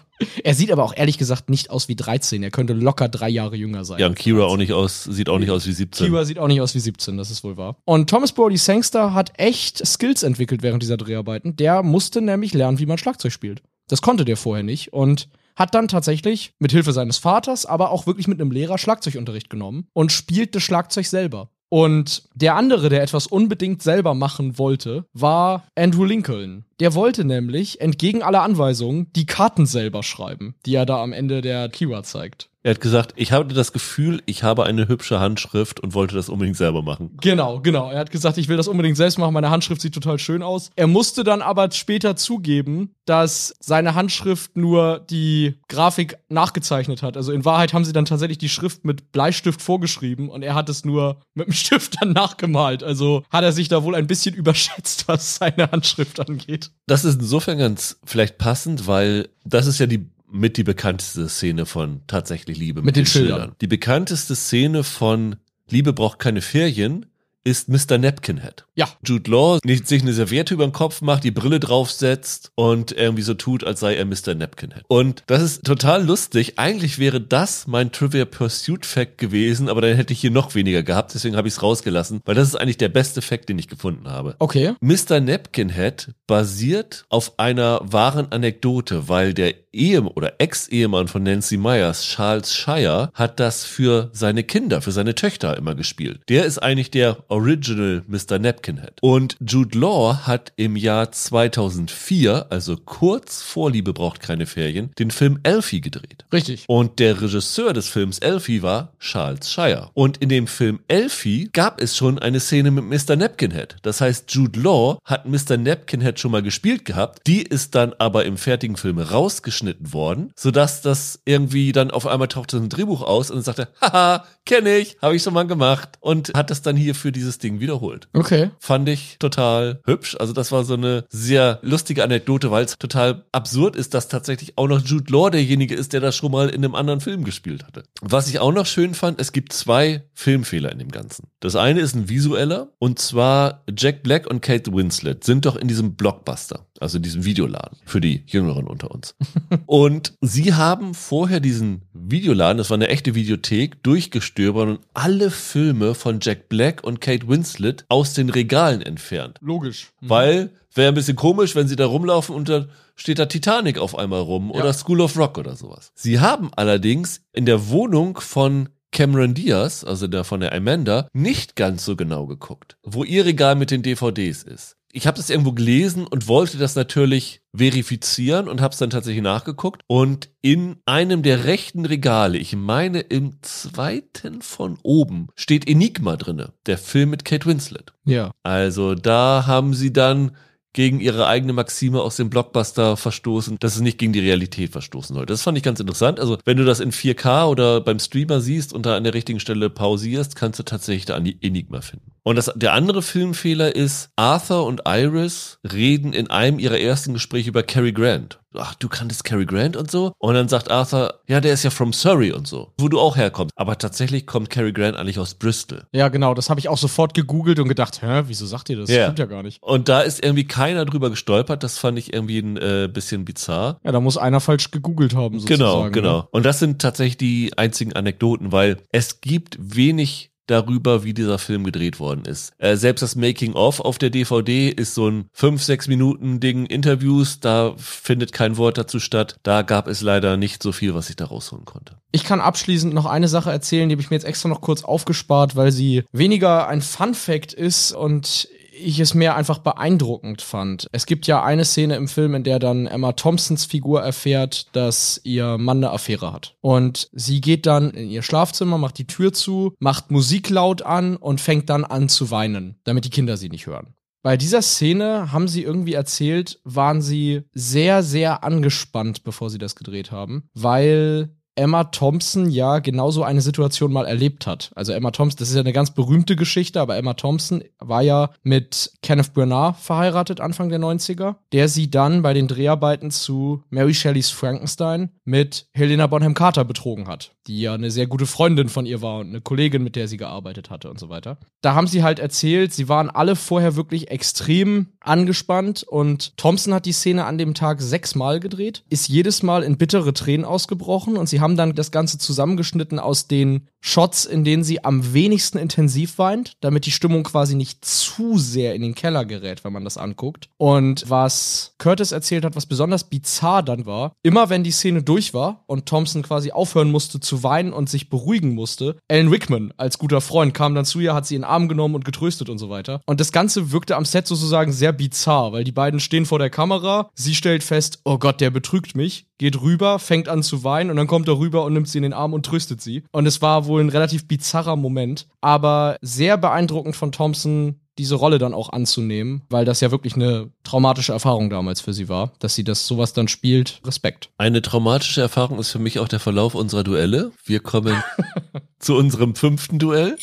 Er 0.43 0.55
sieht 0.55 0.71
aber 0.71 0.83
auch 0.83 0.95
ehrlich 0.95 1.17
gesagt 1.17 1.49
nicht 1.49 1.69
aus 1.69 1.87
wie 1.87 1.95
13. 1.95 2.41
Er 2.41 2.49
könnte 2.49 2.73
locker 2.73 3.07
drei 3.07 3.29
Jahre 3.29 3.55
jünger 3.55 3.85
sein. 3.85 3.99
Ja, 3.99 4.07
und 4.07 4.15
Kira 4.15 4.45
auch 4.45 4.57
nicht 4.57 4.73
aus, 4.73 5.03
sieht 5.03 5.29
auch 5.29 5.37
nicht 5.37 5.51
aus 5.51 5.67
wie 5.67 5.71
17. 5.71 6.07
Kira 6.07 6.25
sieht 6.25 6.39
auch 6.39 6.47
nicht 6.47 6.61
aus 6.61 6.73
wie 6.73 6.79
17, 6.79 7.17
das 7.17 7.29
ist 7.29 7.43
wohl 7.43 7.57
wahr. 7.57 7.77
Und 7.85 8.09
Thomas 8.09 8.31
Brody 8.31 8.57
Sangster 8.57 9.13
hat 9.13 9.33
echt 9.37 9.85
Skills 9.85 10.23
entwickelt 10.23 10.63
während 10.63 10.81
dieser 10.81 10.97
Dreharbeiten. 10.97 11.55
Der 11.55 11.83
musste 12.07 12.21
nämlich 12.21 12.53
lernen, 12.53 12.79
wie 12.79 12.85
man 12.85 12.97
Schlagzeug 12.97 13.33
spielt. 13.33 13.61
Das 13.89 14.01
konnte 14.01 14.23
der 14.23 14.37
vorher 14.37 14.63
nicht 14.63 14.93
und 14.93 15.27
hat 15.57 15.75
dann 15.75 15.89
tatsächlich 15.89 16.53
mit 16.57 16.71
Hilfe 16.71 16.93
seines 16.93 17.17
Vaters, 17.17 17.65
aber 17.65 17.91
auch 17.91 18.07
wirklich 18.07 18.29
mit 18.29 18.39
einem 18.39 18.49
Lehrer 18.49 18.77
Schlagzeugunterricht 18.77 19.49
genommen 19.49 19.87
und 19.91 20.13
spielte 20.13 20.61
Schlagzeug 20.61 21.05
selber. 21.05 21.49
Und 21.67 22.29
der 22.33 22.55
andere, 22.55 22.87
der 22.87 23.03
etwas 23.03 23.27
unbedingt 23.27 23.83
selber 23.83 24.13
machen 24.13 24.57
wollte, 24.57 25.03
war 25.11 25.67
Andrew 25.75 26.05
Lincoln. 26.05 26.63
Der 26.79 26.93
wollte 26.93 27.25
nämlich, 27.25 27.81
entgegen 27.81 28.23
aller 28.23 28.43
Anweisungen, 28.43 29.11
die 29.13 29.25
Karten 29.25 29.65
selber 29.65 30.01
schreiben, 30.01 30.55
die 30.65 30.75
er 30.75 30.85
da 30.85 31.03
am 31.03 31.11
Ende 31.11 31.41
der 31.41 31.67
Kira 31.67 32.03
zeigt. 32.03 32.49
Er 32.67 32.71
hat 32.71 32.81
gesagt, 32.81 33.13
ich 33.15 33.31
hatte 33.31 33.55
das 33.55 33.71
Gefühl, 33.71 34.21
ich 34.25 34.43
habe 34.43 34.65
eine 34.65 34.89
hübsche 34.89 35.21
Handschrift 35.21 35.79
und 35.79 35.93
wollte 35.93 36.15
das 36.15 36.27
unbedingt 36.27 36.57
selber 36.57 36.81
machen. 36.81 37.11
Genau, 37.21 37.61
genau. 37.61 37.89
Er 37.89 37.99
hat 37.99 38.11
gesagt, 38.11 38.37
ich 38.37 38.49
will 38.49 38.57
das 38.57 38.67
unbedingt 38.67 38.97
selbst 38.97 39.17
machen. 39.17 39.33
Meine 39.33 39.49
Handschrift 39.49 39.79
sieht 39.79 39.93
total 39.93 40.19
schön 40.19 40.43
aus. 40.43 40.69
Er 40.75 40.87
musste 40.87 41.23
dann 41.23 41.41
aber 41.41 41.71
später 41.71 42.17
zugeben, 42.17 42.93
dass 43.05 43.55
seine 43.61 43.95
Handschrift 43.95 44.57
nur 44.57 44.99
die 45.09 45.61
Grafik 45.69 46.17
nachgezeichnet 46.27 47.03
hat. 47.03 47.15
Also 47.15 47.31
in 47.31 47.45
Wahrheit 47.45 47.71
haben 47.71 47.85
sie 47.85 47.93
dann 47.93 48.03
tatsächlich 48.03 48.37
die 48.37 48.49
Schrift 48.49 48.83
mit 48.83 49.13
Bleistift 49.13 49.61
vorgeschrieben 49.61 50.27
und 50.27 50.43
er 50.43 50.53
hat 50.53 50.67
es 50.67 50.83
nur 50.83 51.21
mit 51.35 51.47
dem 51.47 51.53
Stift 51.53 52.01
dann 52.01 52.11
nachgemalt. 52.11 52.83
Also 52.83 53.23
hat 53.31 53.45
er 53.45 53.53
sich 53.53 53.69
da 53.69 53.83
wohl 53.83 53.95
ein 53.95 54.07
bisschen 54.07 54.35
überschätzt, 54.35 55.07
was 55.07 55.35
seine 55.35 55.71
Handschrift 55.71 56.19
angeht. 56.19 56.71
Das 56.85 57.05
ist 57.05 57.21
insofern 57.21 57.59
ganz 57.59 57.97
vielleicht 58.03 58.37
passend, 58.37 58.87
weil 58.87 59.29
das 59.45 59.67
ist 59.67 59.79
ja 59.79 59.85
die 59.85 60.09
mit 60.29 60.57
die 60.57 60.63
bekannteste 60.63 61.29
Szene 61.29 61.65
von 61.65 62.01
tatsächlich 62.07 62.57
Liebe 62.57 62.81
Mit 62.81 62.95
den 62.95 63.05
Schildern. 63.05 63.55
Die 63.61 63.67
bekannteste 63.67 64.35
Szene 64.35 64.83
von 64.83 65.37
Liebe 65.69 65.93
braucht 65.93 66.19
keine 66.19 66.41
Ferien 66.41 67.05
ist 67.43 67.69
Mr. 67.69 67.97
Napkinhead. 67.97 68.66
Ja. 68.77 68.87
Jude 69.03 69.31
Law 69.31 69.59
nicht 69.63 69.87
sich 69.87 70.03
eine 70.03 70.13
Serviette 70.13 70.53
über 70.53 70.67
den 70.67 70.71
Kopf 70.71 71.01
macht, 71.01 71.23
die 71.23 71.31
Brille 71.31 71.59
draufsetzt 71.59 72.51
und 72.53 72.91
irgendwie 72.91 73.23
so 73.23 73.33
tut, 73.33 73.63
als 73.63 73.79
sei 73.79 73.95
er 73.95 74.05
Mr. 74.05 74.35
Napkinhead. 74.35 74.83
Und 74.87 75.23
das 75.25 75.41
ist 75.41 75.65
total 75.65 76.05
lustig. 76.05 76.53
Eigentlich 76.59 76.99
wäre 76.99 77.19
das 77.19 77.65
mein 77.65 77.91
Trivia 77.91 78.25
Pursuit 78.25 78.85
Fact 78.85 79.17
gewesen, 79.17 79.67
aber 79.67 79.81
dann 79.81 79.95
hätte 79.95 80.13
ich 80.13 80.21
hier 80.21 80.29
noch 80.29 80.53
weniger 80.53 80.83
gehabt, 80.83 81.15
deswegen 81.15 81.35
habe 81.35 81.47
ich 81.47 81.55
es 81.55 81.63
rausgelassen, 81.63 82.21
weil 82.25 82.35
das 82.35 82.49
ist 82.49 82.55
eigentlich 82.55 82.77
der 82.77 82.89
beste 82.89 83.23
Fact, 83.23 83.49
den 83.49 83.57
ich 83.57 83.67
gefunden 83.67 84.07
habe. 84.07 84.35
Okay. 84.37 84.75
Mr. 84.79 85.19
Napkinhead 85.21 86.13
basiert 86.27 87.05
auf 87.09 87.39
einer 87.39 87.79
wahren 87.83 88.31
Anekdote, 88.31 89.09
weil 89.09 89.33
der 89.33 89.55
Ehe 89.73 90.01
oder 90.03 90.39
Ex-Ehemann 90.39 91.07
von 91.07 91.23
Nancy 91.23 91.57
Myers, 91.57 92.03
Charles 92.03 92.53
Shire, 92.53 93.11
hat 93.13 93.39
das 93.39 93.63
für 93.63 94.09
seine 94.11 94.43
Kinder, 94.43 94.81
für 94.81 94.91
seine 94.91 95.15
Töchter 95.15 95.55
immer 95.57 95.75
gespielt. 95.75 96.21
Der 96.29 96.45
ist 96.45 96.57
eigentlich 96.59 96.91
der 96.91 97.23
Original 97.29 98.03
Mr. 98.07 98.39
Napkinhead. 98.39 98.66
Und 99.01 99.37
Jude 99.39 99.77
Law 99.77 100.25
hat 100.25 100.53
im 100.55 100.75
Jahr 100.75 101.11
2004, 101.11 102.47
also 102.49 102.75
kurz 102.75 103.41
vor 103.41 103.71
Liebe 103.71 103.93
braucht 103.93 104.21
keine 104.21 104.45
Ferien, 104.45 104.91
den 104.99 105.11
Film 105.11 105.39
Elfie 105.43 105.81
gedreht. 105.81 106.25
Richtig. 106.31 106.65
Und 106.67 106.99
der 106.99 107.21
Regisseur 107.21 107.73
des 107.73 107.87
Films 107.87 108.19
Elfie 108.19 108.61
war 108.61 108.93
Charles 108.99 109.51
Shire. 109.51 109.89
Und 109.93 110.17
in 110.17 110.29
dem 110.29 110.47
Film 110.47 110.79
Elfie 110.87 111.49
gab 111.51 111.81
es 111.81 111.95
schon 111.95 112.19
eine 112.19 112.39
Szene 112.39 112.71
mit 112.71 112.85
Mr. 112.85 113.15
Napkinhead. 113.15 113.77
Das 113.81 114.01
heißt, 114.01 114.33
Jude 114.33 114.59
Law 114.59 114.99
hat 115.03 115.25
Mr. 115.25 115.57
Napkinhead 115.57 116.19
schon 116.19 116.31
mal 116.31 116.43
gespielt 116.43 116.85
gehabt. 116.85 117.25
Die 117.27 117.41
ist 117.41 117.75
dann 117.75 117.93
aber 117.97 118.25
im 118.25 118.37
fertigen 118.37 118.77
Film 118.77 118.99
rausgeschnitten 118.99 119.93
worden, 119.93 120.31
sodass 120.35 120.81
das 120.81 121.19
irgendwie 121.25 121.71
dann 121.71 121.91
auf 121.91 122.07
einmal 122.07 122.27
tauchte 122.27 122.57
ein 122.57 122.69
Drehbuch 122.69 123.01
aus 123.01 123.31
und 123.31 123.41
sagte, 123.41 123.69
haha, 123.81 124.25
kenne 124.45 124.77
ich, 124.77 124.97
habe 125.01 125.15
ich 125.15 125.23
schon 125.23 125.33
mal 125.33 125.45
gemacht 125.45 125.97
und 125.99 126.33
hat 126.33 126.49
das 126.49 126.61
dann 126.61 126.75
hier 126.75 126.95
für 126.95 127.11
dieses 127.11 127.37
Ding 127.37 127.59
wiederholt. 127.59 128.07
Okay. 128.13 128.49
Fand 128.59 128.89
ich 128.89 129.17
total 129.19 129.81
hübsch. 129.85 130.15
Also 130.19 130.33
das 130.33 130.51
war 130.51 130.63
so 130.63 130.75
eine 130.75 131.05
sehr 131.09 131.59
lustige 131.61 132.03
Anekdote, 132.03 132.51
weil 132.51 132.65
es 132.65 132.77
total 132.77 133.25
absurd 133.31 133.75
ist, 133.75 133.93
dass 133.93 134.07
tatsächlich 134.07 134.57
auch 134.57 134.67
noch 134.67 134.79
Jude 134.79 135.11
Law 135.11 135.29
derjenige 135.29 135.75
ist, 135.75 135.93
der 135.93 136.01
das 136.01 136.15
schon 136.15 136.31
mal 136.31 136.49
in 136.49 136.63
einem 136.63 136.75
anderen 136.75 137.01
Film 137.01 137.23
gespielt 137.23 137.65
hatte. 137.65 137.83
Was 138.01 138.27
ich 138.27 138.39
auch 138.39 138.53
noch 138.53 138.65
schön 138.65 138.93
fand, 138.93 139.19
es 139.19 139.31
gibt 139.31 139.53
zwei 139.53 140.03
Filmfehler 140.13 140.71
in 140.71 140.79
dem 140.79 140.91
Ganzen. 140.91 141.27
Das 141.39 141.55
eine 141.55 141.79
ist 141.79 141.95
ein 141.95 142.09
visueller 142.09 142.69
und 142.79 142.99
zwar 142.99 143.63
Jack 143.75 144.03
Black 144.03 144.27
und 144.27 144.41
Kate 144.41 144.71
Winslet 144.73 145.23
sind 145.23 145.45
doch 145.45 145.55
in 145.55 145.67
diesem 145.67 145.95
Blockbuster, 145.95 146.66
also 146.81 146.99
diesem 146.99 147.25
Videoladen 147.25 147.77
für 147.85 148.01
die 148.01 148.23
Jüngeren 148.27 148.67
unter 148.67 148.91
uns. 148.91 149.15
und 149.65 150.13
sie 150.21 150.53
haben 150.53 150.93
vorher 150.93 151.39
diesen 151.39 151.81
Videoladen, 151.93 152.57
das 152.57 152.69
war 152.69 152.75
eine 152.75 152.87
echte 152.89 153.15
Videothek, 153.15 153.81
durchgestöbert 153.83 154.67
und 154.67 154.79
alle 154.93 155.31
Filme 155.31 155.95
von 155.95 156.19
Jack 156.21 156.49
Black 156.49 156.83
und 156.83 157.01
Kate 157.01 157.27
Winslet 157.27 157.85
aus 157.89 158.13
den 158.13 158.29
Regalen 158.29 158.81
entfernt. 158.81 159.37
Logisch. 159.41 159.91
Weil 160.01 160.51
wäre 160.73 160.89
ein 160.89 160.95
bisschen 160.95 161.15
komisch, 161.15 161.55
wenn 161.55 161.67
sie 161.67 161.75
da 161.75 161.85
rumlaufen 161.87 162.35
und 162.35 162.47
dann 162.49 162.69
steht 162.95 163.19
da 163.19 163.25
Titanic 163.25 163.77
auf 163.77 163.97
einmal 163.97 164.21
rum 164.21 164.51
Ja. 164.53 164.61
oder 164.61 164.73
School 164.73 165.01
of 165.01 165.17
Rock 165.17 165.37
oder 165.37 165.55
sowas. 165.55 165.91
Sie 165.95 166.19
haben 166.19 166.51
allerdings 166.55 167.21
in 167.33 167.45
der 167.45 167.69
Wohnung 167.69 168.19
von 168.19 168.69
Cameron 168.91 169.33
Diaz, 169.33 169.83
also 169.83 170.07
der 170.07 170.23
von 170.23 170.39
der 170.39 170.53
Amanda, 170.53 171.09
nicht 171.13 171.55
ganz 171.55 171.83
so 171.83 171.95
genau 171.95 172.25
geguckt, 172.25 172.77
wo 172.83 173.03
ihr 173.03 173.25
Regal 173.25 173.55
mit 173.55 173.69
den 173.69 173.83
DVDs 173.83 174.43
ist. 174.43 174.76
Ich 174.93 175.05
habe 175.05 175.17
das 175.17 175.29
irgendwo 175.29 175.51
gelesen 175.51 176.07
und 176.07 176.27
wollte 176.27 176.57
das 176.57 176.75
natürlich 176.75 177.41
verifizieren 177.55 178.47
und 178.47 178.61
habe 178.61 178.71
es 178.71 178.79
dann 178.79 178.89
tatsächlich 178.89 179.23
nachgeguckt. 179.23 179.81
Und 179.87 180.29
in 180.41 180.77
einem 180.85 181.23
der 181.23 181.43
rechten 181.43 181.85
Regale, 181.85 182.37
ich 182.37 182.55
meine 182.55 183.01
im 183.01 183.37
zweiten 183.41 184.41
von 184.41 184.79
oben, 184.83 185.27
steht 185.35 185.67
Enigma 185.67 186.15
drinne, 186.15 186.53
der 186.65 186.77
Film 186.77 187.09
mit 187.09 187.25
Kate 187.25 187.45
Winslet. 187.45 187.93
Ja. 188.05 188.31
Also 188.43 188.95
da 188.95 189.45
haben 189.45 189.73
sie 189.73 189.91
dann 189.91 190.31
gegen 190.77 190.99
ihre 190.99 191.25
eigene 191.25 191.53
Maxime 191.53 191.99
aus 192.01 192.17
dem 192.17 192.29
Blockbuster 192.29 192.97
verstoßen, 192.97 193.57
dass 193.59 193.75
es 193.75 193.81
nicht 193.81 193.97
gegen 193.97 194.13
die 194.13 194.19
Realität 194.19 194.71
verstoßen 194.71 195.15
soll. 195.15 195.25
Das 195.25 195.41
fand 195.41 195.57
ich 195.57 195.63
ganz 195.63 195.79
interessant. 195.79 196.19
Also 196.19 196.37
wenn 196.45 196.57
du 196.57 196.65
das 196.65 196.79
in 196.79 196.91
4K 196.91 197.47
oder 197.47 197.81
beim 197.81 197.97
Streamer 197.97 198.41
siehst 198.41 198.73
und 198.73 198.85
da 198.85 198.95
an 198.95 199.03
der 199.03 199.15
richtigen 199.15 199.39
Stelle 199.39 199.71
pausierst, 199.71 200.35
kannst 200.35 200.59
du 200.59 200.63
tatsächlich 200.63 201.05
da 201.05 201.15
an 201.15 201.25
Enigma 201.25 201.81
finden. 201.81 202.11
Und 202.27 202.35
das, 202.35 202.51
der 202.55 202.73
andere 202.73 203.01
Filmfehler 203.01 203.73
ist, 203.73 204.09
Arthur 204.17 204.65
und 204.65 204.81
Iris 204.85 205.59
reden 205.63 206.11
in 206.11 206.29
einem 206.29 206.59
ihrer 206.59 206.77
ersten 206.77 207.13
Gespräche 207.13 207.47
über 207.47 207.63
Cary 207.63 207.93
Grant. 207.93 208.41
Ach, 208.53 208.75
du 208.75 208.89
kanntest 208.89 209.23
Cary 209.23 209.45
Grant 209.45 209.77
und 209.77 209.89
so? 209.89 210.11
Und 210.17 210.33
dann 210.33 210.49
sagt 210.49 210.69
Arthur, 210.69 211.21
ja, 211.29 211.39
der 211.39 211.53
ist 211.53 211.63
ja 211.63 211.69
from 211.69 211.93
Surrey 211.93 212.33
und 212.33 212.45
so, 212.45 212.73
wo 212.79 212.89
du 212.89 212.99
auch 212.99 213.15
herkommst. 213.15 213.53
Aber 213.55 213.77
tatsächlich 213.77 214.27
kommt 214.27 214.49
Cary 214.49 214.73
Grant 214.73 214.97
eigentlich 214.97 215.19
aus 215.19 215.35
Bristol. 215.35 215.85
Ja, 215.93 216.09
genau, 216.09 216.33
das 216.33 216.49
habe 216.49 216.59
ich 216.59 216.67
auch 216.67 216.77
sofort 216.77 217.13
gegoogelt 217.13 217.59
und 217.59 217.69
gedacht, 217.69 218.01
hä, 218.01 218.23
wieso 218.25 218.45
sagt 218.45 218.67
ihr 218.69 218.75
das? 218.75 218.89
Ja. 218.89 219.03
Stimmt 219.03 219.19
ja 219.19 219.25
gar 219.25 219.43
nicht. 219.43 219.63
Und 219.63 219.87
da 219.87 220.01
ist 220.01 220.21
irgendwie 220.21 220.47
keiner 220.47 220.83
drüber 220.83 221.09
gestolpert. 221.09 221.63
Das 221.63 221.77
fand 221.77 221.97
ich 221.97 222.13
irgendwie 222.13 222.39
ein 222.39 222.57
äh, 222.57 222.89
bisschen 222.91 223.23
bizarr. 223.23 223.79
Ja, 223.85 223.93
da 223.93 224.01
muss 224.01 224.17
einer 224.17 224.41
falsch 224.41 224.71
gegoogelt 224.71 225.15
haben, 225.15 225.39
sozusagen. 225.39 225.93
Genau, 225.93 226.09
genau. 226.09 226.17
Ne? 226.23 226.27
Und 226.31 226.45
das 226.45 226.59
sind 226.59 226.81
tatsächlich 226.81 227.15
die 227.15 227.57
einzigen 227.57 227.93
Anekdoten, 227.93 228.51
weil 228.51 228.79
es 228.91 229.21
gibt 229.21 229.57
wenig 229.61 230.31
darüber, 230.47 231.03
wie 231.03 231.13
dieser 231.13 231.37
Film 231.37 231.63
gedreht 231.63 231.99
worden 231.99 232.25
ist. 232.25 232.53
Äh, 232.57 232.75
selbst 232.75 233.01
das 233.01 233.15
Making 233.15 233.53
of 233.53 233.79
auf 233.79 233.97
der 233.97 234.09
DVD 234.09 234.69
ist 234.69 234.95
so 234.95 235.09
ein 235.09 235.25
5, 235.33 235.61
6 235.61 235.87
Minuten 235.87 236.39
Ding 236.39 236.65
Interviews, 236.65 237.39
da 237.39 237.73
findet 237.77 238.31
kein 238.31 238.57
Wort 238.57 238.77
dazu 238.77 238.99
statt. 238.99 239.35
Da 239.43 239.61
gab 239.61 239.87
es 239.87 240.01
leider 240.01 240.37
nicht 240.37 240.63
so 240.63 240.71
viel, 240.71 240.95
was 240.95 241.09
ich 241.09 241.15
da 241.15 241.25
rausholen 241.25 241.65
konnte. 241.65 241.97
Ich 242.11 242.23
kann 242.23 242.41
abschließend 242.41 242.93
noch 242.93 243.05
eine 243.05 243.27
Sache 243.27 243.51
erzählen, 243.51 243.89
die 243.89 243.93
habe 243.93 244.01
ich 244.01 244.09
mir 244.09 244.15
jetzt 244.15 244.25
extra 244.25 244.49
noch 244.49 244.61
kurz 244.61 244.83
aufgespart, 244.83 245.55
weil 245.55 245.71
sie 245.71 246.03
weniger 246.11 246.67
ein 246.67 246.81
Fun 246.81 247.13
Fact 247.13 247.53
ist 247.53 247.91
und 247.91 248.47
ich 248.77 248.99
es 248.99 249.13
mehr 249.13 249.35
einfach 249.35 249.59
beeindruckend 249.59 250.41
fand. 250.41 250.87
Es 250.91 251.05
gibt 251.05 251.27
ja 251.27 251.43
eine 251.43 251.65
Szene 251.65 251.95
im 251.95 252.07
Film, 252.07 252.35
in 252.35 252.43
der 252.43 252.59
dann 252.59 252.87
Emma 252.87 253.13
Thompsons 253.13 253.65
Figur 253.65 254.01
erfährt, 254.01 254.67
dass 254.75 255.19
ihr 255.23 255.57
Mann 255.57 255.77
eine 255.77 255.91
Affäre 255.91 256.33
hat. 256.33 256.55
Und 256.61 257.09
sie 257.11 257.41
geht 257.41 257.65
dann 257.65 257.91
in 257.91 258.09
ihr 258.09 258.21
Schlafzimmer, 258.21 258.77
macht 258.77 258.97
die 258.97 259.07
Tür 259.07 259.33
zu, 259.33 259.73
macht 259.79 260.11
Musik 260.11 260.49
laut 260.49 260.81
an 260.81 261.17
und 261.17 261.41
fängt 261.41 261.69
dann 261.69 261.83
an 261.83 262.09
zu 262.09 262.31
weinen, 262.31 262.79
damit 262.83 263.05
die 263.05 263.09
Kinder 263.09 263.37
sie 263.37 263.49
nicht 263.49 263.67
hören. 263.67 263.93
Bei 264.23 264.35
dieser 264.35 264.61
Szene 264.61 265.31
haben 265.31 265.47
sie 265.47 265.63
irgendwie 265.63 265.93
erzählt, 265.93 266.59
waren 266.63 267.01
sie 267.01 267.43
sehr, 267.53 268.03
sehr 268.03 268.43
angespannt, 268.43 269.23
bevor 269.23 269.49
sie 269.49 269.57
das 269.57 269.75
gedreht 269.75 270.11
haben, 270.11 270.49
weil 270.53 271.36
Emma 271.57 271.85
Thompson 271.85 272.49
ja 272.49 272.79
genauso 272.79 273.23
eine 273.23 273.41
Situation 273.41 273.91
mal 273.91 274.05
erlebt 274.05 274.47
hat. 274.47 274.71
Also 274.75 274.93
Emma 274.93 275.11
Thompson, 275.11 275.39
das 275.39 275.49
ist 275.49 275.55
ja 275.55 275.61
eine 275.61 275.73
ganz 275.73 275.91
berühmte 275.91 276.35
Geschichte, 276.35 276.79
aber 276.79 276.97
Emma 276.97 277.13
Thompson 277.13 277.63
war 277.79 278.01
ja 278.01 278.29
mit 278.43 278.91
Kenneth 279.01 279.33
Branagh 279.33 279.73
verheiratet 279.73 280.39
Anfang 280.39 280.69
der 280.69 280.79
90er, 280.79 281.35
der 281.51 281.67
sie 281.67 281.89
dann 281.89 282.21
bei 282.21 282.33
den 282.33 282.47
Dreharbeiten 282.47 283.11
zu 283.11 283.63
Mary 283.69 283.93
Shelleys 283.93 284.29
Frankenstein 284.29 285.09
mit 285.25 285.67
Helena 285.73 286.07
Bonham 286.07 286.33
Carter 286.33 286.63
betrogen 286.63 287.07
hat, 287.07 287.35
die 287.47 287.61
ja 287.61 287.73
eine 287.73 287.91
sehr 287.91 288.07
gute 288.07 288.25
Freundin 288.25 288.69
von 288.69 288.85
ihr 288.85 289.01
war 289.01 289.19
und 289.19 289.29
eine 289.29 289.41
Kollegin, 289.41 289.83
mit 289.83 289.95
der 289.95 290.07
sie 290.07 290.17
gearbeitet 290.17 290.69
hatte 290.69 290.89
und 290.89 290.99
so 290.99 291.09
weiter. 291.09 291.37
Da 291.61 291.73
haben 291.73 291.87
sie 291.87 292.03
halt 292.03 292.19
erzählt, 292.19 292.73
sie 292.73 292.89
waren 292.89 293.09
alle 293.09 293.35
vorher 293.35 293.75
wirklich 293.75 294.11
extrem 294.11 294.87
angespannt 294.99 295.83
und 295.83 296.37
Thompson 296.37 296.73
hat 296.73 296.85
die 296.85 296.91
Szene 296.91 297.25
an 297.25 297.37
dem 297.37 297.53
Tag 297.53 297.81
sechsmal 297.81 298.39
gedreht, 298.39 298.83
ist 298.89 299.07
jedes 299.07 299.43
Mal 299.43 299.63
in 299.63 299.77
bittere 299.77 300.13
Tränen 300.13 300.45
ausgebrochen 300.45 301.17
und 301.17 301.27
sie 301.27 301.39
haben 301.39 301.55
dann 301.55 301.73
das 301.73 301.91
Ganze 301.91 302.17
zusammengeschnitten 302.17 302.99
aus 302.99 303.27
den 303.27 303.67
Shots, 303.79 304.25
in 304.25 304.43
denen 304.43 304.63
sie 304.63 304.83
am 304.83 305.13
wenigsten 305.13 305.57
intensiv 305.57 306.17
weint, 306.17 306.57
damit 306.59 306.85
die 306.85 306.91
Stimmung 306.91 307.23
quasi 307.23 307.55
nicht 307.55 307.85
zu 307.85 308.37
sehr 308.37 308.75
in 308.75 308.81
den 308.81 308.95
Keller 308.95 309.23
gerät, 309.23 309.63
wenn 309.63 309.71
man 309.71 309.83
das 309.83 309.97
anguckt. 309.97 310.49
Und 310.57 311.05
was 311.07 311.75
Curtis 311.77 312.11
erzählt 312.11 312.43
hat, 312.43 312.55
was 312.55 312.65
besonders 312.65 313.05
bizarr 313.05 313.63
dann 313.63 313.85
war, 313.85 314.13
immer 314.23 314.49
wenn 314.49 314.63
die 314.63 314.71
Szene 314.71 315.03
durch 315.03 315.33
war 315.33 315.63
und 315.67 315.85
Thompson 315.85 316.23
quasi 316.23 316.51
aufhören 316.51 316.91
musste 316.91 317.19
zu 317.19 317.36
weinen 317.43 317.73
und 317.73 317.89
sich 317.89 318.09
beruhigen 318.09 318.53
musste, 318.53 318.97
Alan 319.09 319.27
Rickman 319.27 319.73
als 319.77 319.97
guter 319.97 320.21
Freund 320.21 320.53
kam 320.53 320.75
dann 320.75 320.85
zu 320.85 320.99
ihr, 320.99 321.13
hat 321.13 321.25
sie 321.25 321.35
in 321.35 321.41
den 321.41 321.49
Arm 321.49 321.67
genommen 321.67 321.95
und 321.95 322.05
getröstet 322.05 322.49
und 322.49 322.57
so 322.57 322.69
weiter. 322.69 323.01
Und 323.05 323.19
das 323.19 323.31
Ganze 323.31 323.71
wirkte 323.71 323.95
am 323.95 324.05
Set 324.05 324.27
sozusagen 324.27 324.71
sehr 324.71 324.91
bizarr, 324.91 325.51
weil 325.51 325.63
die 325.63 325.71
beiden 325.71 325.99
stehen 325.99 326.25
vor 326.25 326.39
der 326.39 326.49
Kamera, 326.49 327.09
sie 327.15 327.35
stellt 327.35 327.63
fest, 327.63 327.99
oh 328.05 328.17
Gott, 328.17 328.41
der 328.41 328.49
betrügt 328.49 328.95
mich, 328.95 329.27
geht 329.37 329.61
rüber, 329.61 329.99
fängt 329.99 330.29
an 330.29 330.43
zu 330.43 330.63
weinen 330.63 330.89
und 330.89 330.97
dann 330.97 331.07
kommt 331.07 331.27
er 331.27 331.39
rüber 331.39 331.63
und 331.63 331.73
nimmt 331.73 331.87
sie 331.87 331.99
in 331.99 332.03
den 332.03 332.13
Arm 332.13 332.33
und 332.33 332.45
tröstet 332.45 332.81
sie. 332.81 333.03
Und 333.11 333.25
es 333.25 333.41
war 333.41 333.65
wohl 333.65 333.81
ein 333.81 333.89
relativ 333.89 334.27
bizarrer 334.27 334.75
Moment, 334.75 335.27
aber 335.41 335.97
sehr 336.01 336.37
beeindruckend 336.37 336.95
von 336.95 337.11
Thompson, 337.11 337.79
diese 337.97 338.15
Rolle 338.15 338.37
dann 338.37 338.53
auch 338.53 338.69
anzunehmen, 338.69 339.43
weil 339.49 339.65
das 339.65 339.81
ja 339.81 339.91
wirklich 339.91 340.15
eine 340.15 340.49
traumatische 340.63 341.13
Erfahrung 341.13 341.49
damals 341.49 341.81
für 341.81 341.93
sie 341.93 342.09
war, 342.09 342.33
dass 342.39 342.55
sie 342.55 342.63
das 342.63 342.87
sowas 342.87 343.13
dann 343.13 343.27
spielt. 343.27 343.81
Respekt. 343.85 344.29
Eine 344.37 344.61
traumatische 344.61 345.21
Erfahrung 345.21 345.59
ist 345.59 345.71
für 345.71 345.79
mich 345.79 345.99
auch 345.99 346.07
der 346.07 346.19
Verlauf 346.19 346.55
unserer 346.55 346.83
Duelle. 346.83 347.31
Wir 347.45 347.59
kommen 347.59 348.01
zu 348.79 348.95
unserem 348.95 349.35
fünften 349.35 349.79
Duell. 349.79 350.17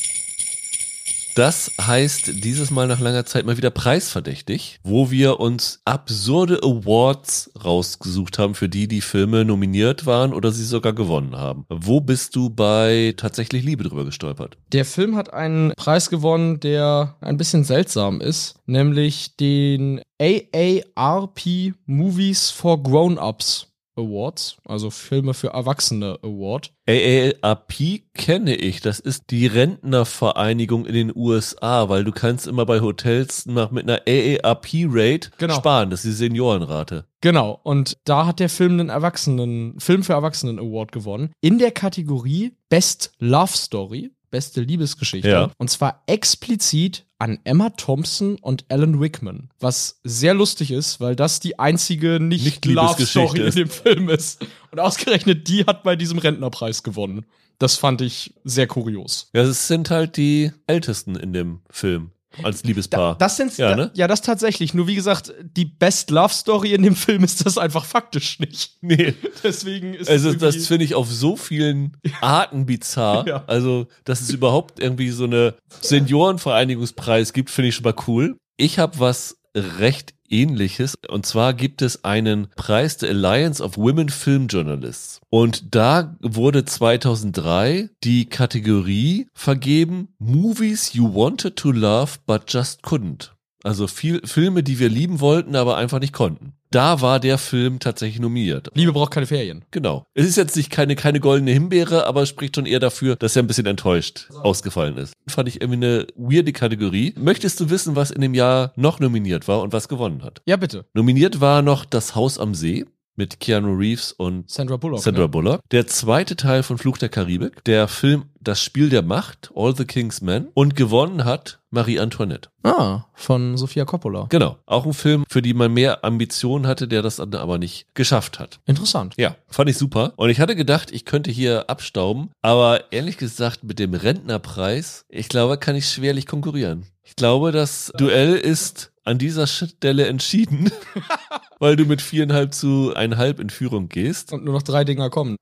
Das 1.35 1.69
heißt 1.81 2.45
dieses 2.45 2.71
Mal 2.71 2.87
nach 2.87 3.01
langer 3.01 3.25
Zeit 3.25 3.45
mal 3.45 3.57
wieder 3.57 3.69
preisverdächtig, 3.69 4.79
wo 4.83 5.11
wir 5.11 5.41
uns 5.41 5.81
absurde 5.83 6.63
Awards 6.63 7.51
rausgesucht 7.61 8.39
haben, 8.39 8.55
für 8.55 8.69
die 8.69 8.87
die 8.87 9.01
Filme 9.01 9.43
nominiert 9.43 10.05
waren 10.05 10.33
oder 10.33 10.53
sie 10.53 10.63
sogar 10.63 10.93
gewonnen 10.93 11.35
haben. 11.35 11.65
Wo 11.67 11.99
bist 11.99 12.37
du 12.37 12.49
bei 12.49 13.13
tatsächlich 13.17 13.65
Liebe 13.65 13.83
drüber 13.83 14.05
gestolpert? 14.05 14.57
Der 14.71 14.85
Film 14.85 15.17
hat 15.17 15.33
einen 15.33 15.73
Preis 15.75 16.09
gewonnen, 16.09 16.61
der 16.61 17.17
ein 17.19 17.35
bisschen 17.35 17.65
seltsam 17.65 18.21
ist, 18.21 18.55
nämlich 18.65 19.35
den 19.35 19.99
AARP 20.21 21.73
Movies 21.85 22.49
for 22.49 22.81
Grown-Ups 22.81 23.74
Awards, 23.95 24.57
also 24.65 24.89
Filme 24.89 25.33
für 25.33 25.49
Erwachsene 25.49 26.19
Award. 26.21 26.73
AARP 26.87 27.73
kenne 28.13 28.55
ich, 28.55 28.81
das 28.81 28.99
ist 28.99 29.31
die 29.31 29.47
Rentnervereinigung 29.47 30.85
in 30.85 30.93
den 30.93 31.11
USA, 31.15 31.89
weil 31.89 32.03
du 32.03 32.11
kannst 32.11 32.47
immer 32.47 32.65
bei 32.65 32.81
Hotels 32.81 33.45
nach, 33.45 33.71
mit 33.71 33.89
einer 33.89 34.01
AARP-Rate 34.07 35.31
Genau. 35.37 35.55
sparen, 35.55 35.89
das 35.89 36.05
ist 36.05 36.11
die 36.19 36.25
Seniorenrate. 36.25 37.05
Genau, 37.21 37.59
und 37.63 37.97
da 38.03 38.25
hat 38.27 38.39
der 38.39 38.49
Film 38.49 38.73
einen 38.79 38.89
Erwachsenen, 38.89 39.79
Film 39.79 40.03
für 40.03 40.13
Erwachsenen 40.13 40.59
Award 40.59 40.91
gewonnen. 40.91 41.31
In 41.41 41.57
der 41.57 41.71
Kategorie 41.71 42.53
Best 42.69 43.13
Love 43.19 43.53
Story, 43.55 44.11
beste 44.35 44.59
Liebesgeschichte. 44.59 45.29
Ja. 45.29 45.51
Und 45.57 45.69
zwar 45.69 46.03
explizit 46.07 47.05
an 47.19 47.39
Emma 47.45 47.69
Thompson 47.69 48.35
und 48.41 48.65
Alan 48.67 48.95
Rickman. 48.95 49.49
Was 49.61 50.01
sehr 50.03 50.33
lustig 50.33 50.71
ist, 50.71 50.99
weil 50.99 51.15
das 51.15 51.39
die 51.39 51.57
einzige 51.57 52.19
Nicht 52.19 52.43
Nicht-Love-Story 52.43 53.39
in 53.39 53.45
Liebesgeschichte 53.45 53.55
dem 53.55 53.69
Film 53.69 54.09
ist. 54.09 54.45
Und 54.71 54.81
ausgerechnet 54.81 55.47
die 55.47 55.65
hat 55.65 55.83
bei 55.83 55.95
diesem 55.95 56.17
Rentnerpreis 56.17 56.83
gewonnen. 56.83 57.25
Das 57.59 57.77
fand 57.77 58.01
ich 58.01 58.33
sehr 58.43 58.67
kurios. 58.67 59.29
Ja, 59.33 59.43
es 59.43 59.69
sind 59.69 59.89
halt 59.89 60.17
die 60.17 60.51
Ältesten 60.67 61.15
in 61.15 61.31
dem 61.31 61.61
Film 61.69 62.11
als 62.43 62.63
Liebespaar. 62.63 63.17
Das 63.17 63.37
sind 63.37 63.57
Ja, 63.57 63.71
ja, 63.71 63.75
ne? 63.75 63.91
ja, 63.93 64.07
das 64.07 64.21
tatsächlich. 64.21 64.73
Nur 64.73 64.87
wie 64.87 64.95
gesagt, 64.95 65.33
die 65.41 65.65
Best 65.65 66.09
Love 66.11 66.33
Story 66.33 66.73
in 66.73 66.83
dem 66.83 66.95
Film 66.95 67.23
ist 67.23 67.45
das 67.45 67.57
einfach 67.57 67.85
faktisch 67.85 68.39
nicht. 68.39 68.77
nee. 68.81 69.13
Deswegen 69.43 69.93
ist 69.93 70.09
Also 70.09 70.29
es 70.29 70.37
das 70.37 70.67
finde 70.67 70.85
ich 70.85 70.95
auf 70.95 71.11
so 71.11 71.35
vielen 71.35 71.97
Arten 72.21 72.65
bizarr. 72.65 73.27
Ja. 73.27 73.43
Also, 73.47 73.87
dass 74.03 74.21
es 74.21 74.29
überhaupt 74.29 74.79
irgendwie 74.79 75.09
so 75.09 75.23
eine 75.25 75.55
Seniorenvereinigungspreis 75.81 77.33
gibt, 77.33 77.49
finde 77.49 77.69
ich 77.69 77.75
schon 77.75 77.83
mal 77.83 77.95
cool. 78.07 78.37
Ich 78.57 78.79
habe 78.79 78.99
was 78.99 79.37
recht 79.55 80.13
ähnliches. 80.29 80.95
Und 81.07 81.25
zwar 81.25 81.53
gibt 81.53 81.81
es 81.81 82.03
einen 82.03 82.47
Preis 82.55 82.97
der 82.97 83.09
Alliance 83.09 83.63
of 83.63 83.77
Women 83.77 84.09
Film 84.09 84.47
Journalists. 84.47 85.21
Und 85.29 85.75
da 85.75 86.15
wurde 86.21 86.65
2003 86.65 87.89
die 88.03 88.27
Kategorie 88.27 89.27
vergeben 89.33 90.09
Movies 90.19 90.93
you 90.93 91.13
wanted 91.13 91.55
to 91.55 91.71
love 91.71 92.17
but 92.25 92.43
just 92.47 92.83
couldn't. 92.83 93.34
Also 93.65 93.87
viel, 93.87 94.21
Filme, 94.25 94.61
die 94.61 94.77
wir 94.77 94.89
lieben 94.89 95.19
wollten, 95.19 95.55
aber 95.55 95.75
einfach 95.75 95.99
nicht 95.99 96.13
konnten. 96.13 96.53
Da 96.69 97.01
war 97.01 97.19
der 97.19 97.39
Film 97.39 97.79
tatsächlich 97.79 98.19
nominiert. 98.19 98.69
Liebe 98.75 98.93
braucht 98.93 99.11
keine 99.11 99.25
Ferien. 99.25 99.65
Genau. 99.71 100.05
Es 100.13 100.27
ist 100.27 100.35
jetzt 100.35 100.55
nicht 100.55 100.69
keine, 100.69 100.95
keine 100.95 101.19
goldene 101.19 101.51
Himbeere, 101.51 102.05
aber 102.05 102.21
es 102.21 102.29
spricht 102.29 102.55
schon 102.55 102.67
eher 102.67 102.79
dafür, 102.79 103.15
dass 103.15 103.35
er 103.35 103.41
ein 103.41 103.47
bisschen 103.47 103.65
enttäuscht 103.65 104.29
ausgefallen 104.43 104.97
ist. 104.97 105.13
Fand 105.27 105.47
ich 105.47 105.61
irgendwie 105.61 105.85
eine 105.85 106.07
weirde 106.15 106.53
Kategorie. 106.53 107.15
Möchtest 107.17 107.59
du 107.59 107.71
wissen, 107.71 107.95
was 107.95 108.11
in 108.11 108.21
dem 108.21 108.35
Jahr 108.35 108.71
noch 108.75 108.99
nominiert 108.99 109.47
war 109.47 109.61
und 109.61 109.73
was 109.73 109.87
gewonnen 109.87 110.21
hat? 110.21 110.41
Ja, 110.45 110.57
bitte. 110.57 110.85
Nominiert 110.93 111.41
war 111.41 111.63
noch 111.63 111.85
Das 111.85 112.13
Haus 112.13 112.37
am 112.37 112.53
See 112.53 112.85
mit 113.15 113.39
Keanu 113.39 113.75
Reeves 113.75 114.11
und 114.11 114.49
Sandra 114.49 114.77
Bullock. 114.77 115.01
Sandra 115.01 115.23
ne? 115.23 115.29
Bullock. 115.29 115.61
Der 115.71 115.87
zweite 115.87 116.35
Teil 116.35 116.63
von 116.63 116.77
Fluch 116.77 116.97
der 116.97 117.09
Karibik. 117.09 117.63
Der 117.65 117.87
Film 117.87 118.25
Das 118.39 118.61
Spiel 118.61 118.89
der 118.89 119.01
Macht, 119.01 119.51
All 119.55 119.75
the 119.75 119.85
King's 119.85 120.21
Men. 120.21 120.49
Und 120.53 120.75
gewonnen 120.75 121.25
hat 121.25 121.59
Marie 121.71 121.99
Antoinette. 121.99 122.49
Ah, 122.63 123.05
von 123.13 123.57
Sofia 123.57 123.85
Coppola. 123.85 124.27
Genau. 124.29 124.57
Auch 124.65 124.85
ein 124.85 124.93
Film, 124.93 125.25
für 125.29 125.41
die 125.41 125.53
man 125.53 125.73
mehr 125.73 126.05
Ambitionen 126.05 126.67
hatte, 126.67 126.87
der 126.87 127.01
das 127.01 127.17
dann 127.17 127.33
aber 127.33 127.57
nicht 127.57 127.87
geschafft 127.93 128.39
hat. 128.39 128.59
Interessant. 128.65 129.13
Ja, 129.17 129.35
fand 129.47 129.69
ich 129.69 129.77
super. 129.77 130.13
Und 130.15 130.29
ich 130.29 130.39
hatte 130.39 130.55
gedacht, 130.55 130.91
ich 130.91 131.05
könnte 131.05 131.31
hier 131.31 131.69
abstauben, 131.69 132.31
aber 132.41 132.91
ehrlich 132.91 133.17
gesagt, 133.17 133.63
mit 133.63 133.79
dem 133.79 133.93
Rentnerpreis, 133.93 135.05
ich 135.09 135.27
glaube, 135.27 135.57
kann 135.57 135.75
ich 135.75 135.89
schwerlich 135.89 136.27
konkurrieren. 136.27 136.85
Ich 137.03 137.15
glaube, 137.15 137.51
das 137.51 137.91
Duell 137.97 138.35
ist 138.35 138.91
an 139.05 139.19
dieser 139.19 139.47
Stelle 139.47 140.07
entschieden, 140.07 140.71
weil 141.59 141.75
du 141.75 141.85
mit 141.85 142.01
viereinhalb 142.01 142.53
zu 142.53 142.93
eineinhalb 142.95 143.39
in 143.39 143.49
Führung 143.49 143.87
gehst. 143.87 144.33
Und 144.33 144.43
nur 144.43 144.53
noch 144.53 144.63
drei 144.63 144.83
Dinger 144.83 145.09
kommen. 145.09 145.37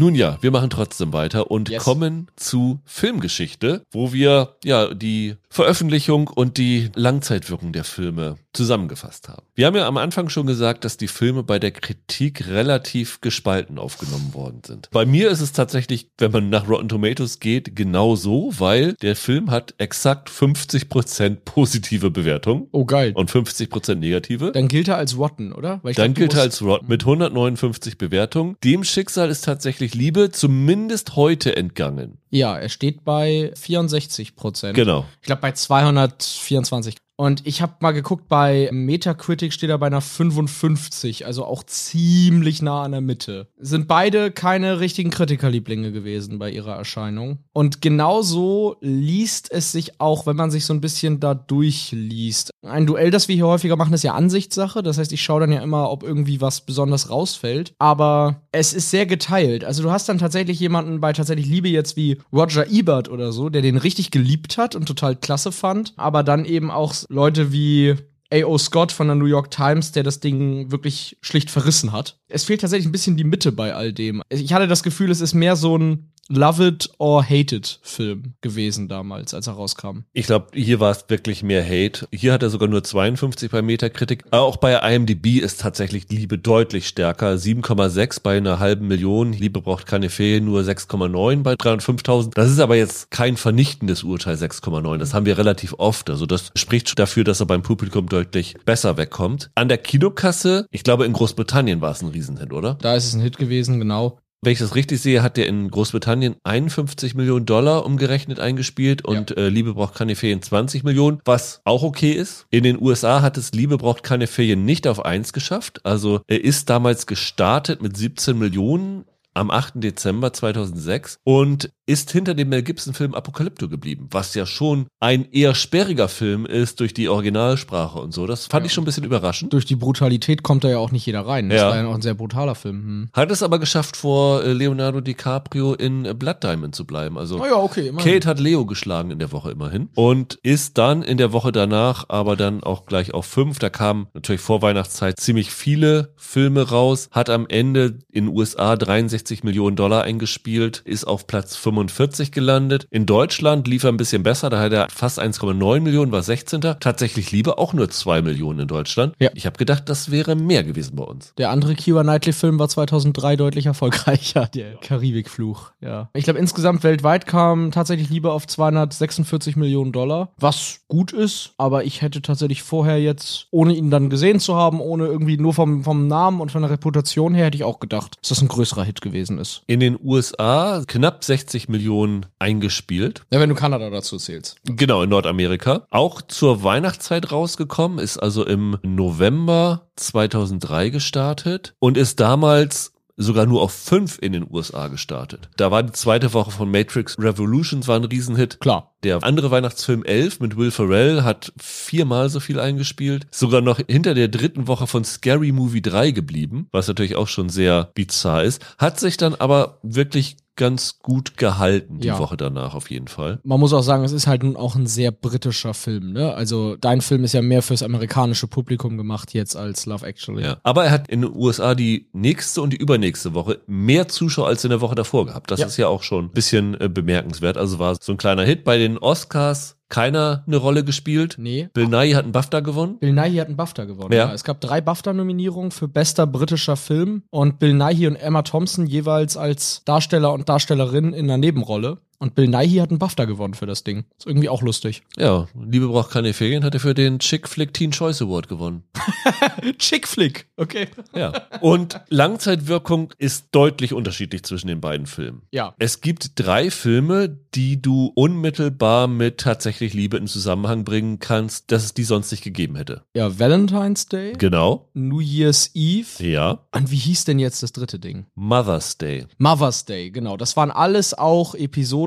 Nun 0.00 0.14
ja, 0.14 0.38
wir 0.40 0.52
machen 0.52 0.70
trotzdem 0.70 1.12
weiter 1.12 1.50
und 1.50 1.68
Yes. 1.70 1.82
kommen 1.82 2.28
zu 2.36 2.78
Filmgeschichte, 2.84 3.82
wo 3.90 4.12
wir 4.12 4.54
ja 4.64 4.94
die 4.94 5.34
Veröffentlichung 5.50 6.28
und 6.28 6.56
die 6.56 6.90
Langzeitwirkung 6.94 7.72
der 7.72 7.82
Filme 7.82 8.36
zusammengefasst 8.52 9.28
haben. 9.28 9.42
Wir 9.56 9.66
haben 9.66 9.74
ja 9.76 9.88
am 9.88 9.96
Anfang 9.96 10.28
schon 10.28 10.46
gesagt, 10.46 10.84
dass 10.84 10.98
die 10.98 11.08
Filme 11.08 11.42
bei 11.42 11.58
der 11.58 11.72
Kritik 11.72 12.46
relativ 12.46 13.20
gespalten 13.20 13.78
aufgenommen 13.78 14.34
worden 14.34 14.60
sind. 14.64 14.88
Bei 14.92 15.04
mir 15.04 15.30
ist 15.30 15.40
es 15.40 15.52
tatsächlich, 15.52 16.10
wenn 16.18 16.30
man 16.30 16.48
nach 16.48 16.68
Rotten 16.68 16.88
Tomatoes 16.88 17.40
geht, 17.40 17.74
genau 17.74 18.14
so, 18.14 18.52
weil 18.58 18.94
der 19.02 19.16
Film 19.16 19.50
hat 19.50 19.74
exakt 19.78 20.28
50% 20.30 21.38
positive 21.44 22.10
Bewertung 22.10 22.68
Oh, 22.70 22.84
geil. 22.84 23.12
und 23.16 23.30
50% 23.30 23.96
negative. 23.96 24.52
Dann 24.52 24.68
gilt 24.68 24.86
er 24.88 24.96
als 24.96 25.16
Rotten, 25.18 25.52
oder? 25.52 25.80
Dann 25.82 25.92
glaub, 25.94 26.14
gilt 26.14 26.34
er 26.34 26.42
als 26.42 26.62
Rod 26.62 26.88
mit 26.88 27.02
159 27.02 27.98
Bewertungen. 27.98 28.56
Dem 28.62 28.84
Schicksal 28.84 29.28
ist 29.30 29.44
tatsächlich 29.44 29.87
Liebe 29.94 30.30
zumindest 30.30 31.16
heute 31.16 31.56
entgangen. 31.56 32.18
Ja, 32.30 32.56
er 32.56 32.68
steht 32.68 33.04
bei 33.04 33.52
64 33.54 34.36
Prozent. 34.36 34.74
Genau. 34.74 35.06
Ich 35.20 35.26
glaube 35.26 35.42
bei 35.42 35.52
224. 35.52 36.96
Und 37.20 37.44
ich 37.48 37.62
habe 37.62 37.74
mal 37.80 37.90
geguckt, 37.90 38.28
bei 38.28 38.68
Metacritic 38.70 39.52
steht 39.52 39.70
er 39.70 39.78
bei 39.78 39.88
einer 39.88 40.00
55, 40.00 41.26
also 41.26 41.44
auch 41.44 41.64
ziemlich 41.64 42.62
nah 42.62 42.84
an 42.84 42.92
der 42.92 43.00
Mitte. 43.00 43.48
Sind 43.58 43.88
beide 43.88 44.30
keine 44.30 44.78
richtigen 44.78 45.10
Kritikerlieblinge 45.10 45.90
gewesen 45.90 46.38
bei 46.38 46.48
ihrer 46.48 46.76
Erscheinung. 46.76 47.38
Und 47.52 47.82
genauso 47.82 48.76
liest 48.80 49.50
es 49.50 49.72
sich 49.72 50.00
auch, 50.00 50.26
wenn 50.26 50.36
man 50.36 50.52
sich 50.52 50.64
so 50.64 50.72
ein 50.72 50.80
bisschen 50.80 51.18
da 51.18 51.34
durchliest. 51.34 52.52
Ein 52.64 52.86
Duell, 52.86 53.10
das 53.10 53.26
wir 53.26 53.34
hier 53.34 53.48
häufiger 53.48 53.74
machen, 53.74 53.94
ist 53.94 54.04
ja 54.04 54.14
Ansichtssache. 54.14 54.84
Das 54.84 54.98
heißt, 54.98 55.12
ich 55.12 55.20
schaue 55.20 55.40
dann 55.40 55.50
ja 55.50 55.60
immer, 55.60 55.90
ob 55.90 56.04
irgendwie 56.04 56.40
was 56.40 56.60
besonders 56.60 57.10
rausfällt. 57.10 57.74
Aber 57.80 58.42
es 58.52 58.72
ist 58.72 58.90
sehr 58.90 59.06
geteilt. 59.06 59.64
Also 59.64 59.82
du 59.82 59.90
hast 59.90 60.08
dann 60.08 60.18
tatsächlich 60.18 60.60
jemanden 60.60 61.00
bei 61.00 61.12
tatsächlich 61.12 61.46
Liebe 61.46 61.68
jetzt 61.68 61.96
wie 61.96 62.18
Roger 62.32 62.70
Ebert 62.70 63.08
oder 63.08 63.32
so, 63.32 63.48
der 63.48 63.62
den 63.62 63.76
richtig 63.76 64.12
geliebt 64.12 64.56
hat 64.56 64.76
und 64.76 64.86
total 64.86 65.16
klasse 65.16 65.50
fand. 65.50 65.94
Aber 65.96 66.22
dann 66.22 66.44
eben 66.44 66.70
auch 66.70 66.94
Leute 67.08 67.52
wie 67.52 67.96
A.O. 68.30 68.58
Scott 68.58 68.92
von 68.92 69.06
der 69.06 69.16
New 69.16 69.24
York 69.24 69.50
Times, 69.50 69.92
der 69.92 70.02
das 70.02 70.20
Ding 70.20 70.70
wirklich 70.70 71.16
schlicht 71.22 71.50
verrissen 71.50 71.92
hat. 71.92 72.18
Es 72.28 72.44
fehlt 72.44 72.60
tatsächlich 72.60 72.86
ein 72.86 72.92
bisschen 72.92 73.16
die 73.16 73.24
Mitte 73.24 73.52
bei 73.52 73.74
all 73.74 73.92
dem. 73.92 74.22
Ich 74.28 74.52
hatte 74.52 74.68
das 74.68 74.82
Gefühl, 74.82 75.10
es 75.10 75.22
ist 75.22 75.34
mehr 75.34 75.56
so 75.56 75.78
ein 75.78 76.12
Love 76.30 76.66
it 76.66 76.90
or 76.98 77.24
hate 77.24 77.56
it 77.56 77.80
Film 77.82 78.34
gewesen 78.42 78.86
damals, 78.86 79.32
als 79.32 79.46
er 79.46 79.54
rauskam. 79.54 80.00
Ich 80.12 80.26
glaube, 80.26 80.48
hier 80.52 80.78
war 80.78 80.90
es 80.90 81.06
wirklich 81.08 81.42
mehr 81.42 81.64
Hate. 81.64 82.06
Hier 82.12 82.34
hat 82.34 82.42
er 82.42 82.50
sogar 82.50 82.68
nur 82.68 82.84
52 82.84 83.50
bei 83.50 83.62
Metacritic. 83.62 84.24
Aber 84.30 84.42
auch 84.42 84.58
bei 84.58 84.74
IMDb 84.74 85.40
ist 85.40 85.62
tatsächlich 85.62 86.10
Liebe 86.10 86.36
deutlich 86.36 86.86
stärker. 86.86 87.32
7,6 87.32 88.22
bei 88.22 88.36
einer 88.36 88.58
halben 88.58 88.88
Million. 88.88 89.32
Liebe 89.32 89.62
braucht 89.62 89.86
keine 89.86 90.10
Ferien, 90.10 90.44
nur 90.44 90.60
6,9 90.60 91.42
bei 91.42 91.54
305.000. 91.54 92.34
Das 92.34 92.50
ist 92.50 92.60
aber 92.60 92.76
jetzt 92.76 93.10
kein 93.10 93.38
vernichtendes 93.38 94.02
Urteil 94.02 94.36
6,9. 94.36 94.98
Das 94.98 95.14
haben 95.14 95.24
wir 95.24 95.38
relativ 95.38 95.76
oft. 95.78 96.10
Also 96.10 96.26
das 96.26 96.50
spricht 96.54 96.98
dafür, 96.98 97.24
dass 97.24 97.40
er 97.40 97.46
beim 97.46 97.62
Publikum 97.62 98.06
deutlich 98.06 98.54
besser 98.66 98.98
wegkommt. 98.98 99.50
An 99.54 99.68
der 99.68 99.78
Kinokasse, 99.78 100.66
ich 100.70 100.82
glaube 100.82 101.06
in 101.06 101.14
Großbritannien 101.14 101.80
war 101.80 101.92
es 101.92 102.02
ein 102.02 102.08
Riesenhit, 102.08 102.52
oder? 102.52 102.74
Da 102.74 102.94
ist 102.94 103.06
es 103.06 103.14
ein 103.14 103.22
Hit 103.22 103.38
gewesen, 103.38 103.78
genau. 103.78 104.18
Wenn 104.40 104.52
ich 104.52 104.60
das 104.60 104.76
richtig 104.76 105.00
sehe, 105.00 105.22
hat 105.22 105.36
der 105.36 105.48
in 105.48 105.68
Großbritannien 105.68 106.36
51 106.44 107.16
Millionen 107.16 107.44
Dollar 107.44 107.84
umgerechnet 107.84 108.38
eingespielt 108.38 109.04
und 109.04 109.36
äh, 109.36 109.48
Liebe 109.48 109.74
braucht 109.74 109.96
keine 109.96 110.14
Ferien 110.14 110.42
20 110.42 110.84
Millionen, 110.84 111.20
was 111.24 111.60
auch 111.64 111.82
okay 111.82 112.12
ist. 112.12 112.46
In 112.50 112.62
den 112.62 112.80
USA 112.80 113.20
hat 113.20 113.36
es 113.36 113.50
Liebe 113.50 113.78
braucht 113.78 114.04
keine 114.04 114.28
Ferien 114.28 114.64
nicht 114.64 114.86
auf 114.86 115.04
1 115.04 115.32
geschafft. 115.32 115.84
Also 115.84 116.20
er 116.28 116.44
ist 116.44 116.70
damals 116.70 117.08
gestartet 117.08 117.82
mit 117.82 117.96
17 117.96 118.38
Millionen 118.38 119.06
am 119.34 119.50
8. 119.50 119.74
Dezember 119.76 120.32
2006 120.32 121.18
und 121.24 121.70
ist 121.86 122.10
hinter 122.10 122.34
dem 122.34 122.50
Mel 122.50 122.62
Gibson 122.62 122.92
Film 122.92 123.14
Apokalypto 123.14 123.68
geblieben, 123.68 124.08
was 124.10 124.34
ja 124.34 124.44
schon 124.44 124.88
ein 125.00 125.30
eher 125.30 125.54
sperriger 125.54 126.08
Film 126.08 126.44
ist 126.44 126.80
durch 126.80 126.92
die 126.92 127.08
Originalsprache 127.08 127.98
und 127.98 128.12
so. 128.12 128.26
Das 128.26 128.46
fand 128.46 128.66
ich 128.66 128.72
schon 128.74 128.82
ein 128.82 128.84
bisschen 128.84 129.04
überraschend. 129.04 129.52
Durch 129.54 129.64
die 129.64 129.76
Brutalität 129.76 130.42
kommt 130.42 130.64
da 130.64 130.68
ja 130.68 130.78
auch 130.78 130.90
nicht 130.90 131.06
jeder 131.06 131.26
rein. 131.26 131.48
Das 131.48 131.60
Ja. 131.60 131.68
war 131.70 131.76
ja 131.76 131.86
auch 131.86 131.94
ein 131.94 132.02
sehr 132.02 132.14
brutaler 132.14 132.54
Film. 132.54 132.82
Hm. 132.82 133.08
Hat 133.14 133.30
es 133.30 133.42
aber 133.42 133.58
geschafft, 133.58 133.96
vor 133.96 134.42
äh, 134.44 134.52
Leonardo 134.52 135.00
DiCaprio 135.00 135.72
in 135.74 136.02
Blood 136.18 136.42
Diamond 136.42 136.74
zu 136.74 136.84
bleiben. 136.84 137.16
Also 137.16 137.40
Oh 137.40 137.46
ja, 137.46 137.56
okay. 137.56 137.92
Kate 137.96 138.28
hat 138.28 138.38
Leo 138.40 138.66
geschlagen 138.66 139.10
in 139.10 139.18
der 139.18 139.32
Woche 139.32 139.50
immerhin 139.50 139.88
und 139.94 140.34
ist 140.42 140.76
dann 140.76 141.02
in 141.02 141.16
der 141.16 141.32
Woche 141.32 141.52
danach 141.52 142.04
aber 142.08 142.36
dann 142.36 142.62
auch 142.62 142.84
gleich 142.84 143.14
auf 143.14 143.24
fünf. 143.24 143.58
Da 143.60 143.70
kamen 143.70 144.08
natürlich 144.12 144.42
vor 144.42 144.60
Weihnachtszeit 144.60 145.18
ziemlich 145.18 145.50
viele 145.52 146.12
Filme 146.16 146.68
raus, 146.68 147.08
hat 147.12 147.30
am 147.30 147.46
Ende 147.48 148.00
in 148.12 148.28
USA 148.28 148.76
63 148.76 149.27
Millionen 149.42 149.76
Dollar 149.76 150.02
eingespielt, 150.02 150.82
ist 150.84 151.04
auf 151.04 151.26
Platz 151.26 151.56
45 151.56 152.32
gelandet. 152.32 152.86
In 152.90 153.06
Deutschland 153.06 153.68
lief 153.68 153.84
er 153.84 153.92
ein 153.92 153.96
bisschen 153.96 154.22
besser, 154.22 154.50
da 154.50 154.60
hat 154.60 154.72
er 154.72 154.88
fast 154.90 155.20
1,9 155.20 155.80
Millionen, 155.80 156.12
war 156.12 156.22
16. 156.22 156.60
Tatsächlich 156.80 157.30
Liebe 157.32 157.58
auch 157.58 157.72
nur 157.72 157.88
2 157.88 158.22
Millionen 158.22 158.60
in 158.60 158.68
Deutschland. 158.68 159.14
Ja. 159.18 159.30
Ich 159.34 159.46
habe 159.46 159.58
gedacht, 159.58 159.88
das 159.88 160.10
wäre 160.10 160.34
mehr 160.34 160.64
gewesen 160.64 160.96
bei 160.96 161.04
uns. 161.04 161.34
Der 161.38 161.50
andere 161.50 161.74
Keira 161.74 162.02
Knightley-Film 162.02 162.58
war 162.58 162.68
2003 162.68 163.36
deutlich 163.36 163.66
erfolgreicher, 163.66 164.46
der 164.46 164.76
Karibikfluch. 164.76 165.72
Ja. 165.80 166.08
Ich 166.14 166.24
glaube, 166.24 166.38
insgesamt 166.38 166.82
weltweit 166.84 167.26
kam 167.26 167.70
tatsächlich 167.70 168.10
Liebe 168.10 168.32
auf 168.32 168.46
246 168.46 169.56
Millionen 169.56 169.92
Dollar, 169.92 170.32
was 170.38 170.80
gut 170.88 171.12
ist, 171.12 171.52
aber 171.58 171.84
ich 171.84 172.02
hätte 172.02 172.22
tatsächlich 172.22 172.62
vorher 172.62 173.00
jetzt, 173.00 173.46
ohne 173.50 173.74
ihn 173.74 173.90
dann 173.90 174.10
gesehen 174.10 174.40
zu 174.40 174.54
haben, 174.56 174.80
ohne 174.80 175.06
irgendwie 175.06 175.36
nur 175.36 175.54
vom, 175.54 175.84
vom 175.84 176.06
Namen 176.06 176.40
und 176.40 176.50
von 176.50 176.62
der 176.62 176.70
Reputation 176.70 177.34
her, 177.34 177.46
hätte 177.46 177.56
ich 177.56 177.64
auch 177.64 177.80
gedacht, 177.80 178.16
dass 178.20 178.30
das 178.30 178.42
ein 178.42 178.48
größerer 178.48 178.84
Hit 178.84 179.00
gewesen 179.00 179.07
ist. 179.38 179.62
In 179.66 179.80
den 179.80 179.98
USA 180.02 180.82
knapp 180.86 181.24
60 181.24 181.68
Millionen 181.68 182.26
eingespielt. 182.38 183.22
Ja, 183.32 183.40
wenn 183.40 183.48
du 183.48 183.54
Kanada 183.54 183.90
dazu 183.90 184.16
zählst. 184.16 184.56
Genau, 184.64 185.02
in 185.02 185.10
Nordamerika. 185.10 185.86
Auch 185.90 186.22
zur 186.22 186.62
Weihnachtszeit 186.62 187.32
rausgekommen, 187.32 187.98
ist 187.98 188.18
also 188.18 188.44
im 188.44 188.78
November 188.82 189.88
2003 189.96 190.90
gestartet 190.90 191.74
und 191.78 191.96
ist 191.96 192.20
damals 192.20 192.92
sogar 193.18 193.44
nur 193.44 193.60
auf 193.60 193.72
fünf 193.72 194.18
in 194.22 194.32
den 194.32 194.46
USA 194.48 194.88
gestartet. 194.88 195.50
Da 195.56 195.70
war 195.70 195.82
die 195.82 195.92
zweite 195.92 196.32
Woche 196.32 196.52
von 196.52 196.70
Matrix 196.70 197.18
Revolutions 197.18 197.86
war 197.88 197.96
ein 197.96 198.04
Riesenhit. 198.04 198.60
Klar. 198.60 198.94
Der 199.02 199.22
andere 199.22 199.50
Weihnachtsfilm 199.50 200.04
11 200.04 200.40
mit 200.40 200.56
Will 200.56 200.70
Ferrell 200.70 201.22
hat 201.22 201.52
viermal 201.56 202.30
so 202.30 202.40
viel 202.40 202.58
eingespielt. 202.58 203.26
Sogar 203.30 203.60
noch 203.60 203.80
hinter 203.86 204.14
der 204.14 204.28
dritten 204.28 204.66
Woche 204.66 204.86
von 204.86 205.04
Scary 205.04 205.52
Movie 205.52 205.82
3 205.82 206.12
geblieben, 206.12 206.68
was 206.72 206.88
natürlich 206.88 207.14
auch 207.14 207.28
schon 207.28 207.48
sehr 207.48 207.90
bizarr 207.94 208.44
ist. 208.44 208.64
Hat 208.78 208.98
sich 208.98 209.16
dann 209.16 209.34
aber 209.34 209.78
wirklich 209.82 210.36
ganz 210.58 210.98
gut 210.98 211.38
gehalten, 211.38 212.00
die 212.00 212.08
Ja. 212.08 212.18
Woche 212.18 212.36
danach 212.36 212.74
auf 212.74 212.90
jeden 212.90 213.08
Fall. 213.08 213.40
Man 213.44 213.58
muss 213.58 213.72
auch 213.72 213.80
sagen, 213.82 214.04
es 214.04 214.12
ist 214.12 214.26
halt 214.26 214.42
nun 214.42 214.56
auch 214.56 214.74
ein 214.76 214.86
sehr 214.86 215.10
britischer 215.10 215.72
Film, 215.72 216.12
ne? 216.12 216.34
Also 216.34 216.76
dein 216.76 217.00
Film 217.00 217.24
ist 217.24 217.32
ja 217.32 217.40
mehr 217.40 217.62
fürs 217.62 217.82
amerikanische 217.82 218.46
Publikum 218.48 218.98
gemacht 218.98 219.32
jetzt 219.32 219.56
als 219.56 219.86
Love 219.86 220.06
Actually. 220.06 220.42
Ja. 220.42 220.58
Aber 220.64 220.84
er 220.84 220.90
hat 220.90 221.08
in 221.08 221.22
den 221.22 221.34
USA 221.34 221.74
die 221.74 222.10
nächste 222.12 222.60
und 222.60 222.74
die 222.74 222.76
übernächste 222.76 223.32
Woche 223.32 223.60
mehr 223.66 224.08
Zuschauer 224.08 224.48
als 224.48 224.64
in 224.64 224.70
der 224.70 224.82
Woche 224.82 224.96
davor 224.96 225.24
gehabt. 225.24 225.50
Das 225.50 225.60
Ja. 225.60 225.66
ist 225.66 225.78
ja 225.78 225.88
auch 225.88 226.02
schon 226.02 226.26
ein 226.26 226.30
bisschen 226.32 226.78
äh, 226.78 226.90
bemerkenswert. 226.90 227.56
Also 227.56 227.78
war 227.78 227.96
so 227.98 228.12
ein 228.12 228.18
kleiner 228.18 228.42
Hit. 228.42 228.64
Bei 228.64 228.76
den 228.76 228.98
Oscars 228.98 229.76
keiner 229.88 230.44
eine 230.46 230.56
Rolle 230.56 230.84
gespielt. 230.84 231.36
Nee. 231.38 231.68
Bill 231.72 231.88
Nye 231.88 232.14
hat 232.14 232.24
einen 232.24 232.32
BAFTA 232.32 232.60
gewonnen. 232.60 232.98
Bill 232.98 233.12
Nighy 233.12 233.36
hat 233.36 233.46
einen 233.48 233.56
BAFTA 233.56 233.84
gewonnen. 233.84 234.12
Ja. 234.12 234.28
Ja. 234.28 234.34
Es 234.34 234.44
gab 234.44 234.60
drei 234.60 234.80
BAFTA-Nominierungen 234.80 235.70
für 235.70 235.88
bester 235.88 236.26
britischer 236.26 236.76
Film 236.76 237.22
und 237.30 237.58
Bill 237.58 237.74
Nighy 237.74 238.06
und 238.06 238.16
Emma 238.16 238.42
Thompson 238.42 238.86
jeweils 238.86 239.36
als 239.36 239.82
Darsteller 239.84 240.32
und 240.32 240.48
Darstellerin 240.48 241.12
in 241.12 241.24
einer 241.24 241.38
Nebenrolle. 241.38 241.98
Und 242.20 242.34
Bill 242.34 242.48
Nighy 242.48 242.78
hat 242.78 242.90
einen 242.90 242.98
BAFTA 242.98 243.26
gewonnen 243.26 243.54
für 243.54 243.66
das 243.66 243.84
Ding. 243.84 244.04
Ist 244.18 244.26
irgendwie 244.26 244.48
auch 244.48 244.60
lustig. 244.62 245.02
Ja, 245.16 245.46
Liebe 245.54 245.86
braucht 245.88 246.10
keine 246.10 246.32
Ferien, 246.32 246.64
hat 246.64 246.74
er 246.74 246.80
für 246.80 246.94
den 246.94 247.20
Chick 247.20 247.48
Flick 247.48 247.72
Teen 247.72 247.92
Choice 247.92 248.20
Award 248.22 248.48
gewonnen. 248.48 248.82
Chick 249.78 250.08
Flick, 250.08 250.48
okay. 250.56 250.88
Ja. 251.14 251.32
Und 251.60 252.00
Langzeitwirkung 252.08 253.14
ist 253.18 253.46
deutlich 253.52 253.92
unterschiedlich 253.92 254.42
zwischen 254.42 254.66
den 254.66 254.80
beiden 254.80 255.06
Filmen. 255.06 255.42
Ja. 255.52 255.74
Es 255.78 256.00
gibt 256.00 256.32
drei 256.34 256.70
Filme, 256.70 257.38
die 257.54 257.80
du 257.80 258.10
unmittelbar 258.14 259.06
mit 259.06 259.38
tatsächlich 259.38 259.94
Liebe 259.94 260.16
in 260.16 260.26
Zusammenhang 260.26 260.84
bringen 260.84 261.18
kannst, 261.20 261.70
dass 261.70 261.84
es 261.84 261.94
die 261.94 262.04
sonst 262.04 262.30
nicht 262.30 262.42
gegeben 262.42 262.76
hätte. 262.76 263.02
Ja, 263.14 263.38
Valentine's 263.38 264.06
Day, 264.06 264.32
Genau. 264.38 264.88
New 264.94 265.20
Year's 265.20 265.70
Eve. 265.74 266.06
Ja. 266.24 266.66
Und 266.74 266.90
wie 266.90 266.96
hieß 266.96 267.24
denn 267.24 267.38
jetzt 267.38 267.62
das 267.62 267.72
dritte 267.72 267.98
Ding? 267.98 268.26
Mother's 268.34 268.98
Day. 268.98 269.26
Mother's 269.38 269.84
Day, 269.84 270.10
genau. 270.10 270.36
Das 270.36 270.56
waren 270.56 270.70
alles 270.70 271.14
auch 271.16 271.54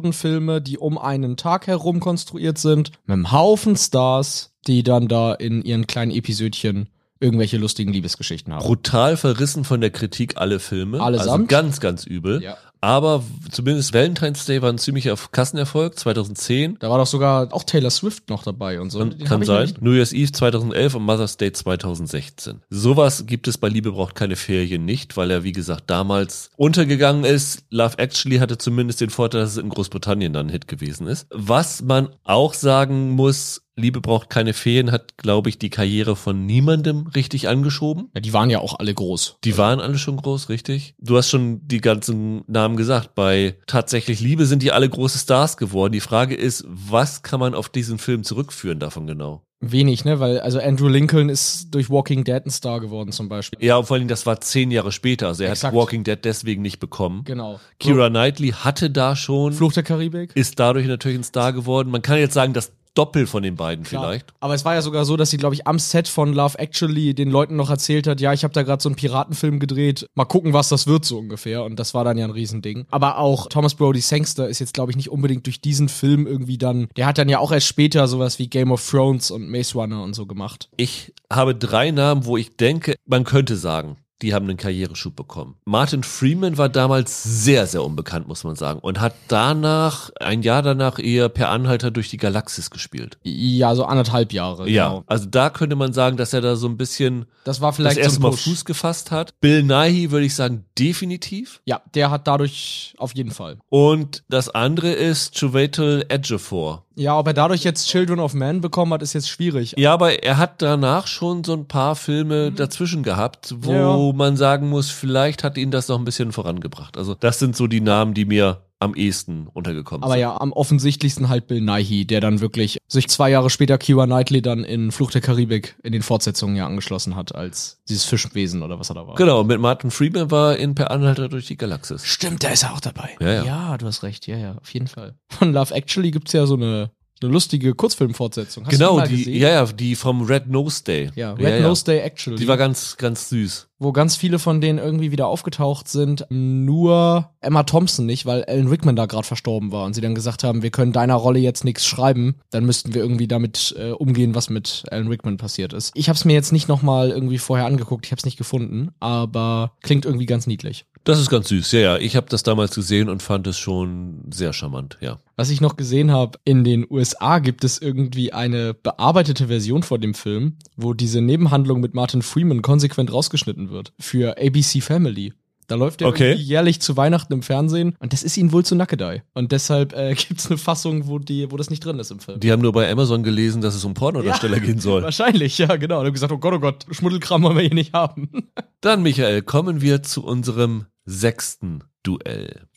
Episodenfilme, 0.02 0.62
die 0.62 0.78
um 0.78 0.98
einen 0.98 1.38
Tag 1.38 1.68
herum 1.68 2.00
konstruiert 2.00 2.58
sind, 2.58 2.92
mit 3.06 3.14
einem 3.14 3.32
Haufen 3.32 3.76
Stars, 3.76 4.54
die 4.68 4.84
dann 4.84 5.08
da 5.08 5.34
in 5.34 5.62
ihren 5.62 5.88
kleinen 5.88 6.12
Episödchen 6.12 6.90
irgendwelche 7.22 7.58
lustigen 7.58 7.94
Liebesgeschichten 7.94 8.54
haben. 8.54 8.66
Brutal 8.66 9.16
verrissen 9.16 9.64
von 9.64 9.80
der 9.80 9.92
Kritik 9.92 10.38
alle 10.38 10.60
Filme. 10.60 11.02
Allesamt? 11.02 11.30
Also 11.30 11.46
ganz, 11.46 11.80
ganz 11.80 12.06
übel. 12.06 12.42
Ja. 12.42 12.58
Aber 12.84 13.24
zumindest 13.52 13.94
Valentine's 13.94 14.46
Day 14.46 14.64
war 14.64 14.70
ein 14.70 14.80
ziemlicher 14.80 15.16
Kassenerfolg, 15.32 16.00
2010. 16.00 16.78
Da 16.80 16.90
war 16.90 16.98
doch 16.98 17.06
sogar 17.06 17.54
auch 17.54 17.64
Taylor 17.64 17.92
Swift 17.92 18.28
noch 18.30 18.42
dabei 18.42 18.82
und 18.82 18.90
so. 18.90 19.00
Kann, 19.00 19.12
Den 19.12 19.28
kann 19.28 19.44
sein. 19.44 19.72
New 19.82 19.94
Year's 19.94 20.14
Eve 20.14 20.32
2011 20.32 20.96
und 20.96 21.04
Mother's 21.04 21.38
Day 21.38 21.52
2016. 21.52 22.62
Sowas 22.72 23.28
gibt 23.28 23.48
es 23.48 23.60
bei 23.60 23.70
Liebe 23.70 23.92
braucht 23.92 24.16
keine 24.16 24.36
Ferien 24.36 24.84
nicht, 24.84 25.16
weil 25.16 25.30
er, 25.30 25.44
wie 25.44 25.52
gesagt, 25.52 25.92
damals 25.92 26.50
untergegangen 26.58 27.24
ist. 27.24 27.66
Love 27.70 28.00
Actually 28.00 28.40
hatte 28.40 28.58
zumindest 28.58 29.00
den 29.00 29.12
Vorteil, 29.12 29.42
dass 29.42 29.52
es 29.52 29.58
in 29.58 29.70
Großbritannien 29.70 30.34
dann 30.34 30.48
ein 30.48 30.52
Hit 30.52 30.68
gewesen 30.68 31.06
ist. 31.06 31.28
Was 31.30 31.84
man 31.84 32.10
auch 32.24 32.56
sagen 32.56 33.12
muss, 33.12 33.61
Liebe 33.76 34.02
braucht 34.02 34.30
keine 34.30 34.54
Ferien 34.54 34.92
hat, 34.92 35.18
glaube 35.18 35.50
ich, 35.50 35.58
die 35.58 35.70
Karriere 35.70 36.16
von 36.16 36.46
niemandem 36.46 37.08
richtig 37.08 37.48
angeschoben. 37.48 38.10
Ja, 38.14 38.22
die 38.22 38.34
waren 38.34 38.50
ja 38.50 38.60
auch 38.60 38.80
alle 38.80 38.94
groß. 38.94 39.38
Die 39.44 39.58
waren 39.58 39.80
alle 39.80 39.98
schon 39.98 40.18
groß, 40.18 40.50
richtig? 40.50 40.94
Du 41.00 41.18
hast 41.18 41.30
schon 41.30 41.68
die 41.68 41.80
ganzen 41.82 42.44
Namen 42.48 42.76
gesagt. 42.76 43.16
Bei 43.16 43.56
Tatsächlich 43.68 44.20
Liebe 44.20 44.46
sind 44.46 44.62
die 44.62 44.72
alle 44.72 44.90
große 44.90 45.20
Stars 45.20 45.58
geworden. 45.58 45.94
Die 45.94 46.02
Frage 46.02 46.36
ist, 46.36 46.66
was 46.68 47.24
kann 47.24 47.40
man 47.40 47.56
auf 47.56 47.70
diesen 47.70 47.98
Film 47.98 48.24
zurückführen 48.24 48.80
davon 48.80 49.08
genau? 49.08 49.44
Wenig, 49.64 50.06
ne? 50.06 50.20
Weil, 50.20 50.40
also 50.40 50.60
Andrew 50.60 50.88
Lincoln 50.88 51.30
ist 51.30 51.68
durch 51.70 51.90
Walking 51.90 52.24
Dead 52.24 52.44
ein 52.44 52.50
Star 52.50 52.80
geworden 52.80 53.12
zum 53.12 53.30
Beispiel. 53.30 53.64
Ja, 53.64 53.78
und 53.78 53.86
vor 53.86 53.96
allem, 53.96 54.08
das 54.08 54.26
war 54.26 54.42
zehn 54.42 54.72
Jahre 54.72 54.92
später. 54.92 55.28
Also 55.28 55.44
er 55.44 55.52
Exakt. 55.52 55.74
hat 55.74 55.80
Walking 55.80 56.04
Dead 56.04 56.18
deswegen 56.24 56.64
nicht 56.64 56.80
bekommen. 56.80 57.24
Genau. 57.26 57.60
Kira 57.80 58.10
Knightley 58.10 58.50
hatte 58.50 58.90
da 58.90 59.16
schon, 59.16 59.54
Fluch 59.54 59.74
der 59.74 59.84
Karibik. 59.84 60.32
ist 60.36 60.60
dadurch 60.60 60.88
natürlich 60.88 61.20
ein 61.20 61.24
Star 61.24 61.54
geworden. 61.54 61.92
Man 61.92 62.02
kann 62.02 62.18
jetzt 62.18 62.34
sagen, 62.34 62.54
das 62.54 62.72
Doppel 62.94 63.26
von 63.28 63.44
den 63.44 63.56
beiden 63.56 63.86
Klar. 63.86 64.04
vielleicht. 64.04 64.34
Aber 64.40 64.54
es 64.54 64.66
war 64.66 64.74
ja 64.74 64.82
sogar 64.82 65.06
so, 65.06 65.16
dass 65.18 65.30
sie, 65.30 65.38
glaube 65.38 65.56
ich, 65.56 65.68
am 65.68 65.80
Set 65.80 66.08
von 66.08 66.34
Love 66.34 66.60
Actually 66.60 67.14
den 67.14 67.30
Leuten 67.30 67.56
noch 67.56 67.70
erzählt 67.70 68.08
hat, 68.08 68.20
ja, 68.20 68.34
ich 68.34 68.44
habe 68.44 68.54
da 68.54 68.64
gerade 68.64 68.84
so 68.84 68.90
einen 68.90 68.96
Piratenfilm 68.96 69.60
gedreht, 69.60 70.08
mal 70.16 70.26
gucken, 70.26 70.54
was 70.54 70.70
das 70.70 70.88
wird 70.88 71.06
so 71.06 71.18
ungefähr. 71.18 71.64
Und 71.64 71.80
das 71.80 71.94
war 71.94 72.04
dann 72.04 72.18
ja 72.18 72.26
ein 72.26 72.32
Riesending. 72.32 72.86
Aber 72.92 73.18
auch 73.18 73.48
Thomas 73.48 73.76
Brody 73.76 74.02
Sangster 74.02 74.50
ist 74.50 74.60
jetzt, 74.60 74.74
glaube 74.74 74.92
ich, 74.92 74.98
nicht 74.98 75.10
unbedingt 75.10 75.46
durch 75.46 75.62
diesen 75.62 75.90
Film 75.90 76.28
irgendwie 76.28 76.58
dann, 76.58 76.88
der 76.98 77.06
hat 77.06 77.18
dann 77.18 77.30
ja 77.30 77.40
auch 77.40 77.52
erst 77.52 77.68
später 77.68 78.08
sowas 78.08 78.40
wie 78.40 78.50
Game 78.50 78.72
of 78.72 78.88
Thrones 78.88 79.32
und 79.32 79.50
Maze 79.50 79.74
Runner 79.74 80.04
und 80.04 80.14
so 80.14 80.26
gemacht. 80.26 80.70
Ich 80.78 81.14
habe 81.32 81.56
drei 81.56 81.92
Namen, 81.92 82.26
wo 82.26 82.38
ich 82.38 82.58
denke, 82.58 82.96
man 83.06 83.24
könnte 83.24 83.56
sagen, 83.56 83.98
die 84.22 84.34
haben 84.34 84.48
einen 84.48 84.58
Karriereschub 84.58 85.16
bekommen. 85.16 85.56
Martin 85.66 86.04
Freeman 86.04 86.58
war 86.58 86.70
damals 86.70 87.24
sehr, 87.24 87.68
sehr 87.68 87.84
unbekannt, 87.84 88.28
muss 88.28 88.44
man 88.44 88.56
sagen, 88.56 88.80
und 88.80 89.00
hat 89.00 89.14
danach, 89.28 90.10
ein 90.20 90.42
Jahr 90.42 90.62
danach 90.62 91.00
eher 91.00 91.30
per 91.30 91.50
Anhalter 91.50 91.92
durch 91.92 92.10
die 92.10 92.18
Galaxis 92.18 92.70
gespielt. 92.70 93.18
Ja, 93.24 93.76
so 93.76 93.86
anderthalb 93.86 94.34
Jahre. 94.34 94.70
Ja, 94.70 94.90
Genau. 94.90 95.04
also 95.08 95.26
da 95.26 95.50
könnte 95.50 95.76
man 95.76 95.94
sagen, 95.94 96.18
dass 96.18 96.34
er 96.34 96.42
da 96.42 96.56
so 96.56 96.68
ein 96.68 96.78
bisschen 96.78 97.26
Das 97.44 97.62
war 97.62 97.70
das 97.72 97.78
vielleicht 97.78 97.98
erste 97.98 98.16
so 98.16 98.22
Mal. 98.22 98.32
Fuß 98.34 98.66
gefasst 98.66 99.12
hat. 99.12 99.34
Bill 99.42 99.64
Nighy 99.64 100.12
würde 100.12 100.26
ich 100.26 100.36
sagen, 100.36 100.66
definitiv. 100.78 101.62
Ja, 101.66 101.82
der 101.96 102.12
hat 102.12 102.28
dadurch 102.28 102.94
auf 102.98 103.16
jeden 103.16 103.32
Fall. 103.32 103.58
Und 103.70 104.24
das 104.30 104.50
andere 104.50 104.92
ist 104.92 105.36
Chiwetel 105.36 106.06
Ejiofor. 106.10 106.86
Ja, 106.96 107.18
ob 107.18 107.28
er 107.28 107.34
dadurch 107.34 107.64
jetzt 107.64 107.88
Children 107.88 108.20
of 108.20 108.34
Man 108.34 108.60
bekommen 108.62 108.94
hat, 108.94 109.02
ist 109.02 109.14
jetzt 109.14 109.30
schwierig. 109.30 109.74
Ja, 109.78 109.94
aber 109.94 110.24
er 110.24 110.38
hat 110.38 110.62
danach 110.62 111.08
schon 111.08 111.44
so 111.44 111.54
ein 111.54 111.66
paar 111.68 111.96
Filme 111.96 112.52
dazwischen 112.52 113.02
gehabt, 113.04 113.54
wo 113.60 113.72
Ja. 113.72 114.14
man 114.14 114.36
sagen 114.38 114.70
muss, 114.70 114.90
vielleicht 114.90 115.44
hat 115.44 115.58
ihn 115.58 115.72
das 115.72 115.88
noch 115.88 115.98
ein 115.98 116.06
bisschen 116.06 116.32
vorangebracht. 116.32 116.98
Also 116.98 117.16
das 117.16 117.40
sind 117.40 117.56
so 117.56 117.68
die 117.68 117.82
Namen, 117.82 118.14
die 118.14 118.26
mir 118.26 118.62
am 118.82 118.96
ehesten 118.96 119.48
untergekommen 119.48 120.04
Aber 120.04 120.14
sind. 120.14 120.22
ja, 120.22 120.40
am 120.40 120.52
offensichtlichsten 120.52 121.30
halt 121.30 121.48
Bill 121.48 121.62
Nighy, 121.62 122.06
der 122.06 122.20
dann 122.20 122.42
wirklich 122.42 122.80
sich 122.88 123.08
zwei 123.08 123.30
Jahre 123.30 123.50
später 123.50 123.78
Kira 123.78 124.06
Knightley 124.06 124.42
dann 124.42 124.64
in 124.64 124.92
Fluch 124.92 125.12
der 125.12 125.22
Karibik 125.22 125.76
in 125.84 125.92
den 125.92 126.02
Fortsetzungen 126.02 126.56
ja 126.56 126.66
angeschlossen 126.66 127.16
hat, 127.16 127.36
als 127.36 127.80
dieses 127.88 128.06
Fischwesen 128.06 128.64
oder 128.64 128.80
was 128.80 128.90
er 128.90 128.96
da 128.96 129.08
war. 129.08 129.16
Genau, 129.16 129.44
mit 129.44 129.60
Martin 129.60 129.92
Freeman 129.92 130.32
war 130.32 130.58
in 130.58 130.74
Per 130.74 130.90
Anhalter 130.90 131.30
durch 131.30 131.46
die 131.46 131.58
Galaxis. 131.58 132.06
Stimmt, 132.06 132.44
da 132.44 132.50
ist 132.50 132.64
er 132.64 132.74
auch 132.74 132.80
dabei. 132.80 133.10
Ja, 133.20 133.44
ja. 133.44 133.78
du 133.78 133.86
hast 133.86 134.02
recht, 134.04 134.26
ja, 134.28 134.38
ja, 134.38 134.58
auf 134.60 134.74
jeden 134.74 134.88
Fall. 134.88 135.16
Von 135.30 135.54
Love 135.54 135.74
Actually 135.74 136.12
gibt's 136.12 136.34
ja 136.34 136.46
so 136.48 136.56
eine, 136.56 136.92
eine 137.22 137.32
lustige 137.32 137.74
Kurzfilmfortsetzung. 137.74 138.66
Hast 138.66 138.74
du 138.74 138.78
genau, 138.78 138.92
die, 138.92 138.98
mal 138.98 139.08
die, 139.08 139.18
gesehen? 139.18 139.42
ja, 139.42 139.50
ja, 139.50 139.66
die 139.66 139.96
vom 139.96 140.24
Red 140.24 140.48
Nose 140.48 140.84
Day. 140.84 141.12
Ja, 141.16 141.34
Red 141.34 141.62
Nose 141.62 141.86
Day 141.86 142.00
Actually. 142.00 142.38
Die 142.38 142.48
war 142.48 142.58
ganz, 142.58 142.98
ganz 142.98 143.30
süß. 143.30 143.68
wo 143.80 143.92
ganz 143.92 144.16
viele 144.16 144.40
von 144.40 144.62
denen 144.62 144.80
irgendwie 144.80 145.12
wieder 145.12 145.28
aufgetaucht 145.28 145.88
sind. 145.88 146.26
Nur 146.30 147.30
Emma 147.42 147.64
Thompson 147.64 148.06
nicht, 148.06 148.26
weil 148.26 148.44
Alan 148.46 148.68
Rickman 148.68 148.96
da 148.96 149.06
gerade 149.06 149.28
verstorben 149.28 149.72
war 149.72 149.86
und 149.86 149.94
sie 149.94 150.02
dann 150.02 150.16
gesagt 150.16 150.44
haben, 150.44 150.64
wir 150.64 150.72
können 150.72 150.92
deiner 150.92 151.16
Rolle 151.16 151.40
jetzt 151.40 151.64
nichts 151.64 151.86
schreiben. 151.86 152.36
Dann 152.50 152.66
müssten 152.66 152.94
wir 152.94 153.02
irgendwie 153.02 153.28
damit 153.28 153.76
äh, 153.78 153.92
umgehen, 153.92 154.36
was 154.36 154.50
mit 154.50 154.84
Alan 154.90 155.08
Rickman 155.08 155.38
passiert 155.38 155.74
ist. 155.74 155.92
Ich 155.96 156.10
habe 156.10 156.18
es 156.18 156.26
mir 156.26 156.34
jetzt 156.34 156.52
nicht 156.52 156.68
nochmal 156.68 157.10
irgendwie 157.10 157.38
vorher 157.38 157.66
angeguckt, 157.66 158.06
ich 158.06 158.12
habe 158.12 158.20
es 158.20 158.26
nicht 158.26 158.38
gefunden, 158.38 158.92
aber 159.00 159.74
klingt 159.82 160.06
irgendwie 160.06 160.26
ganz 160.26 160.48
niedlich. 160.48 160.86
Das 161.04 161.20
ist 161.20 161.30
ganz 161.30 161.50
süß, 161.50 161.72
ja, 161.72 161.80
ja. 161.80 161.98
Ich 161.98 162.16
habe 162.16 162.28
das 162.30 162.44
damals 162.44 162.76
gesehen 162.76 163.10
und 163.10 163.24
fand 163.24 163.48
es 163.48 163.58
schon 163.58 164.22
sehr 164.32 164.54
charmant, 164.54 164.98
ja. 165.02 165.20
Was 165.36 165.50
ich 165.50 165.60
noch 165.60 165.76
gesehen 165.76 166.12
habe, 166.12 166.38
in 166.44 166.64
den 166.64 166.86
USA 166.90 167.40
gibt 167.40 167.64
es 167.64 167.80
irgendwie 167.80 168.34
eine 168.34 168.76
bearbeitete 168.76 169.48
Version 169.48 169.82
von 169.82 170.00
dem 170.00 170.14
Film, 170.14 170.58
wo 170.76 170.94
diese 170.94 171.22
Nebenhandlung 171.22 171.80
mit 171.80 171.96
Martin 171.96 172.22
Freeman 172.22 172.62
konsequent 172.62 173.12
rausgeschnitten 173.12 173.72
wird. 173.72 173.94
Für 174.00 174.38
ABC 174.38 174.82
Family. 174.82 175.34
Da 175.72 175.78
läuft 175.78 176.02
er 176.02 176.10
Okay. 176.10 176.34
jährlich 176.34 176.82
zu 176.82 176.98
Weihnachten 176.98 177.32
im 177.32 177.44
Fernsehen 177.44 177.96
und 178.00 178.12
das 178.12 178.24
ist 178.24 178.36
ihnen 178.36 178.52
wohl 178.52 178.66
zu 178.66 178.76
Nackedei. 178.76 179.24
Und 179.34 179.54
deshalb 179.54 179.94
äh, 179.94 180.14
gibt 180.28 180.42
es 180.42 180.48
eine 180.48 180.58
Fassung, 180.58 181.08
wo, 181.08 181.18
die, 181.18 181.50
wo 181.50 181.56
das 181.56 181.70
nicht 181.70 181.86
drin 181.86 181.98
ist 181.98 182.12
im 182.12 182.20
Film. 182.20 182.42
Die 182.42 182.52
haben 182.52 182.62
nur 182.62 182.74
bei 182.74 182.92
Amazon 182.92 183.24
gelesen, 183.24 183.62
dass 183.62 183.74
es 183.74 183.86
um 183.86 183.94
Pornodarsteller 183.94 184.60
gehen 184.60 184.80
soll. 184.80 185.02
Wahrscheinlich, 185.04 185.58
ja, 185.58 185.78
genau. 185.78 186.02
Und 186.02 186.08
haben 186.08 186.14
gesagt, 186.14 186.34
oh 186.34 186.38
Gott, 186.40 186.54
oh 186.56 186.60
Gott, 186.60 186.86
Schmuddelkram 186.92 187.42
wollen 187.44 187.56
wir 187.56 187.64
hier 187.64 187.74
nicht 187.74 187.94
haben. 187.94 188.30
Dann, 188.82 189.02
Michael, 189.02 189.44
kommen 189.44 189.80
wir 189.80 190.04
zu 190.04 190.26
unserem 190.26 190.88
sechsten 191.06 191.86
Duell. 192.04 192.68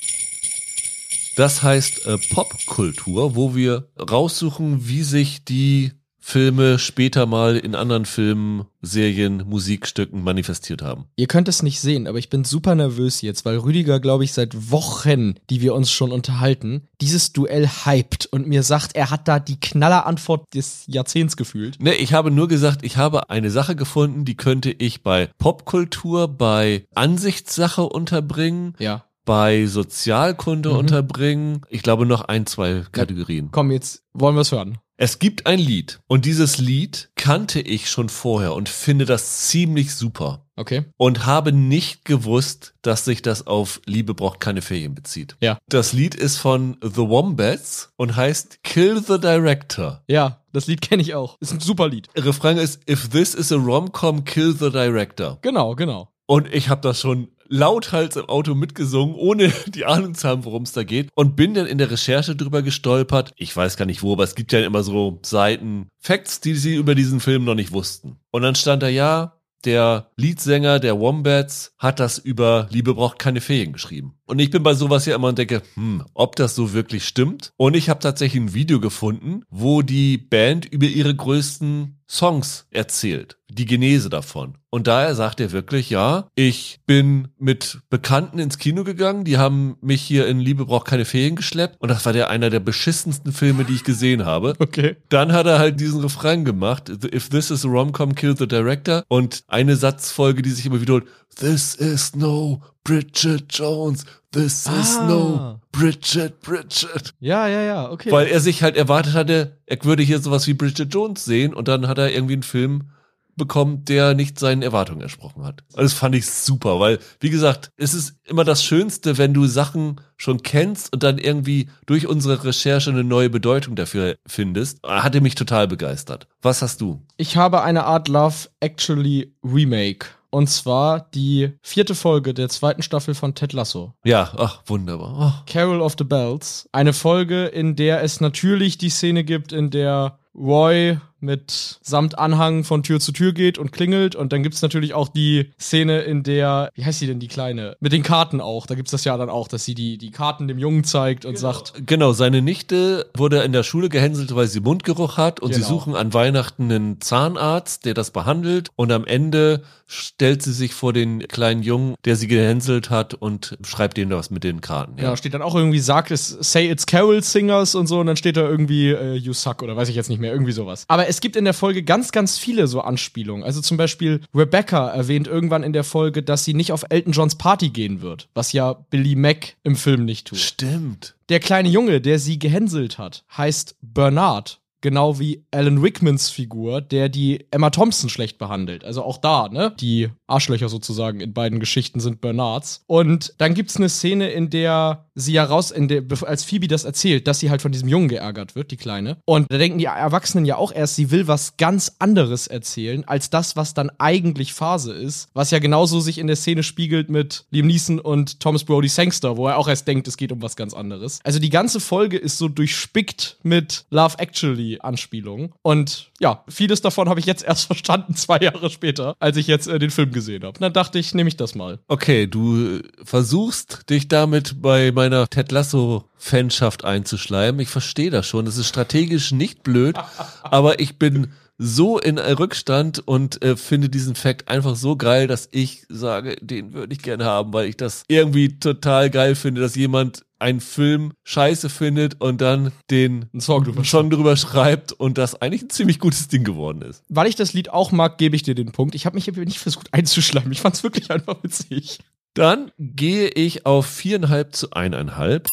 Das 1.37 1.65
heißt 1.65 2.07
äh, 2.07 2.16
Popkultur, 2.33 3.35
wo 3.35 3.57
wir 3.57 3.89
raussuchen, 3.99 4.87
wie 4.87 5.03
sich 5.03 5.45
die 5.45 5.91
Filme 6.26 6.78
später 6.78 7.26
mal 7.26 7.59
in 7.59 7.74
anderen 7.74 8.06
Filmen, 8.06 8.64
Serien, 8.80 9.44
Musikstücken 9.46 10.22
manifestiert 10.24 10.80
haben. 10.80 11.05
Ihr 11.16 11.26
könnt 11.26 11.48
es 11.48 11.62
nicht 11.62 11.80
sehen, 11.80 12.06
aber 12.06 12.18
ich 12.18 12.30
bin 12.30 12.44
super 12.44 12.74
nervös 12.74 13.20
jetzt, 13.20 13.44
weil 13.44 13.59
Rüdiger, 13.59 14.01
glaube 14.01 14.24
ich, 14.24 14.32
seit 14.32 14.70
Wochen, 14.70 15.34
die 15.51 15.60
wir 15.60 15.74
uns 15.74 15.90
schon 15.90 16.12
unterhalten, 16.12 16.88
dieses 17.02 17.34
Duell 17.34 17.68
hypt 17.68 18.24
und 18.24 18.48
mir 18.48 18.62
sagt, 18.62 18.96
er 18.96 19.10
hat 19.10 19.28
da 19.28 19.38
die 19.38 19.60
Knallerantwort 19.60 20.46
des 20.55 20.84
Jahrzehnts 20.86 21.36
gefühlt. 21.36 21.78
Ne, 21.82 21.94
ich 21.94 22.14
habe 22.14 22.30
nur 22.30 22.48
gesagt, 22.48 22.84
ich 22.86 22.96
habe 22.96 23.28
eine 23.28 23.51
Sache 23.51 23.76
gefunden, 23.76 24.24
die 24.24 24.34
könnte 24.36 24.70
ich 24.70 25.02
bei 25.02 25.28
Popkultur, 25.36 26.26
bei 26.28 26.86
Ansichtssache 26.94 27.82
unterbringen, 27.82 28.74
Ja. 28.78 29.05
bei 29.26 29.66
Sozialkunde 29.66 30.70
Mhm. 30.70 30.76
unterbringen. 30.76 31.60
Ich 31.68 31.82
glaube 31.82 32.06
noch 32.06 32.22
ein, 32.22 32.46
zwei 32.46 32.82
Kategorien. 32.92 33.51
Komm, 33.52 33.70
jetzt 33.70 34.02
wollen 34.14 34.36
wir 34.36 34.40
es 34.40 34.52
hören. 34.52 34.78
Es 34.97 35.19
gibt 35.19 35.47
ein 35.47 35.59
Lied 35.59 35.99
und 36.07 36.25
dieses 36.25 36.59
Lied 36.59 37.11
kannte 37.16 37.61
ich 37.61 37.91
schon 37.91 38.09
vorher 38.09 38.55
und 38.55 38.69
finde 38.69 39.07
das 39.07 39.49
ziemlich 39.49 39.93
super 39.93 40.47
Okay. 40.57 40.85
und 40.97 41.27
habe 41.27 41.51
nicht 41.51 42.05
gewusst, 42.05 42.75
dass 42.83 43.05
sich 43.05 43.21
das 43.21 43.45
auf 43.49 43.81
Liebe 43.87 44.15
braucht 44.15 44.39
keine 44.39 44.62
Ferien 44.62 44.95
bezieht. 44.95 45.37
Ja. 45.41 45.59
Das 45.69 45.93
Lied 45.93 46.15
ist 46.15 46.37
von 46.39 46.77
The 46.81 47.09
Wombats 47.09 47.91
und 47.97 48.15
heißt 48.15 48.62
Kill 48.62 49.03
the 49.03 49.19
Director. 49.19 50.05
Ja, 50.07 50.45
das 50.53 50.69
Lied 50.69 50.81
kenne 50.81 51.03
ich 51.03 51.15
auch. 51.15 51.39
Ist 51.41 51.53
ein 51.53 51.59
super 51.59 51.89
Lied. 51.89 52.09
Refrain 52.15 52.57
ist 52.57 52.89
If 52.89 53.09
this 53.09 53.35
is 53.35 53.51
a 53.51 53.57
rom-com, 53.57 54.25
kill 54.25 54.53
the 54.57 54.71
director. 54.71 55.39
Genau, 55.43 55.75
genau. 55.75 56.09
Und 56.26 56.52
ich 56.52 56.68
habe 56.68 56.80
das 56.80 57.01
schon 57.01 57.28
lauthals 57.48 58.16
im 58.16 58.28
Auto 58.28 58.55
mitgesungen, 58.55 59.14
ohne 59.14 59.52
die 59.66 59.84
Ahnung 59.84 60.14
zu 60.14 60.28
haben, 60.28 60.44
worum 60.44 60.62
es 60.62 60.72
da 60.72 60.84
geht. 60.84 61.09
Und 61.14 61.36
bin 61.36 61.55
dann 61.55 61.66
in 61.66 61.78
der 61.78 61.90
Recherche 61.90 62.36
drüber 62.36 62.62
gestolpert. 62.62 63.32
Ich 63.36 63.55
weiß 63.55 63.76
gar 63.76 63.84
nicht 63.84 64.02
wo, 64.02 64.12
aber 64.12 64.24
es 64.24 64.34
gibt 64.34 64.52
ja 64.52 64.60
immer 64.60 64.82
so 64.82 65.18
Seiten, 65.22 65.88
Facts, 65.98 66.40
die 66.40 66.55
sie 66.55 66.74
über 66.74 66.94
diesen 66.94 67.20
Film 67.20 67.44
noch 67.44 67.55
nicht 67.55 67.72
wussten. 67.72 68.16
Und 68.30 68.42
dann 68.42 68.55
stand 68.55 68.82
da 68.82 68.88
ja, 68.88 69.40
der 69.64 70.10
Leadsänger 70.16 70.78
der 70.78 70.98
Wombats 71.01 71.74
hat 71.78 71.98
das 71.98 72.18
über 72.18 72.68
Liebe 72.70 72.94
braucht 72.94 73.18
keine 73.18 73.40
Ferien 73.40 73.72
geschrieben. 73.72 74.14
Und 74.26 74.38
ich 74.38 74.51
bin 74.51 74.62
bei 74.62 74.74
sowas 74.74 75.06
ja 75.06 75.14
immer 75.14 75.28
und 75.28 75.38
denke, 75.38 75.62
hm, 75.74 76.05
ob 76.14 76.36
das 76.36 76.55
so 76.55 76.72
wirklich 76.72 77.06
stimmt. 77.06 77.52
Und 77.56 77.74
ich 77.74 77.88
habe 77.88 78.01
tatsächlich 78.01 78.42
ein 78.42 78.55
Video 78.55 78.80
gefunden, 78.80 79.42
wo 79.51 79.82
die 79.82 80.16
Band 80.18 80.66
über 80.66 80.86
ihre 80.86 81.14
größten 81.14 81.98
Songs 82.09 82.66
erzählt, 82.70 83.38
die 83.48 83.66
Genese 83.66 84.10
davon. 84.10 84.59
Und 84.70 84.86
daher 84.86 85.14
sagt 85.14 85.40
er 85.40 85.52
wirklich, 85.52 85.88
ja, 85.90 86.28
ich 86.34 86.80
bin 86.86 87.28
mit 87.38 87.78
Bekannten 87.90 88.38
ins 88.38 88.59
Kino 88.59 88.84
gegangen, 88.84 89.24
die 89.24 89.38
haben 89.38 89.76
mich 89.80 90.02
hier 90.02 90.26
in 90.26 90.40
Liebe 90.40 90.66
braucht 90.66 90.86
keine 90.86 91.05
Ferien 91.05 91.36
geschleppt 91.36 91.76
und 91.80 91.88
das 91.88 92.05
war 92.05 92.12
der 92.12 92.28
einer 92.28 92.51
der 92.51 92.60
beschissensten 92.60 93.32
Filme, 93.32 93.64
die 93.64 93.74
ich 93.74 93.84
gesehen 93.84 94.24
habe. 94.24 94.55
Okay. 94.64 94.96
Dann 95.10 95.32
hat 95.32 95.46
er 95.46 95.59
halt 95.59 95.78
diesen 95.78 96.01
Refrain 96.01 96.44
gemacht, 96.44 96.88
If 96.88 97.28
this 97.28 97.51
is 97.51 97.64
a 97.64 97.68
rom-com, 97.68 98.14
kill 98.14 98.34
the 98.36 98.48
director. 98.48 99.05
Und 99.09 99.44
eine 99.46 99.76
Satzfolge, 99.76 100.42
die 100.42 100.51
sich 100.51 100.66
immer 100.66 100.80
wiederholt, 100.80 101.05
This 101.35 101.74
is 101.74 102.15
no 102.15 102.61
Bridget 102.85 103.44
Jones, 103.51 104.05
this 104.32 104.66
is 104.66 104.98
Ah. 104.98 105.06
no 105.09 105.61
Bridget, 105.73 106.40
Bridget. 106.40 107.15
Ja, 107.19 107.48
ja, 107.48 107.62
ja, 107.62 107.90
okay. 107.90 108.11
Weil 108.12 108.27
er 108.28 108.40
sich 108.40 108.62
halt 108.62 108.77
erwartet 108.77 109.15
hatte, 109.15 109.59
er 109.66 109.82
würde 109.85 110.02
hier 110.02 110.20
sowas 110.20 110.47
wie 110.47 110.55
Bridget 110.55 110.93
Jones 110.93 111.24
sehen 111.24 111.55
und 111.55 111.66
dann 111.69 111.89
hat 111.89 111.98
er 111.98 112.12
irgendwie 112.12 112.35
einen 112.35 112.43
Film 112.43 112.90
bekommt, 113.36 113.89
der 113.89 114.15
nicht 114.15 114.39
seinen 114.39 114.62
Erwartungen 114.62 115.01
entsprochen 115.01 115.44
hat. 115.44 115.65
Und 115.73 115.82
das 115.82 115.93
fand 115.93 116.15
ich 116.15 116.27
super, 116.27 116.78
weil, 116.78 117.01
wie 117.19 117.31
gesagt, 117.31 117.73
es 117.77 117.93
ist 117.93 118.15
immer 118.27 118.44
das 118.44 118.62
Schönste, 118.62 119.19
wenn 119.19 119.35
du 119.35 119.47
Sachen 119.47 120.01
schon 120.16 120.43
kennst 120.43 120.93
und 120.93 121.02
dann 121.02 121.19
irgendwie 121.19 121.69
durch 121.86 122.06
unsere 122.06 122.44
Recherche 122.44 122.90
eine 122.90 123.02
neue 123.02 123.31
Bedeutung 123.31 123.74
dafür 123.74 124.16
findest. 124.24 124.78
Hatte 124.86 125.20
mich 125.20 125.35
total 125.35 125.66
begeistert. 125.66 126.28
Was 126.43 126.62
hast 126.62 126.81
du? 126.81 127.02
Ich 127.16 127.36
habe 127.36 127.62
eine 127.62 127.85
Art 127.86 128.06
Love 128.06 128.48
Actually 128.61 129.35
Remake. 129.43 130.06
Und 130.35 130.48
zwar 130.48 130.98
die 131.15 131.52
vierte 131.62 131.94
Folge 131.94 132.35
der 132.35 132.48
zweiten 132.48 132.82
Staffel 132.82 133.15
von 133.15 133.36
Ted 133.36 133.52
Lasso. 133.52 133.94
Ja, 134.02 134.32
ach, 134.36 134.62
wunderbar. 134.66 135.15
Oh. 135.16 135.43
Carol 135.47 135.81
of 135.81 135.94
the 135.97 136.02
Bells. 136.02 136.69
Eine 136.73 136.93
Folge, 136.93 137.44
in 137.44 137.77
der 137.77 138.02
es 138.02 138.20
natürlich 138.20 138.77
die 138.77 138.90
Szene 138.90 139.23
gibt, 139.23 139.52
in 139.52 139.70
der 139.70 140.19
Roy 140.35 140.98
mit 141.24 141.78
samt 141.82 142.18
Anhang 142.18 142.64
von 142.64 142.82
Tür 142.82 143.01
zu 143.01 143.12
Tür 143.12 143.32
geht 143.32 143.59
und 143.59 143.72
klingelt. 143.72 144.14
Und 144.14 144.32
dann 144.32 144.42
gibt's 144.42 144.62
natürlich 144.62 144.94
auch 144.94 145.09
die 145.09 145.51
Szene, 145.60 146.02
in 146.02 146.22
der, 146.22 146.70
wie 146.74 146.84
heißt 146.84 146.98
sie 146.98 147.06
denn, 147.06 147.20
die 147.20 147.28
Kleine? 147.28 147.76
Mit 147.80 147.92
den 147.92 148.02
Karten 148.02 148.40
auch. 148.40 148.66
Da 148.66 148.74
gibt's 148.74 148.90
das 148.90 149.05
ja 149.05 149.16
dann 149.16 149.30
auch, 149.30 149.48
dass 149.48 149.64
sie 149.64 149.74
die, 149.74 149.98
die 149.98 150.10
Karten 150.10 150.48
dem 150.48 150.59
Jungen 150.59 150.84
zeigt 150.84 151.24
und 151.24 151.34
genau. 151.34 151.52
sagt. 151.52 151.86
Genau, 151.86 152.12
seine 152.12 152.42
Nichte 152.42 153.06
wurde 153.16 153.42
in 153.42 153.52
der 153.52 153.62
Schule 153.62 153.88
gehänselt, 153.88 154.34
weil 154.34 154.46
sie 154.46 154.60
Mundgeruch 154.60 155.16
hat. 155.16 155.40
Und 155.40 155.51
genau. 155.51 155.62
sie 155.62 155.68
suchen 155.68 155.94
an 155.94 156.14
Weihnachten 156.14 156.70
einen 156.70 157.01
Zahnarzt, 157.01 157.84
der 157.84 157.94
das 157.94 158.10
behandelt. 158.10 158.68
Und 158.76 158.92
am 158.92 159.05
Ende 159.05 159.62
stellt 159.86 160.42
sie 160.42 160.52
sich 160.52 160.74
vor 160.74 160.92
den 160.92 161.20
kleinen 161.28 161.62
Jungen, 161.62 161.94
der 162.05 162.16
sie 162.16 162.26
gehänselt 162.26 162.90
hat 162.90 163.14
und 163.14 163.56
schreibt 163.64 163.98
ihm 163.98 164.10
was 164.10 164.30
mit 164.30 164.44
den 164.44 164.60
Karten. 164.60 164.98
Ja, 164.98 165.10
ja 165.10 165.16
steht 165.16 165.34
dann 165.34 165.42
auch 165.42 165.55
irgendwie, 165.55 165.78
sagt 165.78 166.10
es, 166.10 166.28
say 166.28 166.70
it's 166.70 166.86
Carol 166.86 167.22
Singers 167.22 167.74
und 167.74 167.86
so. 167.86 168.01
Und 168.01 168.06
dann 168.06 168.16
steht 168.16 168.36
da 168.36 168.42
irgendwie, 168.42 168.90
äh, 168.90 169.14
you 169.14 169.32
suck 169.32 169.62
oder 169.62 169.76
weiß 169.76 169.88
ich 169.88 169.96
jetzt 169.96 170.09
nicht 170.09 170.20
mehr, 170.20 170.32
irgendwie 170.32 170.52
sowas. 170.52 170.84
Aber 170.88 171.09
es 171.15 171.20
gibt 171.20 171.36
in 171.36 171.45
der 171.45 171.55
Folge 171.55 171.85
ganz, 171.85 172.11
ganz 172.11 172.39
viele 172.39 172.66
so 172.66 172.81
Anspielungen. 172.81 173.45
Also 173.45 173.61
zum 173.61 173.77
Beispiel 173.77 174.20
Rebecca 174.35 174.89
erwähnt 174.89 175.28
irgendwann 175.28 175.62
in 175.62 175.73
der 175.73 175.85
Folge, 175.85 176.24
dass 176.24 176.45
sie 176.45 176.55
nicht 176.55 176.73
auf 176.73 176.85
Elton 176.89 177.12
Johns 177.12 177.36
Party 177.36 177.69
gehen 177.69 178.03
wird, 178.03 178.28
was 178.35 178.53
ja 178.53 178.73
Billy 178.73 179.15
Mack 179.15 179.55
im 179.62 179.77
Film 179.77 180.05
nicht 180.05 180.27
tut. 180.27 180.39
Stimmt. 180.39 181.15
Der 181.28 181.39
kleine 181.39 181.69
Junge, 181.69 182.01
der 182.01 182.19
sie 182.19 182.41
gehänselt 182.41 182.99
hat, 182.99 183.24
heißt 183.36 183.77
Bernard 183.81 184.61
genau 184.85 185.19
wie 185.19 185.47
Alan 185.51 185.78
Rickmans 185.78 186.28
Figur, 186.28 186.82
der 186.82 187.09
die 187.09 187.47
Emma 187.51 187.70
Thompson 187.70 188.11
schlecht 188.11 188.36
behandelt. 188.36 188.85
Also 188.85 189.02
auch 189.02 189.16
da, 189.16 189.48
ne? 189.48 189.73
Die 189.81 190.11
Arschlöcher 190.27 190.69
sozusagen 190.69 191.20
in 191.20 191.32
beiden 191.32 191.59
Geschichten 191.59 192.01
sind 192.01 192.20
Bernards. 192.20 192.85
Und 192.86 193.35
dann 193.39 193.55
gibt's 193.55 193.77
eine 193.77 193.89
Szene, 193.89 194.28
in 194.28 194.51
der 194.51 195.06
sie 195.15 195.32
ja 195.32 195.44
raus, 195.44 195.70
in 195.70 195.89
der, 195.89 196.02
als 196.27 196.44
Phoebe 196.44 196.69
das 196.69 196.85
erzählt, 196.85 197.27
dass 197.27 197.40
sie 197.40 197.48
halt 197.48 197.62
von 197.62 197.73
diesem 197.73 197.89
Jungen 197.89 198.09
geärgert 198.09 198.55
wird, 198.56 198.73
die 198.73 198.77
Kleine. 198.77 199.16
Und 199.24 199.51
da 199.51 199.56
denken 199.56 199.78
die 199.78 199.86
Erwachsenen 199.86 200.44
ja 200.44 200.56
auch 200.56 200.70
erst, 200.70 200.97
sie 200.97 201.11
will 201.11 201.28
was 201.28 201.56
ganz 201.56 201.97
anderes 201.98 202.47
erzählen, 202.47 203.05
als 203.05 203.31
das, 203.31 203.56
was 203.56 203.73
dann 203.73 203.90
eigentlich 203.98 204.52
Phase 204.52 204.93
ist. 204.93 205.28
Was 205.32 205.51
ja 205.51 205.61
genauso 205.61 206.01
sich 206.01 206.19
in 206.19 206.27
der 206.27 206.36
Szene 206.36 206.62
spiegelt 206.62 207.09
mit 207.09 207.47
Liam 207.51 207.69
Neeson 207.69 208.01
und 208.01 208.40
Thomas 208.40 208.65
Brody 208.65 208.89
Sangster, 208.89 209.39
wo 209.39 209.48
er 209.48 209.56
auch 209.56 209.69
erst 209.69 209.89
denkt, 209.89 210.09
es 210.09 210.19
geht 210.19 210.31
um 210.31 210.43
was 210.43 210.56
ganz 210.56 210.74
anderes. 210.74 211.20
Also 211.24 211.39
die 211.39 211.51
ganze 211.51 211.81
Folge 211.81 212.19
ist 212.19 212.36
so 212.36 212.48
durchspickt 212.48 213.39
mit 213.43 213.86
Love 213.89 214.19
Actually 214.19 214.73
Anspielungen. 214.80 215.52
Und 215.62 216.10
ja, 216.20 216.44
vieles 216.48 216.80
davon 216.80 217.09
habe 217.09 217.20
ich 217.20 217.26
jetzt 217.26 217.44
erst 217.44 217.66
verstanden, 217.66 218.14
zwei 218.14 218.38
Jahre 218.38 218.70
später, 218.70 219.16
als 219.18 219.36
ich 219.36 219.46
jetzt 219.46 219.66
äh, 219.66 219.78
den 219.78 219.90
Film 219.90 220.12
gesehen 220.12 220.44
habe. 220.44 220.59
Dann 220.59 220.72
dachte 220.72 220.98
ich, 220.98 221.14
nehme 221.14 221.28
ich 221.28 221.36
das 221.36 221.55
mal. 221.55 221.78
Okay, 221.88 222.26
du 222.26 222.80
versuchst 223.02 223.90
dich 223.90 224.09
damit 224.09 224.60
bei 224.62 224.92
meiner 224.92 225.28
Ted 225.28 225.52
Lasso 225.52 226.05
Fanschaft 226.16 226.84
einzuschleimen. 226.84 227.60
Ich 227.60 227.68
verstehe 227.68 228.10
das 228.10 228.26
schon. 228.26 228.46
Das 228.46 228.56
ist 228.56 228.68
strategisch 228.68 229.32
nicht 229.32 229.62
blöd, 229.62 229.96
aber 230.42 230.80
ich 230.80 230.98
bin 230.98 231.32
so 231.59 231.98
in 231.98 232.18
Rückstand 232.18 233.06
und 233.06 233.43
äh, 233.43 233.56
finde 233.56 233.89
diesen 233.89 234.14
Fact 234.14 234.48
einfach 234.48 234.76
so 234.76 234.97
geil, 234.97 235.26
dass 235.26 235.48
ich 235.52 235.85
sage, 235.89 236.36
den 236.40 236.72
würde 236.72 236.93
ich 236.93 237.02
gerne 237.02 237.24
haben, 237.24 237.52
weil 237.52 237.68
ich 237.68 237.76
das 237.76 238.05
irgendwie 238.09 238.59
total 238.59 239.10
geil 239.10 239.35
finde, 239.35 239.60
dass 239.60 239.76
jemand 239.76 240.24
einen 240.39 240.60
Film 240.60 241.12
scheiße 241.24 241.70
findet 241.70 242.20
und 242.20 242.40
dann 242.40 242.72
den 242.90 243.31
Song 243.39 243.64
drüber, 243.64 243.85
Song 243.85 244.10
drüber 244.10 244.36
schreibt 244.36 244.93
und 244.93 245.16
das 245.16 245.40
eigentlich 245.40 245.62
ein 245.62 245.70
ziemlich 245.70 245.98
gutes 245.98 246.28
Ding 246.28 246.44
geworden 246.44 246.82
ist. 246.82 247.02
Weil 247.09 247.28
ich 247.28 247.36
das 247.36 247.52
Lied 247.55 247.70
auch 247.70 247.93
mag, 247.93 248.18
gebe 248.18 248.36
ich 248.36 248.43
dir 248.43 248.55
den 248.55 248.72
Punkt. 248.72 248.94
Ich 248.94 249.06
habe 249.06 249.14
mich 249.14 249.26
nicht 249.26 249.59
versucht 249.59 249.94
einzuschleimen. 249.94 250.52
Ich 250.52 250.60
fand 250.60 250.74
es 250.74 250.82
wirklich 250.82 251.10
einfach 251.10 251.43
witzig. 251.43 252.01
Dann 252.35 252.72
gehe 252.78 253.28
ich 253.28 253.64
auf 253.64 253.86
viereinhalb 253.86 254.55
zu 254.55 254.72
eineinhalb. 254.72 255.47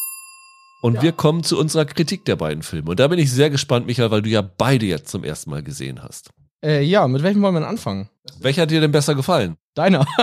Und 0.82 0.96
ja. 0.96 1.02
wir 1.02 1.12
kommen 1.12 1.44
zu 1.44 1.58
unserer 1.58 1.84
Kritik 1.84 2.24
der 2.24 2.34
beiden 2.34 2.64
Filme. 2.64 2.90
Und 2.90 3.00
da 3.00 3.06
bin 3.06 3.18
ich 3.20 3.30
sehr 3.30 3.50
gespannt, 3.50 3.86
Michael, 3.86 4.10
weil 4.10 4.22
du 4.22 4.28
ja 4.28 4.42
beide 4.42 4.84
jetzt 4.84 5.08
zum 5.08 5.22
ersten 5.22 5.50
Mal 5.50 5.62
gesehen 5.62 6.02
hast. 6.02 6.30
Äh, 6.62 6.82
ja, 6.82 7.06
mit 7.06 7.22
welchem 7.22 7.40
wollen 7.40 7.54
wir 7.54 7.60
denn 7.60 7.68
anfangen? 7.68 8.10
Welcher 8.40 8.62
hat 8.62 8.70
dir 8.72 8.80
denn 8.80 8.90
besser 8.90 9.14
gefallen? 9.14 9.56
Deiner. 9.74 10.04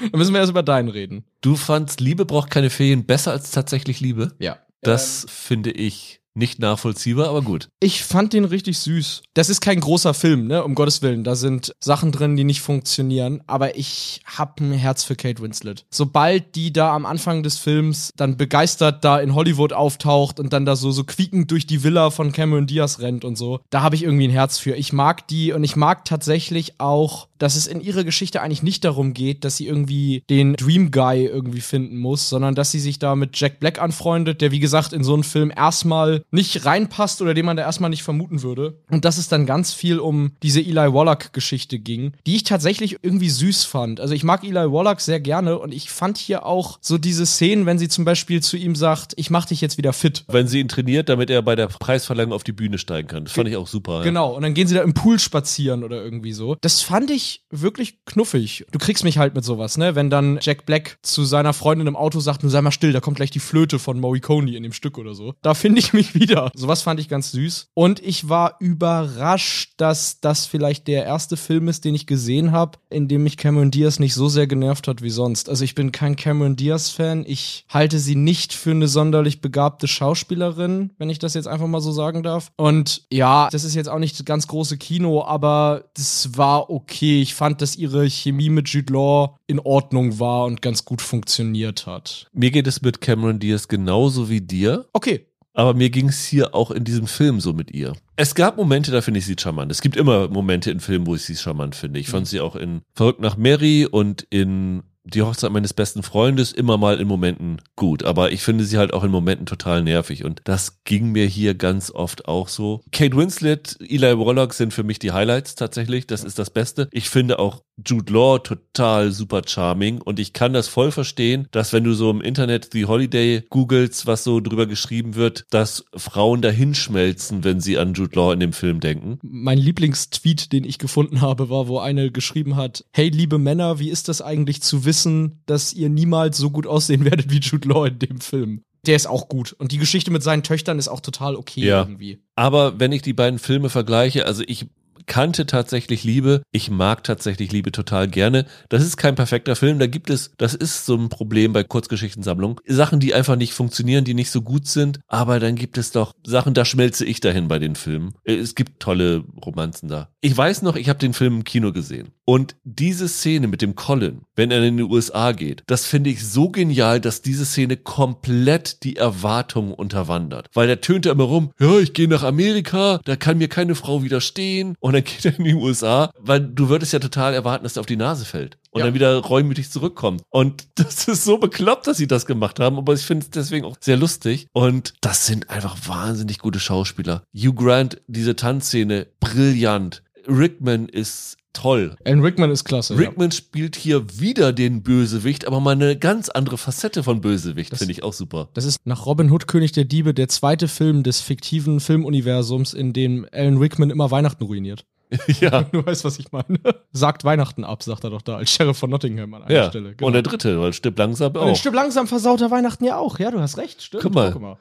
Dann 0.00 0.18
müssen 0.18 0.34
wir 0.34 0.40
erst 0.40 0.50
über 0.50 0.64
deinen 0.64 0.88
reden. 0.88 1.24
Du 1.40 1.54
fandst 1.54 2.00
Liebe 2.00 2.26
braucht 2.26 2.50
keine 2.50 2.70
Ferien 2.70 3.06
besser 3.06 3.30
als 3.30 3.52
tatsächlich 3.52 4.00
Liebe? 4.00 4.32
Ja. 4.40 4.58
Das 4.82 5.22
ähm, 5.22 5.28
finde 5.28 5.70
ich 5.70 6.17
nicht 6.38 6.58
nachvollziehbar, 6.58 7.28
aber 7.28 7.42
gut. 7.42 7.68
Ich 7.80 8.02
fand 8.02 8.32
den 8.32 8.44
richtig 8.44 8.78
süß. 8.78 9.22
Das 9.34 9.50
ist 9.50 9.60
kein 9.60 9.80
großer 9.80 10.14
Film, 10.14 10.46
ne? 10.46 10.64
Um 10.64 10.74
Gottes 10.74 11.02
Willen. 11.02 11.24
Da 11.24 11.34
sind 11.34 11.74
Sachen 11.80 12.12
drin, 12.12 12.36
die 12.36 12.44
nicht 12.44 12.60
funktionieren. 12.60 13.42
Aber 13.46 13.76
ich 13.76 14.22
hab 14.24 14.60
ein 14.60 14.72
Herz 14.72 15.04
für 15.04 15.16
Kate 15.16 15.42
Winslet. 15.42 15.84
Sobald 15.90 16.54
die 16.54 16.72
da 16.72 16.94
am 16.94 17.06
Anfang 17.06 17.42
des 17.42 17.58
Films 17.58 18.12
dann 18.16 18.36
begeistert 18.36 19.04
da 19.04 19.18
in 19.18 19.34
Hollywood 19.34 19.72
auftaucht 19.72 20.40
und 20.40 20.52
dann 20.52 20.64
da 20.64 20.76
so, 20.76 20.90
so 20.90 21.04
quiekend 21.04 21.50
durch 21.50 21.66
die 21.66 21.82
Villa 21.82 22.10
von 22.10 22.32
Cameron 22.32 22.66
Diaz 22.66 23.00
rennt 23.00 23.24
und 23.24 23.36
so, 23.36 23.60
da 23.70 23.82
habe 23.82 23.96
ich 23.96 24.04
irgendwie 24.04 24.28
ein 24.28 24.32
Herz 24.32 24.58
für. 24.58 24.74
Ich 24.74 24.92
mag 24.92 25.26
die 25.28 25.52
und 25.52 25.64
ich 25.64 25.76
mag 25.76 26.04
tatsächlich 26.04 26.80
auch, 26.80 27.27
dass 27.38 27.56
es 27.56 27.66
in 27.66 27.80
ihrer 27.80 28.04
Geschichte 28.04 28.42
eigentlich 28.42 28.62
nicht 28.62 28.84
darum 28.84 29.14
geht, 29.14 29.44
dass 29.44 29.56
sie 29.56 29.66
irgendwie 29.66 30.22
den 30.30 30.54
Dream 30.54 30.90
Guy 30.90 31.26
irgendwie 31.26 31.60
finden 31.60 31.96
muss, 31.98 32.28
sondern 32.28 32.54
dass 32.54 32.70
sie 32.70 32.80
sich 32.80 32.98
da 32.98 33.14
mit 33.16 33.38
Jack 33.38 33.60
Black 33.60 33.80
anfreundet, 33.80 34.40
der 34.40 34.50
wie 34.50 34.60
gesagt 34.60 34.92
in 34.92 35.04
so 35.04 35.14
einen 35.14 35.24
Film 35.24 35.52
erstmal 35.54 36.22
nicht 36.30 36.64
reinpasst 36.64 37.22
oder 37.22 37.34
den 37.34 37.46
man 37.46 37.56
da 37.56 37.62
erstmal 37.62 37.90
nicht 37.90 38.02
vermuten 38.02 38.42
würde. 38.42 38.80
Und 38.90 39.04
dass 39.04 39.18
es 39.18 39.28
dann 39.28 39.46
ganz 39.46 39.72
viel 39.72 39.98
um 39.98 40.32
diese 40.42 40.60
Eli 40.60 40.92
Wallach-Geschichte 40.92 41.78
ging, 41.78 42.12
die 42.26 42.36
ich 42.36 42.44
tatsächlich 42.44 42.98
irgendwie 43.02 43.30
süß 43.30 43.64
fand. 43.64 44.00
Also 44.00 44.14
ich 44.14 44.24
mag 44.24 44.44
Eli 44.44 44.72
Wallach 44.72 45.00
sehr 45.00 45.20
gerne 45.20 45.58
und 45.58 45.72
ich 45.72 45.90
fand 45.90 46.18
hier 46.18 46.44
auch 46.46 46.78
so 46.80 46.98
diese 46.98 47.26
Szenen, 47.26 47.66
wenn 47.66 47.78
sie 47.78 47.88
zum 47.88 48.04
Beispiel 48.04 48.42
zu 48.42 48.56
ihm 48.56 48.74
sagt, 48.74 49.14
ich 49.16 49.30
mach 49.30 49.46
dich 49.46 49.60
jetzt 49.60 49.78
wieder 49.78 49.92
fit. 49.92 50.24
Wenn 50.28 50.48
sie 50.48 50.60
ihn 50.60 50.68
trainiert, 50.68 51.08
damit 51.08 51.30
er 51.30 51.42
bei 51.42 51.56
der 51.56 51.68
Preisverleihung 51.68 52.32
auf 52.32 52.44
die 52.44 52.52
Bühne 52.52 52.78
steigen 52.78 53.08
kann. 53.08 53.24
Das 53.24 53.32
fand 53.32 53.48
ich 53.48 53.56
auch 53.56 53.66
super. 53.66 54.02
Genau, 54.02 54.34
und 54.34 54.42
dann 54.42 54.54
gehen 54.54 54.66
sie 54.66 54.74
da 54.74 54.82
im 54.82 54.94
Pool 54.94 55.18
spazieren 55.18 55.84
oder 55.84 56.02
irgendwie 56.02 56.32
so. 56.32 56.56
Das 56.60 56.80
fand 56.80 57.10
ich 57.10 57.27
wirklich 57.50 58.04
knuffig. 58.04 58.66
Du 58.70 58.78
kriegst 58.78 59.04
mich 59.04 59.18
halt 59.18 59.34
mit 59.34 59.44
sowas, 59.44 59.76
ne? 59.78 59.94
Wenn 59.94 60.10
dann 60.10 60.38
Jack 60.40 60.66
Black 60.66 60.98
zu 61.02 61.24
seiner 61.24 61.52
Freundin 61.52 61.86
im 61.86 61.96
Auto 61.96 62.20
sagt, 62.20 62.42
nur 62.42 62.50
sei 62.50 62.60
mal 62.60 62.70
still, 62.70 62.92
da 62.92 63.00
kommt 63.00 63.16
gleich 63.16 63.30
die 63.30 63.38
Flöte 63.40 63.78
von 63.78 64.00
Moe 64.00 64.20
Coney 64.20 64.56
in 64.56 64.62
dem 64.62 64.72
Stück 64.72 64.98
oder 64.98 65.14
so. 65.14 65.34
Da 65.42 65.54
finde 65.54 65.80
ich 65.80 65.92
mich 65.92 66.14
wieder. 66.14 66.50
Sowas 66.54 66.82
fand 66.82 67.00
ich 67.00 67.08
ganz 67.08 67.32
süß. 67.32 67.68
Und 67.74 68.00
ich 68.00 68.28
war 68.28 68.56
überrascht, 68.60 69.74
dass 69.76 70.20
das 70.20 70.46
vielleicht 70.46 70.88
der 70.88 71.04
erste 71.04 71.36
Film 71.36 71.68
ist, 71.68 71.84
den 71.84 71.94
ich 71.94 72.06
gesehen 72.06 72.52
habe, 72.52 72.78
in 72.90 73.08
dem 73.08 73.22
mich 73.22 73.36
Cameron 73.36 73.70
Diaz 73.70 73.98
nicht 73.98 74.14
so 74.14 74.28
sehr 74.28 74.46
genervt 74.46 74.88
hat 74.88 75.02
wie 75.02 75.10
sonst. 75.10 75.48
Also 75.48 75.64
ich 75.64 75.74
bin 75.74 75.92
kein 75.92 76.16
Cameron 76.16 76.56
Diaz-Fan. 76.56 77.24
Ich 77.26 77.64
halte 77.68 77.98
sie 77.98 78.16
nicht 78.16 78.52
für 78.52 78.70
eine 78.70 78.88
sonderlich 78.88 79.40
begabte 79.40 79.88
Schauspielerin, 79.88 80.90
wenn 80.98 81.10
ich 81.10 81.18
das 81.18 81.34
jetzt 81.34 81.48
einfach 81.48 81.66
mal 81.66 81.80
so 81.80 81.92
sagen 81.92 82.22
darf. 82.22 82.50
Und 82.56 83.02
ja, 83.10 83.48
das 83.50 83.64
ist 83.64 83.74
jetzt 83.74 83.88
auch 83.88 83.98
nicht 83.98 84.18
das 84.18 84.24
ganz 84.24 84.46
große 84.46 84.78
Kino, 84.78 85.24
aber 85.24 85.84
das 85.94 86.36
war 86.36 86.70
okay. 86.70 87.17
Ich 87.22 87.34
fand, 87.34 87.60
dass 87.62 87.76
ihre 87.76 88.08
Chemie 88.08 88.50
mit 88.50 88.68
Jude 88.68 88.92
Law 88.92 89.36
in 89.46 89.58
Ordnung 89.58 90.18
war 90.20 90.44
und 90.44 90.62
ganz 90.62 90.84
gut 90.84 91.02
funktioniert 91.02 91.86
hat. 91.86 92.28
Mir 92.32 92.50
geht 92.50 92.66
es 92.66 92.80
mit 92.82 93.00
Cameron 93.00 93.38
Diaz 93.38 93.68
genauso 93.68 94.30
wie 94.30 94.40
dir. 94.40 94.86
Okay 94.92 95.26
aber 95.58 95.74
mir 95.74 95.90
ging 95.90 96.08
es 96.08 96.24
hier 96.24 96.54
auch 96.54 96.70
in 96.70 96.84
diesem 96.84 97.08
Film 97.08 97.40
so 97.40 97.52
mit 97.52 97.72
ihr. 97.72 97.94
Es 98.14 98.36
gab 98.36 98.56
Momente, 98.56 98.92
da 98.92 99.00
finde 99.00 99.18
ich 99.18 99.26
sie 99.26 99.34
charmant. 99.36 99.72
Es 99.72 99.80
gibt 99.80 99.96
immer 99.96 100.28
Momente 100.28 100.70
in 100.70 100.78
Filmen, 100.78 101.04
wo 101.04 101.16
ich 101.16 101.22
sie 101.22 101.34
charmant 101.34 101.74
finde. 101.74 101.98
Ich 101.98 102.08
fand 102.08 102.26
mhm. 102.26 102.26
sie 102.26 102.40
auch 102.40 102.54
in 102.54 102.82
Verrückt 102.94 103.20
nach 103.20 103.36
Mary 103.36 103.84
und 103.84 104.24
in 104.30 104.84
die 105.08 105.22
Hochzeit 105.22 105.50
meines 105.50 105.72
besten 105.72 106.02
Freundes 106.02 106.52
immer 106.52 106.78
mal 106.78 107.00
in 107.00 107.08
Momenten 107.08 107.60
gut, 107.76 108.02
aber 108.02 108.32
ich 108.32 108.42
finde 108.42 108.64
sie 108.64 108.78
halt 108.78 108.92
auch 108.92 109.04
in 109.04 109.10
Momenten 109.10 109.46
total 109.46 109.82
nervig 109.82 110.24
und 110.24 110.40
das 110.44 110.84
ging 110.84 111.12
mir 111.12 111.26
hier 111.26 111.54
ganz 111.54 111.90
oft 111.90 112.26
auch 112.26 112.48
so. 112.48 112.82
Kate 112.92 113.16
Winslet, 113.16 113.76
Eli 113.80 114.18
Warlock 114.18 114.54
sind 114.54 114.72
für 114.72 114.82
mich 114.82 114.98
die 114.98 115.12
Highlights 115.12 115.54
tatsächlich, 115.54 116.06
das 116.06 116.24
ist 116.24 116.38
das 116.38 116.50
Beste. 116.50 116.88
Ich 116.92 117.08
finde 117.08 117.38
auch 117.38 117.62
Jude 117.86 118.12
Law 118.12 118.38
total 118.38 119.12
super 119.12 119.42
charming 119.46 120.00
und 120.00 120.18
ich 120.18 120.32
kann 120.32 120.52
das 120.52 120.68
voll 120.68 120.90
verstehen, 120.90 121.46
dass 121.52 121.72
wenn 121.72 121.84
du 121.84 121.94
so 121.94 122.10
im 122.10 122.20
Internet 122.20 122.70
The 122.72 122.86
Holiday 122.86 123.44
googelst, 123.48 124.06
was 124.06 124.24
so 124.24 124.40
drüber 124.40 124.66
geschrieben 124.66 125.14
wird, 125.14 125.44
dass 125.50 125.84
Frauen 125.94 126.42
dahin 126.42 126.74
schmelzen, 126.74 127.44
wenn 127.44 127.60
sie 127.60 127.78
an 127.78 127.94
Jude 127.94 128.16
Law 128.16 128.32
in 128.32 128.40
dem 128.40 128.52
Film 128.52 128.80
denken. 128.80 129.18
Mein 129.22 129.58
Lieblingstweet, 129.58 130.52
den 130.52 130.64
ich 130.64 130.78
gefunden 130.78 131.20
habe, 131.20 131.50
war, 131.50 131.68
wo 131.68 131.78
eine 131.78 132.10
geschrieben 132.10 132.56
hat, 132.56 132.84
hey 132.92 133.08
liebe 133.08 133.38
Männer, 133.38 133.78
wie 133.78 133.90
ist 133.90 134.08
das 134.08 134.22
eigentlich 134.22 134.60
zu 134.62 134.84
wissen, 134.84 134.97
wissen, 134.98 135.42
dass 135.46 135.72
ihr 135.72 135.88
niemals 135.88 136.36
so 136.36 136.50
gut 136.50 136.66
aussehen 136.66 137.04
werdet 137.04 137.30
wie 137.30 137.38
Jude 137.38 137.68
Law 137.68 137.86
in 137.86 137.98
dem 137.98 138.20
Film. 138.20 138.62
Der 138.86 138.96
ist 138.96 139.06
auch 139.06 139.28
gut. 139.28 139.52
Und 139.52 139.72
die 139.72 139.78
Geschichte 139.78 140.10
mit 140.10 140.22
seinen 140.22 140.42
Töchtern 140.42 140.78
ist 140.78 140.88
auch 140.88 141.00
total 141.00 141.36
okay 141.36 141.64
ja. 141.64 141.80
irgendwie. 141.80 142.22
Aber 142.36 142.78
wenn 142.78 142.92
ich 142.92 143.02
die 143.02 143.12
beiden 143.12 143.38
Filme 143.38 143.70
vergleiche, 143.70 144.24
also 144.24 144.42
ich 144.46 144.66
kannte 145.06 145.46
tatsächlich 145.46 146.04
Liebe. 146.04 146.42
Ich 146.52 146.70
mag 146.70 147.02
tatsächlich 147.02 147.50
Liebe 147.50 147.72
total 147.72 148.08
gerne. 148.08 148.46
Das 148.68 148.84
ist 148.84 148.96
kein 148.96 149.14
perfekter 149.14 149.56
Film. 149.56 149.78
Da 149.78 149.86
gibt 149.86 150.10
es, 150.10 150.32
das 150.36 150.54
ist 150.54 150.86
so 150.86 150.94
ein 150.94 151.08
Problem 151.08 151.52
bei 151.52 151.64
Kurzgeschichtensammlungen. 151.64 152.58
Sachen, 152.66 153.00
die 153.00 153.14
einfach 153.14 153.36
nicht 153.36 153.54
funktionieren, 153.54 154.04
die 154.04 154.14
nicht 154.14 154.30
so 154.30 154.42
gut 154.42 154.66
sind. 154.66 155.00
Aber 155.08 155.40
dann 155.40 155.56
gibt 155.56 155.78
es 155.78 155.90
doch 155.90 156.12
Sachen, 156.24 156.54
da 156.54 156.64
schmelze 156.64 157.04
ich 157.04 157.20
dahin 157.20 157.48
bei 157.48 157.58
den 157.58 157.74
Filmen. 157.74 158.14
Es 158.22 158.54
gibt 158.54 158.80
tolle 158.80 159.24
Romanzen 159.44 159.88
da. 159.88 160.10
Ich 160.20 160.36
weiß 160.36 160.62
noch, 160.62 160.76
ich 160.76 160.88
habe 160.88 160.98
den 160.98 161.14
Film 161.14 161.38
im 161.38 161.44
Kino 161.44 161.72
gesehen. 161.72 162.12
Und 162.28 162.56
diese 162.62 163.08
Szene 163.08 163.48
mit 163.48 163.62
dem 163.62 163.74
Colin, 163.74 164.20
wenn 164.36 164.50
er 164.50 164.62
in 164.62 164.76
die 164.76 164.82
USA 164.82 165.32
geht, 165.32 165.62
das 165.66 165.86
finde 165.86 166.10
ich 166.10 166.28
so 166.28 166.50
genial, 166.50 167.00
dass 167.00 167.22
diese 167.22 167.46
Szene 167.46 167.78
komplett 167.78 168.82
die 168.84 168.96
Erwartungen 168.96 169.72
unterwandert. 169.72 170.48
Weil 170.52 170.66
der 170.66 170.82
tönte 170.82 171.08
immer 171.08 171.24
rum, 171.24 171.52
ja, 171.58 171.78
ich 171.78 171.94
gehe 171.94 172.06
nach 172.06 172.24
Amerika, 172.24 173.00
da 173.06 173.16
kann 173.16 173.38
mir 173.38 173.48
keine 173.48 173.74
Frau 173.74 174.02
widerstehen. 174.02 174.74
Und 174.78 174.92
dann 174.92 175.04
geht 175.04 175.24
er 175.24 175.38
in 175.38 175.44
die 175.44 175.54
USA, 175.54 176.10
weil 176.20 176.40
du 176.40 176.68
würdest 176.68 176.92
ja 176.92 176.98
total 176.98 177.32
erwarten, 177.32 177.64
dass 177.64 177.78
er 177.78 177.80
auf 177.80 177.86
die 177.86 177.96
Nase 177.96 178.26
fällt. 178.26 178.58
Und 178.72 178.80
Ja. 178.80 178.84
dann 178.84 178.94
wieder 178.94 179.16
reumütig 179.16 179.70
zurückkommt. 179.70 180.20
Und 180.28 180.66
das 180.74 181.08
ist 181.08 181.24
so 181.24 181.38
bekloppt, 181.38 181.86
dass 181.86 181.96
sie 181.96 182.08
das 182.08 182.26
gemacht 182.26 182.60
haben, 182.60 182.76
aber 182.76 182.92
ich 182.92 183.06
finde 183.06 183.24
es 183.24 183.30
deswegen 183.30 183.64
auch 183.64 183.76
sehr 183.80 183.96
lustig. 183.96 184.48
Und 184.52 184.92
das 185.00 185.24
sind 185.24 185.48
einfach 185.48 185.78
wahnsinnig 185.88 186.40
gute 186.40 186.60
Schauspieler. 186.60 187.22
Hugh 187.34 187.54
Grant, 187.54 188.02
diese 188.06 188.36
Tanzszene, 188.36 189.06
brillant. 189.18 190.02
Rickman 190.26 190.90
ist 190.90 191.38
toll. 191.60 191.96
Alan 192.04 192.20
Rickman 192.20 192.50
ist 192.50 192.64
klasse. 192.64 192.94
ja. 192.94 193.00
Rickman 193.00 193.32
spielt 193.32 193.76
hier 193.76 194.18
wieder 194.20 194.52
den 194.52 194.82
Bösewicht, 194.82 195.46
aber 195.46 195.60
mal 195.60 195.72
eine 195.72 195.96
ganz 195.98 196.28
andere 196.28 196.58
Facette 196.58 197.02
von 197.02 197.20
Bösewicht, 197.20 197.76
finde 197.76 197.92
ich 197.92 198.02
auch 198.02 198.12
super. 198.12 198.48
Das 198.54 198.64
ist 198.64 198.78
nach 198.84 199.06
Robin 199.06 199.30
Hood 199.30 199.46
König 199.48 199.72
der 199.72 199.84
Diebe 199.84 200.14
der 200.14 200.28
zweite 200.28 200.68
Film 200.68 201.02
des 201.02 201.20
fiktiven 201.20 201.80
Filmuniversums, 201.80 202.74
in 202.74 202.92
dem 202.92 203.26
Alan 203.32 203.58
Rickman 203.58 203.90
immer 203.90 204.10
Weihnachten 204.10 204.44
ruiniert. 204.44 204.84
ja. 205.40 205.62
Du 205.72 205.84
weißt, 205.84 206.04
was 206.04 206.18
ich 206.18 206.30
meine. 206.32 206.58
Sagt 206.92 207.24
Weihnachten 207.24 207.64
ab, 207.64 207.82
sagt 207.82 208.04
er 208.04 208.10
doch 208.10 208.22
da 208.22 208.36
als 208.36 208.50
Sheriff 208.50 208.76
von 208.78 208.90
Nottingham 208.90 209.32
an 209.34 209.42
einer 209.44 209.54
Ja. 209.54 209.68
Stelle. 209.70 209.94
Und 210.00 210.12
der 210.12 210.22
dritte, 210.22 210.60
weil 210.60 210.72
stirbt 210.72 210.98
langsam 210.98 211.32
Und 211.32 211.38
auch. 211.38 211.56
Stück 211.56 211.74
langsam 211.74 212.06
versaut 212.06 212.40
er 212.40 212.50
Weihnachten 212.50 212.84
ja 212.84 212.98
auch. 212.98 213.18
Ja, 213.18 213.30
du 213.30 213.40
hast 213.40 213.56
recht. 213.56 213.82
Stimmt. 213.82 214.02
Guck 214.02 214.14
mal. 214.14 214.32
Guck 214.32 214.58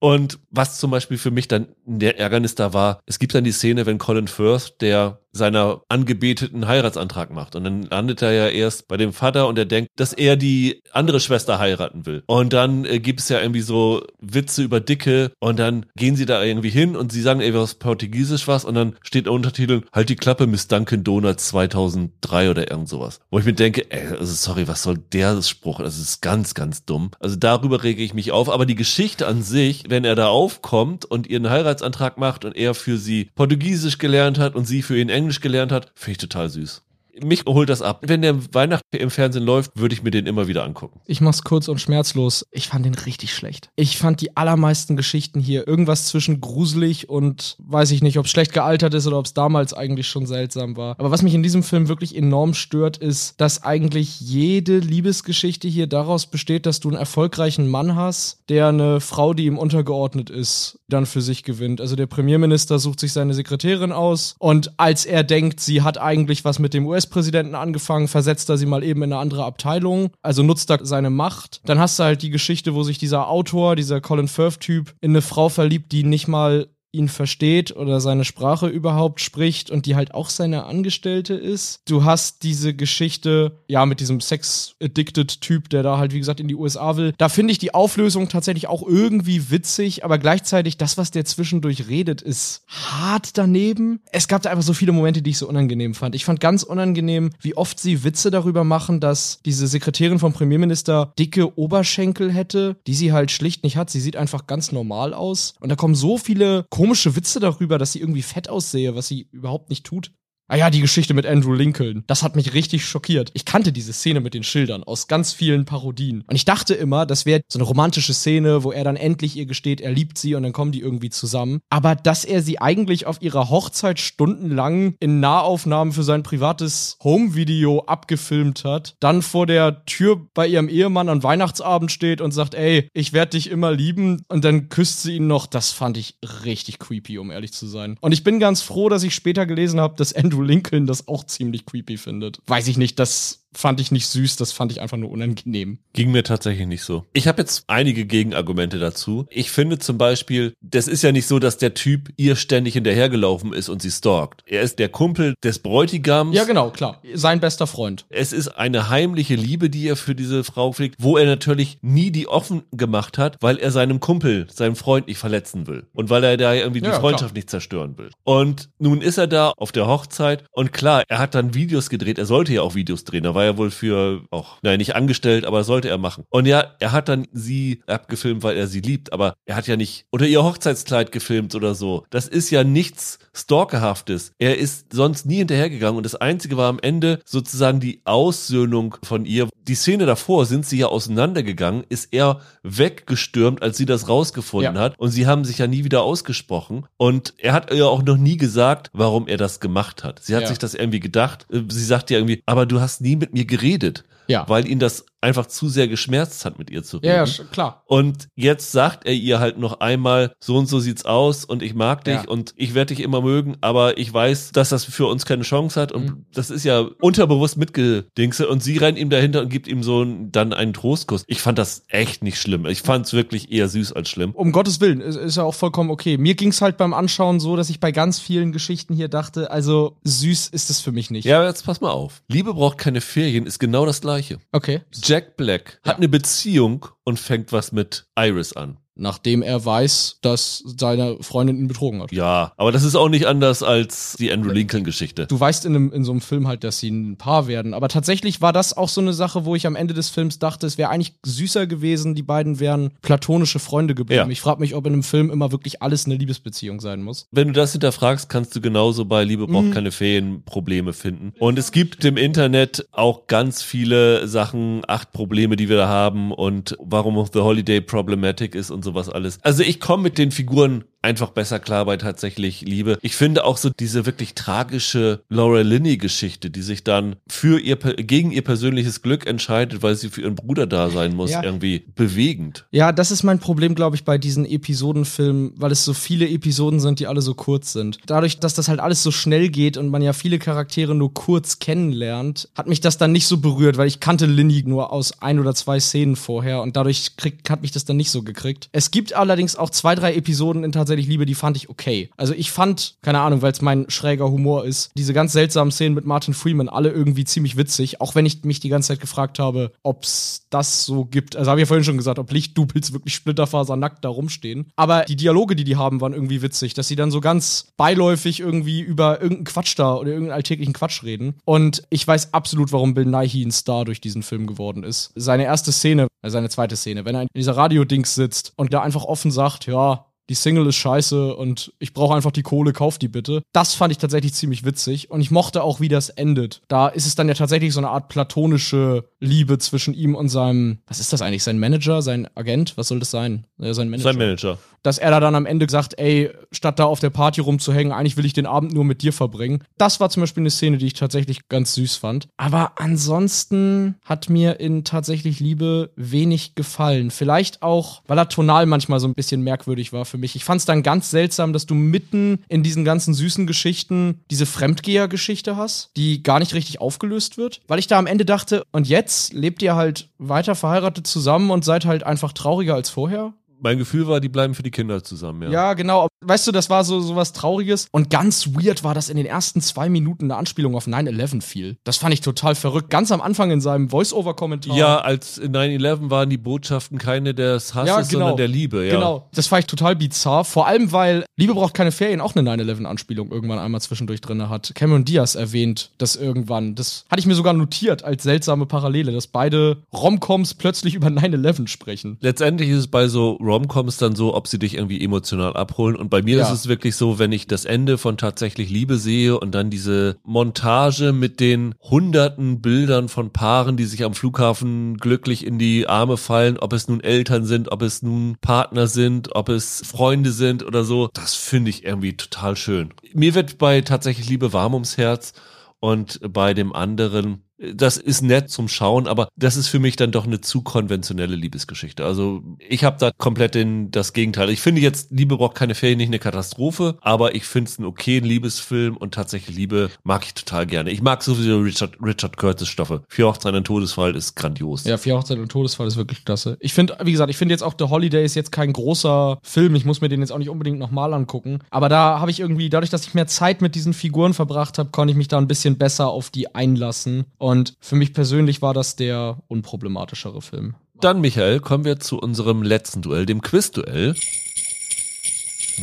Und 0.00 0.38
was 0.50 0.78
zum 0.78 0.90
Beispiel 0.90 1.18
für 1.18 1.30
mich 1.30 1.48
dann 1.48 1.68
der 1.84 2.18
Ärgernis 2.18 2.54
da 2.54 2.72
war, 2.72 3.00
es 3.06 3.18
gibt 3.18 3.34
dann 3.34 3.44
die 3.44 3.52
Szene, 3.52 3.86
wenn 3.86 3.98
Colin 3.98 4.28
Firth, 4.28 4.80
der 4.80 5.20
seiner 5.34 5.82
Angebeteten 5.88 6.66
Heiratsantrag 6.66 7.30
macht. 7.30 7.56
Und 7.56 7.64
dann 7.64 7.82
landet 7.82 8.22
er 8.22 8.32
ja 8.32 8.48
erst 8.48 8.88
bei 8.88 8.96
dem 8.96 9.12
Vater 9.12 9.48
und 9.48 9.58
er 9.58 9.64
denkt, 9.66 9.90
dass 9.96 10.12
er 10.12 10.36
die 10.36 10.82
andere 10.92 11.20
Schwester 11.20 11.58
heiraten 11.58 12.06
will. 12.06 12.22
Und 12.26 12.52
dann 12.52 12.84
äh, 12.84 13.00
gibt 13.00 13.20
es 13.20 13.28
ja 13.28 13.40
irgendwie 13.40 13.60
so 13.60 14.04
Witze 14.20 14.62
über 14.62 14.80
Dicke 14.80 15.32
und 15.40 15.58
dann 15.58 15.86
gehen 15.96 16.16
sie 16.16 16.26
da 16.26 16.42
irgendwie 16.42 16.70
hin 16.70 16.96
und 16.96 17.12
sie 17.12 17.20
sagen 17.20 17.40
irgendwie 17.40 17.60
was 17.60 17.74
Portugiesisch 17.74 18.46
was 18.48 18.64
und 18.64 18.74
dann 18.74 18.96
steht 19.02 19.28
Untertitel, 19.28 19.82
halt 19.92 20.08
die 20.08 20.16
Klappe, 20.16 20.46
Miss 20.46 20.68
Dunkin 20.68 21.04
Donuts 21.04 21.48
2003 21.48 22.50
oder 22.50 22.70
irgend 22.70 22.88
sowas. 22.88 23.20
Wo 23.30 23.38
ich 23.38 23.44
mir 23.44 23.54
denke, 23.54 23.90
ey, 23.90 24.16
also 24.18 24.32
sorry, 24.32 24.68
was 24.68 24.82
soll 24.82 24.98
der 25.12 25.42
Spruch? 25.42 25.80
Das 25.80 25.98
ist 25.98 26.22
ganz, 26.22 26.54
ganz 26.54 26.84
dumm. 26.84 27.10
Also 27.18 27.36
darüber 27.36 27.82
rege 27.82 28.02
ich 28.02 28.14
mich 28.14 28.32
auf. 28.32 28.48
Aber 28.48 28.66
die 28.66 28.74
Geschichte 28.74 29.26
an 29.26 29.42
sich, 29.42 29.84
wenn 29.88 30.04
er 30.04 30.14
da 30.14 30.28
aufkommt 30.28 31.04
und 31.04 31.26
ihren 31.26 31.50
Heiratsantrag 31.50 32.18
macht 32.18 32.44
und 32.44 32.56
er 32.56 32.74
für 32.74 32.98
sie 32.98 33.30
Portugiesisch 33.34 33.98
gelernt 33.98 34.38
hat 34.38 34.54
und 34.54 34.66
sie 34.66 34.82
für 34.82 34.98
ihn 34.98 35.08
Englisch 35.08 35.23
gelernt 35.40 35.72
hat, 35.72 35.92
finde 35.94 36.12
ich 36.12 36.18
total 36.18 36.48
süß. 36.48 36.82
Mich 37.22 37.44
holt 37.46 37.68
das 37.68 37.82
ab. 37.82 38.02
Wenn 38.06 38.22
der 38.22 38.54
Weihnachten 38.54 38.96
im 38.96 39.10
Fernsehen 39.10 39.44
läuft, 39.44 39.72
würde 39.78 39.94
ich 39.94 40.02
mir 40.02 40.10
den 40.10 40.26
immer 40.26 40.48
wieder 40.48 40.64
angucken. 40.64 41.00
Ich 41.06 41.20
mach's 41.20 41.42
kurz 41.42 41.68
und 41.68 41.80
schmerzlos. 41.80 42.46
Ich 42.50 42.68
fand 42.68 42.84
den 42.84 42.94
richtig 42.94 43.34
schlecht. 43.34 43.70
Ich 43.76 43.98
fand 43.98 44.20
die 44.20 44.36
allermeisten 44.36 44.96
Geschichten 44.96 45.40
hier 45.40 45.66
irgendwas 45.68 46.06
zwischen 46.06 46.40
gruselig 46.40 47.08
und 47.08 47.56
weiß 47.60 47.90
ich 47.92 48.02
nicht, 48.02 48.18
ob 48.18 48.26
es 48.26 48.30
schlecht 48.30 48.52
gealtert 48.52 48.94
ist 48.94 49.06
oder 49.06 49.18
ob 49.18 49.26
es 49.26 49.34
damals 49.34 49.74
eigentlich 49.74 50.08
schon 50.08 50.26
seltsam 50.26 50.76
war. 50.76 50.98
Aber 50.98 51.10
was 51.10 51.22
mich 51.22 51.34
in 51.34 51.42
diesem 51.42 51.62
Film 51.62 51.88
wirklich 51.88 52.16
enorm 52.16 52.54
stört, 52.54 52.96
ist, 52.96 53.40
dass 53.40 53.62
eigentlich 53.62 54.20
jede 54.20 54.78
Liebesgeschichte 54.78 55.68
hier 55.68 55.86
daraus 55.86 56.26
besteht, 56.26 56.66
dass 56.66 56.80
du 56.80 56.88
einen 56.88 56.98
erfolgreichen 56.98 57.68
Mann 57.68 57.94
hast, 57.94 58.38
der 58.48 58.68
eine 58.68 59.00
Frau, 59.00 59.34
die 59.34 59.46
ihm 59.46 59.58
untergeordnet 59.58 60.30
ist, 60.30 60.80
dann 60.88 61.06
für 61.06 61.20
sich 61.20 61.42
gewinnt. 61.42 61.80
Also 61.80 61.96
der 61.96 62.06
Premierminister 62.06 62.78
sucht 62.78 63.00
sich 63.00 63.12
seine 63.12 63.34
Sekretärin 63.34 63.92
aus 63.92 64.34
und 64.38 64.78
als 64.78 65.06
er 65.06 65.24
denkt, 65.24 65.60
sie 65.60 65.82
hat 65.82 65.98
eigentlich 65.98 66.44
was 66.44 66.58
mit 66.58 66.74
dem 66.74 66.86
US-Präsidenten 67.04 67.54
angefangen, 67.54 68.08
versetzt 68.08 68.48
er 68.48 68.56
sie 68.56 68.66
mal 68.66 68.82
eben 68.82 69.02
in 69.02 69.12
eine 69.12 69.20
andere 69.20 69.44
Abteilung, 69.44 70.10
also 70.22 70.42
nutzt 70.42 70.70
er 70.70 70.84
seine 70.84 71.10
Macht. 71.10 71.60
Dann 71.64 71.78
hast 71.78 71.98
du 71.98 72.04
halt 72.04 72.22
die 72.22 72.30
Geschichte, 72.30 72.74
wo 72.74 72.82
sich 72.82 72.98
dieser 72.98 73.28
Autor, 73.28 73.76
dieser 73.76 74.00
Colin 74.00 74.28
Firth-Typ, 74.28 74.94
in 75.00 75.12
eine 75.12 75.22
Frau 75.22 75.48
verliebt, 75.48 75.92
die 75.92 76.04
nicht 76.04 76.28
mal 76.28 76.68
ihn 76.94 77.08
versteht 77.08 77.76
oder 77.76 78.00
seine 78.00 78.24
Sprache 78.24 78.68
überhaupt 78.68 79.20
spricht 79.20 79.70
und 79.70 79.86
die 79.86 79.96
halt 79.96 80.14
auch 80.14 80.30
seine 80.30 80.64
Angestellte 80.64 81.34
ist. 81.34 81.80
Du 81.86 82.04
hast 82.04 82.42
diese 82.42 82.74
Geschichte, 82.74 83.58
ja, 83.68 83.84
mit 83.84 84.00
diesem 84.00 84.20
Sex-Addicted-Typ, 84.20 85.68
der 85.68 85.82
da 85.82 85.98
halt, 85.98 86.14
wie 86.14 86.18
gesagt, 86.18 86.40
in 86.40 86.48
die 86.48 86.54
USA 86.54 86.96
will. 86.96 87.12
Da 87.18 87.28
finde 87.28 87.52
ich 87.52 87.58
die 87.58 87.74
Auflösung 87.74 88.28
tatsächlich 88.28 88.68
auch 88.68 88.86
irgendwie 88.86 89.50
witzig, 89.50 90.04
aber 90.04 90.18
gleichzeitig 90.18 90.78
das, 90.78 90.96
was 90.96 91.10
der 91.10 91.24
zwischendurch 91.24 91.88
redet, 91.88 92.22
ist 92.22 92.62
hart 92.68 93.36
daneben. 93.36 94.00
Es 94.12 94.28
gab 94.28 94.42
da 94.42 94.50
einfach 94.50 94.62
so 94.62 94.72
viele 94.72 94.92
Momente, 94.92 95.20
die 95.20 95.30
ich 95.30 95.38
so 95.38 95.48
unangenehm 95.48 95.94
fand. 95.94 96.14
Ich 96.14 96.24
fand 96.24 96.40
ganz 96.40 96.62
unangenehm, 96.62 97.30
wie 97.40 97.56
oft 97.56 97.78
sie 97.78 98.04
Witze 98.04 98.30
darüber 98.30 98.64
machen, 98.64 99.00
dass 99.00 99.40
diese 99.44 99.66
Sekretärin 99.66 100.20
vom 100.20 100.32
Premierminister 100.32 101.12
dicke 101.18 101.58
Oberschenkel 101.58 102.32
hätte, 102.32 102.76
die 102.86 102.94
sie 102.94 103.12
halt 103.12 103.30
schlicht 103.30 103.64
nicht 103.64 103.76
hat. 103.76 103.90
Sie 103.90 104.00
sieht 104.00 104.16
einfach 104.16 104.46
ganz 104.46 104.70
normal 104.72 105.12
aus. 105.12 105.54
Und 105.60 105.68
da 105.70 105.76
kommen 105.76 105.94
so 105.94 106.18
viele 106.18 106.64
komische 106.70 106.83
Witze 107.16 107.40
darüber, 107.40 107.78
dass 107.78 107.92
sie 107.92 108.00
irgendwie 108.00 108.22
fett 108.22 108.48
aussehe, 108.48 108.94
was 108.94 109.08
sie 109.08 109.28
überhaupt 109.32 109.70
nicht 109.70 109.84
tut. 109.84 110.12
Ah 110.46 110.56
ja, 110.56 110.68
die 110.68 110.82
Geschichte 110.82 111.14
mit 111.14 111.24
Andrew 111.24 111.54
Lincoln. 111.54 112.04
Das 112.06 112.22
hat 112.22 112.36
mich 112.36 112.52
richtig 112.52 112.84
schockiert. 112.84 113.30
Ich 113.32 113.46
kannte 113.46 113.72
diese 113.72 113.94
Szene 113.94 114.20
mit 114.20 114.34
den 114.34 114.42
Schildern 114.42 114.84
aus 114.84 115.08
ganz 115.08 115.32
vielen 115.32 115.64
Parodien. 115.64 116.22
Und 116.26 116.36
ich 116.36 116.44
dachte 116.44 116.74
immer, 116.74 117.06
das 117.06 117.24
wäre 117.24 117.40
so 117.48 117.58
eine 117.58 117.66
romantische 117.66 118.12
Szene, 118.12 118.62
wo 118.62 118.70
er 118.70 118.84
dann 118.84 118.96
endlich 118.96 119.38
ihr 119.38 119.46
gesteht, 119.46 119.80
er 119.80 119.90
liebt 119.90 120.18
sie 120.18 120.34
und 120.34 120.42
dann 120.42 120.52
kommen 120.52 120.70
die 120.70 120.80
irgendwie 120.80 121.08
zusammen. 121.08 121.60
Aber 121.70 121.94
dass 121.94 122.26
er 122.26 122.42
sie 122.42 122.60
eigentlich 122.60 123.06
auf 123.06 123.22
ihrer 123.22 123.48
Hochzeit 123.48 123.98
stundenlang 123.98 124.96
in 125.00 125.18
Nahaufnahmen 125.18 125.94
für 125.94 126.02
sein 126.02 126.22
privates 126.22 126.98
Home-Video 127.02 127.80
abgefilmt 127.86 128.64
hat, 128.64 128.96
dann 129.00 129.22
vor 129.22 129.46
der 129.46 129.86
Tür 129.86 130.28
bei 130.34 130.46
ihrem 130.46 130.68
Ehemann 130.68 131.08
an 131.08 131.22
Weihnachtsabend 131.22 131.90
steht 131.90 132.20
und 132.20 132.32
sagt, 132.32 132.54
ey, 132.54 132.90
ich 132.92 133.14
werde 133.14 133.30
dich 133.30 133.50
immer 133.50 133.72
lieben 133.72 134.26
und 134.28 134.44
dann 134.44 134.68
küsst 134.68 135.02
sie 135.02 135.16
ihn 135.16 135.26
noch, 135.26 135.46
das 135.46 135.72
fand 135.72 135.96
ich 135.96 136.18
richtig 136.44 136.78
creepy, 136.78 137.16
um 137.16 137.30
ehrlich 137.30 137.54
zu 137.54 137.66
sein. 137.66 137.96
Und 138.02 138.12
ich 138.12 138.24
bin 138.24 138.40
ganz 138.40 138.60
froh, 138.60 138.90
dass 138.90 139.04
ich 139.04 139.14
später 139.14 139.46
gelesen 139.46 139.80
habe, 139.80 139.96
dass 139.96 140.12
Andrew 140.12 140.33
Lincoln 140.42 140.86
das 140.86 141.08
auch 141.08 141.24
ziemlich 141.24 141.66
creepy 141.66 141.96
findet. 141.96 142.40
Weiß 142.46 142.68
ich 142.68 142.76
nicht, 142.76 142.98
das 142.98 143.43
fand 143.54 143.80
ich 143.80 143.90
nicht 143.90 144.06
süß, 144.08 144.36
das 144.36 144.52
fand 144.52 144.72
ich 144.72 144.80
einfach 144.80 144.96
nur 144.96 145.10
unangenehm. 145.10 145.78
Ging 145.92 146.10
mir 146.10 146.24
tatsächlich 146.24 146.66
nicht 146.66 146.82
so. 146.82 147.04
Ich 147.12 147.28
habe 147.28 147.42
jetzt 147.42 147.64
einige 147.66 148.04
Gegenargumente 148.06 148.78
dazu. 148.78 149.26
Ich 149.30 149.50
finde 149.50 149.78
zum 149.78 149.98
Beispiel, 149.98 150.54
das 150.60 150.88
ist 150.88 151.02
ja 151.02 151.12
nicht 151.12 151.26
so, 151.26 151.38
dass 151.38 151.58
der 151.58 151.74
Typ 151.74 152.10
ihr 152.16 152.36
ständig 152.36 152.74
hinterhergelaufen 152.74 153.52
ist 153.52 153.68
und 153.68 153.82
sie 153.82 153.90
stalkt. 153.90 154.42
Er 154.46 154.62
ist 154.62 154.78
der 154.78 154.88
Kumpel 154.88 155.34
des 155.42 155.58
Bräutigams. 155.58 156.34
Ja, 156.36 156.44
genau, 156.44 156.70
klar. 156.70 157.00
Sein 157.14 157.40
bester 157.40 157.66
Freund. 157.66 158.06
Es 158.08 158.32
ist 158.32 158.48
eine 158.48 158.88
heimliche 158.88 159.34
Liebe, 159.34 159.70
die 159.70 159.88
er 159.88 159.96
für 159.96 160.14
diese 160.14 160.44
Frau 160.44 160.72
pflegt, 160.72 160.96
wo 160.98 161.16
er 161.16 161.26
natürlich 161.26 161.78
nie 161.82 162.10
die 162.10 162.28
offen 162.28 162.62
gemacht 162.72 163.18
hat, 163.18 163.36
weil 163.40 163.58
er 163.58 163.70
seinem 163.70 164.00
Kumpel, 164.00 164.46
seinem 164.52 164.76
Freund 164.76 165.06
nicht 165.06 165.18
verletzen 165.18 165.66
will. 165.66 165.86
Und 165.92 166.10
weil 166.10 166.24
er 166.24 166.36
da 166.36 166.54
irgendwie 166.54 166.80
die 166.80 166.88
Ja, 166.88 167.00
Freundschaft 167.00 167.34
nicht 167.34 167.50
zerstören 167.50 167.96
will. 167.98 168.10
Und 168.24 168.68
nun 168.78 169.00
ist 169.00 169.18
er 169.18 169.26
da 169.26 169.52
auf 169.56 169.72
der 169.72 169.86
Hochzeit 169.86 170.44
und 170.50 170.72
klar, 170.72 171.04
er 171.08 171.18
hat 171.18 171.34
dann 171.34 171.54
Videos 171.54 171.90
gedreht. 171.90 172.18
Er 172.18 172.26
sollte 172.26 172.52
ja 172.52 172.62
auch 172.62 172.74
Videos 172.74 173.04
drehen. 173.04 173.24
Da 173.24 173.34
war 173.34 173.43
er 173.44 173.56
wohl 173.58 173.70
für 173.70 174.22
auch, 174.30 174.58
nein, 174.62 174.78
nicht 174.78 174.94
angestellt, 174.96 175.44
aber 175.44 175.64
sollte 175.64 175.88
er 175.88 175.98
machen. 175.98 176.24
Und 176.30 176.46
ja, 176.46 176.72
er 176.80 176.92
hat 176.92 177.08
dann 177.08 177.26
sie 177.32 177.82
abgefilmt, 177.86 178.42
weil 178.42 178.56
er 178.56 178.66
sie 178.66 178.80
liebt, 178.80 179.12
aber 179.12 179.34
er 179.46 179.56
hat 179.56 179.66
ja 179.66 179.76
nicht 179.76 180.06
oder 180.12 180.26
ihr 180.26 180.42
Hochzeitskleid 180.42 181.12
gefilmt 181.12 181.54
oder 181.54 181.74
so. 181.74 182.04
Das 182.10 182.26
ist 182.28 182.50
ja 182.50 182.64
nichts 182.64 183.18
Stalkerhaftes. 183.34 184.32
Er 184.38 184.58
ist 184.58 184.92
sonst 184.92 185.26
nie 185.26 185.36
hinterhergegangen 185.36 185.96
und 185.96 186.02
das 186.04 186.14
Einzige 186.14 186.56
war 186.56 186.68
am 186.68 186.78
Ende 186.80 187.20
sozusagen 187.24 187.80
die 187.80 188.00
Aussöhnung 188.04 188.96
von 189.02 189.24
ihr. 189.26 189.48
Die 189.66 189.74
Szene 189.74 190.06
davor 190.06 190.46
sind 190.46 190.66
sie 190.66 190.78
ja 190.78 190.86
auseinandergegangen, 190.86 191.84
ist 191.88 192.08
er 192.12 192.40
weggestürmt, 192.62 193.62
als 193.62 193.76
sie 193.76 193.86
das 193.86 194.08
rausgefunden 194.08 194.74
Ja. 194.76 194.80
hat 194.80 194.98
und 194.98 195.10
sie 195.10 195.26
haben 195.26 195.44
sich 195.44 195.58
ja 195.58 195.66
nie 195.66 195.84
wieder 195.84 196.02
ausgesprochen 196.02 196.86
und 196.96 197.34
er 197.38 197.52
hat 197.52 197.72
ihr 197.72 197.88
auch 197.88 198.02
noch 198.02 198.16
nie 198.16 198.36
gesagt, 198.36 198.90
warum 198.92 199.26
er 199.26 199.36
das 199.36 199.60
gemacht 199.60 200.04
hat. 200.04 200.20
Sie 200.22 200.34
hat 200.34 200.42
Ja. 200.42 200.48
sich 200.48 200.58
das 200.58 200.74
irgendwie 200.74 201.00
gedacht. 201.00 201.46
Äh, 201.52 201.62
Sie 201.68 201.84
sagt 201.84 202.10
ja 202.10 202.18
irgendwie, 202.18 202.42
aber 202.46 202.66
du 202.66 202.80
hast 202.80 203.00
nie 203.00 203.16
mit 203.16 203.32
mir 203.34 203.44
geredet 203.44 204.04
Ja. 204.26 204.48
weil 204.48 204.66
ihn 204.66 204.78
das 204.78 205.04
einfach 205.24 205.46
zu 205.46 205.68
sehr 205.68 205.88
geschmerzt 205.88 206.44
hat, 206.44 206.58
mit 206.58 206.70
ihr 206.70 206.82
zu 206.82 206.98
reden. 206.98 207.06
Ja, 207.06 207.24
ja, 207.24 207.44
klar. 207.50 207.82
Und 207.86 208.28
jetzt 208.36 208.70
sagt 208.72 209.06
er 209.06 209.14
ihr 209.14 209.40
halt 209.40 209.58
noch 209.58 209.80
einmal, 209.80 210.32
so 210.38 210.56
und 210.56 210.66
so 210.68 210.78
sieht's 210.80 211.04
aus 211.04 211.44
und 211.44 211.62
ich 211.62 211.74
mag 211.74 212.04
dich 212.04 212.14
Ja. 212.14 212.28
und 212.28 212.52
ich 212.56 212.74
werde 212.74 212.94
dich 212.94 213.02
immer 213.04 213.20
mögen, 213.22 213.56
aber 213.60 213.98
ich 213.98 214.12
weiß, 214.12 214.52
dass 214.52 214.68
das 214.68 214.84
für 214.84 215.06
uns 215.06 215.24
keine 215.26 215.42
Chance 215.42 215.80
hat 215.80 215.92
und 215.92 216.04
Mhm. 216.04 216.26
das 216.34 216.50
ist 216.50 216.64
ja 216.64 216.80
unterbewusst 217.00 217.56
mitgedingse 217.56 218.48
und 218.48 218.62
sie 218.62 218.76
rennt 218.76 218.98
ihm 218.98 219.10
dahinter 219.10 219.40
und 219.42 219.48
gibt 219.48 219.66
ihm 219.68 219.82
so 219.82 220.02
ein, 220.02 220.30
dann 220.30 220.52
einen 220.52 220.72
Trostkuss. 220.74 221.24
Ich 221.26 221.40
fand 221.40 221.58
das 221.58 221.84
echt 221.88 222.22
nicht 222.22 222.38
schlimm. 222.38 222.66
Ich 222.66 222.82
fand's 222.82 223.12
wirklich 223.12 223.50
eher 223.50 223.68
süß 223.68 223.92
als 223.92 224.08
schlimm. 224.10 224.32
Um 224.32 224.52
Gottes 224.52 224.80
Willen, 224.80 225.00
ist, 225.00 225.16
ist 225.16 225.36
ja 225.36 225.42
auch 225.44 225.54
vollkommen 225.54 225.90
okay. 225.90 226.18
Mir 226.18 226.34
ging's 226.34 226.60
halt 226.60 226.76
beim 226.76 226.92
Anschauen 226.92 227.40
so, 227.40 227.56
dass 227.56 227.70
ich 227.70 227.80
bei 227.80 227.92
ganz 227.92 228.18
vielen 228.18 228.52
Geschichten 228.52 228.94
hier 228.94 229.08
dachte, 229.08 229.50
also 229.50 229.96
süß 230.04 230.48
ist 230.48 230.70
es 230.70 230.80
für 230.80 230.92
mich 230.92 231.10
nicht. 231.10 231.24
Ja, 231.24 231.44
jetzt 231.46 231.64
pass 231.64 231.80
mal 231.80 231.90
auf. 231.90 232.22
Liebe 232.28 232.52
braucht 232.52 232.76
keine 232.78 233.00
Ferien 233.00 233.46
ist 233.46 233.58
genau 233.58 233.86
das 233.86 234.00
gleiche. 234.00 234.38
Okay. 234.52 234.80
Jack 235.02 235.13
Black 235.20 235.80
hat 235.84 235.98
eine 235.98 236.08
Beziehung 236.08 236.86
und 237.04 237.20
fängt 237.20 237.52
was 237.52 237.70
mit 237.70 238.06
Iris 238.18 238.52
an. 238.54 238.78
Nachdem 238.96 239.42
er 239.42 239.64
weiß, 239.64 240.18
dass 240.22 240.62
seine 240.78 241.16
Freundin 241.20 241.56
ihn 241.58 241.66
betrogen 241.66 242.00
hat. 242.02 242.12
Ja, 242.12 242.52
aber 242.56 242.70
das 242.70 242.84
ist 242.84 242.94
auch 242.94 243.08
nicht 243.08 243.26
anders 243.26 243.62
als 243.64 244.16
die 244.18 244.30
Andrew 244.30 244.50
Lincoln 244.52 244.84
Geschichte. 244.84 245.26
Du 245.26 245.38
weißt 245.40 245.64
in, 245.66 245.74
einem, 245.74 245.92
in 245.92 246.04
so 246.04 246.12
einem 246.12 246.20
Film 246.20 246.46
halt, 246.46 246.62
dass 246.62 246.78
sie 246.78 246.90
ein 246.90 247.16
Paar 247.16 247.48
werden. 247.48 247.74
Aber 247.74 247.88
tatsächlich 247.88 248.40
war 248.40 248.52
das 248.52 248.76
auch 248.76 248.88
so 248.88 249.00
eine 249.00 249.12
Sache, 249.12 249.44
wo 249.44 249.56
ich 249.56 249.66
am 249.66 249.74
Ende 249.74 249.94
des 249.94 250.10
Films 250.10 250.38
dachte, 250.38 250.66
es 250.66 250.78
wäre 250.78 250.90
eigentlich 250.90 251.14
süßer 251.24 251.66
gewesen, 251.66 252.14
die 252.14 252.22
beiden 252.22 252.60
wären 252.60 252.92
platonische 253.02 253.58
Freunde 253.58 253.96
geblieben. 253.96 254.26
Ja. 254.26 254.28
Ich 254.30 254.40
frage 254.40 254.60
mich, 254.60 254.74
ob 254.76 254.86
in 254.86 254.92
einem 254.92 255.02
Film 255.02 255.30
immer 255.30 255.50
wirklich 255.50 255.82
alles 255.82 256.06
eine 256.06 256.14
Liebesbeziehung 256.14 256.80
sein 256.80 257.02
muss. 257.02 257.26
Wenn 257.32 257.48
du 257.48 257.52
das 257.54 257.72
hinterfragst, 257.72 258.28
kannst 258.28 258.54
du 258.54 258.60
genauso 258.60 259.04
bei 259.06 259.24
Liebe 259.24 259.46
braucht 259.48 259.64
Mhm. 259.64 259.70
keine 259.72 259.90
Ferien 259.90 260.42
Probleme 260.44 260.92
finden. 260.92 261.32
Und 261.40 261.58
es 261.58 261.72
gibt 261.72 262.04
im 262.04 262.16
Internet 262.16 262.86
auch 262.92 263.26
ganz 263.26 263.60
viele 263.62 264.28
Sachen, 264.28 264.82
acht 264.86 265.10
Probleme, 265.12 265.56
die 265.56 265.68
wir 265.68 265.76
da 265.78 265.88
haben 265.88 266.30
und 266.32 266.76
warum 266.80 267.18
auch 267.18 267.28
The 267.32 267.40
Holiday 267.40 267.80
Problematic 267.80 268.54
ist 268.54 268.70
und 268.70 268.83
sowas 268.84 269.08
alles. 269.08 269.42
Also 269.42 269.62
ich 269.62 269.80
komme 269.80 270.04
mit 270.04 270.18
den 270.18 270.30
Figuren 270.30 270.84
einfach 271.04 271.30
besser 271.30 271.60
klar 271.60 271.84
bei 271.84 271.96
tatsächlich 271.96 272.62
Liebe. 272.62 272.98
Ich 273.02 273.14
finde 273.14 273.44
auch 273.44 273.56
so 273.58 273.70
diese 273.70 274.06
wirklich 274.06 274.34
tragische 274.34 275.20
Laura 275.28 275.60
Linney 275.60 275.96
Geschichte, 275.98 276.50
die 276.50 276.62
sich 276.62 276.82
dann 276.82 277.16
für 277.28 277.60
ihr 277.60 277.76
gegen 277.76 278.32
ihr 278.32 278.42
persönliches 278.42 279.02
Glück 279.02 279.26
entscheidet, 279.26 279.82
weil 279.82 279.94
sie 279.94 280.08
für 280.08 280.22
ihren 280.22 280.34
Bruder 280.34 280.66
da 280.66 280.90
sein 280.90 281.14
muss, 281.14 281.30
Ja. 281.30 281.42
irgendwie 281.44 281.84
bewegend. 281.94 282.64
Ja, 282.70 282.90
das 282.90 283.10
ist 283.10 283.22
mein 283.22 283.38
Problem, 283.38 283.74
glaube 283.74 283.96
ich, 283.96 284.04
bei 284.04 284.18
diesen 284.18 284.46
Episodenfilmen, 284.46 285.52
weil 285.56 285.72
es 285.72 285.84
so 285.84 285.92
viele 285.94 286.28
Episoden 286.28 286.80
sind, 286.80 287.00
die 287.00 287.06
alle 287.06 287.20
so 287.22 287.34
kurz 287.34 287.72
sind. 287.72 287.98
Dadurch, 288.06 288.38
dass 288.40 288.54
das 288.54 288.68
halt 288.68 288.80
alles 288.80 289.02
so 289.02 289.10
schnell 289.10 289.48
geht 289.50 289.76
und 289.76 289.88
man 289.90 290.02
ja 290.02 290.12
viele 290.12 290.38
Charaktere 290.38 290.94
nur 290.94 291.12
kurz 291.12 291.58
kennenlernt, 291.58 292.48
hat 292.54 292.66
mich 292.66 292.80
das 292.80 292.98
dann 292.98 293.12
nicht 293.12 293.26
so 293.26 293.38
berührt, 293.38 293.76
weil 293.76 293.88
ich 293.88 294.00
kannte 294.00 294.26
Linny 294.26 294.62
nur 294.66 294.92
aus 294.92 295.20
ein 295.20 295.38
oder 295.38 295.54
zwei 295.54 295.80
Szenen 295.80 296.16
vorher 296.16 296.62
und 296.62 296.76
dadurch 296.76 297.16
krieg, 297.16 297.38
hat 297.50 297.62
mich 297.62 297.72
das 297.72 297.84
dann 297.84 297.96
nicht 297.96 298.10
so 298.10 298.22
gekriegt. 298.22 298.68
Es 298.72 298.90
gibt 298.90 299.12
allerdings 299.14 299.56
auch 299.56 299.70
zwei, 299.70 299.94
drei 299.94 300.14
Episoden 300.14 300.64
in 300.64 300.72
tatsächlich 300.72 300.93
Liebe, 301.02 301.26
die 301.26 301.34
fand 301.34 301.56
ich 301.56 301.68
okay. 301.68 302.10
Also 302.16 302.34
ich 302.34 302.50
fand, 302.50 302.96
keine 303.02 303.20
Ahnung, 303.20 303.42
weil 303.42 303.52
es 303.52 303.62
mein 303.62 303.88
schräger 303.88 304.30
Humor 304.30 304.64
ist, 304.64 304.90
diese 304.96 305.12
ganz 305.12 305.32
seltsamen 305.32 305.72
Szenen 305.72 305.94
mit 305.94 306.04
Martin 306.04 306.34
Freeman 306.34 306.68
alle 306.68 306.90
irgendwie 306.90 307.24
ziemlich 307.24 307.56
witzig, 307.56 308.00
auch 308.00 308.14
wenn 308.14 308.26
ich 308.26 308.44
mich 308.44 308.60
die 308.60 308.68
ganze 308.68 308.88
Zeit 308.88 309.00
gefragt 309.00 309.38
habe, 309.38 309.72
ob's 309.82 310.46
das 310.50 310.84
so 310.84 311.04
gibt. 311.04 311.36
Also 311.36 311.50
habe 311.50 311.60
ich 311.60 311.64
ja 311.64 311.68
vorhin 311.68 311.84
schon 311.84 311.96
gesagt, 311.96 312.18
ob 312.18 312.30
Lichtdubels 312.30 312.92
wirklich 312.92 313.14
splitterfasernackt 313.14 314.04
da 314.04 314.08
rumstehen. 314.08 314.70
Aber 314.76 315.04
die 315.04 315.16
Dialoge, 315.16 315.56
die 315.56 315.64
die 315.64 315.76
haben, 315.76 316.00
waren 316.00 316.12
irgendwie 316.12 316.42
witzig, 316.42 316.74
dass 316.74 316.88
sie 316.88 316.96
dann 316.96 317.10
so 317.10 317.20
ganz 317.20 317.66
beiläufig 317.76 318.40
irgendwie 318.40 318.80
über 318.80 319.20
irgendeinen 319.20 319.44
Quatsch 319.44 319.78
da 319.78 319.94
oder 319.94 320.08
irgendeinen 320.08 320.36
alltäglichen 320.36 320.72
Quatsch 320.72 321.02
reden. 321.02 321.34
Und 321.44 321.82
ich 321.90 322.06
weiß 322.06 322.32
absolut, 322.34 322.72
warum 322.72 322.94
Bill 322.94 323.06
Nighy 323.06 323.44
ein 323.44 323.50
Star 323.50 323.84
durch 323.84 324.00
diesen 324.00 324.22
Film 324.22 324.46
geworden 324.46 324.84
ist. 324.84 325.12
Seine 325.14 325.44
erste 325.44 325.72
Szene, 325.72 326.08
äh, 326.22 326.30
seine 326.30 326.48
zweite 326.48 326.76
Szene, 326.76 327.04
wenn 327.04 327.14
er 327.14 327.22
in 327.22 327.28
dieser 327.36 327.56
Radio-Dings 327.56 328.14
sitzt 328.14 328.52
und 328.56 328.72
da 328.72 328.82
einfach 328.82 329.04
offen 329.04 329.30
sagt, 329.30 329.66
ja, 329.66 330.06
die 330.28 330.34
Single 330.34 330.66
ist 330.66 330.76
scheiße 330.76 331.34
und 331.34 331.72
ich 331.78 331.92
brauche 331.92 332.14
einfach 332.14 332.30
die 332.30 332.42
Kohle, 332.42 332.72
kauf 332.72 332.98
die 332.98 333.08
bitte. 333.08 333.42
Das 333.52 333.74
fand 333.74 333.92
ich 333.92 333.98
tatsächlich 333.98 334.34
ziemlich 334.34 334.64
witzig 334.64 335.10
und 335.10 335.20
ich 335.20 335.30
mochte 335.30 335.62
auch, 335.62 335.80
wie 335.80 335.88
das 335.88 336.08
endet. 336.08 336.62
Da 336.68 336.88
ist 336.88 337.06
es 337.06 337.14
dann 337.14 337.28
ja 337.28 337.34
tatsächlich 337.34 337.72
so 337.72 337.80
eine 337.80 337.90
Art 337.90 338.08
platonische 338.08 339.04
Liebe 339.20 339.58
zwischen 339.58 339.94
ihm 339.94 340.14
und 340.14 340.28
seinem, 340.28 340.78
was 340.86 341.00
ist 341.00 341.12
das 341.12 341.22
eigentlich, 341.22 341.44
sein 341.44 341.58
Manager, 341.58 342.02
sein 342.02 342.28
Agent, 342.34 342.76
was 342.76 342.88
soll 342.88 343.00
das 343.00 343.10
sein? 343.10 343.46
Ja, 343.58 343.74
sein 343.74 343.90
Manager. 343.90 344.10
Sein 344.10 344.18
Manager. 344.18 344.58
Dass 344.84 344.98
er 344.98 345.10
da 345.10 345.18
dann 345.18 345.34
am 345.34 345.46
Ende 345.46 345.66
sagt, 345.68 345.98
ey, 345.98 346.30
statt 346.52 346.78
da 346.78 346.84
auf 346.84 347.00
der 347.00 347.10
Party 347.10 347.40
rumzuhängen, 347.40 347.92
eigentlich 347.92 348.16
will 348.16 348.26
ich 348.26 348.34
den 348.34 348.46
Abend 348.46 348.74
nur 348.74 348.84
mit 348.84 349.02
dir 349.02 349.12
verbringen. 349.12 349.64
Das 349.78 349.98
war 349.98 350.10
zum 350.10 350.20
Beispiel 350.20 350.42
eine 350.42 350.50
Szene, 350.50 350.76
die 350.78 350.86
ich 350.86 350.92
tatsächlich 350.94 351.48
ganz 351.48 351.74
süß 351.74 351.96
fand. 351.96 352.28
Aber 352.36 352.72
ansonsten 352.76 353.96
hat 354.04 354.28
mir 354.28 354.60
in 354.60 354.84
tatsächlich 354.84 355.40
Liebe 355.40 355.90
wenig 355.96 356.54
gefallen. 356.54 357.10
Vielleicht 357.10 357.62
auch, 357.62 358.02
weil 358.06 358.18
er 358.18 358.28
tonal 358.28 358.66
manchmal 358.66 359.00
so 359.00 359.08
ein 359.08 359.14
bisschen 359.14 359.40
merkwürdig 359.40 359.92
war 359.94 360.04
für 360.04 360.18
mich. 360.18 360.36
Ich 360.36 360.44
fand 360.44 360.60
es 360.60 360.66
dann 360.66 360.82
ganz 360.82 361.10
seltsam, 361.10 361.54
dass 361.54 361.64
du 361.64 361.74
mitten 361.74 362.44
in 362.48 362.62
diesen 362.62 362.84
ganzen 362.84 363.14
süßen 363.14 363.46
Geschichten 363.46 364.20
diese 364.30 364.44
Fremdgeher-Geschichte 364.44 365.56
hast, 365.56 365.90
die 365.96 366.22
gar 366.22 366.40
nicht 366.40 366.52
richtig 366.52 366.82
aufgelöst 366.82 367.38
wird. 367.38 367.62
Weil 367.68 367.78
ich 367.78 367.86
da 367.86 367.98
am 367.98 368.06
Ende 368.06 368.26
dachte, 368.26 368.64
und 368.70 368.86
jetzt 368.86 369.32
lebt 369.32 369.62
ihr 369.62 369.74
halt 369.74 370.10
weiter 370.18 370.54
verheiratet 370.54 371.06
zusammen 371.06 371.50
und 371.50 371.64
seid 371.64 371.86
halt 371.86 372.04
einfach 372.04 372.32
trauriger 372.32 372.74
als 372.74 372.90
vorher? 372.90 373.32
Mein 373.60 373.78
Gefühl 373.78 374.06
war, 374.08 374.20
die 374.20 374.28
bleiben 374.28 374.54
für 374.54 374.62
die 374.62 374.70
Kinder 374.70 375.02
zusammen, 375.02 375.42
ja. 375.42 375.50
Ja, 375.50 375.74
genau. 375.74 376.08
Weißt 376.22 376.46
du, 376.46 376.52
das 376.52 376.70
war 376.70 376.84
so, 376.84 377.00
so 377.00 377.16
was 377.16 377.32
Trauriges. 377.32 377.86
Und 377.92 378.10
ganz 378.10 378.48
weird 378.54 378.82
war, 378.84 378.94
dass 378.94 379.08
in 379.08 379.16
den 379.16 379.26
ersten 379.26 379.60
zwei 379.60 379.88
Minuten 379.88 380.24
eine 380.24 380.36
Anspielung 380.36 380.74
auf 380.74 380.86
9-11 380.86 381.42
fiel. 381.42 381.76
Das 381.84 381.96
fand 381.98 382.14
ich 382.14 382.20
total 382.20 382.54
verrückt. 382.54 382.90
Ganz 382.90 383.12
am 383.12 383.20
Anfang 383.20 383.50
in 383.50 383.60
seinem 383.60 383.90
Voice-Over-Kommentar. 383.90 384.76
Ja, 384.76 384.98
als 384.98 385.38
in 385.38 385.52
9-11 385.54 386.10
waren 386.10 386.30
die 386.30 386.38
Botschaften 386.38 386.98
keine 386.98 387.34
des 387.34 387.74
Hasses, 387.74 387.88
Ja, 387.88 387.96
genau. 388.00 388.10
sondern 388.10 388.36
der 388.36 388.48
Liebe, 388.48 388.86
ja. 388.86 388.94
Genau. 388.94 389.28
Das 389.34 389.46
fand 389.48 389.60
ich 389.60 389.66
total 389.66 389.96
bizarr. 389.96 390.44
Vor 390.44 390.66
allem, 390.66 390.92
weil 390.92 391.24
Liebe 391.36 391.54
braucht 391.54 391.74
keine 391.74 391.92
Ferien 391.92 392.20
auch 392.20 392.34
eine 392.34 392.48
9-11-Anspielung 392.50 393.30
irgendwann 393.30 393.58
einmal 393.58 393.80
zwischendurch 393.80 394.20
drin 394.20 394.48
hat. 394.48 394.72
Cameron 394.74 395.04
Diaz 395.04 395.34
erwähnt 395.34 395.90
das 395.98 396.16
irgendwann. 396.16 396.74
Das 396.74 397.04
hatte 397.10 397.20
ich 397.20 397.26
mir 397.26 397.34
sogar 397.34 397.52
notiert 397.52 398.04
als 398.04 398.22
seltsame 398.22 398.66
Parallele, 398.66 399.12
dass 399.12 399.26
beide 399.26 399.82
Romcoms 399.92 400.54
plötzlich 400.54 400.94
über 400.94 401.08
9-11 401.08 401.68
sprechen. 401.68 402.18
Letztendlich 402.20 402.70
ist 402.70 402.78
es 402.78 402.86
bei 402.88 403.08
so 403.08 403.36
Romcoms 403.44 403.96
dann 403.98 404.16
so, 404.16 404.34
ob 404.34 404.48
sie 404.48 404.58
dich 404.58 404.74
irgendwie 404.74 405.02
emotional 405.04 405.54
abholen. 405.54 405.96
Und 405.96 406.08
bei 406.10 406.22
mir 406.22 406.38
Ja. 406.38 406.46
ist 406.46 406.52
es 406.52 406.68
wirklich 406.68 406.96
so, 406.96 407.18
wenn 407.18 407.32
ich 407.32 407.46
das 407.46 407.64
Ende 407.64 407.98
von 407.98 408.16
tatsächlich 408.16 408.70
Liebe 408.70 408.96
sehe 408.96 409.38
und 409.38 409.54
dann 409.54 409.70
diese 409.70 410.16
Montage 410.24 411.12
mit 411.12 411.40
den 411.40 411.74
hunderten 411.80 412.60
Bildern 412.60 413.08
von 413.08 413.30
Paaren, 413.30 413.76
die 413.76 413.84
sich 413.84 414.04
am 414.04 414.14
Flughafen 414.14 414.96
glücklich 414.96 415.46
in 415.46 415.58
die 415.58 415.86
Arme 415.86 416.16
fallen, 416.16 416.58
ob 416.58 416.72
es 416.72 416.88
nun 416.88 417.00
Eltern 417.00 417.44
sind, 417.44 417.70
ob 417.70 417.82
es 417.82 418.02
nun 418.02 418.36
Partner 418.40 418.86
sind, 418.86 419.34
ob 419.36 419.48
es 419.48 419.82
Freunde 419.86 420.32
sind 420.32 420.64
oder 420.64 420.84
so, 420.84 421.08
das 421.12 421.34
finde 421.34 421.70
ich 421.70 421.84
irgendwie 421.84 422.16
total 422.16 422.56
schön. 422.56 422.90
Mir 423.12 423.34
wird 423.34 423.58
bei 423.58 423.80
tatsächlich 423.82 424.28
Liebe 424.28 424.52
warm 424.52 424.74
ums 424.74 424.96
Herz 424.96 425.32
und 425.80 426.20
bei 426.32 426.54
dem 426.54 426.72
anderen 426.74 427.42
das 427.58 427.96
ist 427.96 428.22
nett 428.22 428.50
zum 428.50 428.68
Schauen, 428.68 429.06
aber 429.06 429.28
das 429.36 429.56
ist 429.56 429.68
für 429.68 429.78
mich 429.78 429.96
dann 429.96 430.10
doch 430.10 430.26
eine 430.26 430.40
zu 430.40 430.62
konventionelle 430.62 431.36
Liebesgeschichte. 431.36 432.04
Also 432.04 432.42
ich 432.58 432.84
habe 432.84 432.96
da 432.98 433.10
komplett 433.16 433.54
den, 433.54 433.90
das 433.90 434.12
Gegenteil. 434.12 434.50
Ich 434.50 434.60
finde 434.60 434.80
jetzt 434.80 435.10
Liebe 435.10 435.36
braucht 435.36 435.54
keine 435.54 435.74
Ferien 435.74 435.98
nicht 435.98 436.08
eine 436.08 436.18
Katastrophe, 436.18 436.96
aber 437.00 437.34
ich 437.34 437.44
finde 437.44 437.70
es 437.70 437.78
einen 437.78 437.86
okayen 437.86 438.24
Liebesfilm 438.24 438.96
und 438.96 439.14
tatsächlich 439.14 439.56
Liebe 439.56 439.90
mag 440.02 440.24
ich 440.24 440.34
total 440.34 440.66
gerne. 440.66 440.90
Ich 440.90 441.02
mag 441.02 441.22
sowieso 441.22 441.58
Richard, 441.60 441.96
Richard 442.02 442.36
Curtis 442.36 442.68
Stoffe. 442.68 443.02
Vier 443.08 443.26
Hochzeiten 443.26 443.58
und 443.58 443.64
Todesfall 443.64 444.16
ist 444.16 444.34
grandios. 444.34 444.84
Ja, 444.84 444.98
Vier 444.98 445.16
Hochzeiten 445.16 445.42
und 445.42 445.50
Todesfall 445.50 445.86
ist 445.86 445.96
wirklich 445.96 446.24
klasse. 446.24 446.56
Ich 446.60 446.74
finde, 446.74 446.96
wie 447.02 447.12
gesagt, 447.12 447.30
ich 447.30 447.36
finde 447.36 447.52
jetzt 447.52 447.62
auch 447.62 447.74
The 447.78 447.84
Holiday 447.84 448.24
ist 448.24 448.34
jetzt 448.34 448.52
kein 448.52 448.72
großer 448.72 449.38
Film. 449.42 449.74
Ich 449.76 449.84
muss 449.84 450.00
mir 450.00 450.08
den 450.08 450.20
jetzt 450.20 450.32
auch 450.32 450.38
nicht 450.38 450.50
unbedingt 450.50 450.78
nochmal 450.78 451.14
angucken. 451.14 451.60
Aber 451.70 451.88
da 451.88 452.20
habe 452.20 452.30
ich 452.30 452.40
irgendwie, 452.40 452.68
dadurch, 452.68 452.90
dass 452.90 453.06
ich 453.06 453.14
mehr 453.14 453.26
Zeit 453.26 453.62
mit 453.62 453.74
diesen 453.74 453.92
Figuren 453.92 454.34
verbracht 454.34 454.78
habe, 454.78 454.90
konnte 454.90 455.12
ich 455.12 455.16
mich 455.16 455.28
da 455.28 455.38
ein 455.38 455.48
bisschen 455.48 455.78
besser 455.78 456.08
auf 456.08 456.30
die 456.30 456.54
einlassen. 456.54 457.24
Und 457.44 457.74
für 457.78 457.94
mich 457.94 458.14
persönlich 458.14 458.62
war 458.62 458.72
das 458.72 458.96
der 458.96 459.36
unproblematischere 459.48 460.40
Film. 460.40 460.76
Dann, 460.94 461.20
Michael, 461.20 461.60
kommen 461.60 461.84
wir 461.84 462.00
zu 462.00 462.18
unserem 462.18 462.62
letzten 462.62 463.02
Duell, 463.02 463.26
dem 463.26 463.42
Quizduell, 463.42 464.14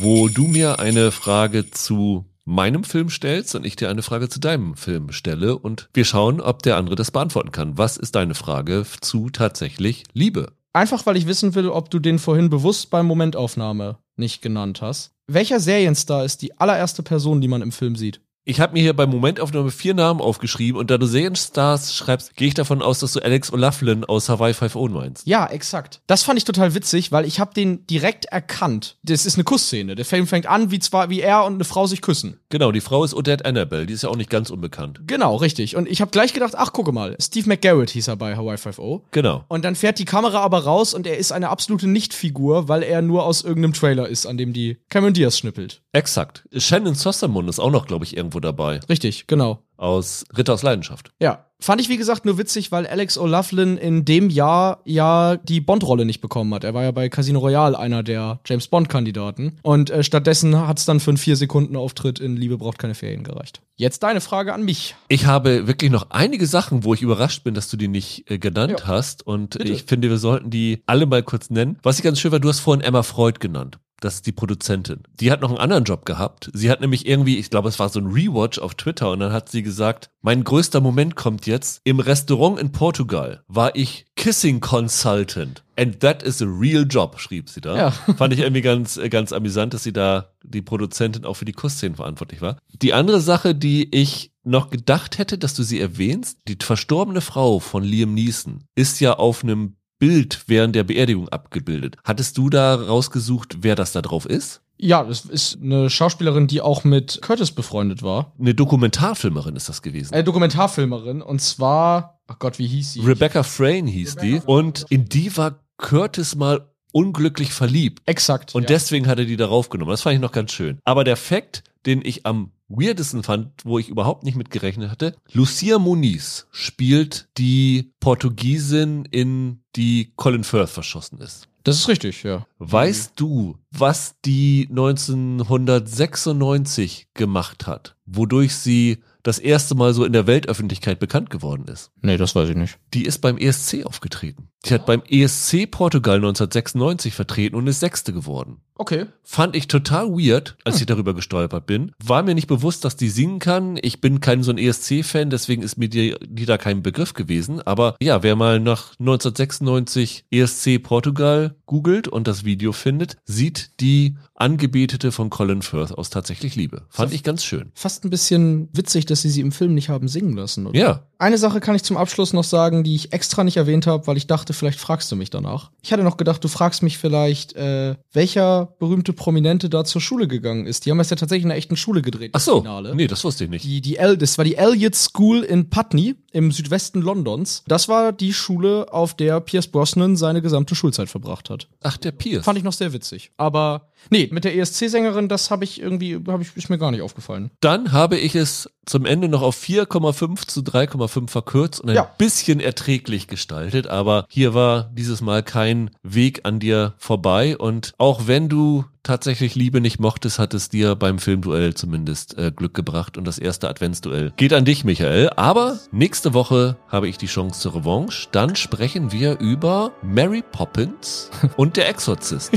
wo 0.00 0.26
du 0.26 0.48
mir 0.48 0.80
eine 0.80 1.12
Frage 1.12 1.70
zu 1.70 2.24
meinem 2.44 2.82
Film 2.82 3.10
stellst 3.10 3.54
und 3.54 3.64
ich 3.64 3.76
dir 3.76 3.90
eine 3.90 4.02
Frage 4.02 4.28
zu 4.28 4.40
deinem 4.40 4.74
Film 4.74 5.12
stelle 5.12 5.56
und 5.56 5.88
wir 5.94 6.04
schauen, 6.04 6.40
ob 6.40 6.64
der 6.64 6.78
andere 6.78 6.96
das 6.96 7.12
beantworten 7.12 7.52
kann. 7.52 7.78
Was 7.78 7.96
ist 7.96 8.16
deine 8.16 8.34
Frage 8.34 8.84
zu 9.00 9.30
tatsächlich 9.30 10.02
Liebe? 10.14 10.50
Einfach 10.72 11.06
weil 11.06 11.16
ich 11.16 11.28
wissen 11.28 11.54
will, 11.54 11.68
ob 11.68 11.90
du 11.90 12.00
den 12.00 12.18
vorhin 12.18 12.50
bewusst 12.50 12.90
beim 12.90 13.06
Momentaufnahme 13.06 13.98
nicht 14.16 14.42
genannt 14.42 14.82
hast. 14.82 15.12
Welcher 15.28 15.60
Serienstar 15.60 16.24
ist 16.24 16.42
die 16.42 16.58
allererste 16.58 17.04
Person, 17.04 17.40
die 17.40 17.46
man 17.46 17.62
im 17.62 17.70
Film 17.70 17.94
sieht? 17.94 18.20
Ich 18.44 18.58
habe 18.58 18.72
mir 18.72 18.80
hier 18.80 18.96
bei 18.96 19.06
Momentaufnahme 19.06 19.70
vier 19.70 19.94
Namen 19.94 20.20
aufgeschrieben 20.20 20.76
und 20.76 20.90
da 20.90 20.98
du 20.98 21.06
Serienstars 21.06 21.94
schreibst, 21.94 22.34
gehe 22.34 22.48
ich 22.48 22.54
davon 22.54 22.82
aus, 22.82 22.98
dass 22.98 23.12
du 23.12 23.20
Alex 23.20 23.52
O'Loughlin 23.52 24.04
aus 24.04 24.28
Hawaii 24.28 24.52
5.0 24.52 24.90
meinst. 24.90 25.28
Ja, 25.28 25.46
exakt. 25.46 26.00
Das 26.08 26.24
fand 26.24 26.38
ich 26.38 26.44
total 26.44 26.74
witzig, 26.74 27.12
weil 27.12 27.24
ich 27.24 27.38
habe 27.38 27.54
den 27.54 27.86
direkt 27.86 28.24
erkannt. 28.24 28.96
Das 29.04 29.26
ist 29.26 29.36
eine 29.36 29.44
Kussszene. 29.44 29.94
Der 29.94 30.04
Film 30.04 30.26
fängt 30.26 30.46
an, 30.46 30.72
wie 30.72 30.80
zwar 30.80 31.08
wie 31.08 31.20
er 31.20 31.44
und 31.44 31.54
eine 31.54 31.64
Frau 31.64 31.86
sich 31.86 32.02
küssen. 32.02 32.40
Genau, 32.48 32.72
die 32.72 32.80
Frau 32.80 33.04
ist 33.04 33.14
Odette 33.14 33.44
Annabelle, 33.44 33.86
die 33.86 33.94
ist 33.94 34.02
ja 34.02 34.08
auch 34.08 34.16
nicht 34.16 34.28
ganz 34.28 34.50
unbekannt. 34.50 35.02
Genau, 35.06 35.36
richtig. 35.36 35.76
Und 35.76 35.88
ich 35.88 36.00
habe 36.00 36.10
gleich 36.10 36.34
gedacht, 36.34 36.54
ach, 36.56 36.72
gucke 36.72 36.90
mal, 36.90 37.16
Steve 37.20 37.48
McGarrett 37.48 37.90
hieß 37.90 38.08
er 38.08 38.16
bei 38.16 38.36
Hawaii 38.36 38.56
5.0. 38.56 39.02
Genau. 39.12 39.44
Und 39.46 39.64
dann 39.64 39.76
fährt 39.76 40.00
die 40.00 40.04
Kamera 40.04 40.40
aber 40.40 40.64
raus 40.64 40.94
und 40.94 41.06
er 41.06 41.16
ist 41.16 41.30
eine 41.30 41.50
absolute 41.50 41.86
Nichtfigur, 41.86 42.66
weil 42.66 42.82
er 42.82 43.02
nur 43.02 43.24
aus 43.24 43.42
irgendeinem 43.42 43.74
Trailer 43.74 44.08
ist, 44.08 44.26
an 44.26 44.36
dem 44.36 44.52
die 44.52 44.78
Cameron 44.88 45.14
Diaz 45.14 45.38
schnippelt. 45.38 45.80
Exakt. 45.92 46.48
Shannon 46.56 46.96
Sossamon 46.96 47.46
ist 47.46 47.60
auch 47.60 47.70
noch, 47.70 47.86
glaube 47.86 48.04
ich, 48.04 48.16
irgendwo 48.32 48.40
dabei. 48.40 48.80
Richtig, 48.88 49.26
genau. 49.26 49.62
Aus 49.76 50.24
Ritter 50.36 50.54
aus 50.54 50.62
Leidenschaft. 50.62 51.10
Ja. 51.20 51.46
Fand 51.60 51.80
ich, 51.80 51.88
wie 51.88 51.96
gesagt, 51.96 52.24
nur 52.24 52.38
witzig, 52.38 52.72
weil 52.72 52.86
Alex 52.88 53.16
O'Loughlin 53.18 53.76
in 53.76 54.04
dem 54.04 54.30
Jahr 54.30 54.80
ja 54.84 55.36
die 55.36 55.60
Bond-Rolle 55.60 56.04
nicht 56.04 56.20
bekommen 56.20 56.52
hat. 56.54 56.64
Er 56.64 56.74
war 56.74 56.82
ja 56.82 56.90
bei 56.90 57.08
Casino 57.08 57.38
Royale 57.38 57.78
einer 57.78 58.02
der 58.02 58.40
James 58.46 58.66
Bond-Kandidaten. 58.68 59.58
Und 59.62 59.90
äh, 59.90 60.02
stattdessen 60.02 60.56
hat 60.66 60.78
es 60.80 60.84
dann 60.86 60.98
für 61.00 61.10
einen 61.10 61.18
vier 61.18 61.36
Sekunden 61.36 61.76
Auftritt 61.76 62.18
in 62.20 62.36
Liebe 62.36 62.58
braucht 62.58 62.78
keine 62.78 62.94
Ferien 62.94 63.22
gereicht. 63.22 63.60
Jetzt 63.76 64.02
deine 64.02 64.20
Frage 64.20 64.52
an 64.54 64.64
mich. 64.64 64.96
Ich 65.08 65.26
habe 65.26 65.66
wirklich 65.68 65.90
noch 65.90 66.10
einige 66.10 66.46
Sachen, 66.46 66.82
wo 66.84 66.94
ich 66.94 67.02
überrascht 67.02 67.44
bin, 67.44 67.54
dass 67.54 67.68
du 67.68 67.76
die 67.76 67.88
nicht 67.88 68.28
äh, 68.30 68.38
genannt 68.38 68.80
Ja. 68.80 68.86
hast. 68.86 69.24
Und 69.26 69.58
Bitte. 69.58 69.72
ich 69.72 69.84
finde, 69.84 70.10
wir 70.10 70.18
sollten 70.18 70.50
die 70.50 70.82
alle 70.86 71.06
mal 71.06 71.22
kurz 71.22 71.50
nennen. 71.50 71.78
Was 71.82 71.98
ich 71.98 72.04
ganz 72.04 72.18
schön 72.20 72.32
war, 72.32 72.40
du 72.40 72.48
hast 72.48 72.60
vorhin 72.60 72.82
Emma 72.84 73.02
Freud 73.04 73.38
genannt. 73.40 73.78
Das 74.02 74.14
ist 74.14 74.26
die 74.26 74.32
Produzentin. 74.32 75.00
Die 75.20 75.30
hat 75.30 75.40
noch 75.40 75.50
einen 75.50 75.60
anderen 75.60 75.84
Job 75.84 76.04
gehabt. 76.04 76.50
Sie 76.52 76.70
hat 76.70 76.80
nämlich 76.80 77.06
irgendwie, 77.06 77.38
ich 77.38 77.50
glaube, 77.50 77.68
es 77.68 77.78
war 77.78 77.88
so 77.88 78.00
ein 78.00 78.08
Rewatch 78.08 78.58
auf 78.58 78.74
Twitter 78.74 79.12
und 79.12 79.20
dann 79.20 79.32
hat 79.32 79.48
sie 79.48 79.62
gesagt, 79.62 80.10
mein 80.22 80.42
größter 80.42 80.80
Moment 80.80 81.14
kommt 81.14 81.46
jetzt. 81.46 81.80
Im 81.84 82.00
Restaurant 82.00 82.58
in 82.58 82.72
Portugal 82.72 83.44
war 83.46 83.76
ich 83.76 84.04
Kissing 84.16 84.60
Consultant. 84.60 85.62
And 85.76 86.00
that 86.00 86.22
is 86.24 86.42
a 86.42 86.46
real 86.46 86.84
job, 86.84 87.20
schrieb 87.20 87.48
sie 87.48 87.60
da. 87.60 87.76
Ja. 87.76 87.90
Fand 88.16 88.34
ich 88.34 88.40
irgendwie 88.40 88.60
ganz, 88.60 89.00
ganz 89.08 89.32
amüsant, 89.32 89.72
dass 89.72 89.84
sie 89.84 89.92
da 89.92 90.32
die 90.42 90.62
Produzentin 90.62 91.24
auch 91.24 91.34
für 91.34 91.44
die 91.44 91.52
Kussszenen 91.52 91.94
verantwortlich 91.94 92.42
war. 92.42 92.58
Die 92.82 92.92
andere 92.94 93.20
Sache, 93.20 93.54
die 93.54 93.88
ich 93.94 94.32
noch 94.42 94.70
gedacht 94.70 95.18
hätte, 95.18 95.38
dass 95.38 95.54
du 95.54 95.62
sie 95.62 95.80
erwähnst, 95.80 96.40
die 96.48 96.56
verstorbene 96.60 97.20
Frau 97.20 97.60
von 97.60 97.84
Liam 97.84 98.14
Neeson 98.14 98.64
ist 98.74 98.98
ja 99.00 99.14
auf 99.14 99.44
einem 99.44 99.76
Bild 100.02 100.42
während 100.48 100.74
der 100.74 100.82
Beerdigung 100.82 101.28
abgebildet. 101.28 101.94
Hattest 102.02 102.36
du 102.36 102.50
da 102.50 102.74
rausgesucht, 102.74 103.58
wer 103.60 103.76
das 103.76 103.92
da 103.92 104.02
drauf 104.02 104.26
ist? 104.26 104.60
Ja, 104.76 105.04
das 105.04 105.26
ist 105.26 105.58
eine 105.62 105.90
Schauspielerin, 105.90 106.48
die 106.48 106.60
auch 106.60 106.82
mit 106.82 107.20
Curtis 107.22 107.52
befreundet 107.52 108.02
war. 108.02 108.32
Eine 108.36 108.52
Dokumentarfilmerin 108.52 109.54
ist 109.54 109.68
das 109.68 109.80
gewesen. 109.80 110.12
Äh, 110.12 110.24
Dokumentarfilmerin. 110.24 111.22
Und 111.22 111.40
zwar, 111.40 112.18
ach 112.26 112.40
Gott, 112.40 112.58
wie 112.58 112.66
hieß 112.66 112.94
sie? 112.94 113.00
Rebecca 113.02 113.44
Frayne 113.44 113.88
hieß 113.88 114.16
die. 114.16 114.42
Und 114.44 114.86
in 114.88 115.04
die 115.04 115.36
war 115.36 115.60
Curtis 115.76 116.34
mal 116.34 116.68
unglücklich 116.90 117.52
verliebt. 117.52 118.02
Exakt. 118.04 118.56
Und 118.56 118.62
ja. 118.62 118.68
deswegen 118.70 119.06
hat 119.06 119.20
er 119.20 119.24
die 119.24 119.36
da 119.36 119.46
raufgenommen. 119.46 119.92
Das 119.92 120.02
fand 120.02 120.16
ich 120.16 120.20
noch 120.20 120.32
ganz 120.32 120.50
schön. 120.50 120.80
Aber 120.82 121.04
der 121.04 121.16
Fakt, 121.16 121.62
den 121.86 122.02
ich 122.04 122.26
am 122.26 122.50
weirdesten 122.76 123.22
fand, 123.22 123.52
wo 123.64 123.78
ich 123.78 123.88
überhaupt 123.88 124.24
nicht 124.24 124.36
mit 124.36 124.50
gerechnet 124.50 124.90
hatte, 124.90 125.14
Lucia 125.32 125.78
Muniz 125.78 126.46
spielt 126.50 127.28
die 127.38 127.92
Portugiesin 128.00 129.06
in 129.10 129.62
die 129.76 130.12
Colin 130.16 130.44
Firth 130.44 130.68
verschossen 130.70 131.18
ist. 131.18 131.48
Das 131.64 131.76
ist 131.76 131.88
richtig, 131.88 132.24
ja. 132.24 132.46
Weißt 132.58 133.12
du, 133.16 133.56
was 133.70 134.16
die 134.24 134.66
1996 134.70 137.06
gemacht 137.14 137.68
hat, 137.68 137.94
wodurch 138.04 138.56
sie 138.56 138.98
das 139.22 139.38
erste 139.38 139.74
Mal 139.74 139.94
so 139.94 140.04
in 140.04 140.12
der 140.12 140.26
Weltöffentlichkeit 140.26 140.98
bekannt 140.98 141.30
geworden 141.30 141.66
ist? 141.68 141.90
Nee, 142.00 142.16
das 142.16 142.34
weiß 142.34 142.48
ich 142.48 142.56
nicht. 142.56 142.78
Die 142.94 143.04
ist 143.04 143.18
beim 143.18 143.38
ESC 143.38 143.84
aufgetreten. 143.84 144.48
Die 144.64 144.74
hat 144.74 144.86
beim 144.86 145.02
ESC 145.08 145.70
Portugal 145.70 146.16
1996 146.16 147.14
vertreten 147.14 147.56
und 147.56 147.66
ist 147.66 147.80
Sechste 147.80 148.12
geworden. 148.12 148.60
Okay. 148.76 149.06
Fand 149.22 149.54
ich 149.54 149.68
total 149.68 150.08
weird, 150.08 150.56
als 150.64 150.80
ich 150.80 150.86
darüber 150.86 151.14
gestolpert 151.14 151.66
bin. 151.66 151.92
War 152.02 152.22
mir 152.22 152.34
nicht 152.34 152.46
bewusst, 152.46 152.84
dass 152.84 152.96
die 152.96 153.10
singen 153.10 153.38
kann. 153.38 153.78
Ich 153.80 154.00
bin 154.00 154.20
kein 154.20 154.42
so 154.42 154.50
ein 154.50 154.58
ESC-Fan, 154.58 155.30
deswegen 155.30 155.62
ist 155.62 155.78
mir 155.78 155.88
die, 155.88 156.16
die 156.24 156.46
da 156.46 156.58
kein 156.58 156.82
Begriff 156.82 157.12
gewesen. 157.14 157.60
Aber 157.62 157.96
ja, 158.00 158.22
wer 158.22 158.34
mal 158.34 158.60
nach 158.60 158.92
1996 158.98 160.24
ESC 160.30 160.82
Portugal 160.82 161.56
googelt 161.66 162.08
und 162.08 162.26
das 162.26 162.44
Video 162.44 162.72
findet, 162.72 163.18
sieht 163.24 163.80
die 163.80 164.16
Angebetete 164.42 165.12
von 165.12 165.30
Colin 165.30 165.62
Firth 165.62 165.96
aus 165.96 166.10
tatsächlich 166.10 166.56
Liebe. 166.56 166.82
Fand 166.88 167.12
ich 167.12 167.22
ganz 167.22 167.44
schön. 167.44 167.70
Fast 167.74 168.04
ein 168.04 168.10
bisschen 168.10 168.68
witzig, 168.72 169.06
dass 169.06 169.22
sie 169.22 169.30
sie 169.30 169.40
im 169.40 169.52
Film 169.52 169.72
nicht 169.72 169.88
haben 169.88 170.08
singen 170.08 170.36
lassen. 170.36 170.66
Oder? 170.66 170.76
Ja, 170.76 171.06
Eine 171.18 171.38
Sache 171.38 171.60
kann 171.60 171.76
ich 171.76 171.84
zum 171.84 171.96
Abschluss 171.96 172.32
noch 172.32 172.42
sagen, 172.42 172.82
die 172.82 172.96
ich 172.96 173.12
extra 173.12 173.44
nicht 173.44 173.56
erwähnt 173.56 173.86
habe, 173.86 174.08
weil 174.08 174.16
ich 174.16 174.26
dachte, 174.26 174.52
vielleicht 174.52 174.80
fragst 174.80 175.12
du 175.12 175.14
mich 175.14 175.30
danach. 175.30 175.70
Ich 175.80 175.92
hatte 175.92 176.02
noch 176.02 176.16
gedacht, 176.16 176.42
du 176.42 176.48
fragst 176.48 176.82
mich 176.82 176.98
vielleicht, 176.98 177.54
äh, 177.54 177.94
welcher 178.12 178.74
berühmte 178.80 179.12
Prominente 179.12 179.70
da 179.70 179.84
zur 179.84 180.00
Schule 180.00 180.26
gegangen 180.26 180.66
ist. 180.66 180.86
Die 180.86 180.90
haben 180.90 180.98
das 180.98 181.10
ja 181.10 181.16
tatsächlich 181.16 181.44
in 181.44 181.52
einer 181.52 181.58
echten 181.58 181.76
Schule 181.76 182.02
gedreht. 182.02 182.32
ach 182.34 182.40
so. 182.40 182.62
Finale. 182.62 182.96
Nee, 182.96 183.06
das 183.06 183.22
wusste 183.22 183.44
ich 183.44 183.50
nicht. 183.50 183.64
Die, 183.64 183.80
die 183.80 183.96
El 183.96 184.16
das 184.16 184.38
war 184.38 184.44
die 184.44 184.56
Elliott 184.56 184.96
School 184.96 185.42
in 185.44 185.70
Putney 185.70 186.16
im 186.32 186.50
Südwesten 186.52 187.00
Londons. 187.00 187.62
Das 187.66 187.88
war 187.88 188.12
die 188.12 188.32
Schule, 188.32 188.86
auf 188.92 189.14
der 189.14 189.40
Pierce 189.40 189.66
Brosnan 189.68 190.16
seine 190.16 190.42
gesamte 190.42 190.74
Schulzeit 190.74 191.08
verbracht 191.08 191.50
hat. 191.50 191.68
Ach, 191.82 191.96
der 191.96 192.12
Pierce. 192.12 192.44
Fand 192.44 192.58
ich 192.58 192.64
noch 192.64 192.72
sehr 192.72 192.92
witzig. 192.92 193.32
Aber 193.36 193.88
nee, 194.10 194.28
mit 194.32 194.44
der 194.44 194.56
ESC-Sängerin, 194.56 195.28
das 195.28 195.50
habe 195.50 195.64
ich 195.64 195.80
irgendwie, 195.80 196.16
habe 196.26 196.42
ich, 196.42 196.56
ist 196.56 196.70
mir 196.70 196.78
gar 196.78 196.90
nicht 196.90 197.02
aufgefallen. 197.02 197.50
Dann 197.60 197.92
habe 197.92 198.16
ich 198.18 198.34
es 198.34 198.68
zum 198.86 199.06
Ende 199.06 199.28
noch 199.28 199.42
auf 199.42 199.56
4,5 199.62 200.46
zu 200.48 200.60
3,5 200.60 201.28
verkürzt 201.28 201.80
und 201.80 201.90
ein 201.90 201.96
Ja. 201.96 202.10
bisschen 202.18 202.58
erträglich 202.60 203.28
gestaltet. 203.28 203.86
Aber 203.86 204.26
hier 204.28 204.54
war 204.54 204.90
dieses 204.94 205.20
Mal 205.20 205.42
kein 205.42 205.90
Weg 206.02 206.40
an 206.44 206.58
dir 206.58 206.94
vorbei. 206.98 207.56
Und 207.56 207.92
auch 207.98 208.26
wenn 208.26 208.48
du 208.48 208.84
tatsächlich 209.02 209.54
Liebe 209.54 209.80
nicht 209.80 209.98
mochtest, 210.00 210.38
hat 210.38 210.54
es 210.54 210.68
dir 210.68 210.94
beim 210.96 211.18
Filmduell 211.18 211.74
zumindest 211.74 212.38
äh, 212.38 212.52
Glück 212.54 212.74
gebracht. 212.74 213.18
Und 213.18 213.26
das 213.26 213.38
erste 213.38 213.68
Adventsduell 213.68 214.32
geht 214.36 214.52
an 214.52 214.64
dich, 214.64 214.84
Michael. 214.84 215.30
Aber 215.36 215.78
nächste 215.90 216.34
Woche 216.34 216.76
habe 216.88 217.08
ich 217.08 217.18
die 217.18 217.26
Chance 217.26 217.60
zur 217.60 217.74
Revanche. 217.76 218.28
Dann 218.32 218.56
sprechen 218.56 219.12
wir 219.12 219.38
über 219.40 219.92
Mary 220.02 220.42
Poppins 220.52 221.30
und 221.56 221.76
der 221.76 221.88
Exorzist. 221.88 222.52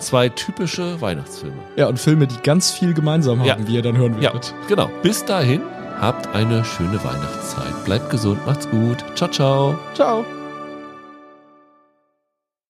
Zwei 0.00 0.28
typische 0.28 1.00
Weihnachtsfilme. 1.00 1.56
Ja, 1.76 1.88
und 1.88 1.98
Filme, 1.98 2.26
die 2.26 2.36
ganz 2.42 2.70
viel 2.70 2.94
gemeinsam 2.94 3.40
haben, 3.40 3.46
Ja. 3.46 3.68
wie 3.68 3.74
ihr 3.74 3.82
dann 3.82 3.96
hören 3.96 4.14
Ja, 4.20 4.32
werdet. 4.32 4.54
genau. 4.68 4.90
Bis 5.02 5.24
dahin, 5.24 5.62
habt 6.00 6.26
eine 6.34 6.64
schöne 6.64 7.02
Weihnachtszeit. 7.04 7.84
Bleibt 7.84 8.10
gesund, 8.10 8.44
macht's 8.46 8.68
gut. 8.70 9.04
Ciao, 9.14 9.30
ciao. 9.30 9.78
Ciao. 9.94 10.24